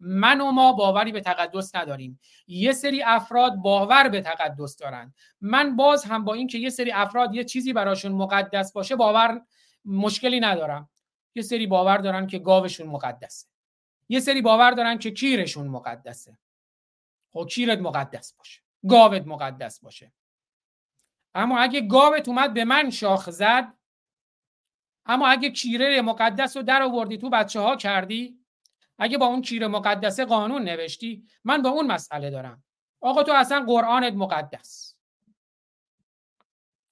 من 0.00 0.40
و 0.40 0.50
ما 0.50 0.72
باوری 0.72 1.12
به 1.12 1.20
تقدس 1.20 1.74
نداریم. 1.74 2.20
یه 2.46 2.72
سری 2.72 3.02
افراد 3.02 3.54
باور 3.54 4.08
به 4.08 4.20
تقدس 4.20 4.76
دارند 4.76 5.14
من 5.40 5.76
باز 5.76 6.04
هم 6.04 6.24
با 6.24 6.34
اینکه 6.34 6.58
یه 6.58 6.70
سری 6.70 6.92
افراد 6.92 7.34
یه 7.34 7.44
چیزی 7.44 7.72
براشون 7.72 8.12
مقدس 8.12 8.72
باشه 8.72 8.96
باور 8.96 9.40
مشکلی 9.84 10.40
ندارم. 10.40 10.90
یه 11.34 11.42
سری 11.42 11.66
باور 11.66 11.96
دارن 11.96 12.26
که 12.26 12.38
گاوشون 12.38 12.86
مقدسه. 12.86 13.46
یه 14.08 14.20
سری 14.20 14.42
باور 14.42 14.70
دارن 14.70 14.98
که 14.98 15.10
کیرشون 15.10 15.66
مقدسه. 15.68 16.38
خب 17.32 17.46
کیرت 17.50 17.78
مقدس 17.78 18.32
باشه. 18.32 18.60
گاوت 18.88 19.26
مقدس 19.26 19.80
باشه. 19.80 20.12
اما 21.34 21.58
اگه 21.58 21.80
گاوت 21.80 22.28
اومد 22.28 22.54
به 22.54 22.64
من 22.64 22.90
شاخ 22.90 23.30
زد 23.30 23.72
اما 25.06 25.28
اگه 25.28 25.50
کیره 25.50 26.02
مقدس 26.02 26.56
رو 26.56 26.62
در 26.62 26.82
آوردی 26.82 27.18
تو 27.18 27.30
بچه 27.30 27.60
ها 27.60 27.76
کردی 27.76 28.43
اگه 28.98 29.18
با 29.18 29.26
اون 29.26 29.42
کیر 29.42 29.66
مقدسه 29.66 30.24
قانون 30.24 30.62
نوشتی 30.62 31.24
من 31.44 31.62
با 31.62 31.70
اون 31.70 31.86
مسئله 31.86 32.30
دارم. 32.30 32.64
آقا 33.00 33.22
تو 33.22 33.32
اصلا 33.32 33.64
قرآنت 33.66 34.12
مقدس. 34.12 34.94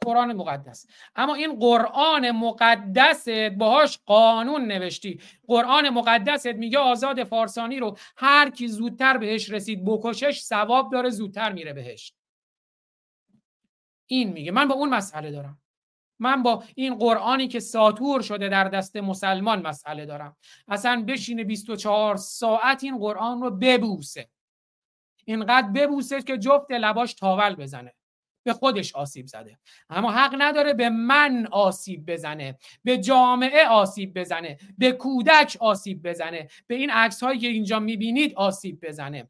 قرآن 0.04 0.32
مقدس. 0.32 0.86
اما 1.16 1.34
این 1.34 1.58
قرآن 1.58 2.30
مقدست 2.30 3.28
باهاش 3.30 3.98
قانون 4.06 4.64
نوشتی. 4.64 5.20
قرآن 5.46 5.88
مقدست 5.88 6.46
میگه 6.46 6.78
آزاد 6.78 7.24
فارسانی 7.24 7.78
رو 7.78 7.96
هر 8.16 8.50
کی 8.50 8.68
زودتر 8.68 9.18
بهش 9.18 9.50
رسید 9.50 9.84
بکشش 9.84 10.40
ثواب 10.40 10.92
داره 10.92 11.10
زودتر 11.10 11.52
میره 11.52 11.72
بهش. 11.72 12.12
این 14.06 14.32
میگه. 14.32 14.52
من 14.52 14.68
با 14.68 14.74
اون 14.74 14.88
مسئله 14.88 15.30
دارم. 15.30 15.61
من 16.22 16.42
با 16.42 16.64
این 16.74 16.94
قرآنی 16.94 17.48
که 17.48 17.60
ساتور 17.60 18.22
شده 18.22 18.48
در 18.48 18.64
دست 18.64 18.96
مسلمان 18.96 19.66
مسئله 19.66 20.06
دارم. 20.06 20.36
اصلا 20.68 21.04
بشینه 21.08 21.44
24 21.44 22.16
ساعت 22.16 22.84
این 22.84 22.98
قرآن 22.98 23.42
رو 23.42 23.50
ببوسه. 23.50 24.28
اینقدر 25.24 25.68
ببوسه 25.68 26.22
که 26.22 26.38
جفت 26.38 26.70
لباش 26.70 27.14
تاول 27.14 27.54
بزنه. 27.54 27.94
به 28.44 28.52
خودش 28.52 28.94
آسیب 28.94 29.26
زده. 29.26 29.58
اما 29.90 30.12
حق 30.12 30.34
نداره 30.38 30.74
به 30.74 30.90
من 30.90 31.48
آسیب 31.50 32.06
بزنه. 32.06 32.58
به 32.84 32.98
جامعه 32.98 33.66
آسیب 33.66 34.18
بزنه. 34.18 34.58
به 34.78 34.92
کودک 34.92 35.56
آسیب 35.60 36.08
بزنه. 36.08 36.48
به 36.66 36.74
این 36.74 36.90
عکس 36.90 37.22
هایی 37.22 37.38
که 37.38 37.48
اینجا 37.48 37.80
می‌بینید 37.80 38.34
آسیب 38.34 38.80
بزنه. 38.86 39.28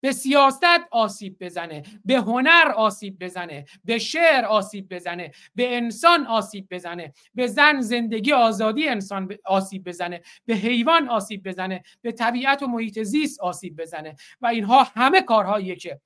به 0.00 0.12
سیاست 0.12 0.64
آسیب 0.90 1.36
بزنه 1.40 1.82
به 2.04 2.14
هنر 2.14 2.72
آسیب 2.76 3.24
بزنه 3.24 3.64
به 3.84 3.98
شعر 3.98 4.44
آسیب 4.44 4.94
بزنه 4.94 5.30
به 5.54 5.76
انسان 5.76 6.26
آسیب 6.26 6.68
بزنه 6.70 7.12
به 7.34 7.46
زن 7.46 7.80
زندگی 7.80 8.32
آزادی 8.32 8.88
انسان 8.88 9.28
آسیب 9.44 9.84
بزنه 9.84 10.20
به 10.46 10.54
حیوان 10.54 11.08
آسیب 11.08 11.48
بزنه 11.48 11.82
به 12.02 12.12
طبیعت 12.12 12.62
و 12.62 12.66
محیط 12.66 13.02
زیست 13.02 13.40
آسیب 13.40 13.76
بزنه. 13.76 14.14
و 14.40 14.46
اینها 14.46 14.82
همه 14.82 15.22
کارهاییه 15.22 15.76
که 15.76 16.00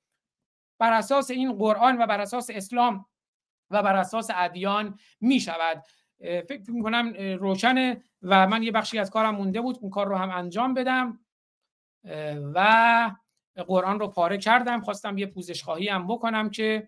بر 0.79 0.93
اساس 0.93 1.31
این 1.31 1.53
قرآن 1.53 2.01
و 2.01 2.07
بر 2.07 2.21
اساس 2.21 2.49
اسلام 2.49 3.05
و 3.71 3.83
بر 3.83 3.95
اساس 3.95 4.27
ادیان 4.35 4.99
می 5.21 5.39
شود 5.39 5.83
فکر 6.19 6.71
می 6.71 6.83
کنم 6.83 7.13
روشنه 7.39 8.03
و 8.21 8.47
من 8.47 8.63
یه 8.63 8.71
بخشی 8.71 8.99
از 8.99 9.09
کارم 9.09 9.35
مونده 9.35 9.61
بود 9.61 9.77
اون 9.81 9.89
کار 9.89 10.07
رو 10.07 10.15
هم 10.15 10.29
انجام 10.29 10.73
بدم. 10.73 11.19
و 12.53 13.11
قرآن 13.63 13.99
رو 13.99 14.07
پاره 14.07 14.37
کردم 14.37 14.81
خواستم 14.81 15.17
یه 15.17 15.25
پوزش 15.25 15.63
خواهی 15.63 15.87
هم 15.87 16.07
بکنم 16.07 16.49
که 16.49 16.87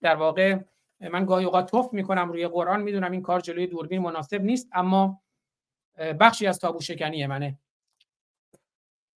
در 0.00 0.16
واقع 0.16 0.58
من 1.00 1.24
گاهی 1.24 1.44
اوقات 1.44 1.70
توف 1.70 1.92
می‌کنم 1.92 2.32
روی 2.32 2.46
قرآن 2.46 2.82
می‌دونم 2.82 3.12
این 3.12 3.22
کار 3.22 3.40
جلوی 3.40 3.66
دوربین 3.66 4.02
مناسب 4.02 4.42
نیست 4.42 4.68
اما 4.72 5.22
بخشی 6.20 6.46
از 6.46 6.58
تابو 6.58 6.80
شکنی 6.80 7.26
منه. 7.26 7.58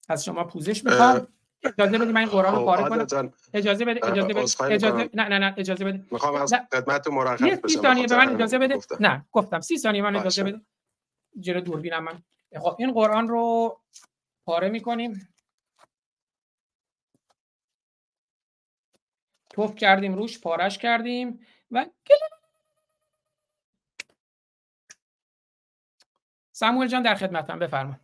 از 0.08 0.24
شما 0.24 0.44
پوزش 0.44 0.84
می‌خوام. 0.84 1.28
اجازه 1.64 1.98
بدید 1.98 2.08
من 2.14 2.20
این 2.20 2.28
قرآن 2.28 2.54
رو 2.54 2.58
خب، 2.58 2.64
پاره 2.64 3.06
کنم. 3.06 3.32
اجازه 3.54 3.84
بده 3.84 4.06
اجازه 4.06 4.28
بده 4.28 4.40
اجازه 4.74 5.10
نه 5.14 5.28
نه 5.28 5.38
نه 5.38 5.54
اجازه 5.56 5.84
بده 5.84 6.04
می‌خوام 6.10 6.34
از 6.34 6.54
خدمت 6.72 7.08
مرخص 7.08 7.42
بشم 7.42 7.68
30 7.68 7.78
ثانیه 7.78 8.06
به 8.06 8.16
من 8.16 8.34
اجازه 8.34 8.58
بده 8.58 8.78
نه 9.00 9.24
گفتم. 9.32 9.60
30 9.60 9.78
ثانیه 9.78 10.02
من 10.02 10.16
اجازه 10.16 10.44
بده 10.44 10.60
جلو 11.40 11.60
دوربینم 11.60 12.04
من. 12.04 12.22
خب 12.60 12.76
این 12.78 12.92
قرآن 12.92 13.28
رو 13.28 13.76
پاره 14.44 14.68
می‌کنیم. 14.68 15.28
توف 19.54 19.74
کردیم 19.74 20.14
روش 20.14 20.40
پارش 20.40 20.78
کردیم 20.78 21.46
و 21.70 21.86
ساموئل 26.52 26.88
جان 26.88 27.02
در 27.02 27.14
خدمتم 27.14 27.58
بفرما. 27.58 28.00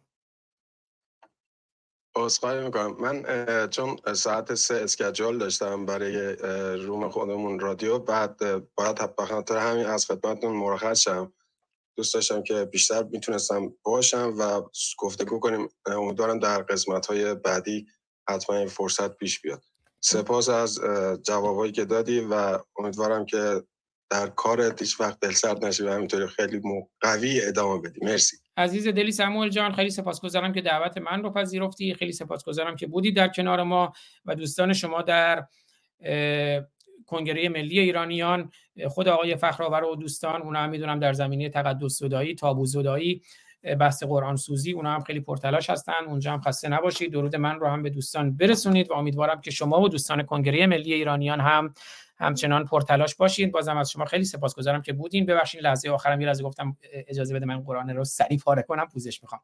عذرخواهی 2.16 2.64
می‌کنم. 2.64 2.96
من 3.00 3.24
چون 3.68 3.96
ساعت 4.14 4.54
سه 4.54 4.74
اسکجول 4.74 5.38
داشتم 5.38 5.86
برای 5.86 6.36
روم 6.76 7.08
خودمون 7.08 7.60
رادیو 7.60 7.98
بعد 7.98 8.38
باید 8.74 9.16
به 9.16 9.26
خاطر 9.26 9.56
همین 9.56 9.86
از 9.86 10.06
خدمتتون 10.06 10.56
مرخص 10.56 11.00
شم. 11.00 11.32
دوست 11.96 12.14
داشتم 12.14 12.42
که 12.42 12.64
بیشتر 12.64 13.02
می‌تونستم 13.02 13.72
باشم 13.82 14.34
و 14.38 14.62
گفتگو 14.98 15.40
کنیم. 15.40 15.68
امیدوارم 15.86 16.38
در 16.38 16.62
قسمت 16.62 17.06
های 17.06 17.34
بعدی 17.34 17.86
حتما 18.28 18.56
این 18.56 18.68
فرصت 18.68 19.16
پیش 19.16 19.40
بیاد. 19.40 19.64
سپاس 20.00 20.48
از 20.48 20.80
جوابایی 21.26 21.72
که 21.72 21.84
دادی 21.84 22.20
و 22.20 22.58
امیدوارم 22.78 23.26
که 23.26 23.62
در 24.10 24.26
کارت 24.26 24.82
هیچ 24.82 25.00
وقت 25.00 25.20
دلسرد 25.20 25.64
نشی 25.64 25.82
و 25.82 25.92
همینطوری 25.92 26.26
خیلی 26.26 26.60
قوی 27.00 27.40
ادامه 27.40 27.80
بدی. 27.80 28.00
مرسی. 28.02 28.36
عزیز 28.56 28.88
دلی 28.88 29.12
سموئل 29.12 29.48
جان 29.48 29.72
خیلی 29.72 29.90
سپاسگزارم 29.90 30.52
که 30.52 30.60
دعوت 30.60 30.98
من 30.98 31.22
رو 31.22 31.30
پذیرفتی. 31.30 31.94
خیلی 31.94 32.12
سپاسگزارم 32.12 32.76
که 32.76 32.86
بودی 32.86 33.12
در 33.12 33.28
کنار 33.28 33.62
ما 33.62 33.92
و 34.24 34.34
دوستان 34.34 34.72
شما 34.72 35.02
در 35.02 35.46
کنگره 37.06 37.48
ملی 37.48 37.80
ایرانیان. 37.80 38.50
خود 38.88 39.08
آقای 39.08 39.36
فخرآور 39.36 39.84
و 39.84 39.96
دوستان 39.96 40.42
اونا 40.42 40.58
هم 40.58 40.70
می‌دونم 40.70 41.00
در 41.00 41.12
زمینه 41.12 41.48
تقدس 41.48 41.98
زدایی 41.98 42.34
تابو 42.34 42.66
زدایی 42.66 43.22
بحث 43.62 44.02
قرآن 44.02 44.36
سوزی 44.36 44.72
اونا 44.72 44.94
هم 44.94 45.00
خیلی 45.00 45.20
پرتلاش 45.20 45.70
هستن. 45.70 46.04
اونجا 46.06 46.32
هم 46.32 46.40
خسته 46.40 46.68
نباشید. 46.68 47.12
درود 47.12 47.36
من 47.36 47.60
رو 47.60 47.66
هم 47.66 47.82
به 47.82 47.90
دوستان 47.90 48.36
برسونید 48.36 48.90
و 48.90 48.94
امیدوارم 48.94 49.40
که 49.40 49.50
شما 49.50 49.80
و 49.80 49.88
دوستان 49.88 50.22
کنگره 50.22 50.66
ملی 50.66 50.94
ایرانیان 50.94 51.40
هم 51.40 51.74
همچنان 52.18 52.64
پرتلاش 52.64 53.14
باشید. 53.14 53.52
بازم 53.52 53.76
از 53.76 53.90
شما 53.90 54.04
خیلی 54.04 54.24
سپاسگزارم 54.24 54.82
که 54.82 54.92
بودین. 54.92 55.26
ببخشید 55.26 55.60
لحظه 55.60 55.90
آخرم 55.90 56.20
یه 56.20 56.26
لحظه 56.26 56.44
گفتم 56.44 56.76
اجازه 56.92 57.34
بده 57.34 57.46
من 57.46 57.60
قرآن 57.60 57.90
رو 57.90 58.04
سریع 58.04 58.38
پاره 58.38 58.62
کنم. 58.62 58.88
پوزش 58.88 59.22
می‌خوام. 59.22 59.40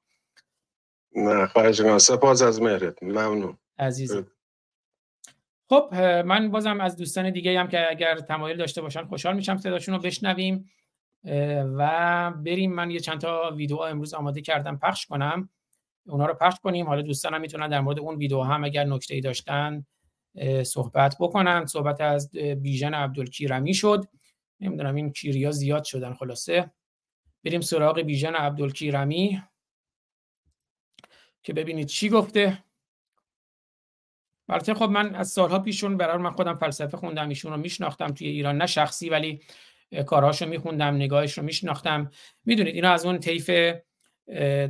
نه 1.17 1.47
خواهش 1.47 1.99
سپاس 1.99 2.43
از 2.43 2.63
مهرت. 2.63 3.03
ممنون. 3.03 3.59
عزیز 3.79 4.25
خب 5.69 5.95
من 6.27 6.51
بازم 6.51 6.81
از 6.81 6.97
دوستان 6.97 7.31
دیگه 7.31 7.61
هم 7.61 7.69
که 7.69 7.91
اگر 7.91 8.19
تمایل 8.19 8.57
داشته 8.57 8.83
باشن 8.83 9.05
خوشحال 9.05 9.37
میشم 9.37 9.57
صداشون 9.57 9.95
رو 9.95 10.01
بشنویم. 10.01 10.71
و 11.77 12.31
بریم. 12.31 12.73
من 12.73 12.91
یه 12.91 13.01
چند 13.01 13.21
تا 13.21 13.51
ویدیو 13.57 13.79
امروز 13.79 14.15
آماده 14.15 14.41
کردم 14.41 14.77
پخش 14.77 15.07
کنم. 15.07 15.49
اونا 16.07 16.27
رو 16.27 16.35
پخش 16.35 16.61
کنیم. 16.63 16.87
حالا 16.87 17.03
دوستانم 17.03 17.41
می‌تونن 17.41 17.69
در 17.69 17.81
مورد 17.81 17.99
اون 17.99 18.17
ویدیو 18.17 18.43
هم 18.43 18.65
اگر 18.65 18.85
نکته 18.85 19.15
ای 19.15 19.21
داشتن 19.21 19.87
صحبت 20.63 21.17
بکنن. 21.21 21.67
صحبت 21.67 22.01
از 22.01 22.31
بیژن 22.33 22.95
عبدالکیرمی 22.95 23.75
شد. 23.75 24.05
نمی‌دونم 24.61 24.95
این 24.95 25.13
کیریا 25.13 25.51
زیاد 25.51 25.85
شدن 25.85 26.15
خلاصه. 26.15 26.71
بریم 27.45 27.61
سراغ 27.61 28.01
بیژن 28.01 28.35
عبدالکیرمی 28.35 29.43
که 31.43 31.53
ببینید 31.53 31.87
چی 31.87 32.09
گفته. 32.09 32.65
البته 34.49 34.75
خب 34.75 34.89
من 34.91 35.15
از 35.15 35.29
سالها 35.29 35.59
پیشون 35.59 35.97
برای 35.97 36.19
من 36.19 36.31
خودم 36.31 36.55
فلسفه 36.55 36.97
خوندم 36.97 37.29
ایشون 37.29 37.53
رو 37.53 37.59
میشناختم 37.59 38.07
توی 38.07 38.29
ایران 38.29 38.57
نه 38.57 38.67
شخصی 38.67 39.11
ولی 39.11 39.41
کارهاشو 40.07 40.47
میخوندم 40.47 40.95
نگاهش 40.95 41.39
رو 41.39 41.45
میشناختم. 41.45 42.11
می‌دونید 42.45 42.75
اینا 42.75 42.93
از 42.93 43.07
اون 43.07 43.19
طیف 43.19 43.51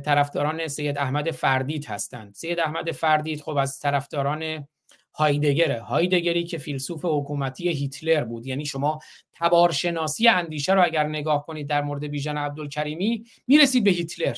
طرفداران 0.05 0.67
سید 0.67 0.97
احمد 0.97 1.31
فردید 1.31 1.85
هستند. 1.85 2.33
سید 2.33 2.59
احمد 2.59 2.91
فردید 2.91 3.41
خب 3.41 3.57
از 3.57 3.79
طرفداران 3.79 4.67
هایدگره 5.13 5.81
هایدگری 5.81 6.43
که 6.43 6.57
فیلسوف 6.57 7.05
حکومتی 7.05 7.69
هیتلر 7.69 8.23
بود. 8.23 8.45
یعنی 8.45 8.65
شما 8.65 8.99
تبارشناسی 9.33 10.27
اندیشه 10.27 10.73
رو 10.73 10.83
اگر 10.83 11.07
نگاه 11.07 11.45
کنید 11.45 11.67
در 11.67 11.81
مورد 11.81 12.07
بیژن 12.07 12.37
عبدالکریمی 12.37 13.25
می‌رسید 13.47 13.83
به 13.83 13.91
هیتلر. 13.91 14.37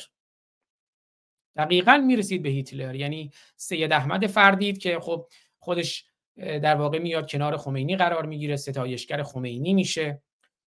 دقیقا 1.56 2.04
می‌رسید 2.06 2.42
به 2.42 2.48
هیتلر. 2.48 2.94
یعنی 2.94 3.30
سید 3.56 3.92
احمد 3.92 4.26
فردید 4.26 4.78
که 4.78 4.98
خب 5.00 5.28
خودش 5.58 6.04
در 6.36 6.74
واقع 6.74 6.98
میاد 6.98 7.30
کنار 7.30 7.56
خمینی 7.56 7.96
قرار 7.96 8.26
می‌گیره 8.26 8.56
ستایشگر 8.56 9.22
خمینی 9.22 9.74
میشه. 9.74 10.22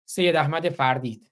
سید 0.04 0.36
احمد 0.36 0.68
فردید. 0.68 1.30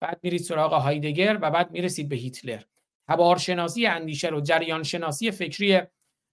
بعد 0.00 0.20
میرید 0.22 0.40
سراغ 0.40 0.72
هایدگر 0.72 1.38
و 1.42 1.50
بعد 1.50 1.70
می‌رسید 1.70 2.08
به 2.08 2.16
هیتلر. 2.16 2.60
تبارشناسی 3.08 3.86
اندیشه 3.86 4.28
رو 4.28 4.40
جریان 4.40 4.82
شناسی 4.82 5.30
فکری 5.30 5.80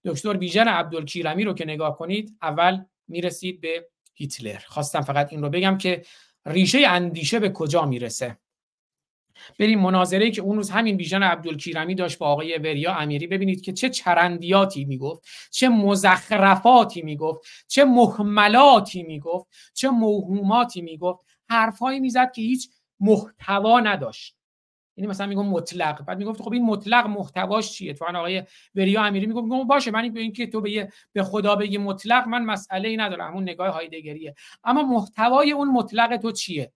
دکتر 0.04 0.32
بیژن 0.32 0.68
عبدالکیرمی 0.68 1.44
رو 1.44 1.54
که 1.54 1.64
نگاه 1.64 1.96
کنید 1.96 2.36
اول 2.42 2.84
می‌رسید 3.08 3.60
به 3.60 3.88
هیتلر. 4.14 4.58
خواستم 4.58 5.00
فقط 5.00 5.32
این 5.32 5.42
رو 5.42 5.50
بگم 5.50 5.78
که 5.78 6.02
ریشه 6.46 6.78
اندیشه 6.78 7.38
به 7.38 7.50
کجا 7.50 7.84
می‌رسه؟ 7.84 8.38
بریم 9.58 9.80
مناظره 9.80 10.30
که 10.30 10.42
اون 10.42 10.56
روز 10.56 10.70
همین 10.70 10.96
بیژن 10.96 11.22
عبدالکیرمی 11.22 11.94
داشت 11.94 12.18
با 12.18 12.26
آقای 12.26 12.58
وریا 12.58 12.94
امیری 12.94 13.26
ببینید 13.26 13.62
که 13.62 13.72
چه 13.72 13.90
چرندیاتی 13.90 14.84
می‌گفت 14.84 15.26
چه 15.50 15.68
مزخرفاتی 15.68 17.02
می‌گفت 17.02 17.46
چه 17.68 17.84
محملاتی 17.84 19.02
می‌گفت 19.02 19.46
چه 19.74 19.88
موهوماتی 19.88 20.80
می‌گفت. 20.82 21.26
حرفهایی 21.48 22.00
می‌زد 22.00 22.32
که 22.32 22.42
هیچ 22.42 22.70
محتوا 23.00 23.80
نداشت. 23.80 24.36
یعنی 24.96 25.08
مثلا 25.08 25.26
میگم 25.26 25.46
مطلق. 25.46 26.04
بعد 26.04 26.18
می‌گفت 26.18 26.42
خب 26.42 26.52
این 26.52 26.64
مطلق 26.64 27.06
محتواش 27.06 27.72
چیه؟ 27.72 27.94
تو 27.94 28.04
آقای 28.04 28.42
وریا 28.74 29.02
امیری 29.02 29.26
میگم 29.26 29.64
باشه 29.64 29.90
من 29.90 30.16
این 30.16 30.32
که 30.32 30.46
تو 30.46 30.60
به 30.60 30.92
به 31.12 31.22
خدا 31.22 31.56
بگی 31.56 31.78
مطلق 31.78 32.28
من 32.28 32.44
مسئله 32.44 32.88
ای 32.88 32.96
ندارم. 32.96 33.34
اون 33.34 33.42
نگاه 33.42 33.68
هایدگریه. 33.68 34.34
اما 34.64 34.82
محتوای 34.82 35.52
اون 35.52 35.68
مطلق 35.68 36.16
تو 36.16 36.32
چیه؟ 36.32 36.72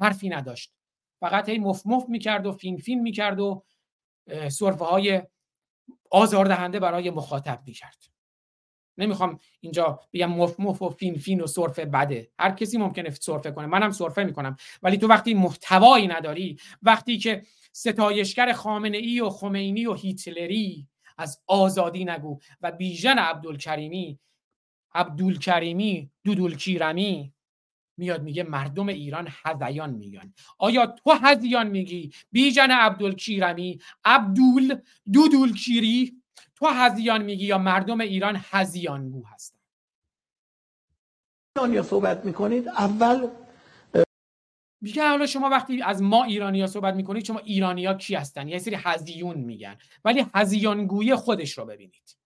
حرفی 0.00 0.28
نداشت. 0.28 0.72
فقط 1.20 1.48
هی 1.48 1.58
مف 1.58 1.82
مف 1.86 2.08
می‌کرد 2.08 2.46
و 2.46 2.52
فین 2.52 2.78
فین 2.78 3.00
می‌کرد 3.00 3.40
و 3.40 3.64
صرفه 4.48 4.84
های 4.84 5.22
آزاردهنده 6.10 6.80
برای 6.80 7.10
مخاطب 7.10 7.60
می‌کرد. 7.66 8.04
نمی‌خوام 9.00 9.38
اینجا 9.60 10.00
بگم 10.12 10.30
مف 10.30 10.60
مف 10.60 10.82
و 10.82 10.90
فین 10.90 11.14
فین 11.14 11.40
و 11.40 11.46
سرفه 11.46 11.84
بده. 11.84 12.30
هر 12.38 12.50
کسی 12.50 12.78
ممکنه 12.78 13.10
سرفه 13.10 13.50
کنه. 13.50 13.66
منم 13.66 13.90
سرفه 13.90 14.24
می‌کنم. 14.24 14.56
ولی 14.82 14.98
تو 14.98 15.06
وقتی 15.06 15.34
محتوایی 15.34 16.06
نداری 16.06 16.58
وقتی 16.82 17.18
که 17.18 17.42
ستایشگر 17.72 18.52
خامنه 18.52 18.98
ای 18.98 19.20
و 19.20 19.28
خمینی 19.28 19.86
و 19.86 19.94
هیتلری 19.94 20.88
از 21.18 21.42
آزادی 21.46 22.04
نگو 22.04 22.38
و 22.60 22.72
بیژن 22.72 23.18
عبدالکریمی 23.18 24.18
عبدالکریمی 24.94 26.10
دودولکیرمی 26.24 27.32
میاد 27.96 28.22
میگه 28.22 28.42
مردم 28.42 28.88
ایران 28.88 29.28
هزیان 29.44 29.90
میگن. 29.90 30.34
آیا 30.58 30.86
تو 30.86 31.10
هزیان 31.10 31.66
میگی 31.66 32.10
بیژن 32.32 32.70
عبدالکیرمی 32.70 33.80
عبدول 34.04 34.80
دودولکیری 35.12 36.19
تو 36.54 36.66
هزیان 36.66 37.22
میگی 37.22 37.46
یا 37.46 37.58
مردم 37.58 38.00
ایران 38.00 38.40
هزیانگو 38.50 39.26
هستن؟ 39.26 39.60
ایرانیا 41.56 41.82
صحبت 41.82 42.24
می‌کنید 42.24 42.68
اول 42.68 43.28
میگه 44.82 45.08
حالا 45.08 45.26
شما 45.26 45.48
وقتی 45.48 45.82
از 45.82 46.02
ما 46.02 46.24
ایرانیا 46.24 46.66
صحبت 46.66 46.94
می‌کنید 46.94 47.24
شما 47.24 47.38
ایرانیا 47.38 47.94
کی 47.94 48.14
هستن؟ 48.14 48.48
یه 48.48 48.58
سری 48.58 48.76
هزیون 48.78 49.36
میگن. 49.38 49.78
ولی 50.04 50.26
هزیانگوی 50.34 51.14
خودش 51.14 51.58
رو 51.58 51.64
ببینید. 51.64 52.16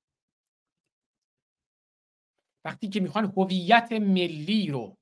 وقتی 2.64 2.88
که 2.88 3.00
می‌خوان 3.00 3.32
هویت 3.36 3.92
ملی 3.92 4.66
رو 4.66 4.96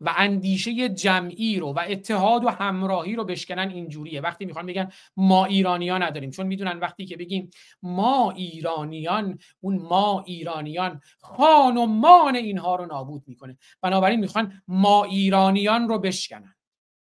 و 0.00 0.14
اندیشه 0.16 0.88
جمعی 0.88 1.58
رو 1.58 1.72
و 1.72 1.80
اتحاد 1.88 2.44
و 2.44 2.48
همراهی 2.48 3.16
رو 3.16 3.24
بشکنن 3.24 3.68
اینجوریه. 3.68 4.20
وقتی 4.20 4.44
می‌خوان 4.44 4.66
بگن 4.66 4.90
ما 5.16 5.44
ایرانیان 5.44 6.02
نداریم 6.02 6.30
چون 6.30 6.46
می‌دونن 6.46 6.78
وقتی 6.78 7.06
که 7.06 7.16
بگیم 7.16 7.50
ما 7.82 8.30
ایرانیان 8.30 9.38
اون 9.60 9.78
ما 9.78 10.24
ایرانیان 10.26 11.00
خان 11.20 11.76
و 11.76 11.86
مان 11.86 12.36
اینها 12.36 12.76
رو 12.76 12.86
نابود 12.86 13.22
می‌کنه. 13.26 13.58
بنابراین 13.82 14.20
می‌خوان 14.20 14.62
ما 14.68 15.04
ایرانیان 15.04 15.88
رو 15.88 15.98
بشکنن. 15.98 16.54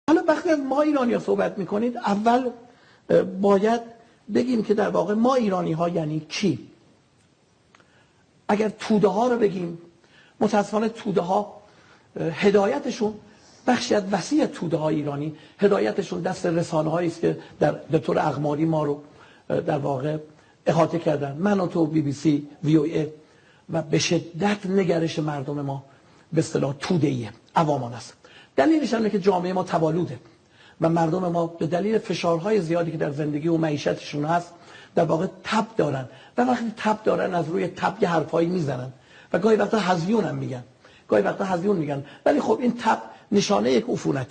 حالا 0.10 0.24
وقتی 0.28 0.56
ما 0.56 0.82
ایرانی 0.82 1.20
صحبت 1.20 1.58
می‌کنید 1.58 1.98
اول 1.98 2.50
باید 3.42 3.82
بگیم 4.34 4.64
که 4.64 4.74
در 4.74 4.90
واقع 4.90 5.14
ما 5.14 5.36
ایرانی 5.36 5.72
ها 5.72 5.90
یعنی 5.90 6.20
کی؟ 6.20 6.68
اگر 8.48 8.70
توده 8.70 9.08
ها 9.08 9.28
رو 9.28 9.38
بگیم 9.38 9.78
متاسفانه 10.40 10.90
توده 10.90 11.22
ها 11.22 11.59
هدایتشون 12.16 13.14
بخشی 13.68 13.96
از 13.96 14.04
وسیع 14.12 14.46
توده 14.46 14.78
های 14.78 14.96
ایرانی 14.96 15.36
هدایتشون 15.58 16.22
دست 16.22 16.46
رسانه 16.46 16.94
است 16.94 17.22
که 17.22 17.38
در 17.60 17.72
به 17.72 18.00
طور 18.00 18.20
اقماری 18.20 18.66
ما 18.66 18.84
رو 18.84 19.02
در 19.48 19.78
واقع 19.78 20.18
احاطه 20.66 21.00
کردن. 21.00 21.38
من 21.40 21.60
و 21.60 21.68
تو 21.68 21.86
بی 21.86 22.02
بی 22.02 22.12
سی 22.12 22.48
وی 22.64 22.76
او 22.76 22.84
ای 22.84 23.08
و 23.70 23.82
به 23.82 24.00
شدت 24.00 24.66
نگرش 24.66 25.20
مردم 25.20 25.62
ما 25.62 25.84
به 26.34 26.40
اصطلاح 26.40 26.76
توده 26.80 27.08
ایه 27.08 27.30
عوامان 27.56 27.94
است. 27.94 28.14
دلیلش 28.56 28.94
اینه 28.94 29.10
که 29.10 29.20
جامعه 29.20 29.54
ما 29.54 29.64
تبالوده 29.64 30.20
و 30.82 30.90
مردم 30.90 31.28
ما 31.32 31.48
به 31.48 31.68
دلیل 31.68 31.98
فشارهای 31.98 32.62
زیادی 32.62 32.92
که 32.92 32.98
در 32.98 33.12
زندگی 33.12 33.48
و 33.48 33.58
معیشتشون 33.58 34.26
هست 34.26 34.54
در 34.96 35.04
واقع 35.04 35.28
تب 35.44 35.66
دارن. 35.78 36.06
و 36.38 36.42
وقتی 36.42 36.74
تب 36.78 37.04
دارن 37.04 37.36
از 37.36 37.48
روی 37.48 37.68
تب 37.68 37.98
یه 38.02 38.10
حرفایی 38.10 38.48
می‌زنن. 38.48 38.92
و 39.34 39.40
گاهی 39.40 39.56
وقتا 39.56 39.80
هزیون 39.80 40.24
هم 40.24 40.36
میگن. 40.36 40.64
گاهی 41.10 41.24
وقتا 41.24 41.44
هزیون 41.46 41.76
میگن. 41.76 42.06
ولی 42.26 42.40
خب 42.42 42.58
این 42.62 42.74
تب 42.78 43.02
نشانه 43.32 43.72
یک 43.72 43.86
عفونت. 43.90 44.28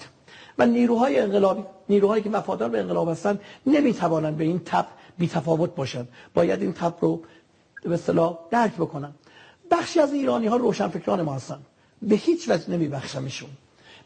و 0.59 0.67
نیروهای 0.67 1.19
انقلابی 1.21 1.63
نیروهایی 1.89 2.23
که 2.23 2.31
وفادار 2.31 2.69
به 2.69 2.81
انقلاب 2.81 3.09
هستن 3.09 3.39
نمی‌توانند 3.67 4.37
به 4.37 4.45
این 4.45 4.59
تب 4.65 4.87
بی 5.19 5.29
تفاوت 5.29 5.75
باشند. 5.75 6.09
باید 6.35 6.63
این 6.63 6.73
تب 6.73 6.95
رو 7.01 7.23
به 7.83 7.95
اصطلاح 7.95 8.39
درک 8.51 8.75
بکنن. 8.75 9.13
بخشی 9.71 10.01
از 10.01 10.13
ایرانی 10.13 10.47
ها 10.47 10.57
روشنفکران 10.57 11.23
ما 11.23 11.35
هستن. 11.35 11.59
به 12.03 12.15
هیچ 12.15 12.49
وجه 12.49 12.71
نمیبخشمشون. 12.71 13.51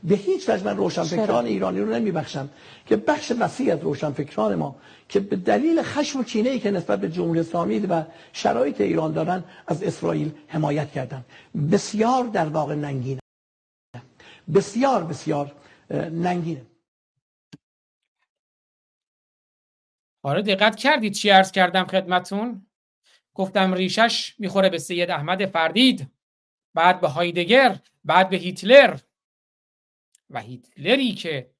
به 0.04 0.14
هیچ 0.14 0.48
وجه 0.48 0.64
من 0.64 0.76
روشنفکران 0.76 1.46
ایرانی 1.46 1.80
رو 1.80 1.94
نمیبخشم 1.94 2.50
که 2.86 2.96
بخش 2.96 3.32
وسیع 3.40 3.74
از 3.74 3.80
روشنفکران 3.80 4.54
ما 4.54 4.76
که 5.08 5.20
به 5.20 5.36
دلیل 5.36 5.82
خشم 5.82 6.20
و 6.20 6.22
کینه 6.22 6.50
ای 6.50 6.60
که 6.60 6.70
نسبت 6.70 7.00
به 7.00 7.10
جمهوری 7.10 7.40
اسلامی 7.40 7.78
و 7.78 8.04
شرایط 8.32 8.80
ایران 8.80 9.12
دارن 9.12 9.44
از 9.66 9.82
اسرائیل 9.82 10.32
حمایت 10.48 10.92
کردن. 10.92 11.24
بسیار 11.72 12.24
در 12.24 12.48
واقع 12.48 12.74
ننگینه. 12.74 13.20
بسیار 14.54 15.04
بسیار 15.04 15.54
ننگینه. 16.10 16.66
آره 20.22 20.42
دقت 20.42 20.76
کردید 20.76 21.12
چی 21.12 21.30
عرض 21.30 21.52
کردم 21.52 21.86
خدمتون؟ 21.86 22.66
گفتم 23.34 23.74
ریشش 23.74 24.34
می‌خوره 24.38 24.68
به 24.68 24.78
سید 24.78 25.10
احمد 25.10 25.46
فردید 25.46 26.06
بعد 26.74 27.00
به 27.00 27.08
هایدگر 27.08 27.78
بعد 28.04 28.30
به 28.30 28.36
هیتلر. 28.36 28.98
و 30.32 30.40
هیتلری 30.40 31.14
که 31.14 31.50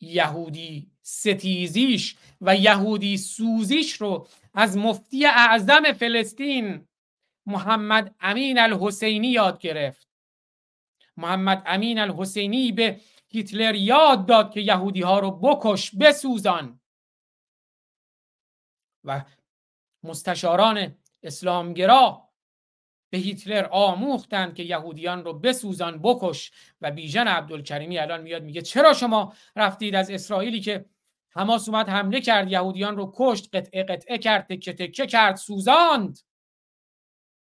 یهودی 0.00 0.90
ستیزیش 1.02 2.16
و 2.40 2.56
یهودی 2.56 3.16
سوزیش 3.16 3.92
رو 3.92 4.28
از 4.54 4.76
مفتی 4.76 5.26
اعظم 5.26 5.92
فلسطین 5.92 6.88
محمد 7.46 8.14
امین 8.20 8.58
الحسینی 8.58 9.28
یاد 9.28 9.58
گرفت. 9.60 10.08
محمد 11.16 11.62
امین 11.66 11.98
الحسینی 11.98 12.72
به 12.72 13.00
هیتلر 13.28 13.74
یاد 13.74 14.26
داد 14.26 14.50
که 14.50 14.60
یهودی 14.60 15.02
ها 15.02 15.18
رو 15.18 15.30
بکش 15.30 15.94
بسوزان. 15.94 16.80
و 19.04 19.24
مستشاران 20.02 20.96
اسلامگرا 21.22 22.27
به 23.10 23.18
هیتلر 23.18 23.68
آموختند 23.70 24.54
که 24.54 24.62
یهودیان 24.62 25.24
رو 25.24 25.38
بسوزان 25.38 26.02
بکش. 26.02 26.52
و 26.80 26.90
بیژن 26.90 27.28
عبدالکریمی 27.28 27.98
الان 27.98 28.22
میاد 28.22 28.42
میگه 28.42 28.62
چرا 28.62 28.92
شما 28.92 29.34
رفتید 29.56 29.94
از 29.94 30.10
اسرائیلی 30.10 30.60
که 30.60 30.84
حماس 31.30 31.68
اومد 31.68 31.88
حمله 31.88 32.20
کرد 32.20 32.52
یهودیان 32.52 32.96
رو 32.96 33.12
کشت 33.16 33.56
قطعه 33.56 33.82
قطعه 33.82 34.18
کرد 34.18 34.46
تکه 34.46 34.72
تکه 34.72 35.06
کرد 35.06 35.36
سوزاند؟ 35.36 36.18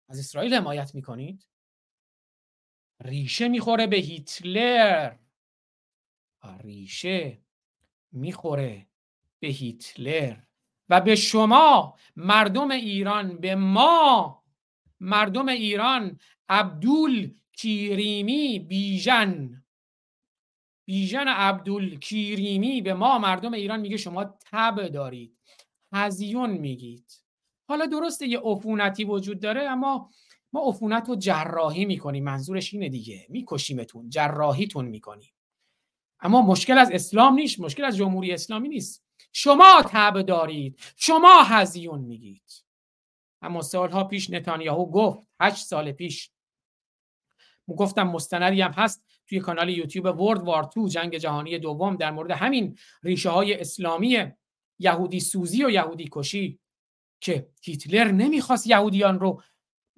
از 0.10 0.20
اسرائیل 0.20 0.54
حمایت 0.54 0.96
می‌کنید؟ 0.96 1.48
ریشه 3.04 3.48
می‌خوره 3.48 3.88
به 3.88 3.98
هیتلر. 3.98 5.16
ریشه 6.64 7.42
می‌خوره 8.12 8.88
به 9.40 9.48
هیتلر. 9.48 10.38
و 10.90 11.02
به 11.02 11.16
شما 11.16 11.98
مردم 12.16 12.72
ایران 12.72 13.38
به 13.38 13.56
ما 13.56 14.45
مردم 15.06 15.48
ایران 15.48 16.20
عبدول 16.50 17.34
کیریمی 17.52 18.60
بیژن. 18.60 19.64
بیژن 20.88 21.28
عبدول 21.28 22.00
کیریمی 22.00 22.82
به 22.82 22.94
ما 22.94 23.20
مردم 23.20 23.54
ایران 23.54 23.80
میگه 23.80 23.98
شما 23.98 24.24
تب 24.52 24.88
دارید 24.88 25.38
هزیون 25.94 26.50
میگید. 26.50 27.12
حالا 27.68 27.86
درسته 27.86 28.28
یه 28.28 28.40
عفونتی 28.40 29.04
وجود 29.04 29.40
داره 29.40 29.62
اما 29.62 30.10
ما 30.54 30.70
عفونت 30.70 31.10
رو 31.10 31.16
جراحی 31.16 31.86
می‌کنیم. 31.86 32.24
منظورش 32.24 32.74
اینه 32.74 32.90
دیگه. 32.90 33.26
میکشیمتون 33.30 34.10
جراحیتون 34.10 34.86
می‌کنیم. 34.86 35.34
اما 36.20 36.42
مشکل 36.42 36.78
از 36.78 36.92
اسلام 36.92 37.34
نیست 37.34 37.60
مشکل 37.60 37.84
از 37.84 37.98
جمهوری 37.98 38.32
اسلامی 38.32 38.70
نیست. 38.70 39.06
شما 39.34 39.84
تب 39.90 40.22
دارید 40.22 40.80
شما 40.96 41.44
هزیون 41.44 42.00
میگید. 42.02 42.65
اما 43.46 43.62
سالها 43.62 44.04
پیش 44.04 44.30
نتانیاهو 44.30 44.92
گفت 44.92 45.28
هشت 45.40 45.66
سال 45.66 45.92
پیش. 45.92 46.32
گفتم 47.68 48.04
مستندی 48.04 48.62
هم 48.62 48.72
هست 48.72 49.06
توی 49.28 49.40
کانال 49.40 49.70
یوتیوب 49.70 50.22
ورد 50.22 50.42
وار 50.42 50.64
تو 50.64 50.88
جنگ 50.88 51.18
جهانی 51.18 51.60
دوم 51.60 51.96
در 51.96 52.12
مورد 52.12 52.32
همین 52.32 52.78
ریشه 53.04 53.30
های 53.30 53.60
اسلامی 53.60 54.32
یهودی 54.80 55.20
سوزی 55.20 55.66
و 55.66 55.70
یهودی 55.70 56.10
کشی 56.12 56.60
که 57.22 57.48
هیتلر 57.64 58.12
نمی‌خواست 58.12 58.68
یهودیان 58.68 59.20
رو 59.20 59.42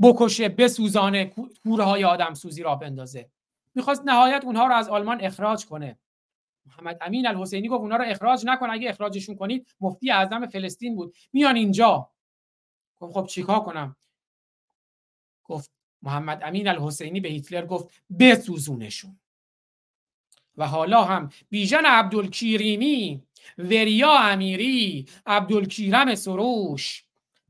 بکشه 0.02 0.50
بسوزانه 0.50 1.26
کوره 1.64 1.84
های 1.84 2.04
آدم 2.04 2.34
سوزی 2.34 2.64
را 2.64 2.76
بندازه. 2.76 3.30
می‌خواست 3.76 4.02
نهایت 4.06 4.46
اونها 4.46 4.68
رو 4.68 4.74
از 4.74 4.90
آلمان 4.90 5.22
اخراج 5.22 5.66
کنه. 5.66 6.00
محمد 6.66 6.98
امین 7.02 7.28
الحسینی 7.28 7.68
گفت 7.68 7.82
اونها 7.82 7.98
رو 7.98 8.04
اخراج 8.08 8.46
نکن 8.46 8.70
اگه 8.70 8.90
اخراجشون 8.90 9.36
کنید 9.36 9.68
مفتی 9.82 10.12
اعظم 10.12 10.48
فلسطین 10.48 10.96
بود. 10.96 11.16
میان 11.34 11.56
اینجا. 11.56 12.10
گفت 13.00 13.14
خب 13.14 13.26
چیکار 13.26 13.60
کنم؟ 13.60 13.96
گفت 15.44 15.72
محمد 16.02 16.42
امین 16.44 16.68
الحسینی 16.68 17.20
به 17.20 17.30
هیتلر 17.30 17.66
گفت 17.66 18.02
بسوزونشون. 18.20 19.20
و 20.58 20.68
حالا 20.68 21.04
هم 21.04 21.30
بیژن 21.50 21.86
عبدالکیریمی 21.86 23.24
وریا 23.58 24.18
امیری 24.18 25.06
عبدالکیرم 25.26 26.16
سروش 26.16 27.04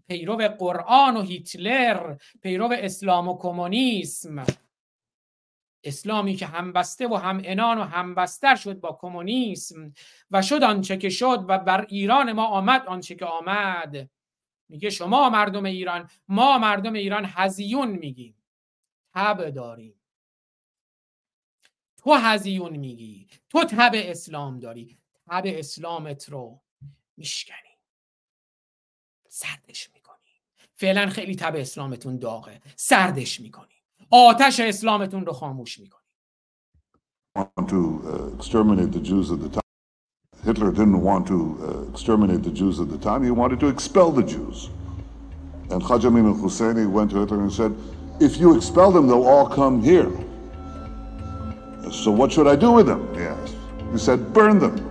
پیرو 0.07 0.35
قرآن 0.35 1.17
و 1.17 1.21
هیتلر 1.21 2.15
پیرو 2.41 2.69
اسلام 2.71 3.27
و 3.27 3.37
کمونیسم. 3.37 4.45
اسلامی 5.83 6.35
که 6.35 6.45
همبسته 6.45 7.07
و 7.07 7.15
هم 7.15 7.41
انان 7.43 7.77
و 7.77 7.83
همبستر 7.83 8.55
شد 8.55 8.79
با 8.79 8.97
کمونیسم 9.01 9.93
و 10.31 10.41
شد 10.41 10.63
آنچه 10.63 10.97
که 10.97 11.09
شد 11.09 11.45
و 11.47 11.57
بر 11.57 11.85
ایران 11.89 12.31
ما 12.31 12.45
آمد 12.45 12.85
آنچه 12.87 13.15
که 13.15 13.25
آمد. 13.25 14.09
میگه 14.69 14.89
شما 14.89 15.29
مردم 15.29 15.65
ایران 15.65 16.09
ما 16.27 16.57
مردم 16.57 16.93
ایران 16.93 17.25
هزیون 17.27 17.91
میگیم. 17.91 18.35
تب 19.15 19.49
داریم. 19.49 19.93
تو 21.97 22.13
هزیون 22.13 22.77
میگی. 22.77 23.27
تو 23.49 23.63
تب 23.63 23.91
اسلام 23.95 24.59
داری. 24.59 24.97
تب 25.27 25.43
اسلامت 25.45 26.29
رو 26.29 26.61
میشکنی. 27.17 27.77
سردش 29.29 29.89
می‌کنی. 29.93 30.41
فعلا 30.73 31.09
خیلی 31.09 31.35
تب 31.35 31.55
اسلامتون 31.55 32.17
داغه. 32.19 32.61
سردش 32.75 33.39
می‌کنی. 33.39 33.75
آتش 34.09 34.59
اسلامتون 34.59 35.25
رو 35.25 35.33
خاموش 35.33 35.79
می‌کنی. 35.79 36.07
Hitler 40.47 40.71
didn't 40.71 41.01
want 41.01 41.27
to 41.27 41.59
uh, 41.61 41.91
exterminate 41.91 42.41
the 42.41 42.49
Jews 42.49 42.79
at 42.79 42.89
the 42.89 42.97
time. 42.97 43.21
He 43.21 43.31
wanted 43.31 43.59
to 43.59 43.67
expel 43.67 44.11
the 44.13 44.23
Jews. 44.23 44.69
And 45.69 45.83
Khaj 45.83 46.05
Amin 46.05 46.25
al-Husseini 46.25 46.89
went 46.89 47.11
to 47.11 47.19
Hitler 47.19 47.41
and 47.41 47.51
said, 47.51 47.75
if 48.21 48.37
you 48.37 48.55
expel 48.55 48.89
them, 48.89 49.07
they'll 49.07 49.25
all 49.25 49.45
come 49.45 49.83
here. 49.83 50.09
So 51.91 52.11
what 52.11 52.31
should 52.31 52.47
I 52.47 52.55
do 52.55 52.71
with 52.71 52.85
them? 52.85 53.13
He 53.13 53.23
asked. 53.23 53.55
He 53.91 53.97
said, 53.97 54.31
burn 54.31 54.57
them. 54.57 54.86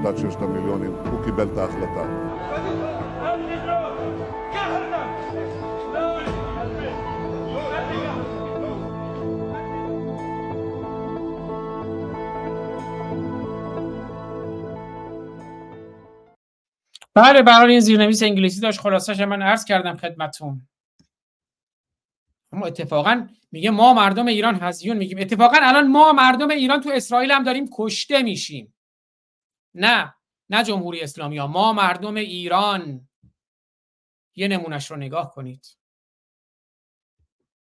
להשמדת 0.00 0.18
ששת 0.18 0.42
המיליונים, 0.42 0.94
הוא 0.94 1.24
קיבל 1.24 1.48
את 1.52 1.58
ההחלטה. 1.58 2.26
بله 17.14 17.42
برای 17.42 17.72
این 17.72 17.80
زیرنویس 17.80 18.22
انگلیسی 18.22 18.60
داشت 18.60 18.80
خلاصش 18.80 19.20
من 19.20 19.42
عرض 19.42 19.64
کردم 19.64 19.96
خدمتون 19.96 20.68
اما 22.52 22.66
اتفاقا 22.66 23.26
میگه 23.52 23.70
ما 23.70 23.94
مردم 23.94 24.26
ایران 24.26 24.58
هزیون 24.62 24.96
میگیم 24.96 25.18
اتفاقا 25.18 25.56
الان 25.62 25.86
ما 25.86 26.12
مردم 26.12 26.50
ایران 26.50 26.80
تو 26.80 26.90
اسرائیل 26.90 27.30
هم 27.32 27.42
داریم 27.42 27.68
کشته 27.72 28.22
میشیم 28.22 28.74
نه 29.73 30.15
نه 30.49 30.63
جمهوری 30.63 31.01
اسلامی 31.01 31.37
ها 31.37 31.47
ما 31.47 31.73
مردم 31.73 32.15
ایران. 32.15 33.09
یه 34.35 34.47
نمونش 34.47 34.91
رو 34.91 34.97
نگاه 34.97 35.33
کنید. 35.33 35.77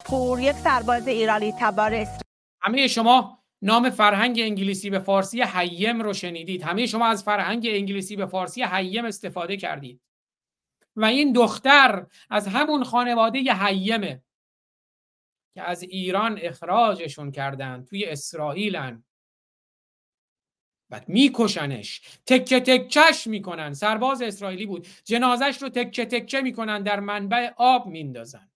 پور 0.05 0.41
یک 0.41 0.57
سرباز 0.57 1.09
ایرانی 1.09 1.53
تبار 1.61 1.95
اسرائیل 1.95 2.23
همه 2.61 2.89
شما 2.89 3.43
نام 3.63 3.91
فرهنگ 3.91 4.41
انگلیسی 4.41 4.91
به 4.91 4.99
فارسی 4.99 5.43
حیم 5.43 6.03
رو 6.03 6.13
شنیدید. 6.13 6.63
همه 6.63 6.87
شما 6.87 7.07
از 7.07 7.25
فرهنگ 7.25 7.67
انگلیسی 7.71 8.17
به 8.17 8.27
فارسی 8.27 8.63
حیم 8.63 9.05
استفاده 9.05 9.57
کردید. 9.57 10.01
و 10.97 11.05
این 11.05 11.33
دختر 11.33 12.07
از 12.31 12.47
همون 12.47 12.85
خانواده 12.85 13.53
حیمه 13.53 14.23
که 15.55 15.63
از 15.63 15.83
ایران 15.83 16.39
اخراجشون 16.43 17.31
کردن 17.31 17.85
توی 17.85 18.05
اسرائیلن. 18.05 19.05
بعد 20.89 21.09
میکشنش. 21.09 22.03
تکه 22.27 22.61
تکش 22.61 23.27
می‌کنن. 23.27 23.75
سرباز 23.75 24.23
اسرائیلی 24.23 24.67
بود. 24.67 24.87
جنازش 25.05 25.63
رو 25.63 25.69
تکه 25.69 26.07
تکه 26.07 26.41
می‌کنن 26.41 26.83
در 26.83 27.01
منبع 27.01 27.51
آب 27.57 27.87
میندازن. 27.87 28.51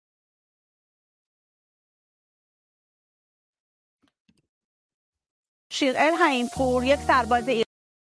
شیرال 5.73 6.13
حیمپور 6.29 6.85
یک 6.85 7.01
سرباز 7.01 7.49
ایرانی 7.49 7.65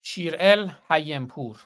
شیرال 0.03 0.71
حیمپور. 0.89 1.65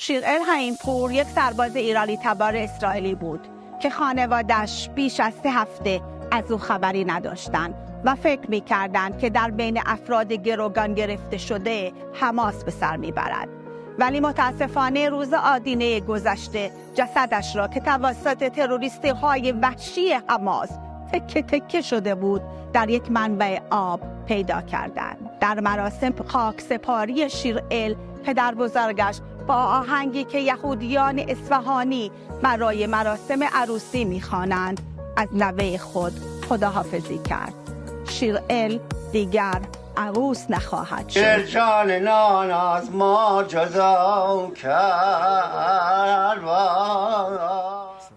شیرال 0.00 0.40
حیمپور 0.54 1.12
یک 1.12 1.26
سرباز 1.26 1.76
ایرانی 1.76 2.18
تبار 2.24 2.56
اسرائیلی 2.56 3.14
بود 3.14 3.40
که 3.82 3.90
خانوادش 3.90 4.88
بیش 4.88 5.20
از 5.20 5.34
سه 5.42 5.50
هفته 5.50 6.00
از 6.32 6.52
او 6.52 6.58
خبری 6.58 7.04
نداشتند. 7.04 7.87
و 8.04 8.14
فکر 8.14 8.50
می 8.50 8.60
کردند 8.60 9.18
که 9.18 9.30
در 9.30 9.50
بین 9.50 9.80
افراد 9.86 10.32
گروگان 10.32 10.94
گرفته 10.94 11.38
شده 11.38 11.92
حماس 12.12 12.64
به 12.64 12.70
سر 12.70 12.96
می 12.96 13.12
برد. 13.12 13.48
ولی 13.98 14.20
متاسفانه 14.20 15.08
روز 15.08 15.32
آدینه 15.32 16.00
گذشته 16.00 16.70
جسدش 16.94 17.56
را 17.56 17.68
که 17.68 17.80
توسط 17.80 18.52
تروریستی 18.52 19.08
های 19.08 19.52
وحشی 19.52 20.12
حماس 20.12 20.68
تکه 21.12 21.42
تکه 21.42 21.80
شده 21.80 22.14
بود 22.14 22.42
در 22.72 22.90
یک 22.90 23.10
منبع 23.10 23.58
آب 23.70 24.00
پیدا 24.26 24.60
کردند. 24.60 25.30
در 25.40 25.60
مراسم 25.60 26.14
خاک 26.26 26.60
سپاری 26.60 27.30
شیرال 27.30 27.96
پدر 28.24 28.54
بزرگش 28.54 29.20
با 29.46 29.54
آهنگی 29.54 30.24
که 30.24 30.38
یهودیان 30.38 31.18
اصفهانی 31.18 32.10
برای 32.42 32.86
مراسم 32.86 33.44
عروسی 33.54 34.04
می‌خوانند 34.04 34.80
از 35.16 35.28
نوه 35.32 35.78
خود 35.78 36.12
خداحافظی 36.48 37.18
کرد 37.18 37.67
شیرال 38.10 38.80
دیگر 39.12 39.60
عروس 39.96 40.50
نخواهد 40.50 41.08
شد 41.08 41.44
جان 41.44 41.90
نان 41.90 42.50
از 42.50 42.90
ما 42.90 43.44
جدا 43.48 44.50
کرد 44.62 46.38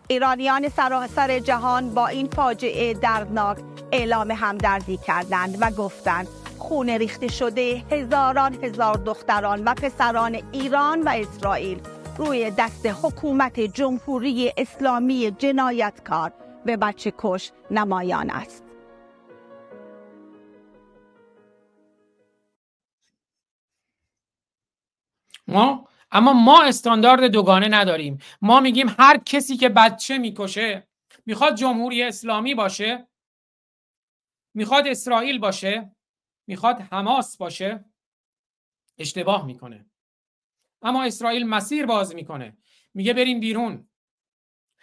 ایرانیان 0.07 0.69
سراسر 0.69 1.39
جهان 1.39 1.93
با 1.93 2.07
این 2.07 2.27
فاجعه 2.27 2.93
دردناک 2.93 3.57
اعلام 3.91 4.31
همدردی 4.31 4.97
کردند 4.97 5.57
و 5.61 5.71
گفتند 5.71 6.27
خون 6.57 6.89
ریخته 6.89 7.27
شده 7.27 7.83
هزاران 7.91 8.63
هزار 8.63 8.97
دختران 8.97 9.63
و 9.63 9.73
پسران 9.73 10.41
ایران 10.51 11.01
و 11.01 11.09
اسرائیل 11.09 11.79
روی 12.17 12.51
دست 12.57 12.85
حکومت 12.85 13.59
جمهوری 13.59 14.51
اسلامی 14.57 15.31
جنایتکار 15.31 16.31
و 16.65 16.77
بچه 16.77 17.13
کش 17.17 17.51
نمایان 17.71 18.29
است. 18.29 18.70
ما؟ 25.51 25.87
اما 26.11 26.33
ما 26.33 26.63
استاندارد 26.63 27.23
دوگانه 27.23 27.67
نداریم. 27.67 28.17
ما 28.41 28.59
میگیم 28.59 28.95
هر 28.99 29.17
کسی 29.17 29.57
که 29.57 29.69
بچه 29.69 30.17
می‌کشه 30.17 30.87
می‌خواد 31.25 31.55
جمهوری 31.55 32.03
اسلامی 32.03 32.55
باشه 32.55 33.07
می‌خواد 34.53 34.87
اسرائیل 34.87 35.39
باشه 35.39 35.95
می‌خواد 36.47 36.81
حماس 36.81 37.37
باشه 37.37 37.85
اشتباه 38.97 39.45
می‌کنه. 39.45 39.85
اما 40.81 41.03
اسرائیل 41.03 41.47
مسیر 41.47 41.85
باز 41.85 42.15
می‌کنه. 42.15 42.57
میگه 42.93 43.13
بریم 43.13 43.39
بیرون. 43.39 43.87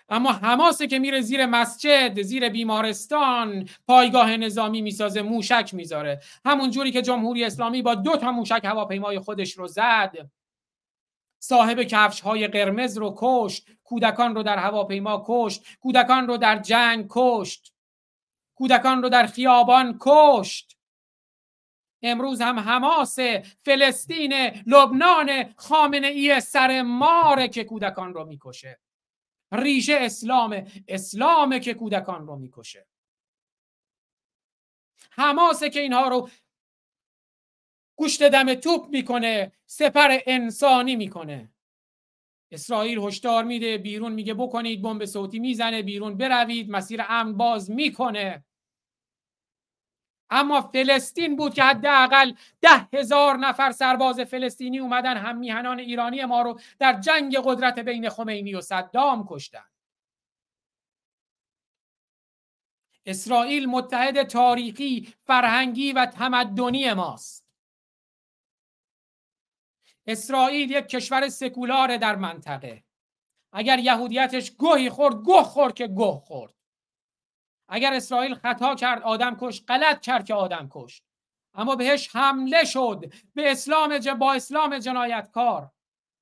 اما 0.09 0.32
حماسه 0.32 0.86
که 0.86 0.99
میره 0.99 1.20
زیر 1.20 1.47
مسجد 1.47 2.23
زیر 2.23 2.49
بیمارستان 2.49 3.69
پایگاه 3.86 4.36
نظامی 4.36 4.82
می‌سازه 4.82 5.23
موشک 5.23 5.70
می‌ذاره. 5.74 6.20
همون 6.45 6.70
جوری 6.70 6.90
که 6.90 7.03
جمهوری 7.03 7.45
اسلامی 7.45 7.82
با 7.82 7.95
دو 7.95 8.16
تا 8.16 8.32
موشک 8.32 8.61
هواپیمای 8.65 9.19
خودش 9.19 9.59
رو 9.59 9.66
زد. 9.66 10.31
صاحب 11.39 11.82
کفش 11.82 12.20
های 12.20 12.48
قرمز 12.48 12.98
رو 12.98 13.15
کشت 13.16 13.69
کودکان 13.85 14.35
رو 14.35 14.43
در 14.43 14.59
هواپیما 14.59 15.24
کشت 15.27 15.78
کودکان 15.81 16.27
رو 16.28 16.36
در 16.36 16.59
جنگ 16.59 17.06
کشت 17.10 17.74
کودکان 18.55 19.02
رو 19.02 19.09
در 19.09 19.27
خیابان 19.27 19.98
کشت. 20.01 20.78
امروز 22.02 22.40
هم 22.40 22.59
حماس 22.59 23.19
فلسطین 23.65 24.32
لبنان 24.66 25.55
خامنه 25.56 26.06
ای 26.06 26.40
سر 26.40 26.82
ماره 26.82 27.48
که 27.48 27.65
کودکان 27.65 28.15
رو 28.15 28.24
می‌کشه. 28.24 28.81
ریشه 29.52 29.98
اسلام 30.01 30.66
اسلامه 30.89 31.60
که 31.60 31.74
کودکان 31.74 32.27
رو 32.27 32.36
می‌کشه. 32.36 32.86
حماسه 35.10 35.70
که 35.70 35.81
اینها 35.81 36.09
رو 36.09 36.31
گوشت 37.99 38.23
دم 38.23 38.55
توپ 38.55 38.89
می‌کنه 38.89 39.53
سپر 39.66 40.19
انسانی 40.27 40.97
می‌کنه. 40.97 41.53
اسرائیل 42.53 42.99
هشدار 42.99 43.45
میده 43.45 43.79
بیرون 43.79 44.12
میگه 44.12 44.35
بکنید 44.35 44.83
بمب 44.83 45.05
صوتی 45.05 45.39
می‌زنه 45.39 45.83
بیرون 45.83 46.16
بروید 46.16 46.70
مسیر 46.70 47.03
امن 47.09 47.37
باز 47.37 47.70
می‌کنه. 47.70 48.45
اما 50.31 50.61
فلسطین 50.61 51.37
بود 51.37 51.55
که 51.55 51.62
حداقل 51.62 52.33
ده 52.61 52.89
هزار 52.93 53.37
نفر 53.37 53.73
سرباز 53.73 54.20
فلسطینی 54.20 54.79
اومدن 54.79 55.16
هم 55.16 55.39
میهنان 55.39 55.79
ایرانی 55.79 56.25
ما 56.25 56.43
رو 56.43 56.61
در 56.79 57.01
جنگ 57.01 57.37
قدرت 57.45 57.79
بین 57.79 58.09
خمینی 58.09 58.55
و 58.55 58.61
صدام 58.61 59.27
کشتن. 59.31 59.65
اسرائیل 63.07 63.66
متحد 63.66 64.23
تاریخی 64.23 65.15
فرهنگی 65.27 65.93
و 65.93 66.07
تمدنی 66.07 66.93
ماست. 66.93 67.48
اسرائیل 70.09 70.70
یک 70.70 70.86
کشور 70.86 71.28
سکولار 71.28 71.97
در 71.97 72.16
منطقه. 72.16 72.85
اگر 73.52 73.78
یهودیتش 73.78 74.51
گوهی 74.51 74.90
خورد 74.90 75.14
گوه 75.14 75.43
خورد 75.43 75.74
که 75.74 75.86
گوه 75.86 76.20
خورد. 76.20 76.55
اگر 77.68 77.93
اسرائیل 77.93 78.35
خطا 78.35 78.74
کرد 78.74 79.02
آدم 79.02 79.36
کش 79.40 79.62
غلط 79.68 80.01
کرد 80.01 80.24
که 80.24 80.35
آدم 80.35 80.68
کشت. 80.70 81.05
اما 81.55 81.76
بهش 81.76 82.16
حمله 82.16 82.64
شد. 82.64 83.12
به 83.35 83.51
اسلام 83.51 83.98
با 84.18 84.32
اسلام 84.32 84.78
جنایتکار. 84.78 85.70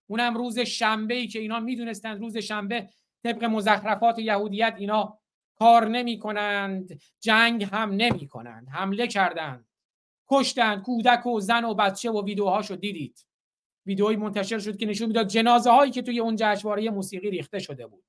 اونم 0.06 0.34
روز 0.36 0.58
شنبه 0.58 1.14
ای 1.14 1.28
که 1.28 1.38
اینا 1.38 1.60
می‌دونستند 1.60 2.20
روز 2.20 2.36
شنبه 2.36 2.88
طبق 3.24 3.44
مزخرفات 3.44 4.18
یهودیت 4.18 4.74
اینا 4.78 5.18
کار 5.58 5.88
نمی 5.88 6.18
کنند 6.18 7.00
جنگ 7.20 7.64
هم 7.64 7.90
نمی 7.90 8.28
کنند 8.28 8.68
حمله 8.68 9.06
کردند. 9.06 9.68
کشتند. 10.30 10.82
کودک 10.82 11.26
و 11.26 11.40
زن 11.40 11.64
و 11.64 11.74
بچه 11.74 12.10
و 12.10 12.24
ویدیوهاشو 12.24 12.76
دیدید. 12.76 13.26
ویدئویی 13.86 14.16
منتشر 14.16 14.58
شد 14.58 14.76
که 14.76 14.86
نشون 14.86 15.06
می‌داد 15.06 15.26
جنازه 15.26 15.70
هایی 15.70 15.92
که 15.92 16.02
توی 16.02 16.20
اون 16.20 16.36
جشنواره 16.38 16.90
موسیقی 16.90 17.30
ریخته 17.30 17.58
شده 17.58 17.86
بود. 17.86 18.04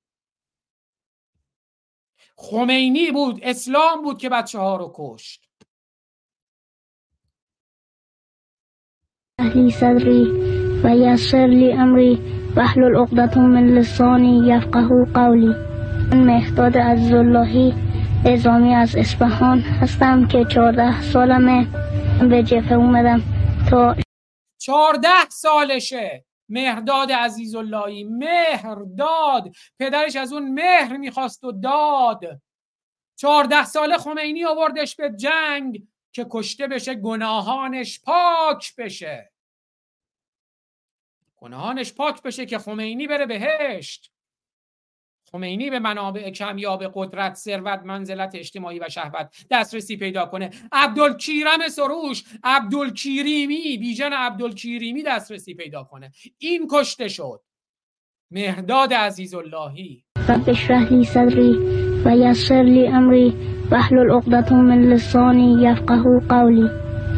خمینی 2.36 3.10
بود 3.10 3.40
اسلام 3.42 4.02
بود 4.02 4.18
که 4.18 4.28
بچه 4.28 4.58
ها 4.58 4.76
رو 4.76 4.92
کشت. 4.94 5.48
اهلی 9.38 9.70
صدری 9.70 10.24
و 10.84 10.88
لی 11.46 11.72
امری 11.72 12.18
وحلل 12.56 12.96
عقدة 12.96 13.38
من 13.38 13.66
لسانی 13.66 14.46
یفقه 14.46 14.88
قولی. 15.14 15.54
من 16.10 16.24
مهداد 16.24 16.76
از 16.76 17.12
اللهی 17.12 17.74
ازامی 18.26 18.74
از 18.74 18.96
اسفهان 18.96 19.60
هستم 19.60 20.26
که 20.26 20.44
چهارده 20.44 21.02
سالمه 21.02 21.66
به 22.30 22.42
جفه 22.42 22.74
اومدم 22.74 23.22
تا 23.70 23.96
چهارده 24.58 25.28
سالشه. 25.28 26.24
مهرداد 26.48 27.12
عزیز 27.12 27.54
اللهی 27.54 28.04
مهرداد. 28.04 29.52
پدرش 29.78 30.16
از 30.16 30.32
اون 30.32 30.48
مهر 30.54 30.96
می‌خواست 30.96 31.44
و 31.44 31.52
داد. 31.52 32.42
چهارده 33.16 33.64
ساله 33.64 33.98
خمینی 33.98 34.44
آوردش 34.44 34.96
به 34.96 35.10
جنگ 35.10 35.82
که 36.12 36.26
کشته 36.30 36.66
بشه 36.66 36.94
گناهانش 36.94 38.00
پاک 38.00 38.76
بشه. 38.76 39.32
گناهانش 41.36 41.92
پاک 41.92 42.22
بشه 42.22 42.46
که 42.46 42.58
خمینی 42.58 43.06
بره 43.06 43.26
بهشت. 43.26 44.12
خمینی 45.32 45.70
به 45.70 45.78
منابع 45.78 46.30
کمیاب 46.30 46.84
قدرت 46.94 47.34
ثروت 47.34 47.80
منزلت 47.84 48.34
اجتماعی 48.34 48.78
و 48.78 48.88
شهوت 48.88 49.30
دسترسی 49.50 49.96
پیدا 49.96 50.26
کنه. 50.26 50.50
عبدالکیرم 50.72 51.68
سروش 51.70 52.24
عبدالکیریمی 52.44 53.78
بیژن 53.80 54.12
عبدالکیریمی 54.12 55.02
دسترسی 55.02 55.54
پیدا 55.54 55.84
کنه. 55.84 56.10
این 56.38 56.68
کشته 56.70 57.08
شد. 57.08 57.40
مهداد 58.30 58.94
عزیز 58.94 59.34
اللهی 59.34 60.04
رب 60.28 60.48
اشرح 60.48 61.02
صدری 61.02 61.52
و 62.04 62.16
یسر 62.16 62.62
لی 62.62 62.86
امری 62.86 63.34
واحلل 63.70 64.10
عقدة 64.10 64.54
من 64.54 64.80
لسانی 64.80 65.62
یفقه 65.62 66.02
قولی. 66.28 66.68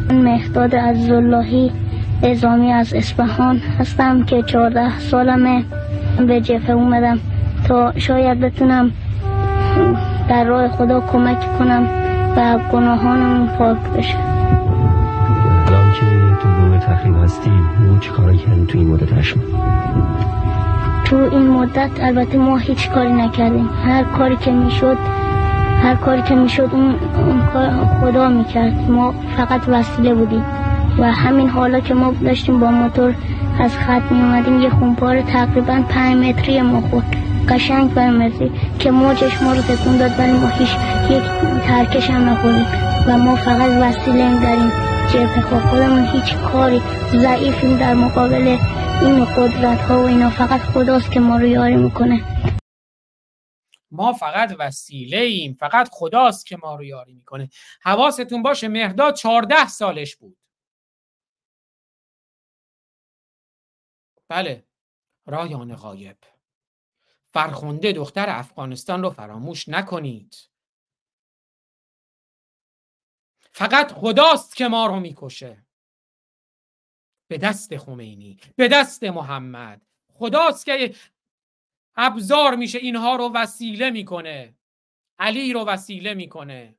من 0.09 0.21
مهداد 0.21 0.75
عزیز 0.75 1.11
اللهی 1.11 1.71
ازامی 2.23 2.71
از 2.71 2.93
اصفهان 2.93 3.57
هستم 3.57 4.25
که 4.25 4.43
چهارده 4.43 4.99
سالمه 4.99 5.65
به 6.27 6.41
جفه 6.41 6.71
اومدم. 6.71 7.19
تا 7.67 7.93
شاید 7.97 8.39
بتونم 8.39 8.91
در 10.29 10.43
راه 10.43 10.67
خدا 10.67 11.01
کمک 11.01 11.57
کنم 11.59 11.87
و 12.37 12.57
گناهانمون 12.71 13.47
پاک 13.47 13.77
بشه. 13.97 14.17
الان 15.67 15.91
که 15.91 16.05
تو 16.41 16.49
گروه 16.49 16.77
تخریب 16.77 17.15
هستی 17.23 17.49
ما 17.49 17.99
چی 17.99 18.09
کاری 18.09 18.37
کردیم 18.37 18.65
تو 18.65 18.77
این 18.77 18.87
مدت 18.87 19.13
هشم 19.13 19.39
تو 21.05 21.15
این 21.15 21.47
مدت 21.47 21.89
البته 22.01 22.37
ما 22.37 22.57
هیچ 22.57 22.89
کاری 22.89 23.13
نکردیم. 23.13 23.69
هر 23.85 24.03
کاری 24.03 24.35
که 24.35 24.51
می‌شد 24.51 24.97
هر 25.83 25.95
کاری 25.95 26.21
که 26.21 26.35
می‌شد 26.35 26.69
اون, 26.71 26.95
اون 27.25 27.41
خدا 28.01 28.29
می‌کرد. 28.29 28.89
ما 28.89 29.13
فقط 29.37 29.61
وسیله 29.67 30.13
بودیم 30.13 30.43
و 30.99 31.11
همین 31.11 31.49
حالا 31.49 31.79
که 31.79 31.93
ما 31.93 32.13
داشتیم 32.23 32.59
با 32.59 32.71
موتور 32.71 33.13
از 33.59 33.77
خط 33.77 34.11
می 34.11 34.21
اومدیم 34.21 34.61
یه 34.61 34.69
خونپار 34.69 35.21
تقریبا 35.21 35.83
پنج 35.89 36.17
متری 36.17 36.61
ما 36.61 36.81
خورد. 36.81 37.15
قشنگ 37.49 37.93
برمزی 37.93 38.51
که 38.79 38.91
موجش 38.91 39.41
ما 39.41 39.53
رو 39.53 39.61
تکون 39.61 39.97
داد 39.97 40.19
ولی 40.19 40.31
ما 40.31 40.47
هیچ 40.47 40.69
یک 41.11 41.23
ترکش 41.67 42.09
هم 42.09 42.29
نخوریم 42.29 42.65
و 43.07 43.17
ما 43.17 43.35
فقط 43.35 43.71
وسیله 43.81 44.25
این 44.25 44.69
جبه 45.13 45.41
خواه 45.41 45.69
خودمون 45.69 46.05
هیچ 46.05 46.35
کاری 46.35 46.81
ضعیفیم 47.11 47.77
در 47.77 47.93
مقابل 47.93 48.57
این 49.01 49.25
قدرت 49.25 49.81
ها 49.81 50.03
و 50.03 50.05
اینا. 50.05 50.29
فقط 50.29 50.61
خداست 50.61 51.11
که 51.11 51.19
ما 51.19 51.37
رو 51.37 51.45
یاری 51.45 51.75
می‌کنه. 51.75 52.23
ما 53.91 54.13
فقط 54.13 54.55
وسیله 54.59 55.17
ایم. 55.17 55.53
فقط 55.53 55.89
خداست 55.91 56.45
که 56.45 56.57
ما 56.57 56.75
رو 56.75 56.83
یاری 56.83 57.13
می‌کنه. 57.13 57.49
حواستون 57.81 58.43
باشه 58.43 58.67
مهداد 58.67 59.15
14 59.15 59.67
سالش 59.67 60.15
بود. 60.15 60.37
بله. 64.29 64.63
رایان 65.25 65.75
غایب. 65.75 66.17
فرخنده 67.33 67.91
دختر 67.91 68.29
افغانستان 68.29 69.03
رو 69.03 69.09
فراموش 69.09 69.69
نکنید. 69.69 70.35
فقط 73.51 73.91
خداست 73.91 74.55
که 74.55 74.67
ما 74.67 74.85
رو 74.85 74.99
می‌کشه. 74.99 75.65
به 77.27 77.37
دست 77.37 77.77
خمینی 77.77 78.39
به 78.55 78.67
دست 78.67 79.03
محمد. 79.03 79.81
خداست 80.13 80.65
که 80.65 80.95
ابزار 81.95 82.55
میشه 82.55 82.79
اینها 82.79 83.15
رو 83.15 83.29
وسیله 83.33 83.89
می‌کنه. 83.89 84.55
علی 85.19 85.53
رو 85.53 85.65
وسیله 85.65 86.13
می‌کنه. 86.13 86.75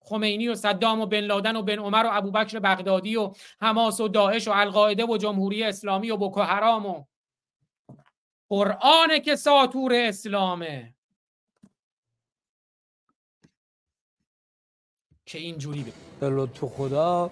خمینی 0.00 0.48
و 0.48 0.54
صدام 0.54 1.00
و 1.00 1.06
بن 1.06 1.20
لادن 1.20 1.56
و 1.56 1.62
بن 1.62 1.78
عمر 1.78 2.06
و 2.06 2.10
ابوبکر 2.12 2.58
بغدادی 2.58 3.16
و 3.16 3.34
حماس 3.60 4.00
و 4.00 4.08
داعش 4.08 4.48
و 4.48 4.50
القاعده 4.50 5.06
و 5.06 5.16
جمهوری 5.16 5.64
اسلامی 5.64 6.10
و 6.10 6.16
بoko 6.16 6.38
حرام 6.38 6.86
و 6.86 7.04
قرآن 8.48 9.18
که 9.24 9.36
ساتور 9.36 9.94
اسلامه. 9.94 10.94
که 15.26 15.38
اینجوری 15.38 15.92
به 16.20 16.28
لطف 16.30 16.64
خدا 16.64 17.30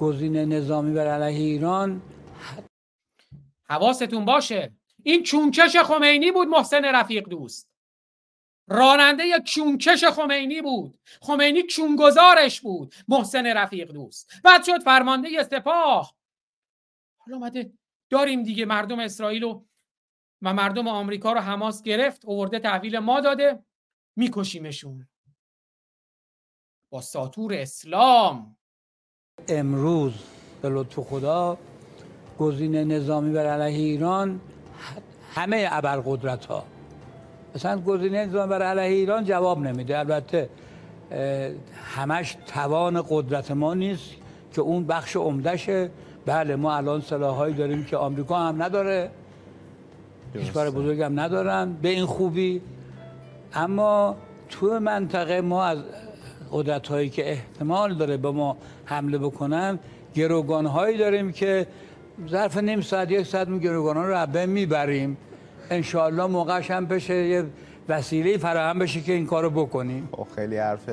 گزینه 0.00 0.44
نظامی 0.44 0.94
بر 0.94 1.06
علیه 1.06 1.38
ایران. 1.38 2.02
حواستون 3.64 4.24
باشه 4.24 4.72
این 5.02 5.22
چونکش 5.22 5.76
خمینی 5.76 6.32
بود 6.32 6.48
محسن 6.48 6.84
رفیق 6.84 7.28
دوست. 7.28 7.68
راننده 8.68 9.40
کیونکش 9.40 10.04
خمینی 10.04 10.62
بود. 10.62 10.98
خمینی 11.20 11.62
کیونگذارش 11.62 12.60
بود 12.60 12.94
محسن 13.08 13.46
رفیق 13.46 13.92
دوست. 13.92 14.30
بعد 14.44 14.64
شد 14.64 14.82
فرمانده 14.82 15.42
سپاه. 15.42 16.14
حالا 17.18 17.36
اومده 17.36 17.72
داریم 18.10 18.42
دیگه 18.42 18.64
مردم 18.64 18.98
اسرائیل 18.98 19.44
و 19.44 19.64
و 20.42 20.54
مردم 20.54 20.88
آمریکا 20.88 21.32
رو 21.32 21.40
حماس 21.40 21.82
گرفت 21.82 22.24
اوورده 22.24 22.58
تحویل 22.58 22.98
ما 22.98 23.20
داده 23.20 23.58
میکشیمشون. 24.16 25.08
با 26.90 27.00
ساتور 27.00 27.54
اسلام. 27.54 28.56
امروز 29.48 30.12
به 30.62 30.68
لطف 30.68 30.98
خدا 30.98 31.58
گزینه 32.38 32.84
نظامی 32.84 33.32
بر 33.32 33.46
علیه 33.46 33.78
ایران 33.78 34.40
همه 35.34 35.68
ابرقدرت 35.70 36.46
ها 36.46 36.64
مثلا 37.54 37.80
گزینه 37.80 38.26
نظامی 38.26 38.50
بر 38.50 38.62
علیه 38.62 38.96
ایران 38.96 39.24
جواب 39.24 39.58
نمیده. 39.58 39.98
البته 39.98 40.50
همش 41.74 42.36
توان 42.46 43.04
قدرت 43.08 43.50
ما 43.50 43.74
نیست 43.74 44.10
که 44.52 44.60
اون 44.60 44.86
بخش 44.86 45.16
عمدشه 45.16 45.90
بله 46.26 46.56
ما 46.56 46.76
الان 46.76 47.00
سلاحهایی 47.00 47.54
داریم 47.54 47.84
که 47.84 47.96
آمریکا 47.96 48.38
هم 48.38 48.62
نداره. 48.62 49.10
کشور 50.34 50.70
بزرگ 50.70 51.00
هم 51.00 51.20
ندارن. 51.20 51.72
به 51.82 51.88
این 51.88 52.06
خوبی. 52.06 52.60
اما 53.54 54.16
تو 54.48 54.80
منطقه 54.80 55.40
ما 55.40 55.64
از 55.64 55.78
قدرت 56.52 56.88
هایی 56.88 57.08
که 57.08 57.30
احتمال 57.30 57.94
داره 57.94 58.16
به 58.16 58.30
ما 58.30 58.56
حمله 58.84 59.18
بکنن 59.18 59.78
گروگان 60.14 60.66
هایی 60.66 60.98
داریم 60.98 61.32
که 61.32 61.66
ظرف 62.28 62.56
نیم 62.56 62.80
ساعت 62.80 63.10
یک 63.10 63.26
ساعت 63.26 63.48
می 63.48 63.60
گروگان 63.60 63.96
ها 63.96 64.06
رو 64.06 64.26
به 64.26 64.46
می‌بریم. 64.46 65.16
انشاءالله 65.70 66.26
موقعش 66.26 66.70
هم 66.70 66.86
بشه 66.86 67.14
یه 67.14 67.44
وسیله 67.88 68.38
فراهم 68.38 68.78
بشه 68.78 69.00
که 69.00 69.12
این 69.12 69.26
کارو 69.26 69.50
بکنیم. 69.50 70.08
خب 70.12 70.26
خیلی 70.36 70.56
حرف 70.56 70.88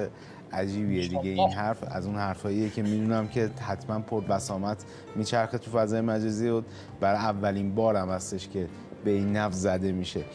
عجیبیه 0.52 1.07
دیگه. 1.07 1.30
این 1.30 1.52
حرف 1.52 1.84
از 1.91 2.06
اون 2.06 2.16
حرفاییه 2.16 2.70
که 2.70 2.82
می‌دونم 2.82 3.28
که 3.28 3.49
حتما 3.68 3.99
پر 3.99 4.22
بسامت 4.22 4.86
میچرخه 5.16 5.57
تو 5.57 5.72
فضای 5.72 6.02
مجازی 6.02 6.49
و 6.49 6.61
برای 6.99 7.20
اولین 7.20 7.76
بارم 7.76 8.10
هستش 8.10 8.48
که 8.48 8.68
به 9.03 9.11
این 9.11 9.38
نفس 9.38 9.55
زده 9.55 9.91
میشه. 9.91 10.26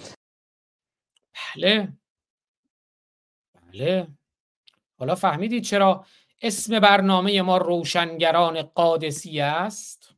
بله. 1.57 1.93
بله. 3.73 4.09
حالا 4.99 5.15
فهمیدید 5.15 5.65
چرا 5.65 6.07
اسم 6.43 6.81
برنامه 6.81 7.43
ما 7.43 7.57
روشنگران 7.57 8.63
قادسی 8.63 9.41
است؟ 9.41 10.15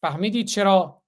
فهمیدید 0.00 0.46
چرا 0.46 1.02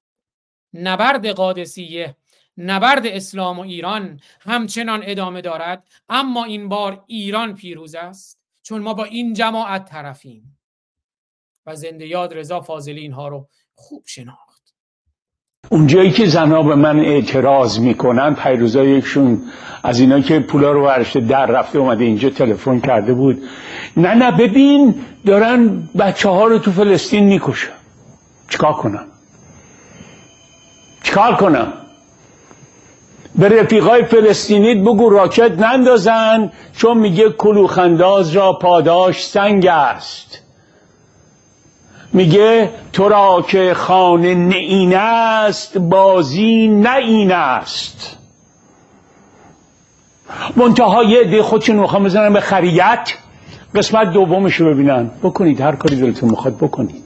نبرد 0.73 1.27
قادسیه 1.27 2.17
نبرد 2.57 3.07
اسلام 3.07 3.59
و 3.59 3.63
ایران 3.63 4.21
همچنان 4.41 5.01
ادامه 5.05 5.41
دارد 5.41 5.89
اما 6.09 6.45
این 6.45 6.69
بار 6.69 7.05
ایران 7.07 7.55
پیروز 7.55 7.95
است؟ 7.95 8.41
چون 8.63 8.83
ما 8.83 8.95
با 8.95 9.05
این 9.05 9.35
جماعت 9.35 9.85
طرفیم. 9.85 10.59
و 11.67 11.77
زنده 11.77 12.07
یاد 12.07 12.35
رضا 12.35 12.61
فاضلی 12.61 13.01
اینها 13.01 13.29
رو 13.29 13.49
خوب 13.75 14.07
شناخت. 14.07 14.44
اونجایی 15.69 16.11
که 16.11 16.27
زنها 16.27 16.63
به 16.63 16.75
من 16.75 17.01
اعتراض 17.01 17.79
می‌کنن 17.79 18.35
پیروزا 18.35 18.85
یکشون 18.85 19.43
از 19.83 20.01
اینا 20.01 20.21
که 20.21 20.41
پولا 20.41 20.73
رو 20.73 20.87
ورشته 20.87 21.21
در 21.21 21.47
رفته 21.47 21.79
اومده 21.79 22.05
اینجا 22.05 22.31
تلفن 22.31 22.81
کرده 22.81 23.15
بود. 23.15 23.43
نه 23.97 24.15
نه 24.15 24.31
ببین 24.31 24.95
دارن 25.27 25.89
بچه 25.99 26.29
ها 26.29 26.47
رو 26.47 26.59
تو 26.59 26.73
فلسطین 26.73 27.25
می‌کشن. 27.25 27.71
چیکار 28.49 28.73
کنم؟ 28.73 29.07
چیکار 31.03 31.35
کنم؟ 31.35 31.73
به 33.39 33.49
رفیقای 33.49 34.05
فلسطینیت 34.05 34.79
بگو 34.79 35.11
راکت 35.11 35.59
نندازن 35.59 36.53
چون 36.77 36.99
میگه 36.99 37.31
کلوخنداز 37.31 38.37
را 38.37 38.53
پاداش 38.53 39.27
سنگ 39.27 39.67
است. 39.67 40.44
میگه 42.15 42.71
تو 42.93 43.09
را 43.09 43.45
که 43.49 43.75
خانه 43.75 44.35
نه 44.35 44.97
است 44.97 45.79
بازی 45.79 46.69
نه 46.69 46.97
این 46.97 47.33
است. 47.33 48.19
منتها 50.57 51.05
یه 51.05 51.21
عده 51.21 51.43
خودشون 51.43 51.77
می‌خوام 51.77 52.05
بزنن 52.05 52.33
به 52.33 52.41
خریت 52.41 53.11
قسمت 53.75 54.13
دومش 54.13 54.55
رو 54.55 54.75
ببینن. 54.75 55.11
بکنید 55.23 55.61
هر 55.61 55.77
کاری 55.77 55.97
دلتون 55.97 56.31
می‌خواد 56.31 56.57
بکنید. 56.57 57.05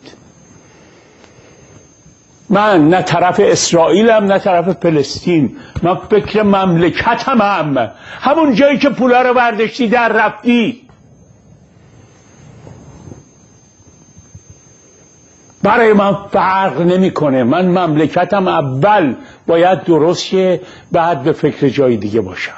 من 2.51 2.89
نه 2.89 3.02
طرف 3.02 3.40
اسرائیلم 3.44 4.24
نه 4.24 4.39
طرف 4.39 4.68
فلسطین 4.68 5.56
من 5.82 5.94
فکر 6.10 6.43
مملکتم 6.43 7.43
هم 7.43 7.90
همون 8.20 8.55
جایی 8.55 8.78
که 8.78 8.89
پولا 8.89 9.22
رو 9.22 9.35
برداشتی 9.35 9.89
در 9.89 10.09
رفتی. 10.09 10.88
برای 15.62 15.93
من 15.93 16.14
فرق 16.32 16.80
نمی‌کنه. 16.80 17.44
من 17.44 17.66
مملکتم 17.66 18.48
اول. 18.48 19.14
باید 19.47 19.85
درست 19.85 20.22
شه 20.24 20.60
بعد 20.93 21.22
به 21.22 21.32
فکر 21.32 21.68
جای 21.68 21.97
دیگه 21.97 22.20
باشم. 22.20 22.52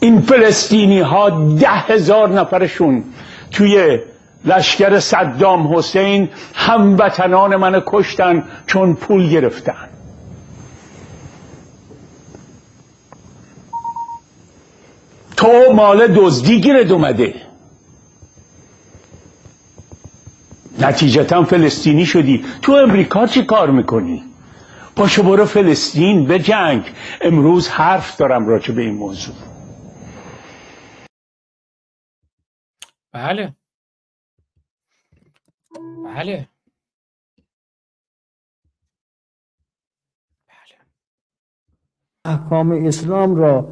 این 0.00 0.20
فلسطینی 0.20 1.00
ها 1.00 1.30
ده 1.30 1.68
هزار 1.68 2.28
نفرشون 2.28 3.04
توی 3.50 3.98
لشکر 4.44 5.00
صدام 5.00 5.76
حسین 5.76 6.28
هموطنان 6.54 7.56
من 7.56 7.82
کشتن 7.86 8.44
چون 8.66 8.94
پول 8.94 9.28
گرفتن. 9.28 9.88
تو 15.36 15.72
مال 15.74 16.06
دزدی 16.06 16.60
گیرد 16.60 16.92
اومده. 16.92 17.47
نتیجتا 20.80 21.44
فلسطینی 21.44 22.06
شدی. 22.06 22.44
تو 22.62 22.72
امریکا 22.72 23.26
چی 23.26 23.44
کار 23.44 23.70
می‌کنی؟ 23.70 24.22
پاشو 24.96 25.22
برو 25.22 25.44
فلسطین 25.44 26.26
به 26.26 26.38
جنگ. 26.38 26.84
امروز 27.20 27.68
حرف 27.68 28.16
دارم 28.16 28.48
راجع 28.48 28.74
به 28.74 28.82
این 28.82 28.94
موضوع. 28.94 29.34
بله. 33.12 33.54
بله. 36.04 36.48
احکام 42.24 42.72
اسلام 42.72 43.36
را 43.36 43.68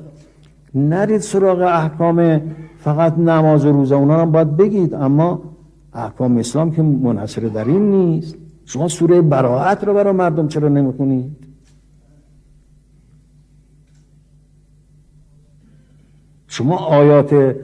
نرید 0.74 1.20
سراغ 1.20 1.60
احکام 1.60 2.40
فقط 2.78 3.18
نماز 3.18 3.66
و 3.66 3.72
روزه 3.72 3.94
اونا 3.94 4.20
هم 4.20 4.32
باید 4.32 4.56
بگید. 4.56 4.94
اما 4.94 5.55
احکام 5.96 6.36
اسلام 6.36 6.70
که 6.70 6.82
منحصر 6.82 7.40
در 7.40 7.64
این 7.64 7.90
نیست. 7.90 8.36
شما 8.64 8.88
سوره 8.88 9.20
براعت 9.22 9.84
رو 9.84 9.94
برای 9.94 10.12
مردم 10.12 10.48
چرا 10.48 10.68
نمی‌خونید؟ 10.68 11.36
شما 16.48 16.76
آیات 16.76 17.56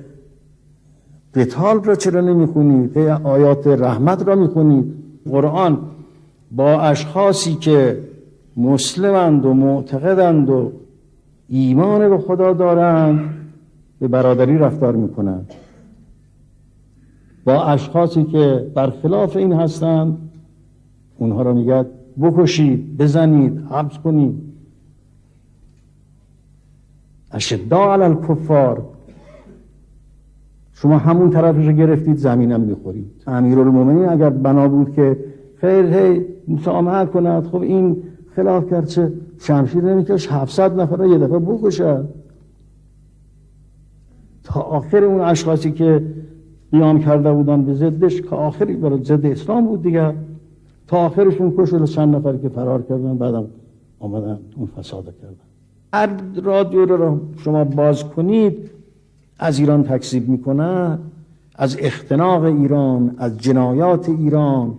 قتال 1.35 1.85
را 1.85 1.95
چرا 1.95 2.21
نمی‌خونید؟ 2.21 2.99
آیات 3.25 3.67
رحمت 3.67 4.29
را 4.29 4.35
می‌خونید؟ 4.35 4.95
قرآن 5.31 5.79
با 6.53 6.81
اشخاصی 6.81 7.55
که 7.55 7.99
مسلمند 8.57 9.47
و 9.47 9.55
معتقدند 9.55 10.51
و 10.51 10.73
ایمان 11.49 12.09
به 12.09 12.19
خدا 12.19 12.53
دارند 12.53 13.35
به 14.01 14.09
برادری 14.09 14.59
رفتار 14.59 14.97
می‌کنند. 14.97 15.53
با 17.45 17.65
اشخاصی 17.65 18.25
که 18.25 18.71
برخلاف 18.75 19.37
این 19.37 19.53
هستند 19.53 20.31
اونها 21.19 21.43
را 21.43 21.53
میگه 21.53 21.85
بکشید 22.21 22.97
بزنید 22.97 23.61
حبس 23.71 23.99
کنید. 23.99 24.43
اشدا 27.33 27.93
علی 27.93 28.03
الکفار. 28.03 28.83
شما 30.73 30.99
همون 30.99 31.31
طرفش 31.31 31.67
رو 31.67 31.73
گرفتید 31.73 32.17
زمینم 32.17 32.61
می‌خورید. 32.61 33.23
امیرالمومنین 33.27 34.09
اگر 34.09 34.31
بنا 34.31 34.69
بود 34.69 34.93
که 34.93 35.17
خیر 35.57 35.85
هی 35.85 36.25
مسامحه 36.49 37.07
کند 37.07 37.47
خب 37.47 37.61
این 37.61 38.03
خلاف 38.37 38.71
کرد 38.71 38.87
چه 38.87 39.13
شمشیر 39.39 39.85
نمیکش 39.85 40.33
700 40.33 40.81
نفر 40.81 41.07
یه 41.07 41.19
دفعه 41.19 41.39
بکشد 41.39 42.09
تا 44.45 44.61
آخر 44.61 45.05
اون 45.05 45.21
اشخاصی 45.21 45.73
که 45.73 46.03
قیام 46.73 47.01
کرده 47.01 47.33
بودن 47.33 47.65
به 47.65 47.75
ضدش 47.75 48.23
که 48.23 48.37
آخری 48.37 48.75
برای 48.75 49.05
ضد 49.05 49.27
اسلام 49.27 49.67
بود 49.67 49.83
دیگه. 49.83 50.15
تا 50.87 50.97
آخرشون 50.97 51.55
کشل 51.59 51.87
چند 51.87 52.17
نفر 52.17 52.37
که 52.37 52.49
فرار 52.49 52.83
کردن 52.83 53.19
بعدم 53.19 53.45
آمدن 54.01 54.39
اون 54.57 54.67
فساد 54.67 55.05
کردن. 55.05 55.35
هر 55.93 56.09
رادیو 56.43 56.87
رو 56.87 57.21
شما 57.37 57.65
باز 57.65 58.05
کنید 58.05 58.71
از 59.39 59.59
ایران 59.59 59.83
تکذیب 59.85 60.29
می‌کنن 60.29 60.99
از 61.55 61.77
اختناق 61.81 62.43
ایران 62.43 63.15
از 63.19 63.39
جنایات 63.39 64.09
ایران 64.09 64.75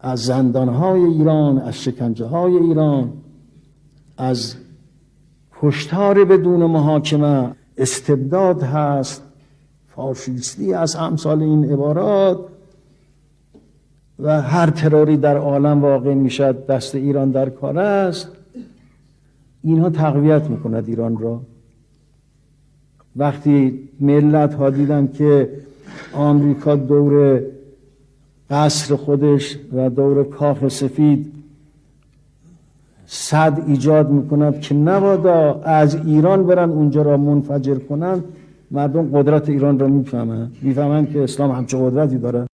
از 0.00 0.20
زندانهای 0.20 1.00
ایران 1.00 1.58
از 1.58 1.74
شکنجه 1.82 2.24
های 2.24 2.56
ایران 2.56 3.12
از 4.16 4.54
کشتار 5.60 6.24
بدون 6.24 6.66
محاکمه 6.66 7.50
استبداد 7.78 8.62
هست. 8.62 9.22
فاشیستی 9.96 10.74
از 10.74 10.96
امثال 10.96 11.42
این 11.42 11.72
عبارات 11.72 12.38
و 14.18 14.42
هر 14.42 14.70
تروری 14.70 15.16
در 15.16 15.36
عالم 15.36 15.82
واقع 15.82 16.14
می‌شد 16.14 16.66
دست 16.66 16.94
ایران 16.94 17.30
در 17.30 17.48
کار 17.48 17.78
است. 17.78 18.28
اینها 19.62 19.90
تقویت 19.90 20.50
می‌کند 20.50 20.88
ایران 20.88 21.18
را. 21.18 21.40
وقتی 23.16 23.88
ملت 24.00 24.54
ها 24.54 24.70
دیدن 24.70 25.08
که 25.18 25.50
آمریکا 26.12 26.76
دور 26.76 27.42
قصر 28.50 28.96
خودش 28.96 29.58
و 29.72 29.90
دور 29.90 30.24
کاخ 30.24 30.68
سفید 30.68 31.32
صد 33.06 33.62
ایجاد 33.66 34.10
می‌کند 34.10 34.60
که 34.60 34.74
نبادا 34.74 35.60
از 35.64 36.06
ایران 36.06 36.46
برن 36.46 36.70
اونجا 36.70 37.02
را 37.02 37.16
منفجر 37.16 37.74
کنند 37.74 38.24
مردم 38.70 39.10
قدرت 39.12 39.48
ایران 39.48 39.78
را 39.78 39.86
می‌فهمند 39.88 40.56
می‌فهمند 40.62 41.10
که 41.10 41.22
اسلام 41.22 41.50
همچه 41.50 41.78
قدرتی 41.78 42.18
داره. 42.18 42.46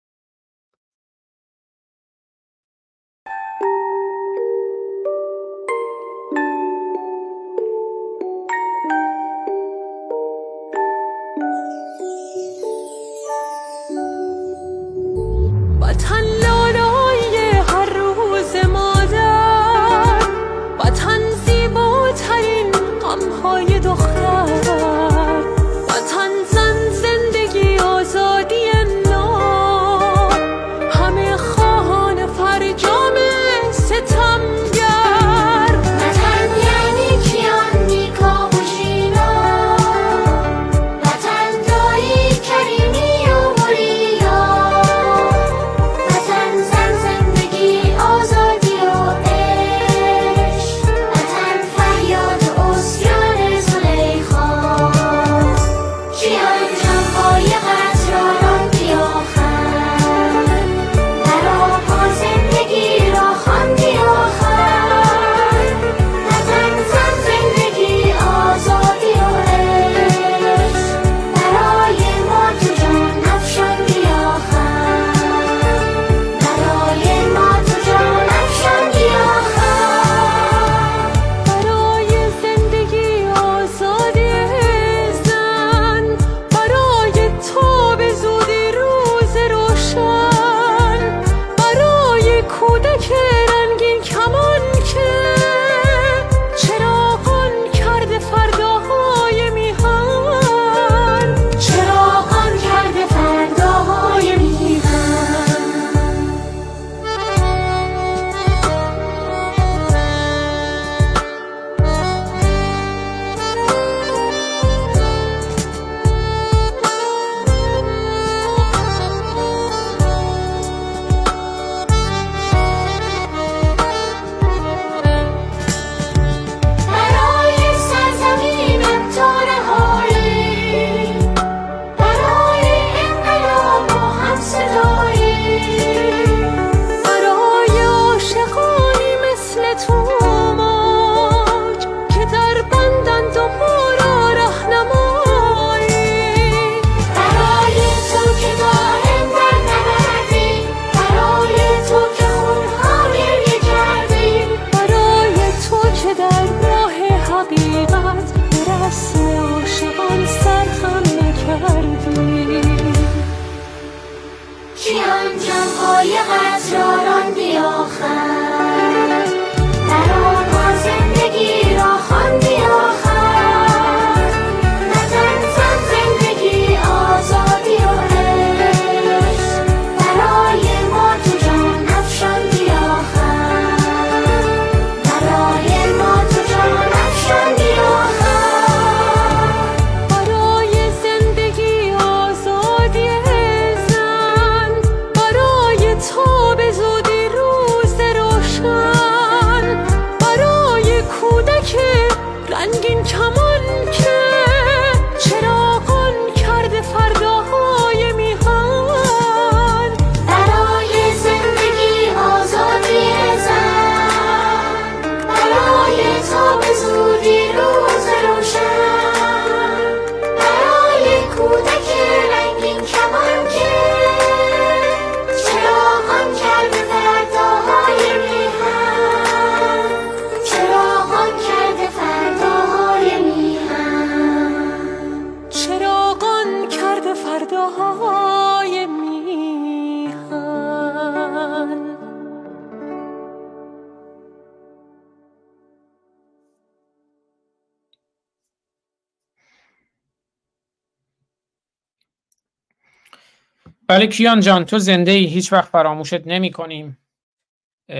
بله 253.99 254.07
کیان 254.07 254.39
جان 254.39 254.65
تو 254.65 254.79
زنده 254.79 255.11
ای 255.11 255.25
هیچ 255.25 255.53
وقت 255.53 255.69
فراموشت 255.69 256.27
نمی 256.27 256.51
کنیم 256.51 256.97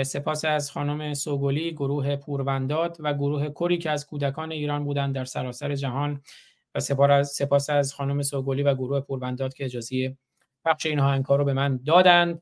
سپاس 0.04 0.46
از 0.46 0.72
خانم 0.72 1.14
سوگلی 1.14 1.72
گروه 1.72 2.16
پورونداد 2.16 2.98
و 3.00 3.14
گروه 3.14 3.50
کری 3.50 3.78
که 3.78 3.90
از 3.90 4.08
کودکان 4.08 4.52
ایران 4.52 4.84
بودند 4.84 5.16
در 5.16 5.26
سراسر 5.26 5.76
جهان 5.76 6.22
و 6.76 6.80
سپاس 7.24 7.70
از 7.70 7.94
خانم 7.94 8.22
سوگلی 8.22 8.64
و 8.64 8.76
گروه 8.76 9.00
پورونداد 9.00 9.54
که 9.54 9.66
اجازه 9.66 10.18
پخش 10.66 10.86
این 10.86 11.00
آهنگها 11.00 11.36
رو 11.36 11.46
به 11.46 11.54
من 11.54 11.80
دادند. 11.86 12.42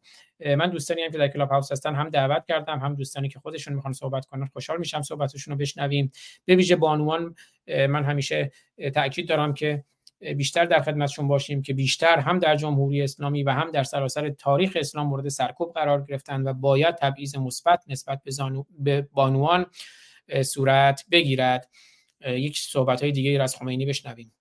من 0.57 0.69
دوستانی 0.69 1.01
هم 1.01 1.11
که 1.11 1.17
در 1.17 1.27
کلاب 1.27 1.49
هاوس 1.49 1.71
هستن 1.71 1.95
هم 1.95 2.09
دعوت 2.09 2.45
کردم 2.47 2.79
هم 2.79 2.95
دوستانی 2.95 3.29
که 3.29 3.39
خودشون 3.39 3.73
می‌خوان 3.73 3.93
صحبت 3.93 4.25
کنن 4.25 4.45
خوشحال 4.45 4.79
میشم 4.79 5.01
صحبتشون 5.01 5.51
رو 5.51 5.57
بشنویم. 5.57 6.11
به 6.45 6.55
ویژه 6.55 6.75
بانوان 6.75 7.35
من 7.67 8.03
همیشه 8.03 8.51
تاکید 8.95 9.29
دارم 9.29 9.53
که 9.53 9.83
بیشتر 10.19 10.65
در 10.65 10.81
خدمتشون 10.81 11.27
باشیم 11.27 11.61
که 11.61 11.73
بیشتر 11.73 12.19
هم 12.19 12.39
در 12.39 12.55
جمهوری 12.55 13.01
اسلامی 13.01 13.43
و 13.43 13.49
هم 13.49 13.71
در 13.71 13.83
سراسر 13.83 14.29
تاریخ 14.29 14.77
اسلام 14.79 15.07
مورد 15.07 15.27
سرکوب 15.27 15.73
قرار 15.73 16.05
گرفتن 16.09 16.47
و 16.47 16.53
باید 16.53 16.95
تبعیض 16.95 17.35
مثبت 17.35 17.83
نسبت 17.87 18.21
به, 18.23 18.31
به 18.79 19.07
بانوان 19.13 19.65
صورت 20.43 21.05
بگیرد. 21.11 21.69
یک 22.27 22.57
صحبت 22.57 23.03
های 23.03 23.11
دیگه 23.11 23.43
از 23.43 23.55
خمینی 23.55 23.85
بشنویم. 23.85 24.31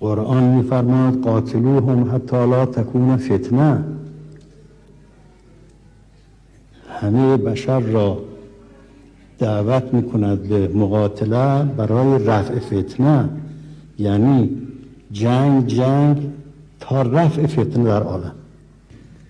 قرآن 0.00 0.42
میفرماد 0.42 1.24
قاتلوهم 1.24 2.14
حتی 2.14 2.36
لا 2.36 2.66
تکون 2.66 3.16
فتنه. 3.16 3.84
همه 6.88 7.36
بشر 7.36 7.80
را 7.80 8.24
دعوت 9.38 9.94
می‌کند 9.94 10.48
به 10.48 10.68
مقاتله 10.68 11.64
برای 11.64 12.24
رفع 12.24 12.58
فتنه. 12.58 13.43
یعنی 13.98 14.50
جنگ 15.12 15.66
جنگ 15.66 16.16
تا 16.80 17.02
رفع 17.02 17.46
فتنه 17.46 17.84
در 17.84 18.02
عالم. 18.02 18.34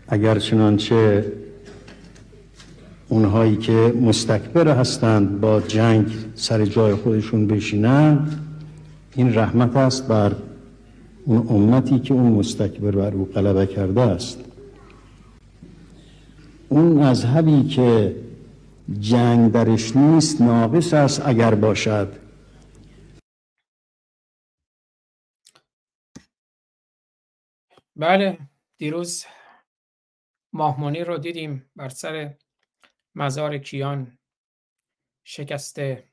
اگر 0.09 0.39
چنانچه 0.39 1.33
اونهایی 3.09 3.57
که 3.57 3.95
مستکبر 4.03 4.69
هستند 4.69 5.41
با 5.41 5.61
جنگ 5.61 6.07
سر 6.35 6.65
جای 6.65 6.95
خودشون 6.95 7.47
بشینند 7.47 8.41
این 9.17 9.35
رحمت 9.35 9.77
است 9.77 10.09
بر 10.09 10.33
اون 11.25 11.47
امتی 11.49 11.99
که 11.99 12.15
اون 12.15 12.33
مستکبر 12.33 12.91
بر 12.91 13.15
او 13.15 13.25
غلبه 13.25 13.67
کرده 13.67 14.01
است. 14.01 14.39
اون 16.69 16.85
مذهبی 16.85 17.63
که 17.63 18.15
جنگ 19.01 19.53
درش 19.53 19.97
نیست 19.97 20.43
ناقص 20.43 20.95
است 20.95 21.23
اگر 21.25 21.55
باشد. 21.55 22.24
بله 27.97 28.39
دیروز 28.77 29.25
ماهمانی 30.53 31.05
رو 31.05 31.19
دیدیم 31.19 31.71
بر 31.77 31.89
سر 31.89 32.39
مزار 33.15 33.59
کیان. 33.59 34.19
شکسته 35.25 36.09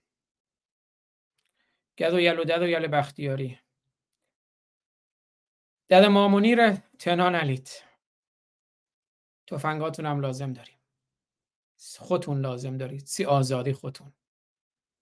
گد 1.97 2.13
و 2.13 2.19
یل 2.19 2.39
و 2.39 2.43
دد 2.43 2.61
و 2.61 2.67
یل 2.67 2.87
بختیاری. 2.87 3.59
دد 5.89 6.05
مامونی 6.05 6.55
رو 6.55 6.77
تنها 6.99 7.29
نلید 7.29 7.69
توفنگاتون 9.47 10.05
هم 10.05 10.19
لازم 10.19 10.53
داریم. 10.53 10.77
خودتون 11.99 12.41
لازم 12.41 12.77
دارید. 12.77 13.05
سی 13.05 13.25
آزادی 13.25 13.73
خودتون. 13.73 14.13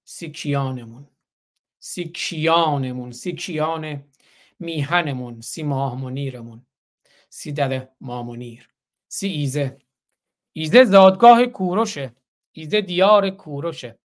سی 0.03 0.31
کیانمون. 0.31 1.07
سی 1.79 2.03
کیانمون. 2.03 3.11
سی 3.11 3.33
کیان 3.33 4.03
میهنمون. 4.59 5.41
سی 5.41 5.63
ماه 5.63 5.95
سی 7.29 7.51
دد 7.51 7.95
مامونیر. 8.01 8.69
سی 9.07 9.27
ایزه 9.27 9.77
ایزه 10.53 10.83
زادگاه 10.83 11.45
کوروشه. 11.45 12.15
ایزه 12.51 12.81
دیار 12.81 13.29
کوروشه. 13.29 13.99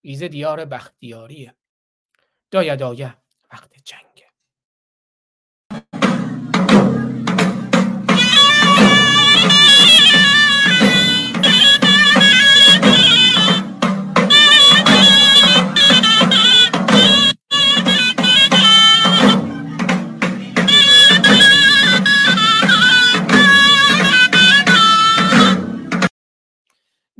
ایزه 0.00 0.28
دیار 0.28 0.64
بختیاریه. 0.64 1.54
دایه 2.50 2.76
دایه 2.76 3.16
وقت 3.52 3.84
جنگه 3.84 4.09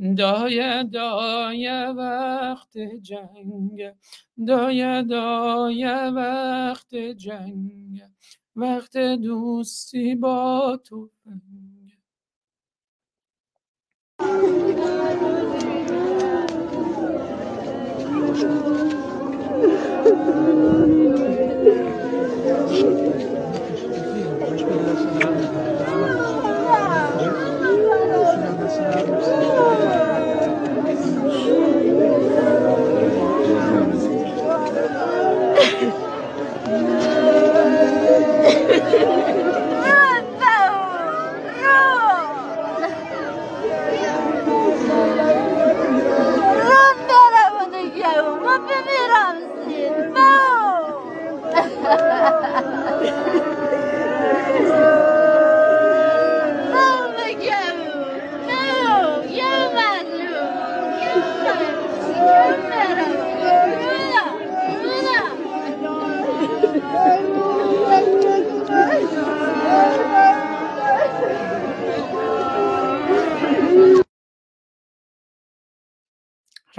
دایه 0.01 0.83
دایه 0.83 1.87
وقت 1.97 2.77
جنگ. 3.01 3.93
دایه 4.47 5.03
دایه 5.03 5.97
وقت 6.09 6.95
جنگ. 6.95 8.03
وقت 8.55 8.97
دوستی 8.97 10.15
با 10.15 10.79
تو 10.85 11.09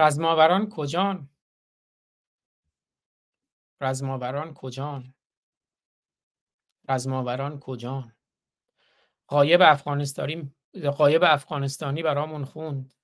رزماوران 0.03 0.69
کجان؟ 0.69 1.29
رزماوران 3.81 4.55
کجان؟ 4.55 5.15
رزماوران 6.89 7.61
کجان؟ 7.61 8.13
قایب 9.27 9.63
افغانستانی 9.63 10.53
قایب 10.97 11.25
افغانستانی 11.25 12.03
برامون 12.03 12.45
خوند. 12.45 12.95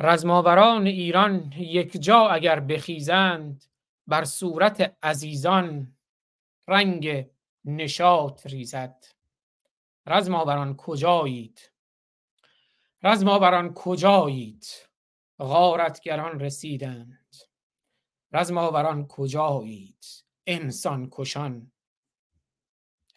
رزماوران 0.00 0.86
ایران 0.86 1.52
یک 1.56 2.00
جا 2.00 2.28
اگر 2.28 2.60
بخیزند 2.60 3.64
بر 4.06 4.24
صورت 4.24 4.96
عزیزان 5.02 5.96
رنگ 6.68 7.30
نشاط 7.64 8.46
ریزد. 8.46 9.04
رزماوران 10.06 10.76
کجایید؟ 10.76 11.72
رزماوران 13.02 13.74
کجایید؟ 13.74 14.89
غارتگران 15.40 16.40
رسیدند. 16.40 17.36
رزماوران 18.32 19.06
کجایید 19.06 20.04
انسان 20.46 21.08
کشان 21.12 21.72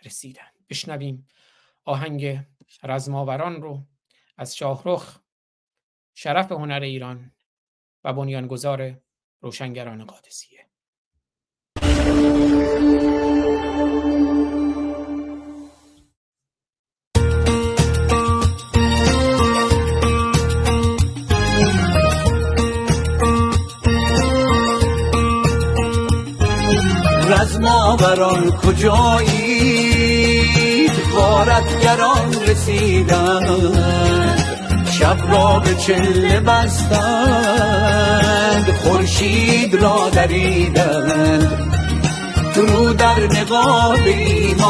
رسیدند. 0.05 0.53
بشنویم 0.69 1.27
آهنگ 1.83 2.39
رزماوران 2.83 3.61
رو 3.61 3.83
از 4.37 4.55
شاهرخ 4.55 5.19
شرف 6.13 6.51
هنر 6.51 6.79
ایران 6.79 7.31
و 8.03 8.13
بنیانگذار 8.13 9.01
روشنگران 9.41 10.05
قادسیه. 10.05 10.69
رزماوران 27.43 28.51
کجایید 28.51 29.31
غارتگران 31.15 32.33
رسیدند 32.47 34.43
شب 34.91 35.17
را 35.31 35.59
به 35.59 35.75
چله 35.75 36.39
بستند 36.39 37.13
خورشید 38.83 39.75
را 39.75 40.09
دریدند. 40.09 41.73
درو 42.55 42.93
در 42.93 43.19
نقاب 43.19 43.99
ایمان 44.05 44.69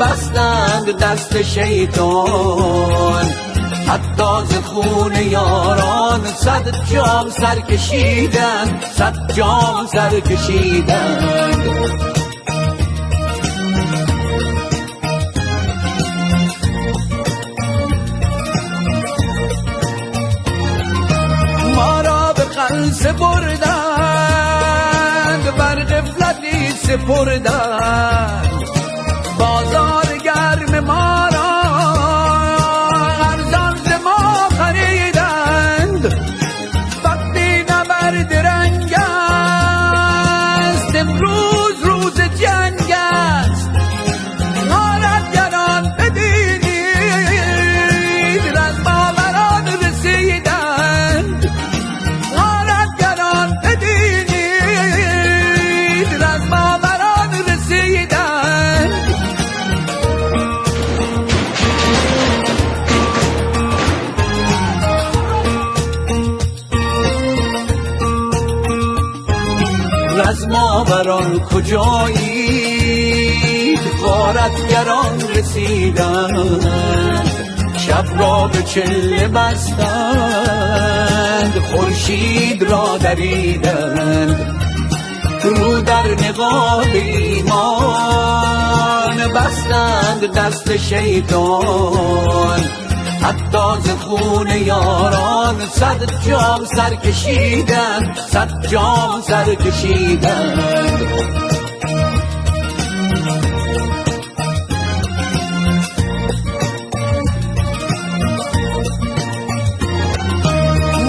بستند 0.00 0.98
دست 0.98 1.42
شیطان. 1.42 3.26
حتی 3.86 4.46
ز 4.48 4.54
خون 4.64 5.14
یاران 5.14 6.24
صد 6.24 6.84
جام 6.92 7.30
سر 7.30 7.60
کشیدند 7.60 8.84
صد 8.96 9.32
جام 9.34 9.86
سر 9.86 10.20
قلس 22.56 23.06
بردند 23.06 23.56
بر 25.58 25.84
غفلتی 25.84 26.70
سپردند 26.70 28.45
کجایید 71.66 72.86
غارتگران 74.02 75.28
رسیدند. 75.34 76.66
شب 77.76 78.04
را 78.18 78.48
به 78.48 78.62
چله 78.62 79.28
بستند 79.28 80.62
خورشید 81.58 82.62
را 82.62 82.98
دریدند. 82.98 84.56
رو 85.44 85.80
در 85.80 86.06
نقاب 86.06 86.86
ایمان 86.94 87.56
بستند 89.34 90.32
دست 90.34 90.76
شیطان. 90.76 92.60
حتی 93.22 93.80
ز 93.80 93.90
خون 93.90 94.48
یاران 94.48 95.66
صد 95.66 96.28
جام 96.28 96.64
سر 96.64 96.94
کشیدند 96.94 98.18
صد 98.30 98.66
جام 98.66 99.20
سر 99.20 99.54
کشیدند 99.54 100.60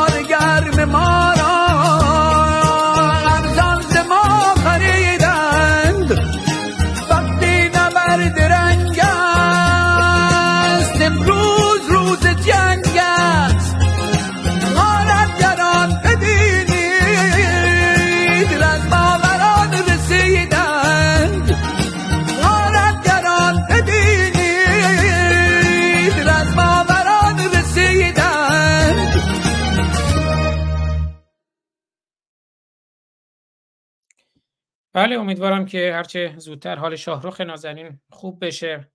بله 34.97 35.17
امیدوارم 35.17 35.67
که 35.67 35.93
هرچه 35.95 36.35
زودتر 36.37 36.77
حال 36.77 36.97
شاهرخ 36.97 37.41
نازنین 37.41 38.01
خوب 38.11 38.45
بشه 38.47 38.93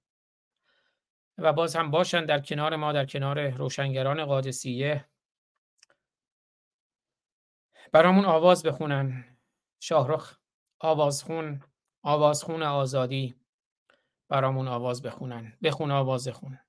و 1.37 1.53
باز 1.53 1.75
هم 1.75 1.91
باشن 1.91 2.25
در 2.25 2.39
کنار 2.39 2.75
ما 2.75 2.91
در 2.91 3.05
کنار 3.05 3.49
روشنگران 3.49 4.25
قادسیه. 4.25 5.05
برامون 7.91 8.25
آواز 8.25 8.63
بخونن. 8.63 9.37
شاهرخ 9.79 10.37
آوازخون 10.79 11.63
آوازخون 12.03 12.63
آزادی. 12.63 13.35
برامون 14.29 14.67
آواز 14.67 15.01
بخونن. 15.01 15.57
بخون 15.63 15.91
آواز 15.91 16.27
خون. 16.27 16.59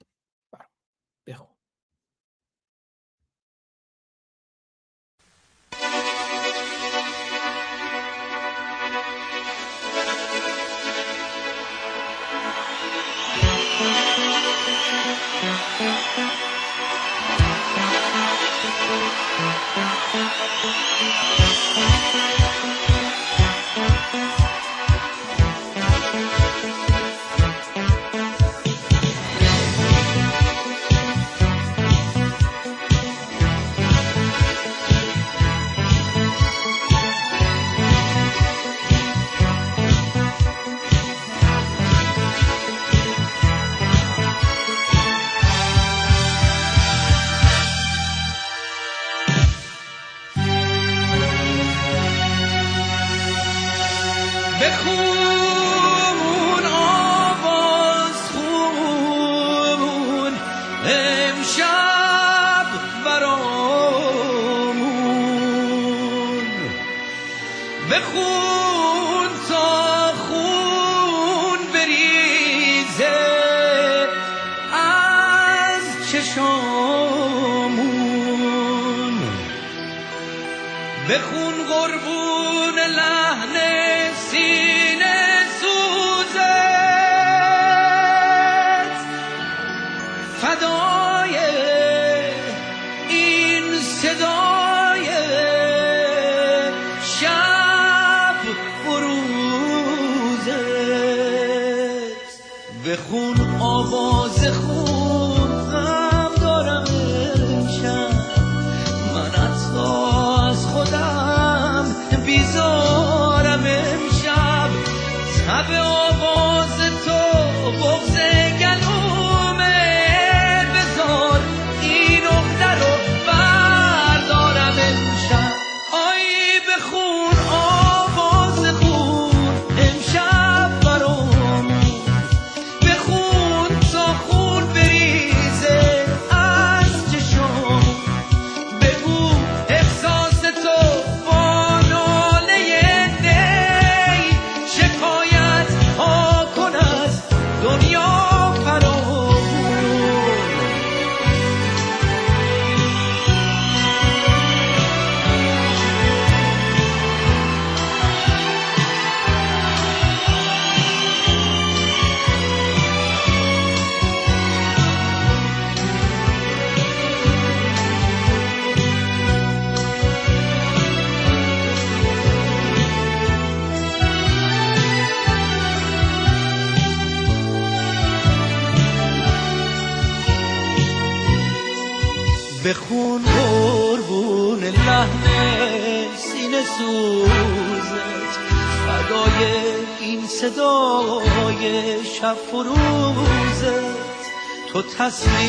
تو 195.10 195.41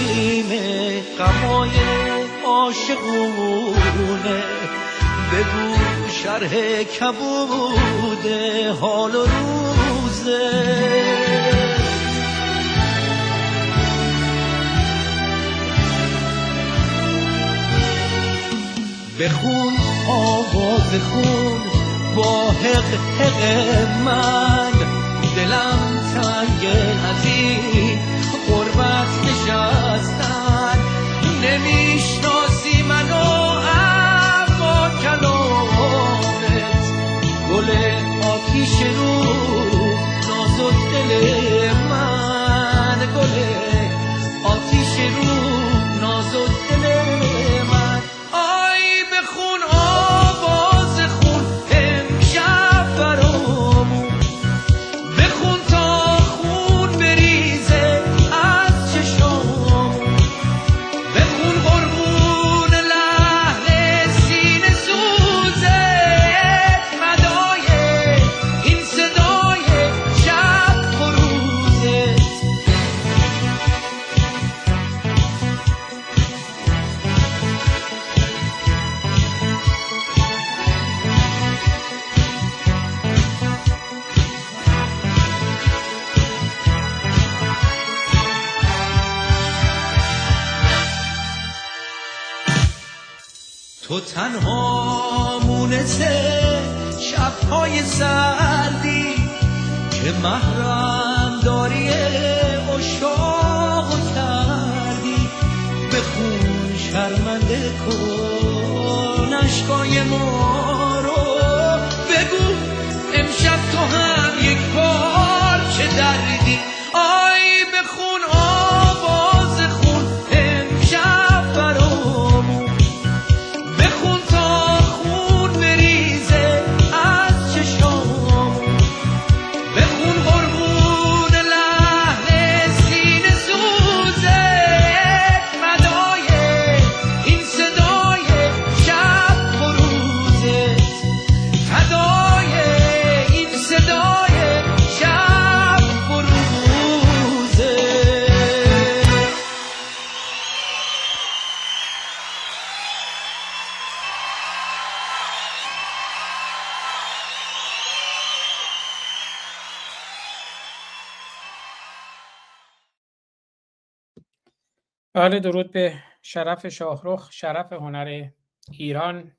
بله 165.24 165.40
درود 165.40 165.72
به 165.72 165.94
شرف 166.22 166.68
شاهرخ 166.68 167.32
شرف 167.32 167.74
هنر 167.74 168.30
ایران. 168.72 169.32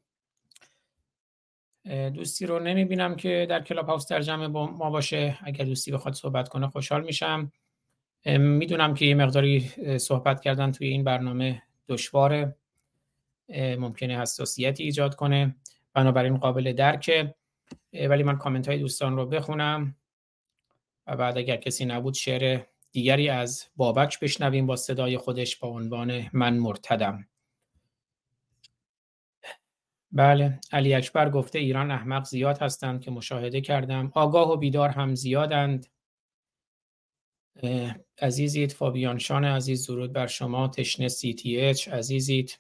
دوستی 1.85 2.47
رو 2.47 2.59
نمی‌بینم 2.59 3.17
که 3.17 3.47
در 3.51 3.63
کلاب 3.63 3.89
هاوس 3.89 4.09
در 4.09 4.21
جمع 4.21 4.49
با 4.49 4.67
ما 4.67 4.91
باشه. 4.91 5.39
اگر 5.43 5.65
دوستی 5.65 5.93
بخواد 5.93 6.15
صحبت 6.15 6.49
کنه 6.49 6.69
خوشحال 6.69 7.05
میشم. 7.05 7.53
می‌دونم 8.27 8.95
که 8.95 9.05
یه 9.05 9.15
مقداری 9.15 9.61
صحبت 9.99 10.41
کردن 10.41 10.73
توی 10.73 10.89
این 10.89 11.05
برنامه 11.05 11.63
دشواره 11.89 12.57
ممکنه 13.79 14.21
حساسیتی 14.21 14.83
ایجاد 14.83 15.15
کنه. 15.15 15.57
بنابراین 15.95 16.37
قابل 16.37 16.73
درکه 16.73 17.35
ولی 17.93 18.23
من 18.23 18.39
کامنت 18.39 18.69
های 18.69 18.79
دوستان 18.79 19.17
رو 19.17 19.27
بخونم. 19.27 19.97
و 21.07 21.17
بعد 21.17 21.39
اگر 21.39 21.57
کسی 21.57 21.85
نبود 21.85 22.15
شعر 22.15 22.61
دیگری 22.95 23.29
از 23.29 23.65
بابک 23.77 24.21
بشنویم 24.21 24.67
با 24.67 24.77
صدای 24.77 25.19
خودش 25.19 25.57
با 25.57 25.69
عنوان 25.69 26.31
من 26.33 26.59
مرتدم. 26.59 27.29
بله 30.13 30.61
علی 30.73 30.95
اکبر 30.95 31.31
گفته 31.31 31.59
ایران 31.59 31.91
احمق 31.91 32.25
زیاد 32.25 32.59
هستند 32.59 33.01
که 33.01 33.11
مشاهده 33.11 33.61
کردم. 33.61 34.13
آگاه 34.15 34.51
و 34.53 34.57
بیدار 34.57 34.89
هم 34.89 35.15
زیادند. 35.15 35.87
اه، 37.63 37.97
عزیزید 38.23 38.73
فابیان 38.73 39.19
شان 39.19 39.45
عزیز 39.45 39.87
درود 39.87 40.13
بر 40.13 40.27
شما. 40.27 40.69
تشنه 40.69 41.09
سی 41.09 41.35
تی 41.35 41.61
اچ 41.61 41.89
عزیزید 41.89 42.59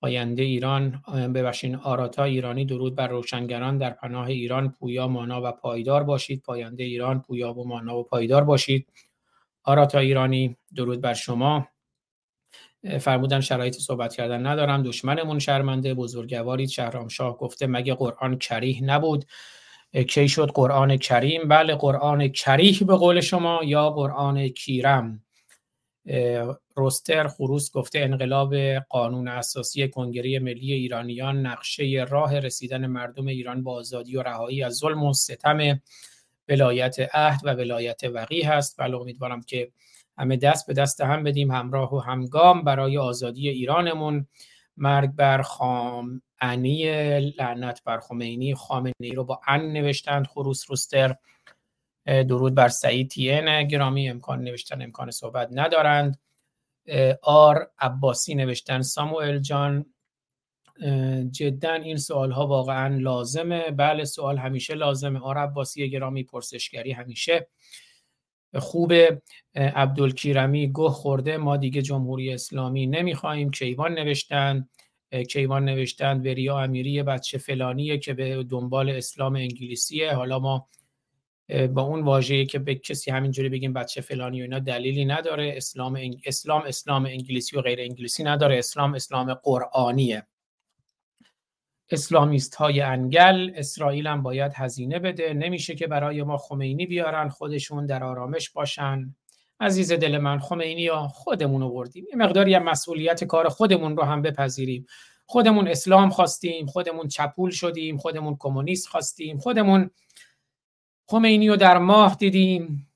پاینده 0.00 0.42
ایران 0.42 1.02
ببخشین 1.34 1.74
آراتا 1.74 2.24
ایرانی 2.24 2.64
درود 2.64 2.94
بر 2.94 3.08
روشنگران. 3.08 3.78
در 3.78 3.90
پناه 3.90 4.26
ایران 4.26 4.70
پویا 4.70 5.08
مانا 5.08 5.40
و 5.44 5.52
پایدار 5.52 6.04
باشید. 6.04 6.42
پاینده 6.42 6.84
ایران 6.84 7.22
پویا 7.22 7.52
و 7.52 7.68
مانا 7.68 7.98
و 7.98 8.02
پایدار 8.04 8.44
باشید. 8.44 8.86
آراتا 9.64 9.98
ایرانی 9.98 10.56
درود 10.76 11.00
بر 11.00 11.14
شما. 11.14 11.68
فرمودن 13.00 13.40
شرایط 13.40 13.74
صحبت 13.74 14.14
کردن 14.16 14.46
ندارم. 14.46 14.82
دشمنمون 14.82 15.38
شرمنده 15.38 15.94
بزرگوارید 15.94 16.68
شهرام 16.68 17.08
شاه 17.08 17.38
گفته 17.38 17.66
مگه 17.66 17.94
قرآن 17.94 18.38
کریه 18.38 18.84
نبود؟ 18.84 19.24
کی 20.08 20.28
شد 20.28 20.50
قرآن 20.54 20.96
کریم؟ 20.96 21.48
بله 21.48 21.74
قرآن 21.74 22.28
کریه 22.28 22.78
به 22.86 22.96
قول 22.96 23.20
شما 23.20 23.60
یا 23.64 23.90
قرآن 23.90 24.48
کیرم. 24.48 25.24
روستر 26.76 27.28
خروس 27.28 27.72
گفته 27.72 27.98
انقلاب 27.98 28.54
قانون 28.88 29.28
اساسی 29.28 29.88
کنگره 29.88 30.38
ملی 30.38 30.72
ایرانیان 30.72 31.46
نقشه 31.46 32.06
راه 32.08 32.38
رسیدن 32.38 32.86
مردم 32.86 33.26
ایران 33.26 33.62
با 33.62 33.74
آزادی 33.74 34.16
و 34.16 34.22
رهایی 34.22 34.62
از 34.62 34.74
ظلم 34.74 35.02
و 35.02 35.12
ستم 35.12 35.80
ولایت 36.48 36.96
عهد 37.14 37.40
و 37.44 37.54
ولایت 37.54 38.00
وقی 38.04 38.42
هست 38.42 38.80
بله 38.80 38.96
امیدوارم 38.96 39.42
که 39.42 39.72
همه 40.18 40.36
دست 40.36 40.66
به 40.66 40.74
دست 40.74 41.00
هم 41.00 41.24
بدیم 41.24 41.50
همراه 41.50 41.94
و 41.94 41.98
همگام 41.98 42.64
برای 42.64 42.98
آزادی 42.98 43.48
ایرانمون. 43.48 44.26
مرگ 44.76 45.10
بر 45.10 45.42
خامنی 45.42 46.84
لعنت 47.20 47.84
بر 47.84 48.00
خمینی 48.00 48.54
خامنی 48.54 49.10
رو 49.14 49.24
با 49.24 49.40
ان 49.46 49.72
نوشتند 49.72 50.26
خروس 50.26 50.70
روستر. 50.70 51.16
درود 52.06 52.54
بر 52.54 52.68
سعید 52.68 53.10
تین 53.10 53.68
گرامی 53.68 54.10
امکان 54.10 54.42
نوشتن 54.42 54.82
امکان 54.82 55.10
صحبت 55.10 55.48
ندارند. 55.52 56.20
آر 57.22 57.70
عباسی 57.78 58.34
نوشتن 58.34 58.82
ساموئل 58.82 59.38
جان. 59.38 59.93
جدا 61.30 61.72
این 61.72 61.96
سوال 61.96 62.32
ها 62.32 62.46
واقعا 62.46 62.96
لازمه. 62.96 63.70
بله 63.70 64.04
سوال 64.04 64.38
همیشه 64.38 64.74
لازمه. 64.74 65.20
آر 65.20 65.38
عباسی 65.38 65.90
گرامی 65.90 66.22
پرسشگری 66.22 66.92
همیشه. 66.92 67.48
خوب 68.54 68.92
عبدالکیرمی 69.54 70.72
گه 70.72 70.88
خورده. 70.88 71.36
ما 71.36 71.56
دیگه 71.56 71.82
جمهوری 71.82 72.32
اسلامی 72.32 72.86
نمی‌خواهیم. 72.86 73.50
کیوان 73.50 73.94
نوشتن. 73.94 74.68
کیوان 75.30 75.64
نوشتن 75.64 76.20
وریا 76.20 76.60
امیری 76.60 77.02
بچه 77.02 77.38
فلانیه 77.38 77.98
که 77.98 78.14
به 78.14 78.44
دنبال 78.44 78.90
اسلام 78.90 79.36
انگلیسیه. 79.36 80.14
حالا 80.14 80.38
ما 80.38 80.68
با 81.74 81.82
اون 81.82 82.02
واژه‌ای 82.02 82.46
که 82.46 82.58
به 82.58 82.74
کسی 82.74 83.10
همینجوری 83.10 83.48
بگیم 83.48 83.72
بچه 83.72 84.00
فلانی 84.00 84.40
و 84.40 84.42
اینا 84.42 84.58
دلیلی 84.58 85.04
نداره. 85.04 85.54
اسلام 85.56 85.98
اسلام 86.26 86.62
اسلام 86.66 87.06
انگلیسی 87.06 87.56
و 87.56 87.60
غیر 87.60 87.80
انگلیسی 87.80 88.24
نداره. 88.24 88.58
اسلام 88.58 88.94
اسلام 88.94 89.34
قرآنیه. 89.34 90.26
اسلامیست 91.90 92.54
های 92.54 92.80
انگل 92.80 93.50
اسرائیل 93.54 94.06
هم 94.06 94.22
باید 94.22 94.52
هزینه 94.54 94.98
بده. 94.98 95.34
نمیشه 95.34 95.74
که 95.74 95.86
برای 95.86 96.22
ما 96.22 96.36
خمینی 96.36 96.86
بیارن 96.86 97.28
خودشون 97.28 97.86
در 97.86 98.04
آرامش 98.04 98.50
باشن. 98.50 99.14
عزیز 99.60 99.92
دل 99.92 100.18
من 100.18 100.38
خمینی 100.38 100.86
ها 100.86 101.08
خودمون 101.08 101.60
رو 101.60 101.70
بردیم. 101.70 102.04
یه 102.10 102.16
مقداری 102.16 102.54
هم 102.54 102.62
مسئولیت 102.62 103.24
کار 103.24 103.48
خودمون 103.48 103.96
رو 103.96 104.02
هم 104.02 104.22
بپذیریم. 104.22 104.86
خودمون 105.26 105.68
اسلام 105.68 106.10
خواستیم 106.10 106.66
خودمون 106.66 107.08
چپول 107.08 107.50
شدیم 107.50 107.96
خودمون 107.96 108.36
کمونیست 108.38 108.88
خواستیم 108.88 109.38
خودمون 109.38 109.90
خمینی 111.06 111.48
رو 111.48 111.56
در 111.56 111.78
ماه 111.78 112.16
دیدیم. 112.16 112.88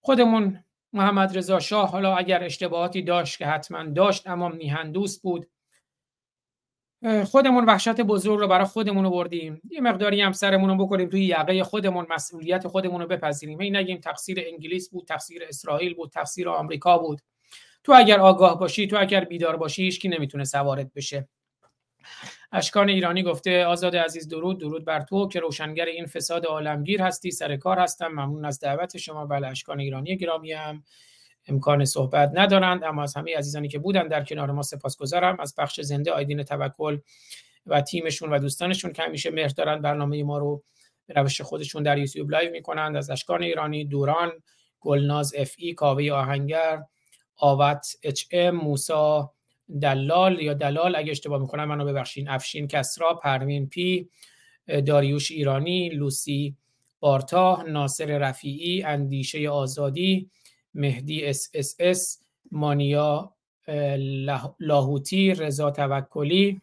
خودمون 0.00 0.64
محمد 0.92 1.38
رضا 1.38 1.60
شاه 1.60 1.90
حالا 1.90 2.16
اگر 2.16 2.44
اشتباهاتی 2.44 3.02
داشت 3.02 3.38
که 3.38 3.46
حتما 3.46 3.84
داشت 3.84 4.26
اما 4.26 4.48
میهندوست 4.48 5.22
بود. 5.22 5.51
خودمون 7.24 7.64
وحشت 7.64 8.00
بزرگ 8.00 8.40
رو 8.40 8.48
برای 8.48 8.64
خودمون 8.64 9.04
رو 9.04 9.10
بردیم 9.10 9.60
یه 9.70 9.80
مقداری 9.80 10.20
هم 10.20 10.32
سرمون 10.32 10.70
رو 10.70 10.86
بکنیم 10.86 11.08
توی 11.08 11.24
یقه 11.24 11.64
خودمون 11.64 12.06
مسئولیت 12.10 12.68
خودمون 12.68 13.00
رو 13.00 13.06
بپذیریم. 13.06 13.58
این 13.58 13.76
نگیم 13.76 13.98
تقصیر 13.98 14.42
انگلیس 14.46 14.90
بود 14.90 15.06
تقصیر 15.06 15.42
اسرائیل 15.48 15.94
بود 15.94 16.10
تقصیر 16.10 16.48
آمریکا 16.48 16.98
بود. 16.98 17.20
تو 17.84 17.92
اگر 17.96 18.20
آگاه 18.20 18.58
باشی 18.58 18.86
تو 18.86 18.96
اگر 19.00 19.24
بیدار 19.24 19.56
باشی 19.56 19.82
هیچ 19.82 20.00
کی 20.00 20.08
نمی‌تونه 20.08 20.44
سوارت 20.44 20.90
بشه. 20.94 21.28
اشکان 22.52 22.88
ایرانی 22.88 23.22
گفته 23.22 23.64
آزاد 23.64 23.96
عزیز 23.96 24.28
درود 24.28 24.60
درود 24.60 24.84
بر 24.84 25.00
تو 25.00 25.28
که 25.28 25.40
روشنگر 25.40 25.84
این 25.84 26.06
فساد 26.06 26.46
عالمگیر 26.46 27.02
هستی 27.02 27.30
سر 27.30 27.56
کار 27.56 27.78
هستم 27.78 28.08
ممنون 28.08 28.44
از 28.44 28.60
دعوت 28.60 28.96
شما. 28.96 29.26
بله 29.26 29.46
اشکان 29.46 29.80
ایرانی 29.80 30.16
گرامی 30.16 30.52
هم. 30.52 30.82
امکان 31.48 31.84
صحبت 31.84 32.30
ندارند 32.34 32.84
اما 32.84 33.02
از 33.02 33.16
همه 33.16 33.36
عزیزانی 33.36 33.68
که 33.68 33.78
بودن 33.78 34.08
در 34.08 34.24
کنار 34.24 34.50
ما 34.50 34.62
سپاسگزارم. 34.62 35.40
از 35.40 35.54
بخش 35.58 35.80
زنده 35.80 36.12
آیدین 36.12 36.42
توکل 36.42 36.98
و 37.66 37.80
تیمشون 37.80 38.30
و 38.30 38.38
دوستانشون 38.38 38.92
که 38.92 39.02
همیشه 39.02 39.30
مهر 39.30 39.48
دارن 39.48 39.82
برنامه 39.82 40.22
ما 40.22 40.38
رو 40.38 40.62
به 41.06 41.14
روش 41.14 41.40
خودشون 41.40 41.82
در 41.82 41.98
یوتیوب 41.98 42.30
live 42.30 42.50
می‌کنند. 42.52 42.96
از 42.96 43.10
اشکان 43.10 43.42
ایرانی 43.42 43.84
دوران 43.84 44.32
گلناز 44.80 45.34
اف 45.36 45.54
ای 45.58 45.74
کاوه 45.74 46.10
آهنگر 46.10 46.82
آوت 47.36 47.86
اچ 48.02 48.24
ام 48.30 48.54
موسا 48.54 49.32
دلال 49.82 50.42
یا 50.42 50.54
دلال. 50.54 50.96
اگه 50.96 51.10
اشتباه 51.10 51.40
می‌کنم 51.40 51.64
منو 51.64 51.84
ببخشین. 51.84 52.28
افشین 52.28 52.68
کسرا 52.68 53.14
پروین 53.14 53.68
پی 53.68 54.08
داریوش 54.86 55.30
ایرانی 55.30 55.88
لوسی 55.88 56.56
بارتا 57.00 57.62
ناصر 57.68 58.18
رفیعی 58.18 58.82
اندیشه 58.82 59.48
آزادی 59.48 60.30
مهدی 60.74 61.26
اس 61.26 61.50
اس 61.54 61.76
اس 61.78 62.18
مانیا 62.50 63.34
لاهوتی 64.60 65.34
رضا 65.34 65.70
توکلی 65.70 66.60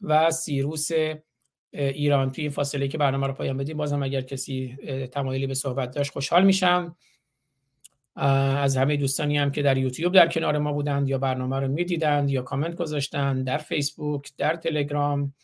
و 0.00 0.30
سیروس 0.30 0.88
ایران. 1.72 2.32
توی 2.32 2.44
این 2.44 2.50
فاصله 2.50 2.88
که 2.88 2.98
برنامه 2.98 3.26
رو 3.26 3.32
پایان 3.32 3.56
بدیم 3.56 3.76
بازم 3.76 4.02
اگر 4.02 4.20
کسی 4.20 4.76
تمایلی 5.12 5.46
به 5.46 5.54
صحبت 5.54 5.94
داشت 5.94 6.12
خوشحال 6.12 6.44
میشم. 6.44 6.96
از 8.14 8.76
همه 8.76 8.96
دوستانی 8.96 9.38
هم 9.38 9.50
که 9.50 9.62
در 9.62 9.78
یوتیوب 9.78 10.14
در 10.14 10.28
کنار 10.28 10.58
ما 10.58 10.72
بودند 10.72 11.08
یا 11.08 11.18
برنامه 11.18 11.56
رو 11.60 11.68
می‌دیدند 11.68 12.30
یا 12.30 12.42
کامنت 12.42 12.76
گذاشتند 12.76 13.46
در 13.46 13.58
فیسبوک 13.58 14.32
در 14.38 14.56
تلگرام 14.56 15.34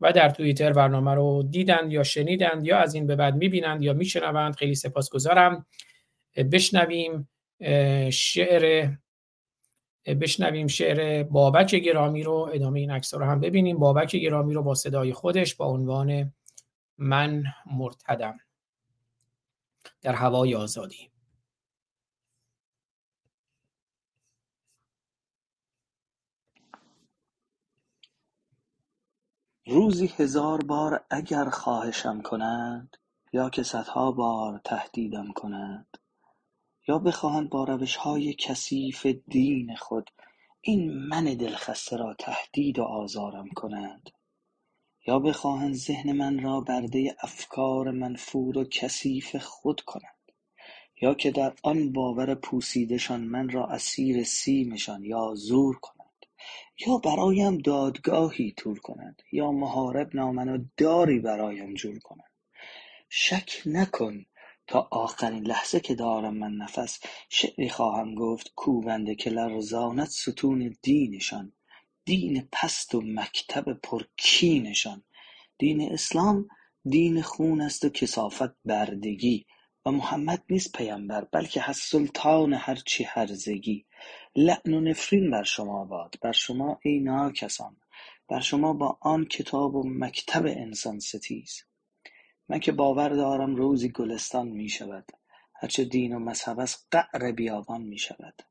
و 0.00 0.12
در 0.12 0.28
توییتر 0.28 0.72
برنامه 0.72 1.14
رو 1.14 1.42
دیدند 1.50 1.92
یا 1.92 2.02
شنیدند 2.02 2.66
یا 2.66 2.78
از 2.78 2.94
این 2.94 3.06
به 3.06 3.16
بعد 3.16 3.36
می‌بینند 3.36 3.82
یا 3.82 3.92
میشنوند. 3.92 4.56
خیلی 4.56 4.74
سپاسگزارم. 4.74 5.66
بشنویم 6.36 7.28
شعر 8.12 8.94
بشنویم 10.06 10.66
شعر 10.66 11.22
بابک 11.22 11.74
گرامی 11.74 12.22
رو. 12.22 12.50
ادامه 12.54 12.80
این 12.80 12.90
عکس 12.90 13.14
رو 13.14 13.24
هم 13.24 13.40
ببینیم. 13.40 13.78
بابک 13.78 14.16
گرامی 14.16 14.54
رو 14.54 14.62
با 14.62 14.74
صدای 14.74 15.12
خودش 15.12 15.54
با 15.54 15.66
عنوان 15.66 16.34
من 16.98 17.44
مرتدم. 17.66 18.38
در 20.02 20.14
هوای 20.14 20.54
آزادی. 20.54 21.10
روزی 29.66 30.06
هزار 30.06 30.58
بار 30.64 31.04
اگر 31.10 31.50
خواهشم 31.50 32.20
کنند 32.22 32.96
یا 33.32 33.50
که 33.50 33.62
صدها 33.62 34.12
بار 34.12 34.60
تهدیدم 34.64 35.32
کنند. 35.32 35.99
یا 36.88 36.98
بخواهند 36.98 37.50
با 37.50 37.78
های 38.00 38.34
کثیف 38.34 39.06
دین 39.06 39.76
خود 39.76 40.10
این 40.60 40.92
من 40.92 41.24
دلخسته 41.24 41.96
را 41.96 42.14
تهدید 42.14 42.78
و 42.78 42.82
آزارم 42.82 43.48
کنند 43.48 44.10
یا 45.06 45.18
بخواهند 45.18 45.74
ذهن 45.74 46.12
من 46.12 46.42
را 46.42 46.60
برده 46.60 47.16
افکار 47.22 47.90
منفور 47.90 48.58
و 48.58 48.64
کثیف 48.64 49.36
خود 49.36 49.80
کنند 49.80 50.32
یا 51.02 51.14
که 51.14 51.30
در 51.30 51.54
آن 51.62 51.92
باور 51.92 52.34
پوسیدشان 52.34 53.20
من 53.20 53.48
را 53.48 53.66
اسیر 53.66 54.24
سیمشان 54.24 55.04
یا 55.04 55.34
زور 55.36 55.78
کنند 55.80 56.00
یا 56.86 56.96
برایم 56.98 57.58
دادگاهی 57.58 58.54
تور 58.56 58.78
کنند 58.78 59.22
یا 59.32 59.52
محارب 59.52 60.16
نامن 60.16 60.48
و 60.48 60.64
داری 60.76 61.18
برایم 61.18 61.74
جور 61.74 61.98
کنند. 61.98 62.30
شک 63.08 63.62
نکن 63.66 64.26
تا 64.70 64.88
آخرین 64.90 65.46
لحظه 65.46 65.80
که 65.80 65.94
دارم 65.94 66.34
من 66.34 66.52
نفس 66.52 67.00
شعری 67.28 67.70
خواهم 67.70 68.14
گفت 68.14 68.52
کوبنده 68.56 69.14
که 69.14 69.30
لرزاند 69.30 70.08
ستون 70.08 70.76
دینشان 70.82 71.52
دین 72.04 72.48
پست 72.52 72.94
و 72.94 73.02
مکتب 73.06 73.72
پرکینشان. 73.72 75.02
دین 75.58 75.92
اسلام 75.92 76.48
دین 76.84 77.22
خون 77.22 77.60
است 77.60 77.84
و 77.84 77.88
کسافت 77.88 78.54
بردگی 78.64 79.46
و 79.86 79.90
محمد 79.90 80.44
نیست 80.50 80.76
پیامبر 80.76 81.24
بلکه 81.24 81.60
هست 81.60 81.92
سلطان 81.92 82.54
هرچی 82.54 83.04
هرزگی. 83.04 83.86
لعن 84.36 84.74
و 84.74 84.80
نفرین 84.80 85.30
بر 85.30 85.42
شما 85.42 85.84
باد 85.84 86.14
بر 86.22 86.32
شما 86.32 86.80
ای 86.84 87.00
ناکسان 87.00 87.76
بر 88.28 88.40
شما 88.40 88.72
با 88.72 88.98
آن 89.00 89.24
کتاب 89.24 89.74
و 89.74 89.82
مکتب 89.86 90.46
انسان 90.46 90.98
ستیز. 90.98 91.69
من 92.50 92.60
که 92.60 92.72
باور 92.72 93.08
دارم 93.08 93.56
روزی 93.56 93.88
گلستان 93.88 94.48
می 94.48 94.68
شود 94.68 95.12
هرچه 95.54 95.84
دین 95.84 96.14
و 96.14 96.18
مذهب 96.18 96.60
است 96.60 96.88
قعر 96.90 97.32
بیابان 97.32 97.82
می 97.82 97.98
شود 97.98 98.42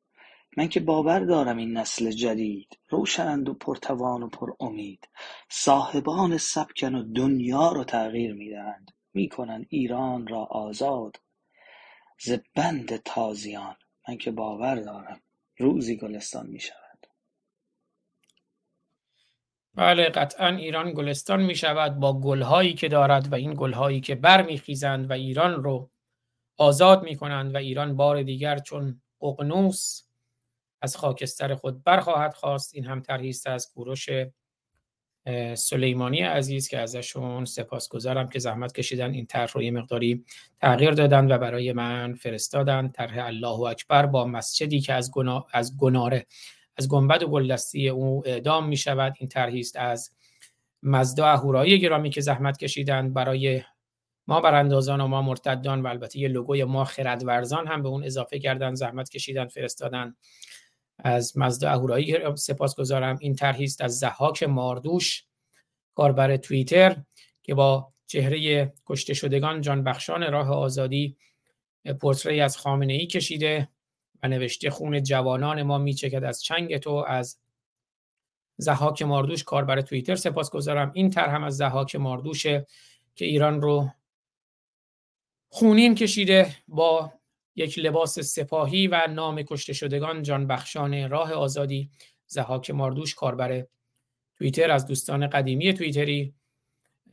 من 0.57 0.69
که 0.69 0.79
باور 0.79 1.19
دارم 1.19 1.57
این 1.57 1.77
نسل 1.77 2.11
جدید 2.11 2.79
روشنند 2.89 3.49
و 3.49 3.53
پرتوان 3.53 4.23
و 4.23 4.29
پر 4.29 4.53
امید 4.59 5.09
صاحبان 5.49 6.37
سبکن 6.37 6.95
و 6.95 7.03
دنیا 7.13 7.71
رو 7.71 7.83
تغییر 7.83 8.33
می‌دهند. 8.33 8.91
می‌کنند 9.13 9.65
ایران 9.69 10.27
را 10.27 10.45
آزاد. 10.45 11.21
ز 12.19 12.33
بند 12.55 12.97
تازیان. 12.97 13.75
من 14.09 14.17
که 14.17 14.31
باور 14.31 14.75
دارم 14.75 15.21
روزی 15.57 15.97
گلستان 15.97 16.47
می‌شود. 16.47 16.88
بله 19.75 20.09
قطعا 20.09 20.47
ایران 20.47 20.93
گلستان 20.93 21.41
می 21.41 21.55
شود 21.55 21.99
با 21.99 22.19
گلهایی 22.19 22.73
که 22.73 22.87
دارد 22.87 23.31
و 23.31 23.35
این 23.35 23.53
گلهایی 23.57 24.01
که 24.01 24.15
برمیخیزند 24.15 25.09
و 25.09 25.13
ایران 25.13 25.63
رو 25.63 25.89
آزاد 26.57 27.03
می 27.03 27.15
کنند 27.15 27.55
و 27.55 27.57
ایران 27.57 27.95
بار 27.95 28.23
دیگر 28.23 28.59
چون 28.59 29.01
ققنوس 29.21 30.03
از 30.81 30.97
خاکستر 30.97 31.55
خود 31.55 31.83
برخواهد 31.83 32.33
خواست 32.33 32.75
این 32.75 32.85
هم 32.85 33.01
طرحی 33.01 33.29
است 33.29 33.47
از 33.47 33.71
کوروش 33.73 34.09
سلیمانی 35.55 36.21
عزیز 36.21 36.67
که 36.67 36.79
ازشون 36.79 37.45
سپاسگزارم 37.45 38.29
که 38.29 38.39
زحمت 38.39 38.73
کشیدن 38.73 39.13
این 39.13 39.25
طرح 39.25 39.51
رو 39.51 39.63
یه 39.63 39.71
مقداری 39.71 40.25
تغییر 40.61 40.91
دادن 40.91 41.31
و 41.31 41.37
برای 41.37 41.73
من 41.73 42.13
فرستادن 42.13 42.87
طرح 42.87 43.25
الله 43.25 43.59
اکبر 43.59 44.05
با 44.05 44.25
مسجدی 44.25 44.81
که 44.81 44.93
از. 44.93 45.11
از 45.53 45.77
گناره 45.77 46.25
از 46.79 46.87
گنبد 46.87 47.23
و 47.23 47.27
گلدستی 47.27 47.89
او 47.89 48.23
اعدام 48.25 48.67
می 48.67 48.77
شود 48.77 49.13
این 49.19 49.29
طرحی 49.29 49.59
است 49.59 49.75
از 49.75 50.11
مزدا 50.83 51.27
اهورایی 51.27 51.79
گرامی 51.79 52.09
که 52.09 52.21
زحمت 52.21 52.57
کشیدن 52.57 53.13
برای 53.13 53.61
ما 54.27 54.41
براندازان 54.41 55.01
و 55.01 55.07
ما 55.07 55.21
مرتدان 55.21 55.81
و 55.81 55.87
البته 55.87 56.19
یه 56.19 56.27
لوگوی 56.27 56.63
ما 56.63 56.85
خردورزان 56.85 57.67
هم 57.67 57.83
به 57.83 57.89
اون 57.89 58.03
اضافه 58.03 58.39
کردن 58.39 58.75
زحمت 58.75 59.09
کشیدن 59.09 59.47
فرستادن 59.47 60.15
از 60.99 61.37
مزدا 61.37 61.69
اهورایی 61.69 62.35
سپاسگزارم. 62.35 63.17
این 63.21 63.35
طرحی 63.35 63.63
است 63.63 63.81
از 63.81 63.99
زحاک 63.99 64.43
ماردوش 64.43 65.23
کاربر 65.95 66.37
توییتر 66.37 66.97
که 67.43 67.53
با 67.53 67.93
چهره 68.07 68.73
کشته 68.85 69.13
شدگان 69.13 69.61
جان 69.61 69.83
بخشان 69.83 70.31
راه 70.31 70.49
آزادی 70.49 71.17
پورتری 72.01 72.41
از 72.41 72.57
خامنه 72.57 72.93
ای 72.93 73.07
کشیده. 73.07 73.69
و 74.23 74.27
نوشته 74.27 74.69
خون 74.69 75.03
جوانان 75.03 75.63
ما 75.63 75.77
میچکد 75.77 76.23
از 76.23 76.43
چنگ 76.43 76.77
تو 76.77 76.91
از 77.07 77.37
زحاک 78.57 79.01
ماردوش 79.01 79.43
کاربر 79.43 79.81
توییتر 79.81 80.15
سپاسگزارم 80.15 80.91
این 80.93 81.09
طرح 81.09 81.35
هم 81.35 81.43
از 81.43 81.57
زحاک 81.57 81.95
ماردوشه 81.95 82.67
که 83.15 83.25
ایران 83.25 83.61
رو 83.61 83.89
خونین 85.49 85.95
کشیده 85.95 86.55
با 86.67 87.13
یک 87.55 87.79
لباس 87.79 88.19
سپاهی 88.19 88.87
و 88.87 89.07
نام 89.07 89.41
کشته 89.41 89.73
شدگان 89.73 90.23
جان 90.23 90.47
بخشان 90.47 91.09
راه 91.09 91.33
آزادی. 91.33 91.89
زهاک 92.27 92.71
ماردوش 92.71 93.15
کاربر 93.15 93.65
توییتر 94.37 94.71
از 94.71 94.85
دوستان 94.85 95.27
قدیمی 95.27 95.73
توییتری. 95.73 96.33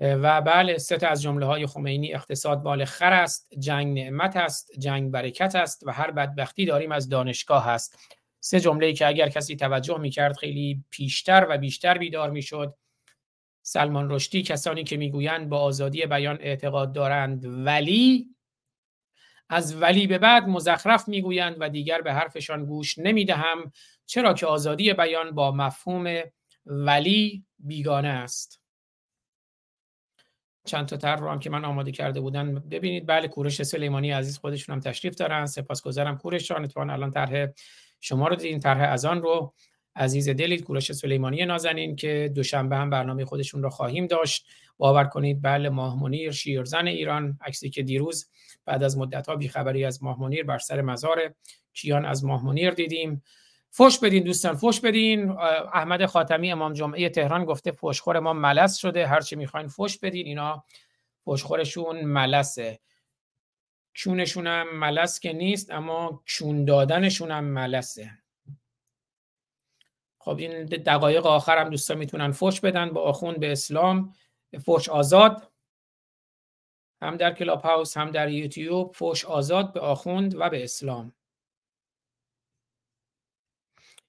و 0.01 0.41
بله 0.41 0.79
ست 0.79 1.05
از 1.05 1.23
جمله 1.23 1.47
های 1.47 1.67
خمینی 1.67 2.15
اقتصاد 2.15 2.63
بال 2.63 2.85
خر 2.85 3.13
است 3.13 3.49
جنگ 3.59 3.99
نعمت 3.99 4.37
است 4.37 4.71
جنگ 4.79 5.11
برکت 5.11 5.55
است 5.55 5.83
و 5.87 5.93
هر 5.93 6.11
بدبختی 6.11 6.65
داریم 6.65 6.93
از 6.93 7.09
دانشگاه 7.09 7.69
است. 7.69 7.99
سه 8.41 8.61
جمله 8.61 8.93
که 8.93 9.07
اگر 9.07 9.29
کسی 9.29 9.57
توجه 9.57 9.99
می‌کرد 9.99 10.37
خیلی 10.37 10.85
پیشتر 10.91 11.47
و 11.51 11.59
بیشتر 11.59 11.99
بیدار 11.99 12.31
می‌شد. 12.31 12.75
سلمان 13.63 14.11
رشدی 14.11 14.43
کسانی 14.43 14.85
که 14.85 14.97
می‌گویند 14.97 15.49
با 15.49 15.59
آزادی 15.59 16.07
بیان 16.07 16.39
اعتقاد 16.41 16.93
دارند 16.93 17.45
ولی 17.67 18.27
از 19.49 19.83
ولی 19.83 20.07
به 20.07 20.19
بعد 20.19 20.49
مزخرف 20.49 21.09
می‌گویند 21.09 21.57
و 21.61 21.69
دیگر 21.69 22.01
به 22.01 22.13
حرفشان 22.13 22.67
گوش 22.67 22.99
نمی‌دهم 22.99 23.73
چرا 24.07 24.35
که 24.35 24.47
آزادی 24.47 24.93
بیان 24.93 25.31
با 25.31 25.53
مفهوم 25.53 26.23
ولی 26.67 27.45
بیگانه 27.59 28.09
است. 28.09 28.66
چند 30.67 30.87
تا 30.87 30.97
تر 30.97 31.17
رو 31.17 31.31
هم 31.31 31.39
که 31.39 31.51
من 31.51 31.65
آماده 31.65 31.93
کرده 31.93 32.21
بودن 32.21 32.55
ببینید. 32.55 33.07
بله 33.07 33.29
کورش 33.29 33.63
سلیمانی 33.63 34.11
عزیز 34.11 34.39
خودشون 34.39 34.75
هم 34.75 34.81
تشریف 34.81 35.15
دارن. 35.15 35.47
سپاسگزارم 35.47 36.19
کورش 36.19 36.49
جان 36.49 36.65
اتفاقا 36.65 36.93
الان 36.93 37.11
طرح 37.11 37.47
شما 38.01 38.29
رو 38.29 38.37
دیدین 38.37 38.61
طرح 38.61 38.93
از 38.93 39.05
آن 39.05 39.23
رو. 39.23 39.55
عزیز 39.97 40.29
دلید 40.29 40.65
کورش 40.65 40.93
سلیمانی 40.93 41.45
نازنین 41.45 41.97
که 41.97 42.33
دوشنبه 42.35 42.77
هم 42.77 42.91
برنامه 42.91 43.25
خودشون 43.25 43.63
رو 43.63 43.71
خواهیم 43.71 44.07
داشت. 44.07 44.47
باور 44.79 45.05
کنید 45.05 45.43
بله 45.43 45.69
ماه 45.69 46.03
منیر 46.03 46.33
شیرزن 46.33 46.87
ایران. 46.87 47.39
عکسی 47.41 47.71
که 47.71 47.83
دیروز 47.83 48.31
بعد 48.65 48.83
از 48.83 48.99
مدت 48.99 49.29
ها 49.29 49.37
بیخبری 49.37 49.85
از 49.85 50.03
ماه 50.03 50.21
منیر 50.21 50.45
بر 50.45 50.59
سر 50.59 50.81
مزار 50.81 51.35
کیان 51.73 52.05
از 52.05 52.25
ماه 52.25 52.47
منیر 52.47 52.71
دیدیم. 52.71 53.23
فوش 53.77 53.99
بدین 53.99 54.25
دوستان 54.25 54.55
فوش 54.55 54.81
بدین. 54.81 55.31
احمد 55.31 56.07
خاتمی 56.07 56.53
امام 56.53 56.73
جمعه 56.73 57.09
تهران 57.09 57.45
گفته 57.45 57.71
فوشخور 57.71 58.21
ما 58.21 58.33
ملس 58.33 58.77
شده. 58.77 59.07
هرچی 59.07 59.37
می‌خواین 59.37 59.69
فوش 59.69 59.99
بدین 59.99 60.27
اینا 60.27 60.65
فوشخورشون 61.25 62.05
ملسه. 62.05 62.81
کونشون 64.05 64.47
هم 64.47 64.79
ملس 64.79 65.21
که 65.21 65.33
نیست 65.33 65.71
اما 65.71 66.23
کون 66.39 66.65
دادنشون 66.65 67.31
هم 67.31 67.45
ملسه. 67.45 68.11
خب 70.19 70.37
این 70.39 70.65
دقایق 70.65 71.27
آخر 71.27 71.59
هم 71.59 71.69
دوستان 71.69 71.99
می‌تونن 71.99 72.33
فوش 72.33 72.61
بدن. 72.61 72.91
با 72.91 73.01
آخوند 73.01 73.41
به 73.41 73.53
اسلام 73.53 74.13
فوش 74.65 74.89
آزاد. 74.89 75.53
هم 77.03 77.17
در 77.17 77.35
کلاب 77.35 77.61
هاوس 77.61 77.97
هم 77.97 78.11
در 78.11 78.29
یوتیوب 78.29 78.95
فوش 78.95 79.25
آزاد 79.25 79.73
به 79.73 79.81
آخوند 79.81 80.35
و 80.35 80.51
به 80.51 80.65
اسلام. 80.65 81.13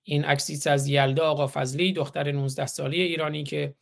این 0.09 0.25
عکسی 0.25 0.69
از 0.69 0.87
یلدا 0.87 1.29
آقا 1.29 1.47
فضلی 1.47 1.93
دختر 1.93 2.31
19 2.31 2.65
سالی 2.65 3.01
ایرانی 3.01 3.43
که 3.43 3.75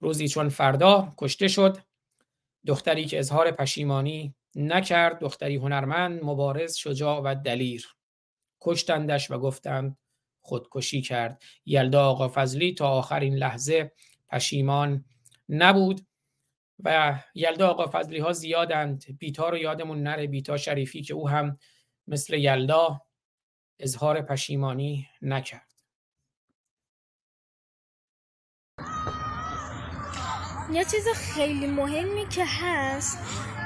روزی 0.00 0.28
چون 0.28 0.48
فردا 0.48 1.12
کشته 1.18 1.48
شد. 1.48 1.78
دختری 2.66 3.04
که 3.04 3.18
اظهار 3.18 3.50
پشیمانی 3.50 4.34
نکرد 4.54 5.18
دختری 5.18 5.56
هنرمند 5.56 6.24
مبارز 6.24 6.76
شجاع 6.76 7.20
و 7.20 7.34
دلیر. 7.44 7.86
کشتندش 8.60 9.30
و 9.30 9.38
گفتند 9.38 9.98
خودکشی 10.40 11.02
کرد. 11.02 11.42
یلدا 11.66 12.04
آقا 12.08 12.28
فضلی 12.28 12.74
تا 12.74 12.88
آخرین 12.88 13.34
لحظه 13.34 13.92
پشیمان 14.28 15.04
نبود 15.48 16.00
و 16.84 17.18
یلدا 17.34 17.68
آقا 17.68 17.86
فضلی 17.92 18.18
ها 18.18 18.32
زیادند. 18.32 19.04
بیتا 19.18 19.48
رو 19.48 19.58
یادمون 19.58 20.02
نره 20.02 20.26
بیتا 20.26 20.56
شریفی 20.56 21.02
که 21.02 21.14
او 21.14 21.28
هم 21.28 21.58
مثل 22.06 22.34
یلدا 22.34 23.00
اظهار 23.80 24.22
پشیمانی 24.22 25.08
نکرد. 25.22 25.65
یه 30.72 30.84
چیز 30.84 31.08
خیلی 31.08 31.66
مهمی 31.66 32.28
که 32.28 32.44
هست 32.46 33.18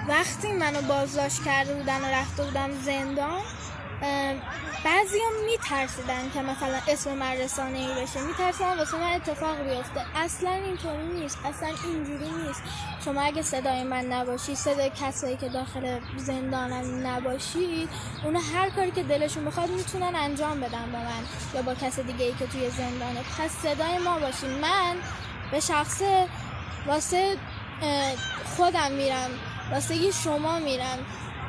وقتی 0.08 0.52
منو 0.52 0.82
بازداشت 0.82 1.44
کرده 1.44 1.74
بودن 1.74 2.00
و 2.00 2.06
رفته 2.06 2.42
بودم 2.44 2.70
زندان 2.84 3.40
بعضی 4.84 5.18
هم 5.18 5.44
میترسیدن 5.46 6.30
که 6.34 6.42
مثلا 6.42 6.78
اسم 6.88 7.14
من 7.14 7.32
رسانه 7.32 7.78
ای 7.78 8.02
بشه. 8.02 8.20
میترسیدن 8.20 8.78
واسه 8.78 8.96
من 8.96 9.12
اتفاق 9.12 9.56
بیفته. 9.62 10.00
اصلا 10.16 10.50
اینطوری 10.50 11.06
نیست. 11.06 11.38
اصلا 11.44 11.68
اینجوری 11.68 12.30
نیست. 12.30 12.62
شما 13.04 13.22
اگه 13.22 13.42
صدای 13.42 13.84
من 13.84 14.04
نباشی 14.04 14.54
صدای 14.54 14.90
کسایی 15.00 15.36
که 15.36 15.48
داخل 15.48 15.98
زندانم 16.16 17.06
نباشید 17.06 17.88
اونا 18.24 18.40
هر 18.54 18.70
کاری 18.70 18.90
که 18.90 19.02
دلشون 19.02 19.44
بخواد 19.44 19.70
می‌تونن 19.70 20.16
انجام 20.16 20.60
بدن 20.60 20.92
به 20.92 20.98
من 20.98 21.24
یا 21.54 21.62
با 21.62 21.74
کس 21.74 22.00
دیگه 22.00 22.24
ای 22.24 22.32
که 22.32 22.46
توی 22.46 22.70
زندانه. 22.70 23.20
پس 23.38 23.50
صدای 23.50 23.98
ما 23.98 24.18
باشی. 24.18 24.46
من 24.46 24.96
به 25.50 25.60
شخص 25.60 26.02
واسه 26.90 27.36
خودم 28.56 28.92
میرم. 28.92 29.30
واسه 29.72 30.10
شما 30.10 30.58
میرم. 30.58 30.98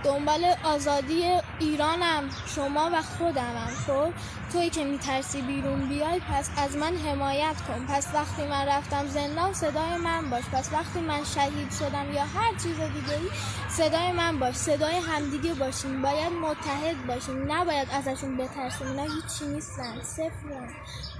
دنبال 0.03 0.55
آزادی 0.63 1.23
ایرانم 1.59 2.29
شما 2.55 2.89
و 2.93 3.01
خودمم 3.01 3.71
خب؟ 3.87 4.13
توی 4.51 4.69
که 4.69 4.83
میترسی 4.83 5.41
بیرون 5.41 5.89
بیای 5.89 6.19
پس 6.19 6.49
از 6.57 6.75
من 6.75 6.97
حمایت 6.97 7.55
کن. 7.67 7.85
پس 7.85 8.07
وقتی 8.13 8.47
من 8.47 8.65
رفتم 8.67 9.07
زندان 9.07 9.53
صدای 9.53 9.97
من 9.97 10.29
باش. 10.29 10.43
پس 10.53 10.73
وقتی 10.73 10.99
من 10.99 11.23
شهید 11.23 11.71
شدم 11.79 12.13
یا 12.13 12.23
هر 12.23 12.51
چیز 12.51 12.75
دیگه 12.75 13.19
ای 13.21 13.29
صدای 13.69 14.11
من 14.11 14.39
باش. 14.39 14.55
صدای 14.55 14.95
همدیگه 14.95 15.53
باشیم. 15.53 16.01
باید 16.01 16.33
متحد 16.33 17.07
باشیم. 17.07 17.51
نباید 17.51 17.87
ازشون 17.91 18.37
بترسیم. 18.37 18.87
اینا 18.87 19.03
هیچی 19.03 19.45
نیستن. 19.53 20.01
صفرن 20.03 20.69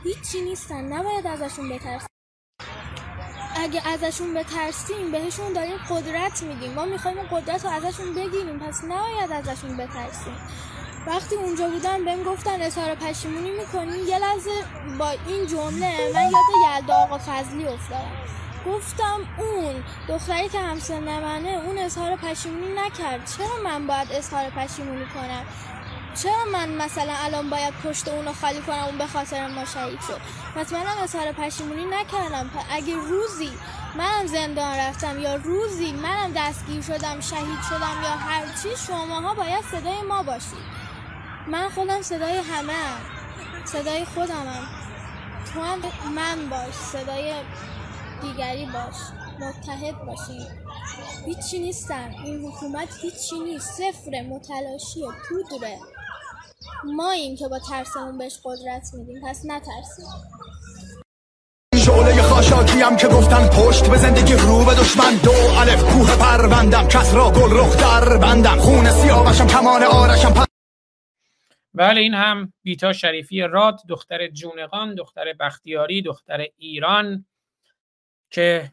هیچی 0.03 0.41
نیستن. 0.41 0.93
نباید 0.93 1.27
ازشون 1.27 1.69
بترسیم. 1.69 2.07
اگه 3.55 3.87
ازشون 3.87 4.33
بترسیم 4.33 5.11
بهشون 5.11 5.53
داریم 5.53 5.77
قدرت 5.89 6.43
میدیم. 6.43 6.73
ما 6.73 6.85
می‌خوایم 6.85 7.17
قدرت 7.31 7.65
رو 7.65 7.71
ازشون 7.71 8.13
بگیریم. 8.13 8.59
پس 8.59 8.83
نباید 8.83 9.31
ازشون 9.31 9.77
بترسیم. 9.77 10.35
وقتی 11.07 11.35
اونجا 11.35 11.69
بودم 11.69 12.05
بهم 12.05 12.23
گفتن 12.23 12.61
اظهار 12.61 12.95
پشیمونی 12.95 13.51
می‌کنی. 13.51 13.97
یه 13.97 14.19
لحظه 14.19 14.49
با 14.99 15.09
این 15.09 15.47
جمله 15.47 16.11
من 16.13 16.23
یاد 16.23 16.81
یلدا 16.81 16.95
آقا 16.95 17.17
فضلی 17.17 17.67
افتادم. 17.67 18.11
گفتم 18.67 19.19
اون 19.37 19.83
دختری 20.07 20.49
که 20.49 20.59
همسن 20.59 21.19
منه 21.19 21.49
اون 21.49 21.77
اظهار 21.77 22.15
پشیمونی 22.15 22.73
نکرد. 22.73 23.31
چرا 23.37 23.63
من 23.63 23.87
باید 23.87 24.07
اظهار 24.11 24.49
پشیمونی 24.49 25.05
کنم؟ 25.05 25.45
چرا 26.15 26.45
من 26.53 26.69
مثلا 26.69 27.13
الان 27.23 27.49
باید 27.49 27.73
پشت 27.73 28.07
اونو 28.07 28.33
خالی 28.33 28.61
کنم 28.61 28.83
اون 28.83 28.97
به 28.97 29.07
خاطر 29.07 29.47
ما 29.47 29.65
شهید 29.65 29.99
شد؟ 30.01 30.21
منم 30.75 30.97
اظهار 31.03 31.31
پشیمونی 31.31 31.85
نکردم. 31.85 32.51
اگه 32.71 32.95
روزی 32.95 33.51
منم 33.95 34.27
زندان 34.27 34.77
رفتم 34.77 35.19
یا 35.19 35.35
روزی 35.35 35.91
منم 35.91 36.33
دستگیر 36.35 36.81
شدم 36.81 37.19
شهید 37.19 37.61
شدم 37.69 38.03
یا 38.03 38.09
هر 38.09 38.45
چی 38.63 38.69
شماها 38.87 39.33
باید 39.33 39.63
صدای 39.71 40.01
ما 40.01 40.23
باشید. 40.23 40.81
من 41.47 41.69
خودم 41.69 42.01
صدای 42.01 42.37
همه 42.37 42.73
هم. 42.73 43.01
صدای 43.65 44.05
خودمم. 44.05 44.67
تو 45.53 45.61
هم 45.61 45.79
من 46.15 46.49
باش 46.49 46.73
صدای 46.73 47.33
دیگری 48.21 48.65
باش. 48.65 48.95
متحد 49.39 50.05
باشید 50.05 50.47
هیچی 51.25 51.59
نیستن 51.59 52.15
این 52.23 52.45
حکومت 52.45 52.89
هیچی 53.01 53.39
نیست. 53.39 53.71
صفر 53.71 54.21
متلاشیه. 54.21 55.07
پودره. 55.29 55.79
ما 56.85 57.11
این 57.11 57.35
که 57.35 57.47
با 57.47 57.59
ترسمون 57.59 58.17
بهش 58.17 58.39
قدرت 58.43 58.89
میدیم. 58.93 59.21
پس 59.27 59.45
نترسیم. 59.45 60.05
شعله 61.75 62.21
خاشاکی 62.21 62.81
هم 62.81 62.97
که 62.97 63.07
گفتن 63.07 63.47
پشت 63.47 63.89
به 63.89 63.97
زندگی 63.97 64.33
رو 64.33 64.65
به 64.65 64.71
دشمن. 64.71 65.15
دو 65.23 65.31
الف 65.31 65.83
کوه 65.83 66.17
پروندم. 66.17 66.87
کس 66.87 67.13
را 67.13 67.31
گل 67.31 67.57
رخ 67.57 67.77
در 67.77 68.17
بندم. 68.17 68.57
خون 68.59 68.89
سیاوشم 68.91 69.47
کمان 69.47 69.83
آرشم. 69.83 70.33
پر... 70.33 70.45
بله 71.73 72.01
این 72.01 72.13
هم 72.13 72.53
بیتا 72.63 72.93
شریفی 72.93 73.41
راد 73.41 73.79
دختر 73.89 74.27
جونقان 74.27 74.95
دختر 74.95 75.33
بختیاری 75.39 76.01
دختر 76.01 76.47
ایران 76.57 77.25
که 78.29 78.71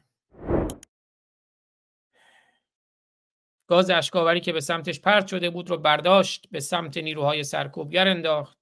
گاز 3.69 3.91
اشکاوری 3.91 4.41
که 4.41 4.53
به 4.53 4.61
سمتش 4.61 5.01
پرت 5.01 5.27
شده 5.27 5.51
بود 5.51 5.71
رو 5.71 5.77
برداشت 5.77 6.49
به 6.51 6.61
سمت 6.61 6.97
نیروهای 6.97 7.45
سرکوبگر 7.45 8.09
انداخت. 8.09 8.59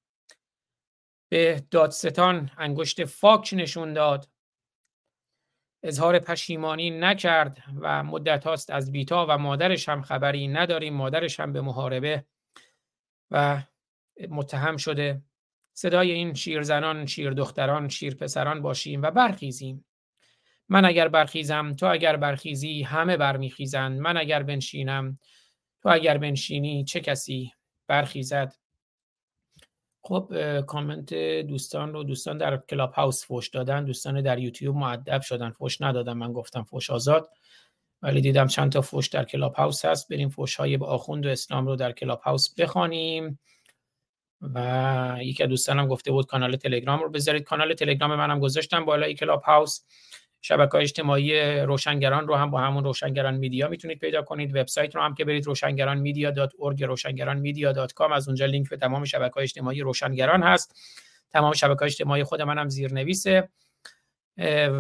به 1.29 1.65
دادستان 1.71 2.51
انگشت 2.59 3.05
فاک 3.05 3.55
نشون 3.57 3.93
داد. 3.93 4.29
اظهار 5.83 6.19
پشیمانی 6.19 6.91
نکرد 6.91 7.63
و 7.81 8.03
مدت 8.03 8.45
هاست 8.45 8.71
از 8.71 8.93
بیتا 8.93 9.27
و 9.29 9.39
مادرش 9.39 9.89
هم 9.89 10.03
خبری 10.03 10.49
نداریم. 10.49 10.95
مادرش 10.95 11.41
هم 11.41 11.53
به 11.53 11.61
محاربه 11.61 12.25
و 13.31 13.63
متهم 14.29 14.77
شده. 14.77 15.23
صدای 15.77 16.13
این 16.13 16.35
شیرزنان 16.35 17.07
شیر 17.07 17.31
دختران 17.31 17.89
شیر 17.89 18.15
پسران 18.15 18.63
باشیم 18.63 19.03
و 19.03 19.11
برخیزیم. 19.11 19.86
من 20.69 20.85
اگر 20.85 21.09
برخیزم 21.09 21.73
تو 21.73 21.87
اگر 21.87 22.17
برخیزی 22.17 22.83
همه 22.83 23.17
برمیخیزند 23.17 24.01
من 24.01 24.17
اگر 24.17 24.43
بنشینم 24.43 25.19
تو 25.83 25.89
اگر 25.89 26.19
بنشینی 26.19 26.85
چه 26.85 27.01
کسی 27.01 27.53
برخیزد؟ 27.87 28.55
خب 30.03 30.61
کامنت 30.61 31.15
دوستان 31.49 31.93
رو 31.93 32.03
دوستان 32.05 32.39
در 32.39 32.57
کلاب 32.57 32.93
هاوس 32.93 33.27
فوش 33.27 33.49
دادن. 33.49 33.85
دوستان 33.85 34.23
در 34.23 34.39
یوتیوب 34.39 34.77
مؤدب 34.77 35.21
شدن. 35.21 35.51
فوش 35.51 35.81
ندادن. 35.81 36.13
من 36.13 36.33
گفتم 36.33 36.63
فوش 36.63 36.91
آزاد. 36.91 37.31
ولی 38.03 38.21
دیدم 38.21 38.47
چند 38.47 38.73
تا 38.73 38.81
فوش 38.81 39.09
در 39.09 39.25
کلاب 39.25 39.55
هاوس 39.55 39.85
هست. 39.85 40.09
بریم 40.09 40.29
فوش 40.29 40.57
های 40.57 40.77
به 40.77 40.87
آخوند 40.87 41.27
و 41.27 41.29
اسلام 41.29 41.67
رو 41.67 41.77
در 41.77 41.93
کلاب 41.93 42.21
هاوس 42.21 42.55
بخوانیم. 42.55 43.39
و 44.41 45.19
یکی 45.21 45.43
از 45.43 45.49
دوستانم 45.49 45.89
گفته 45.89 46.13
بود 46.13 46.27
کانال 46.27 46.57
تلگرام 46.57 47.01
رو 47.01 47.11
بذارید. 47.11 47.43
کانال 47.43 47.75
تلگرام 47.75 48.15
منم 48.15 48.41
گذاشتم 48.41 48.85
بالای 48.85 49.15
کلاب 49.15 49.43
هاوس 49.43 49.81
شبکه 50.43 50.75
اجتماعی 50.75 51.61
روشنگران 51.61 52.29
رو 52.29 52.35
هم 52.35 52.51
با 52.51 52.61
همون 52.61 52.85
روشنگران 52.85 53.37
میدیا 53.37 53.69
می‌تونید 53.69 53.99
پیدا 53.99 54.23
کنید. 54.23 54.57
وبسایت 54.57 54.97
رو 54.97 55.03
هم 55.03 55.15
که 55.15 55.25
برید 55.25 55.47
روشنگران 55.47 55.99
میدیا 55.99 56.31
دات 56.31 56.53
روشنگران 56.81 57.39
میدیا 57.39 57.89
از 58.15 58.29
اونجا 58.29 58.47
لینک 58.47 58.71
به 58.71 58.77
تمام 58.77 59.05
شبکه 59.05 59.35
های 59.35 59.43
اجتماعی 59.43 59.81
روشنگران 59.81 60.43
هست. 60.43 60.75
تمام 61.31 61.53
شبکه 61.53 61.79
های 61.79 61.87
اجتماعی 61.87 62.25
خود 62.25 62.43
منم 62.43 62.69
زیرنویسه. 62.69 63.49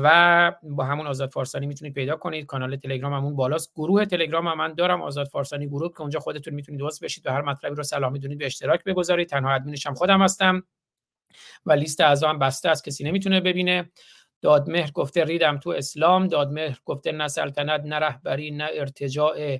و 0.02 0.52
با 0.62 0.84
همون 0.84 1.06
آزاد 1.06 1.30
فارسانی 1.30 1.66
می‌تونید 1.66 1.94
پیدا 1.94 2.16
کنید. 2.16 2.46
کانال 2.46 2.76
تلگرام 2.76 3.12
همون 3.12 3.36
بالاست. 3.36 3.72
گروه 3.74 4.04
تلگرام 4.04 4.48
هم 4.48 4.58
من 4.58 4.74
دارم 4.74 5.02
آزاد 5.02 5.26
فارسانی 5.26 5.66
گروه 5.66 5.92
که 5.92 6.00
اونجا 6.00 6.20
خودتون 6.20 6.54
می‌تونید 6.54 6.82
واسه 6.82 7.04
بشید 7.04 7.26
و 7.26 7.30
هر 7.30 7.42
مطلبی 7.42 7.76
رو 7.76 7.82
سلام 7.82 8.12
می‌دونید 8.12 8.38
به 8.38 8.46
اشتراک 8.46 8.84
بگذارید. 8.84 9.28
تنها 9.28 9.54
ادمینش 9.54 9.86
هم 9.86 9.94
خودم 9.94 10.22
هستم. 10.22 10.62
و 11.66 11.72
لیست 11.72 12.00
اعضا 12.00 12.28
هم 12.28 12.38
بسته 12.38 12.68
است. 12.68 12.84
کسی 12.84 13.04
نمی‌تونه 13.04 13.40
ببینه. 13.40 13.90
دادمهر 14.42 14.90
گفته 14.90 15.24
ریدم 15.24 15.58
تو 15.58 15.70
اسلام 15.70 16.26
دادمهر 16.26 16.78
گفته 16.84 17.12
نه 17.12 17.28
سلطنت 17.28 17.80
نه 17.84 17.96
رهبری 17.96 18.50
نه 18.50 18.68
ارتجاع 18.72 19.58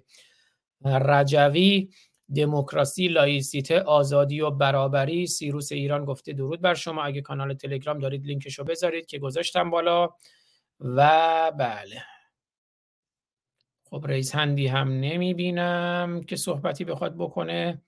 رجوی 0.85 1.89
دموکراسی 2.35 3.09
لایسیته 3.09 3.81
آزادی 3.81 4.41
و 4.41 4.51
برابری. 4.51 5.27
سیروس 5.27 5.73
ایران 5.73 6.05
گفته 6.05 6.33
درود 6.33 6.61
بر 6.61 6.75
شما. 6.75 7.03
اگه 7.03 7.21
کانال 7.21 7.55
تلگرام 7.55 7.99
دارید 7.99 8.27
لینکشو 8.27 8.65
بذارید 8.65 9.07
که 9.07 9.19
گذاشتم 9.19 9.71
بالا. 9.71 10.11
و 10.81 11.53
بله. 11.59 12.03
خب 13.85 14.05
رئیس 14.09 14.35
هندی 14.35 14.67
هم 14.67 14.89
نمی 14.89 15.35
بینم 15.35 16.23
که 16.27 16.37
صحبتی 16.37 16.85
بخواد 16.85 17.15
بکنه. 17.17 17.83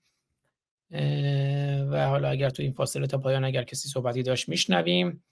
و 1.91 2.07
حالا 2.07 2.29
اگر 2.29 2.49
تو 2.49 2.63
این 2.63 2.71
فاصله 2.71 3.07
تا 3.07 3.17
پایان 3.17 3.45
اگر 3.45 3.63
کسی 3.63 3.89
صحبتی 3.89 4.23
داشت 4.23 4.49
میشنویم. 4.49 5.23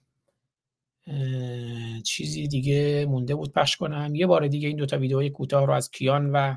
چیزی 2.04 2.48
دیگه 2.48 3.06
مونده 3.08 3.34
بود. 3.34 3.52
پخش 3.52 3.76
کنم. 3.76 4.14
یه 4.14 4.26
بار 4.26 4.46
دیگه 4.46 4.68
این 4.68 4.76
دوتا 4.76 4.98
ویدئوی 4.98 5.30
کوتاه 5.30 5.66
رو 5.66 5.72
از 5.72 5.90
کیان 5.90 6.30
و 6.30 6.56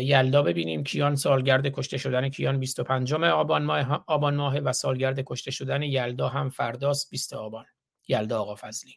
یلدا 0.00 0.42
ببینیم. 0.42 0.84
کیان 0.84 1.16
سالگرد 1.16 1.66
کشته 1.66 1.98
شدن 1.98 2.28
کیان 2.28 2.60
25 2.60 3.14
آبان 3.14 3.62
ماه 3.62 4.04
آبان 4.06 4.34
ماه 4.34 4.58
و 4.58 4.72
سالگرد 4.72 5.20
کشته 5.20 5.50
شدن 5.50 5.82
یلدا 5.82 6.28
هم 6.28 6.50
فرداست. 6.50 7.10
20 7.10 7.32
آبان. 7.32 7.64
یلدا 8.08 8.40
آقا 8.40 8.54
فضلی. 8.54 8.92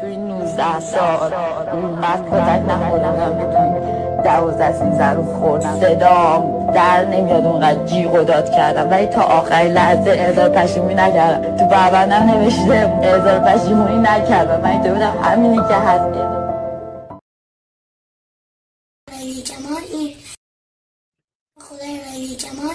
توی 0.00 0.16
19 0.16 0.80
سال 0.80 1.34
اینقدر 1.72 2.22
کتک 2.22 2.70
نخوردم 2.70 4.22
دوازده 4.22 4.72
سیزده 4.72 5.10
روز 5.10 5.26
خوردم 5.26 5.80
صدام 5.80 6.55
در 6.74 7.04
نمیاد 7.04 7.44
اونقدر 7.44 7.84
جیغ 7.84 8.14
و 8.14 8.24
داد 8.24 8.50
کردم. 8.50 8.90
ولی 8.90 9.06
تا 9.06 9.22
آخری 9.22 9.68
لحظه 9.68 10.10
اعزار 10.10 10.48
پشیمونی 10.48 10.94
نکردم. 10.94 11.56
تو 11.56 11.64
بربندم 11.66 12.22
نوشته 12.22 12.98
اعزار 13.02 13.38
پشیمونی 13.38 13.98
نکردم. 13.98 14.60
من 14.60 14.70
اینطور 14.70 14.92
بودم. 14.92 15.18
همینی 15.22 15.56
که 15.56 15.74
هست. 15.74 16.36
خدای 21.60 22.00
ولی 22.00 22.36
جمال 22.36 22.74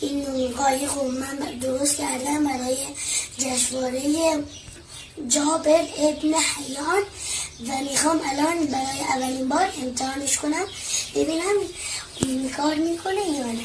این 0.00 0.26
این 0.34 0.88
خوب 0.88 1.10
من 1.10 1.58
درست 1.62 1.96
کردم 1.98 2.44
برای 2.44 2.76
جشنواره 3.38 4.00
جابر 5.28 5.82
ابن 5.98 6.32
حیان. 6.32 7.02
و 7.60 7.72
می‌خوام 7.90 8.20
الان 8.24 8.66
برای 8.66 9.00
اولین 9.14 9.48
بار 9.48 9.68
امتحانش 9.82 10.38
کنم. 10.38 10.66
ببینم 11.14 11.54
کار 12.56 12.74
می‌کنه 12.74 13.28
یا 13.38 13.46
نه. 13.46 13.64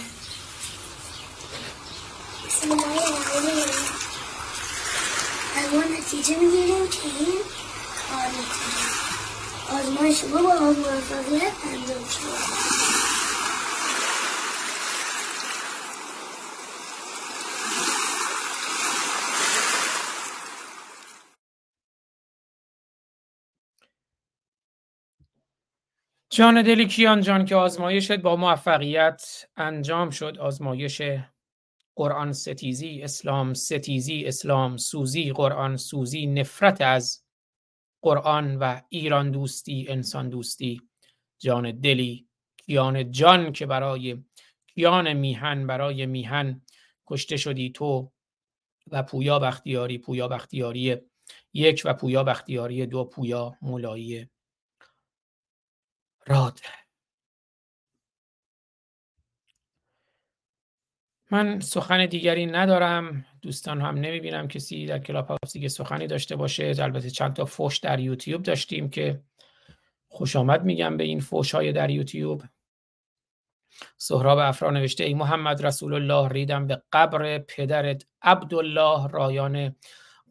الرحیم 2.61 3.65
الان 5.57 5.97
نتیجه 5.97 6.35
می‌گیریم 6.35 6.87
که 6.87 6.99
این 7.03 7.41
کار 8.09 8.31
آزمایش 9.79 10.23
ما 10.23 10.41
با 10.41 10.53
جان 26.33 26.61
دلی 26.61 26.87
کیان 26.87 27.21
جان 27.21 27.45
که 27.45 27.55
آزمایشت 27.55 28.11
با 28.11 28.35
موفقیت 28.35 29.45
انجام 29.57 30.09
شد. 30.09 30.37
آزمایش 30.39 31.01
قرآن 31.95 32.33
ستیزی 32.33 33.01
اسلام 33.01 33.53
ستیزی 33.53 34.25
اسلام 34.25 34.77
سوزی 34.77 35.31
قرآن 35.31 35.77
سوزی 35.77 36.27
نفرت 36.27 36.81
از 36.81 37.23
قرآن 38.01 38.55
و 38.55 38.81
ایران 38.89 39.31
دوستی 39.31 39.85
انسان 39.89 40.29
دوستی. 40.29 40.81
جان 41.39 41.71
دلی 41.71 42.27
کیان 42.57 43.11
جان 43.11 43.51
که 43.51 43.65
برای 43.65 44.23
کیان 44.67 45.13
میهن 45.13 45.67
برای 45.67 46.05
میهن 46.05 46.61
کشته 47.07 47.37
شدی 47.37 47.69
تو 47.69 48.11
و 48.87 49.03
پویا 49.03 49.39
بختیاری. 49.39 49.97
پویا 49.97 50.27
بختیاری 50.27 50.97
یک 51.53 51.81
و 51.85 51.93
پویا 51.93 52.23
بختیاری 52.23 52.85
دو 52.85 53.05
پویا 53.05 53.57
مولایی 53.61 54.27
راد 56.27 56.59
من 61.31 61.59
سخن 61.59 62.05
دیگری 62.05 62.45
ندارم. 62.45 63.25
دوستان 63.41 63.81
هم 63.81 63.95
نمی‌بینم 63.95 64.47
کسی 64.47 64.85
در 64.85 64.99
کلاب 64.99 65.27
هاوس 65.27 65.53
دیگه 65.53 65.67
سخنی 65.67 66.07
داشته 66.07 66.35
باشه. 66.35 66.73
البته 66.79 67.09
چند 67.09 67.33
تا 67.33 67.45
فوش 67.45 67.77
در 67.77 67.99
یوتیوب 67.99 68.43
داشتیم 68.43 68.89
که 68.89 69.23
خوش 70.07 70.35
آمد 70.35 70.63
میگم 70.63 70.97
به 70.97 71.03
این 71.03 71.19
فوش 71.19 71.55
های 71.55 71.71
در 71.71 71.89
یوتیوب. 71.89 72.43
سهراب 73.97 74.39
افرا 74.39 74.71
نوشته 74.71 75.03
ای 75.03 75.13
محمد 75.13 75.65
رسول 75.65 75.93
الله 75.93 76.29
ریدم 76.29 76.67
به 76.67 76.81
قبر 76.91 77.39
پدرت 77.39 78.05
عبدالله 78.21 79.07
رایان 79.07 79.75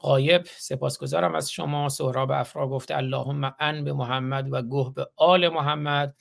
قایب 0.01 0.43
سپاسگزارم 0.45 1.35
از 1.35 1.51
شما. 1.51 1.89
سهراب 1.89 2.31
افرا 2.31 2.69
گفته 2.69 2.97
اللهم 2.97 3.55
ان 3.61 3.85
به 3.85 3.93
محمد 3.93 4.49
و 4.53 4.63
گوه 4.63 4.95
به 4.95 5.07
آل 5.17 5.49
محمد. 5.49 6.17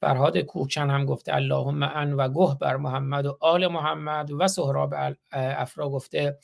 فرهاد 0.00 0.38
کوچن 0.38 0.90
هم 0.90 1.04
گفته 1.06 1.34
اللهم 1.34 1.82
ان 1.82 2.12
و 2.12 2.28
گوه 2.28 2.58
بر 2.58 2.76
محمد 2.76 3.26
و 3.26 3.38
آل 3.40 3.66
محمد. 3.66 4.30
و 4.30 4.48
سهراب 4.48 4.94
افرا 5.32 5.88
گفته 5.88 6.38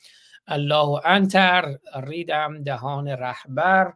الله 0.47 1.01
انتر. 1.05 1.77
ریدم 1.95 2.63
دهان 2.63 3.07
رهبر. 3.07 3.93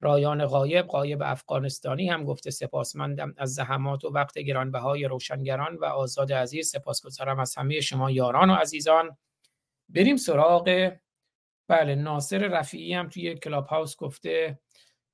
رایان 0.00 0.46
قایب 0.46 0.86
قایب 0.86 1.22
افغانستانی 1.22 2.08
هم 2.08 2.24
گفته 2.24 2.50
سپاسمندم 2.50 3.34
از 3.38 3.54
زحمات 3.54 4.04
و 4.04 4.08
وقت 4.08 4.38
گرانبهای 4.38 5.04
روشنگران 5.04 5.76
و 5.76 5.84
آزاد 5.84 6.32
عزیز. 6.32 6.70
سپاسگزارم 6.70 7.40
از 7.40 7.56
همه 7.56 7.80
شما 7.80 8.10
یاران 8.10 8.50
و 8.50 8.54
عزیزان. 8.54 9.16
بریم 9.88 10.16
سراغ 10.16 10.90
بله 11.70 11.94
ناصر 11.94 12.38
رفیعی 12.48 12.94
هم 12.94 13.08
توی 13.08 13.34
کلاب 13.34 13.66
هاوس 13.66 13.96
گفته 13.96 14.60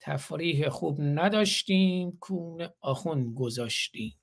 تفریح 0.00 0.68
خوب 0.68 0.98
نداشتیم 1.00 2.18
کون 2.20 2.68
آخون 2.80 3.34
گذاشتیم. 3.34 4.14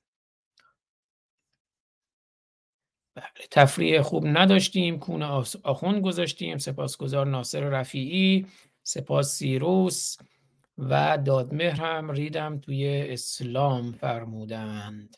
بله 3.16 3.48
تفریح 3.52 4.02
خوب 4.02 4.24
نداشتیم 4.28 5.00
کون 5.00 5.24
آخون 5.64 6.02
گذاشتیم 6.02 6.58
سپاسگزار 6.58 7.28
ناصر 7.28 7.62
رفیعی 7.70 8.48
سپاس 8.84 9.36
سیروس 9.36 10.18
و 10.78 11.18
دادمهر 11.26 11.82
هم 11.82 12.12
ریدم 12.12 12.60
توی 12.60 13.06
اسلام 13.10 13.92
فرمودند. 13.94 15.18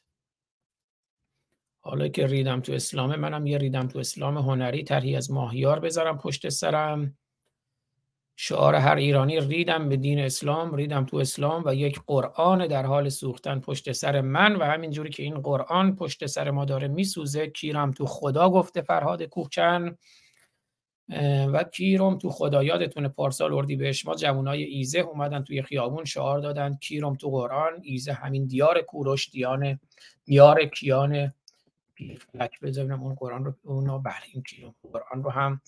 حالا 1.88 2.08
که 2.08 2.28
ریدم 2.28 2.62
تو 2.62 2.74
اسلام 2.74 3.16
منم 3.16 3.48
یه 3.48 3.58
ریدم 3.58 3.88
تو 3.88 4.00
اسلام 4.00 4.38
هنری 4.38 4.84
طرحی 4.84 5.16
از 5.16 5.32
ماهیار 5.32 5.80
بذارم 5.80 6.18
پشت 6.18 6.50
سرم. 6.50 7.18
شعار 8.36 8.76
هر 8.76 8.96
ایرانی 8.96 9.40
ریدم 9.40 9.90
به 9.90 9.98
دین 9.98 10.20
اسلام 10.20 10.76
ریدم 10.76 11.06
تو 11.06 11.18
اسلام 11.18 11.64
و 11.66 11.76
یک 11.76 12.00
قرآن 12.08 12.68
در 12.68 12.86
حال 12.86 13.10
سوختن 13.10 13.60
پشت 13.60 13.92
سر 13.92 14.22
من 14.22 14.56
و 14.56 14.64
همینجوری 14.64 15.10
که 15.10 15.24
این 15.24 15.40
قرآن 15.40 15.96
پشت 15.96 16.26
سر 16.26 16.52
ما 16.52 16.66
داره 16.66 16.88
میسوزه 16.88 17.48
کیرم 17.48 17.92
تو 17.92 18.06
خدا 18.06 18.50
گفته 18.50 18.82
فرهاد 18.82 19.24
کوچن 19.24 19.98
و 21.54 21.64
کیرم 21.64 22.18
تو 22.18 22.30
خدا 22.30 22.64
یادتونه 22.64 23.08
پارسال 23.08 23.54
اردی 23.54 23.76
بهش 23.76 24.06
ما 24.06 24.16
جوانای 24.16 24.64
ایزه 24.64 25.00
اومدن 25.00 25.44
توی 25.44 25.62
خیابون 25.62 26.06
شعار 26.06 26.40
دادن 26.40 26.76
کیرم 26.76 27.16
تو 27.16 27.30
قرآن 27.30 27.74
ایزه 27.84 28.14
همین 28.14 28.46
دیار 28.46 28.82
کوروش 28.82 29.30
دیانه 29.30 29.80
دیار 30.26 30.66
کیان 30.66 31.34
فلک 31.98 32.60
بذارم 32.60 33.04
اون 33.04 33.16
قرآن 33.16 33.46
رو 33.46 33.54
اونا 33.64 33.98
بله 33.98 34.14
این 34.34 34.44
قرآن 34.92 35.24
رو 35.24 35.30
هم 35.30 35.62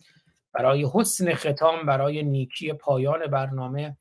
برای 0.53 0.87
حسن 0.93 1.33
ختام 1.33 1.85
برای 1.85 2.23
نیکی 2.23 2.73
پایان 2.73 3.27
برنامه 3.27 3.97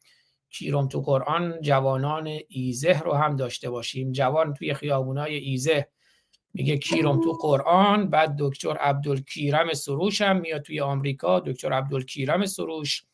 کیرم 0.50 0.88
تو 0.88 1.00
قرآن 1.00 1.60
جوانان 1.60 2.38
ایزه 2.48 2.98
رو 2.98 3.12
هم 3.12 3.36
داشته 3.36 3.70
باشیم. 3.70 4.12
جوان 4.12 4.55
توی 4.55 4.74
خیابونای 4.74 5.34
ایزه 5.34 5.88
میگه 6.55 6.76
کیرم 6.78 7.20
تو 7.20 7.32
قرآن 7.32 8.10
بعد 8.10 8.36
دکتر 8.38 8.76
عبدالکیرم 8.76 9.74
سروش 9.74 10.20
هم 10.20 10.40
میاد 10.40 10.62
توی 10.62 10.80
آمریکا 10.80 11.40
دکتر 11.40 11.72
عبدالکیرم 11.72 12.46
سروش 12.46 13.05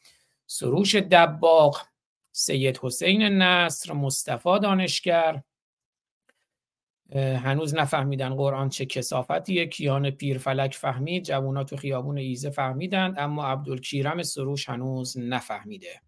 سروش 0.47 0.95
دباغ 0.95 1.83
سید 2.33 2.79
حسین 2.83 3.23
نصر 3.23 3.93
مصطفی 3.93 4.59
دانشگر 4.63 5.43
هنوز 7.17 7.75
نفهمیدن 7.75 8.35
قرآن 8.35 8.69
چه 8.69 8.87
کسافتیه. 8.87 9.67
کیان 9.67 10.11
پیرفلک 10.11 10.75
فهمید 10.75 11.25
جوونا 11.25 11.65
تو 11.65 11.77
خیابون 11.77 12.19
ایزه 12.19 12.51
فهمیدند 12.51 13.15
اما 13.19 13.47
عبدالکیرم 13.47 14.23
سروش 14.23 14.69
هنوز 14.69 15.19
نفهمیده 15.19 16.01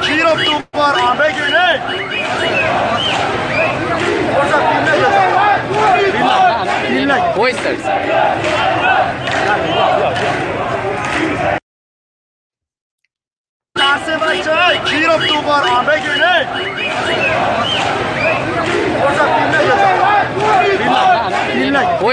کیرم 0.00 0.44
تو 0.44 0.62
قرآن 0.72 1.18
بگیره 1.18 1.80
دسته 13.76 14.16
بچه 14.18 14.54
های 14.54 14.78
کیرم 14.78 15.26
تو 15.26 15.40
قرآن 15.40 15.86
بگیره 21.70 22.10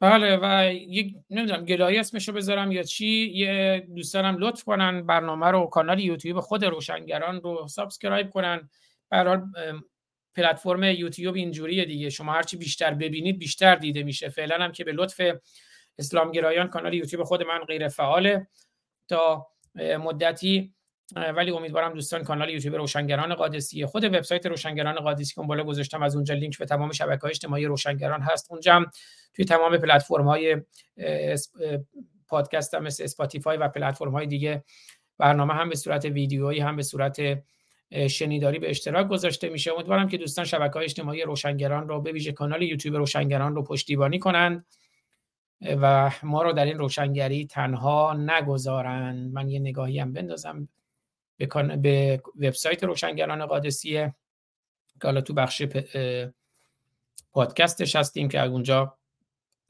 بله 0.00 0.38
و 0.42 0.72
یک 0.72 1.14
نمی‌دونم 1.30 1.64
گلایه 1.64 2.00
اسمشو 2.00 2.32
بذارم 2.32 2.72
یا 2.72 2.82
چی؟ 2.82 3.06
یه 3.34 3.86
دوستانم 3.96 4.36
لطف 4.38 4.64
کنن 4.64 5.06
برنامه 5.06 5.46
رو 5.46 5.66
کانال 5.66 6.00
یوتیوب 6.00 6.40
خود 6.40 6.64
روشنگران 6.64 7.40
رو 7.40 7.68
subscribe 7.68 8.30
کنن. 8.30 8.70
برحال 9.10 9.46
پلتفرم 10.34 10.82
یوتیوب 10.82 11.34
اینجوریه 11.34 11.84
دیگه. 11.84 12.10
شما 12.10 12.32
هرچی 12.32 12.56
بیشتر 12.56 12.94
ببینید 12.94 13.38
بیشتر 13.38 13.74
دیده 13.74 14.02
میشه. 14.02 14.28
فعلا 14.28 14.64
هم 14.64 14.72
که 14.72 14.84
به 14.84 14.92
لطف 14.92 15.20
اسلامگرایان 15.98 16.68
کانال 16.68 16.94
یوتیوب 16.94 17.24
خود 17.24 17.42
من 17.42 17.58
غیر 17.58 17.88
فعاله 17.88 18.46
تا 19.08 19.46
مدتی 19.74 20.75
ولی 21.14 21.50
امیدوارم 21.50 21.94
دوستان 21.94 22.24
کانال 22.24 22.50
یوتیوب 22.50 22.74
روشنگران 22.74 23.34
قادسیه 23.34 23.86
خود 23.86 24.04
وبسایت 24.04 24.46
روشنگران 24.46 24.94
قادسیه 24.94 25.34
که 25.34 25.42
بالا 25.42 25.64
گذاشتم 25.64 26.02
از 26.02 26.14
اونجا 26.14 26.34
لینک 26.34 26.58
به 26.58 26.66
تمام 26.66 26.92
شبکه 26.92 27.20
های 27.20 27.30
اجتماعی 27.30 27.64
روشنگران 27.64 28.20
هست 28.20 28.50
اونجا 28.50 28.74
هم 28.74 28.90
توی 29.34 29.44
تمام 29.44 29.78
پلتفرم 29.78 30.28
های 30.28 30.56
پادکست 32.28 32.74
هم 32.74 32.82
مثل 32.82 33.04
اسپاتیفای 33.04 33.56
و 33.56 33.68
پلتفرم 33.68 34.12
های 34.12 34.26
دیگه 34.26 34.64
برنامه 35.18 35.54
هم 35.54 35.68
به 35.68 35.74
صورت 35.74 36.04
ویدیویی 36.04 36.60
هم 36.60 36.76
به 36.76 36.82
صورت 36.82 37.42
شنیداری 38.10 38.58
به 38.58 38.70
اشتراک 38.70 39.08
گذاشته 39.08 39.48
میشه. 39.48 39.72
امیدوارم 39.72 40.08
که 40.08 40.16
دوستان 40.16 40.44
شبکه 40.44 40.74
های 40.74 40.84
اجتماعی 40.84 41.22
روشنگران 41.22 41.88
رو 41.88 42.00
به 42.00 42.12
ویژه 42.12 42.32
کانال 42.32 42.62
یوتیوب 42.62 42.96
روشنگران 42.96 43.54
رو 43.54 43.62
پشتیبانی 43.62 44.18
کنند 44.18 44.66
و 45.60 46.10
ما 46.22 46.42
رو 46.42 46.52
در 46.52 46.64
این 46.64 46.78
روشنگری 46.78 47.46
تنها 47.46 48.14
نگذارند. 48.14 49.32
من 49.32 49.48
یه 49.48 49.60
نگاهی 49.60 49.98
هم 49.98 50.12
بندازم. 50.12 50.68
به, 51.38 51.46
به 51.76 52.22
وبسایت 52.36 52.84
روشنگران 52.84 53.46
قادسیه 53.46 54.14
که 55.00 55.08
حالا 55.08 55.20
تو 55.20 55.34
بخش 55.34 55.62
پادکستش 57.32 57.96
هستیم 57.96 58.28
که 58.28 58.42
اونجا 58.42 58.98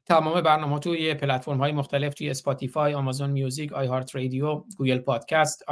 تمام 0.07 0.41
برنامه 0.41 0.78
توی 0.78 1.15
پلتفرم 1.15 1.59
های 1.59 1.73
مختلف 1.73 2.15
توی 2.15 2.31
Spotify، 2.31 2.95
Amazon 2.95 3.31
Music، 3.31 3.73
iHeartRadio، 3.73 4.65
Google 4.77 4.99
Podcast، 4.99 5.65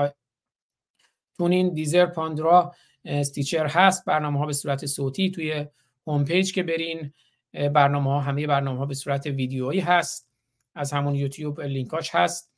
TuneIn، 1.38 1.74
Deezer، 1.74 2.06
Pandora، 2.06 2.74
Stitcher 3.04 3.66
هست. 3.66 4.04
برنامه 4.04 4.38
ها 4.38 4.46
به 4.46 4.52
صورت 4.52 4.86
صوتی 4.86 5.30
توی 5.30 5.66
home 6.06 6.24
page 6.24 6.54
که 6.54 6.62
برین. 6.62 7.12
برنامه 7.52 8.10
ها 8.10 8.20
همه 8.20 8.46
برنامه 8.46 8.78
ها 8.78 8.86
به 8.86 8.94
صورت 8.94 9.26
ویدیویی 9.26 9.80
هست. 9.80 10.28
از 10.74 10.92
همون 10.92 11.14
یوتیوب 11.14 11.60
لینکاش 11.60 12.14
هست. 12.14 12.52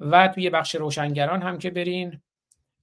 و 0.00 0.28
توی 0.28 0.50
بخش 0.50 0.74
روشنگران 0.74 1.42
هم 1.42 1.58
که 1.58 1.70
برین. 1.70 2.22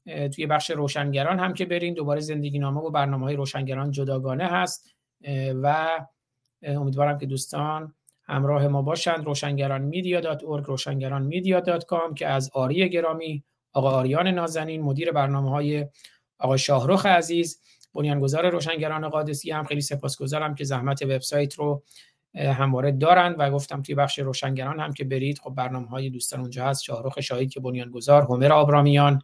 توی 0.06 0.46
بخش 0.46 0.72
روشنگران 0.72 1.40
هم 1.40 1.54
که 1.54 1.66
برین 1.66 1.94
دوباره 1.94 2.20
زندگی 2.20 2.60
نامه 2.60 2.82
و 2.82 2.90
برنامه 2.90 3.26
های 3.26 3.36
روشنگران 3.36 3.92
جداگانه 3.92 4.46
هست. 4.46 4.90
و 5.62 5.90
امیدوارم 6.64 7.18
که 7.18 7.26
دوستان 7.26 7.94
همراه 8.24 8.68
ما 8.68 8.82
باشند. 8.82 9.26
روشنگران 9.26 9.82
media 9.82 10.22
dot 10.22 10.44
روشنگران 10.44 11.22
media 11.22 11.60
dot 11.60 11.86
com 11.86 12.14
که 12.14 12.28
از 12.28 12.52
آری 12.54 12.90
گرامی 12.90 13.44
آقا 13.74 13.92
آریان 13.92 14.28
نازنین 14.28 14.82
مدیر 14.82 15.12
برنامه 15.12 15.50
های 15.50 15.88
آقا 16.40 16.58
شاهرخ 16.58 17.06
عزیز 17.06 17.62
بنیانگذار 17.94 18.50
روشنگران 18.50 19.10
قادسی 19.10 19.52
هم. 19.52 19.64
خیلی 19.64 19.82
سپاسگزارم 19.82 20.56
که 20.56 20.64
زحمت 20.64 21.02
وبسایت 21.02 21.54
رو 21.54 21.84
همواره 22.36 22.92
دارند. 22.92 23.36
و 23.40 23.52
گفتم 23.52 23.82
توی 23.82 23.96
بخش 23.96 24.20
روشنگران 24.20 24.80
هم 24.80 24.94
که 24.94 25.04
برید 25.04 25.40
خب 25.40 25.50
برنامه 25.50 25.88
های 25.88 26.10
دوستان 26.10 26.40
اونجا 26.40 26.66
هست. 26.66 26.84
شاهرخ 26.84 27.22
شاهید 27.22 27.52
که 27.52 27.60
بنیانگذار 27.60 28.22
همر 28.22 28.52
آبرامیان 28.52 29.22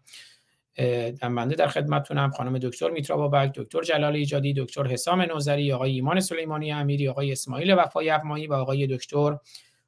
بنده 1.21 1.55
در 1.55 1.67
خدمتتونم. 1.67 2.31
خانم 2.31 2.57
دکتر 2.57 2.89
میترا 2.89 3.17
بابک 3.17 3.51
دکتر 3.55 3.83
جلال 3.83 4.15
ایجادی 4.15 4.53
دکتر 4.53 4.87
حسام 4.87 5.21
نوزری 5.21 5.73
آقای 5.73 5.91
ایمان 5.91 6.19
سلیمانی 6.19 6.71
امیری 6.71 7.07
آقای 7.07 7.31
اسماعیل 7.31 7.73
وفای 7.73 8.09
افمایی 8.09 8.47
و 8.47 8.53
آقای 8.53 8.87
دکتر 8.87 9.37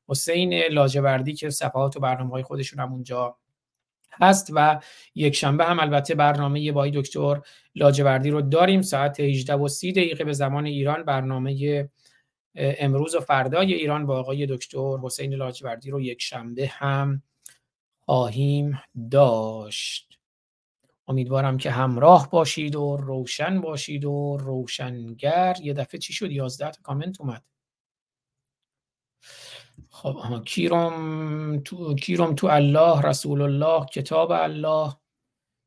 حسین 0.07 0.53
لاجوردی 0.53 1.33
که 1.33 1.49
صفحات 1.49 1.97
و 1.97 1.99
برنامه 1.99 2.31
های 2.31 2.43
خودشون 2.43 2.79
هم 2.79 2.93
اونجا 2.93 3.37
هست 4.21 4.51
و 4.55 4.79
یک 5.15 5.35
شنبه 5.35 5.65
هم 5.65 5.79
البته 5.79 6.15
برنامه 6.15 6.71
با 6.71 6.87
دکتر 6.87 7.41
لاجوردی 7.75 8.29
رو 8.29 8.41
داریم. 8.41 8.81
ساعت 8.81 9.19
18 9.19 9.53
و 9.53 9.67
30 9.67 9.91
دقیقه 9.91 10.23
به 10.23 10.33
زمان 10.33 10.65
ایران 10.65 11.03
برنامه 11.03 11.89
امروز 12.55 13.15
و 13.15 13.19
فردای 13.19 13.73
ایران 13.73 14.05
با 14.05 14.19
آقای 14.19 14.45
دکتر 14.45 14.97
حسین 15.03 15.33
لاجوردی 15.33 15.91
رو 15.91 16.01
یک 16.01 16.21
شنبه 16.21 16.67
هم 16.67 17.23
خواهیم 18.05 18.79
داشت. 19.11 20.08
امیدوارم 21.09 21.57
که 21.57 21.71
همراه 21.71 22.29
باشید 22.29 22.75
و 22.75 22.97
روشن 22.97 23.61
باشید 23.61 24.05
و 24.05 24.38
روشنگر. 24.39 25.55
یه 25.63 25.73
دفعه 25.73 25.99
چی 25.99 26.13
شد؟ 26.13 26.31
یازده 26.31 26.71
تا 26.71 26.81
کامنت 26.83 27.21
اومد. 27.21 27.43
خب 29.89 30.43
کیرم 30.45 31.61
تو 31.65 31.95
کیرم 31.95 32.35
تو 32.35 32.47
الله 32.47 33.01
رسول 33.01 33.41
الله 33.41 33.85
کتاب 33.85 34.31
الله. 34.31 34.93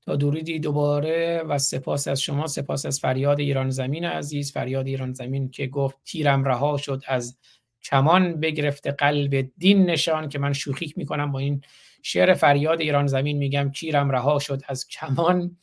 تا 0.07 0.17
درودی 0.17 0.59
دوباره 0.59 1.43
و 1.49 1.59
سپاس 1.59 2.09
از 2.09 2.21
شما 2.21 2.47
سپاس 2.47 2.87
از 2.87 3.01
فریاد 3.01 3.41
ایران 3.41 3.71
زمین 3.71 4.05
عزیز. 4.05 4.53
فریاد 4.53 4.87
ایران 4.87 5.13
زمین 5.13 5.51
که 5.51 5.67
گفت 5.67 5.97
تیرم 6.05 6.45
رها 6.45 6.77
شد 6.77 7.03
از 7.07 7.39
کمان 7.85 8.41
بگرفته 8.41 8.93
قلب 8.93 9.51
دین 9.59 9.91
نشان 9.91 10.29
که 10.29 10.39
من 10.39 10.53
شوخی 10.53 10.93
می‌کنم 10.97 11.33
با 11.33 11.39
این 11.39 11.63
شعر 12.03 12.35
فریاد 12.35 12.81
ایران 12.81 13.07
زمین 13.07 13.39
میگم 13.39 13.71
کیرم 13.71 14.11
رها 14.11 14.39
شد 14.39 14.63
از 14.69 14.87
کمان. 14.89 15.57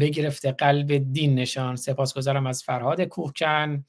بگرفته 0.00 0.52
قلب 0.52 1.12
دین 1.12 1.34
نشان. 1.34 1.76
سپاسگزارم 1.76 2.46
از 2.46 2.62
فرهاد 2.62 3.02
کوهکن 3.02 3.84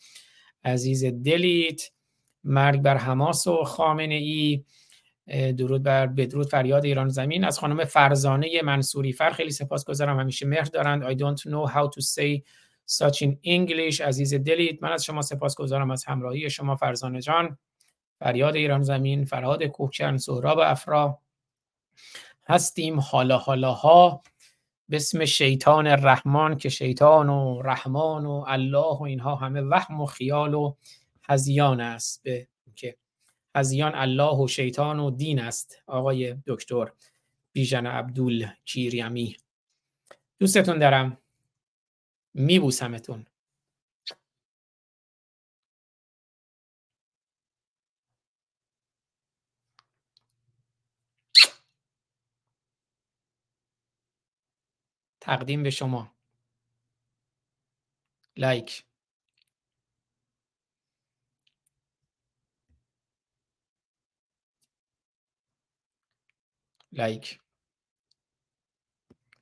عزیز 0.64 1.06
دلیت 1.06 1.92
مرگ 2.44 2.82
بر 2.82 2.98
حماس 2.98 3.48
و 3.48 3.64
خامنه 3.64 4.16
ای. 4.16 4.64
درود 5.58 5.84
بر 5.84 6.08
بدرود 6.08 6.50
فریاد 6.50 6.86
ایران 6.86 7.10
زمین. 7.10 7.44
از 7.44 7.60
خانم 7.60 7.86
فرزانه 7.86 8.62
منصوری 8.62 9.14
فر 9.14 9.30
خیلی 9.32 9.52
سپاسگزارم. 9.52 10.20
همیشه 10.20 10.46
مهر 10.46 10.64
دارند. 10.64 11.04
I 11.04 11.18
don't 11.18 11.42
know 11.42 11.74
how 11.74 11.88
to 11.96 12.02
say 12.02 12.42
such 12.92 13.18
in 13.18 13.32
English. 13.44 14.02
عزیز 14.02 14.34
دلیت 14.34 14.84
من 14.84 14.92
از 14.92 15.06
شما 15.06 15.22
سپاسگزارم. 15.22 15.92
از 15.92 16.06
همراهی 16.06 16.50
شما 16.50 16.76
فرزانه 16.76 17.22
جان. 17.22 17.58
فریاد 18.20 18.56
ایران 18.56 18.84
زمین 18.84 19.26
فرهاد 19.26 19.64
کوکن 19.64 20.18
سهراب 20.18 20.60
افرا. 20.60 21.20
هستیم. 22.48 23.00
حالا 23.00 23.38
حالا 23.38 23.72
ها 23.72 24.22
به 24.90 24.98
اسم 24.98 25.26
شیطان 25.26 25.88
رحمان 25.88 26.58
که 26.58 26.70
شیطان 26.70 27.30
و 27.30 27.62
رحمان 27.62 28.26
و 28.26 28.44
الله 28.48 28.98
و 28.98 29.04
اینها 29.04 29.36
همه 29.36 29.62
وهم 29.62 30.02
و 30.02 30.06
خیال 30.06 30.54
و 30.54 30.76
هزیان 31.24 31.82
است. 31.82 32.24
به 32.24 32.48
که 32.76 32.98
هزیان 33.56 33.92
الله 33.96 34.38
و 34.38 34.48
شیطان 34.48 35.00
و 35.00 35.12
دین 35.12 35.40
است. 35.40 35.82
آقای 35.88 36.36
دکتر 36.48 36.92
بیژن 37.52 37.86
عبدول 37.86 38.48
کیریمی 38.66 39.38
دوستتون 40.40 40.80
دارم. 40.80 41.18
میبوسمتون. 42.34 43.26
تقدیم 55.24 55.64
به 55.64 55.70
شما. 55.70 56.16
لایک. 58.38 58.86
لایک. 66.92 67.40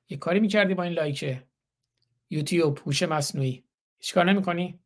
یه 0.08 0.16
کاری 0.16 0.40
می‌کردی 0.40 0.74
با 0.74 0.82
این 0.82 0.92
لایکه؟ 0.92 1.48
یوتیوب 2.30 2.78
هوش 2.78 3.02
مصنوعی. 3.02 3.64
هیچ 3.98 4.14
کار 4.14 4.24
نمی‌کنی؟ 4.30 4.80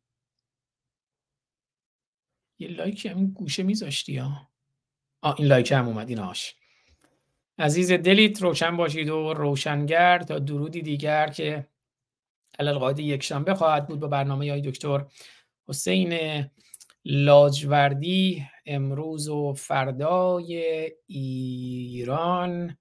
یه 2.59 2.67
لایک 2.67 3.05
همین 3.05 3.27
گوشه 3.27 3.63
میذاشتی 3.63 4.17
ها 4.17 4.51
آ 5.21 5.33
این 5.37 5.47
لایک 5.47 5.71
هم 5.71 5.87
اومد 5.87 6.09
این 6.09 6.17
هاش 6.19 6.55
عزیز 7.59 7.91
دلیت 7.91 8.41
روشن 8.41 8.77
باشید 8.77 9.09
و 9.09 9.33
روشنگر 9.33 10.19
تا 10.19 10.39
درودی 10.39 10.81
دیگر 10.81 11.27
که 11.27 11.67
علال 12.59 12.99
یک 12.99 13.23
شنبه 13.23 13.53
خواهد 13.53 13.87
بود 13.87 13.99
با 13.99 14.07
برنامه 14.07 14.51
های 14.51 14.61
دکتر 14.61 15.05
حسین 15.67 16.43
لاجوردی 17.05 18.45
امروز 18.65 19.29
و 19.29 19.53
فردای 19.53 20.63
ایران. 21.07 22.77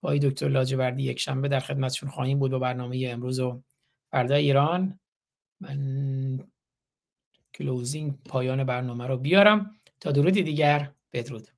با 0.00 0.16
دکتر 0.16 0.48
لاجوردی 0.48 1.02
یک 1.02 1.20
شنبه 1.20 1.48
در 1.48 1.60
خدمتشون 1.60 2.08
خواهیم 2.08 2.38
بود 2.38 2.50
با 2.50 2.58
برنامه 2.58 3.08
امروز 3.10 3.40
و 3.40 3.62
فردای 4.10 4.44
ایران. 4.44 5.00
من 5.60 6.48
کلوزینگ 7.54 8.22
پایان 8.24 8.64
برنامه 8.64 9.06
رو 9.06 9.16
بیارم. 9.16 9.80
تا 10.00 10.12
درودی 10.12 10.42
دیگر 10.42 10.92
بدرود. 11.12 11.57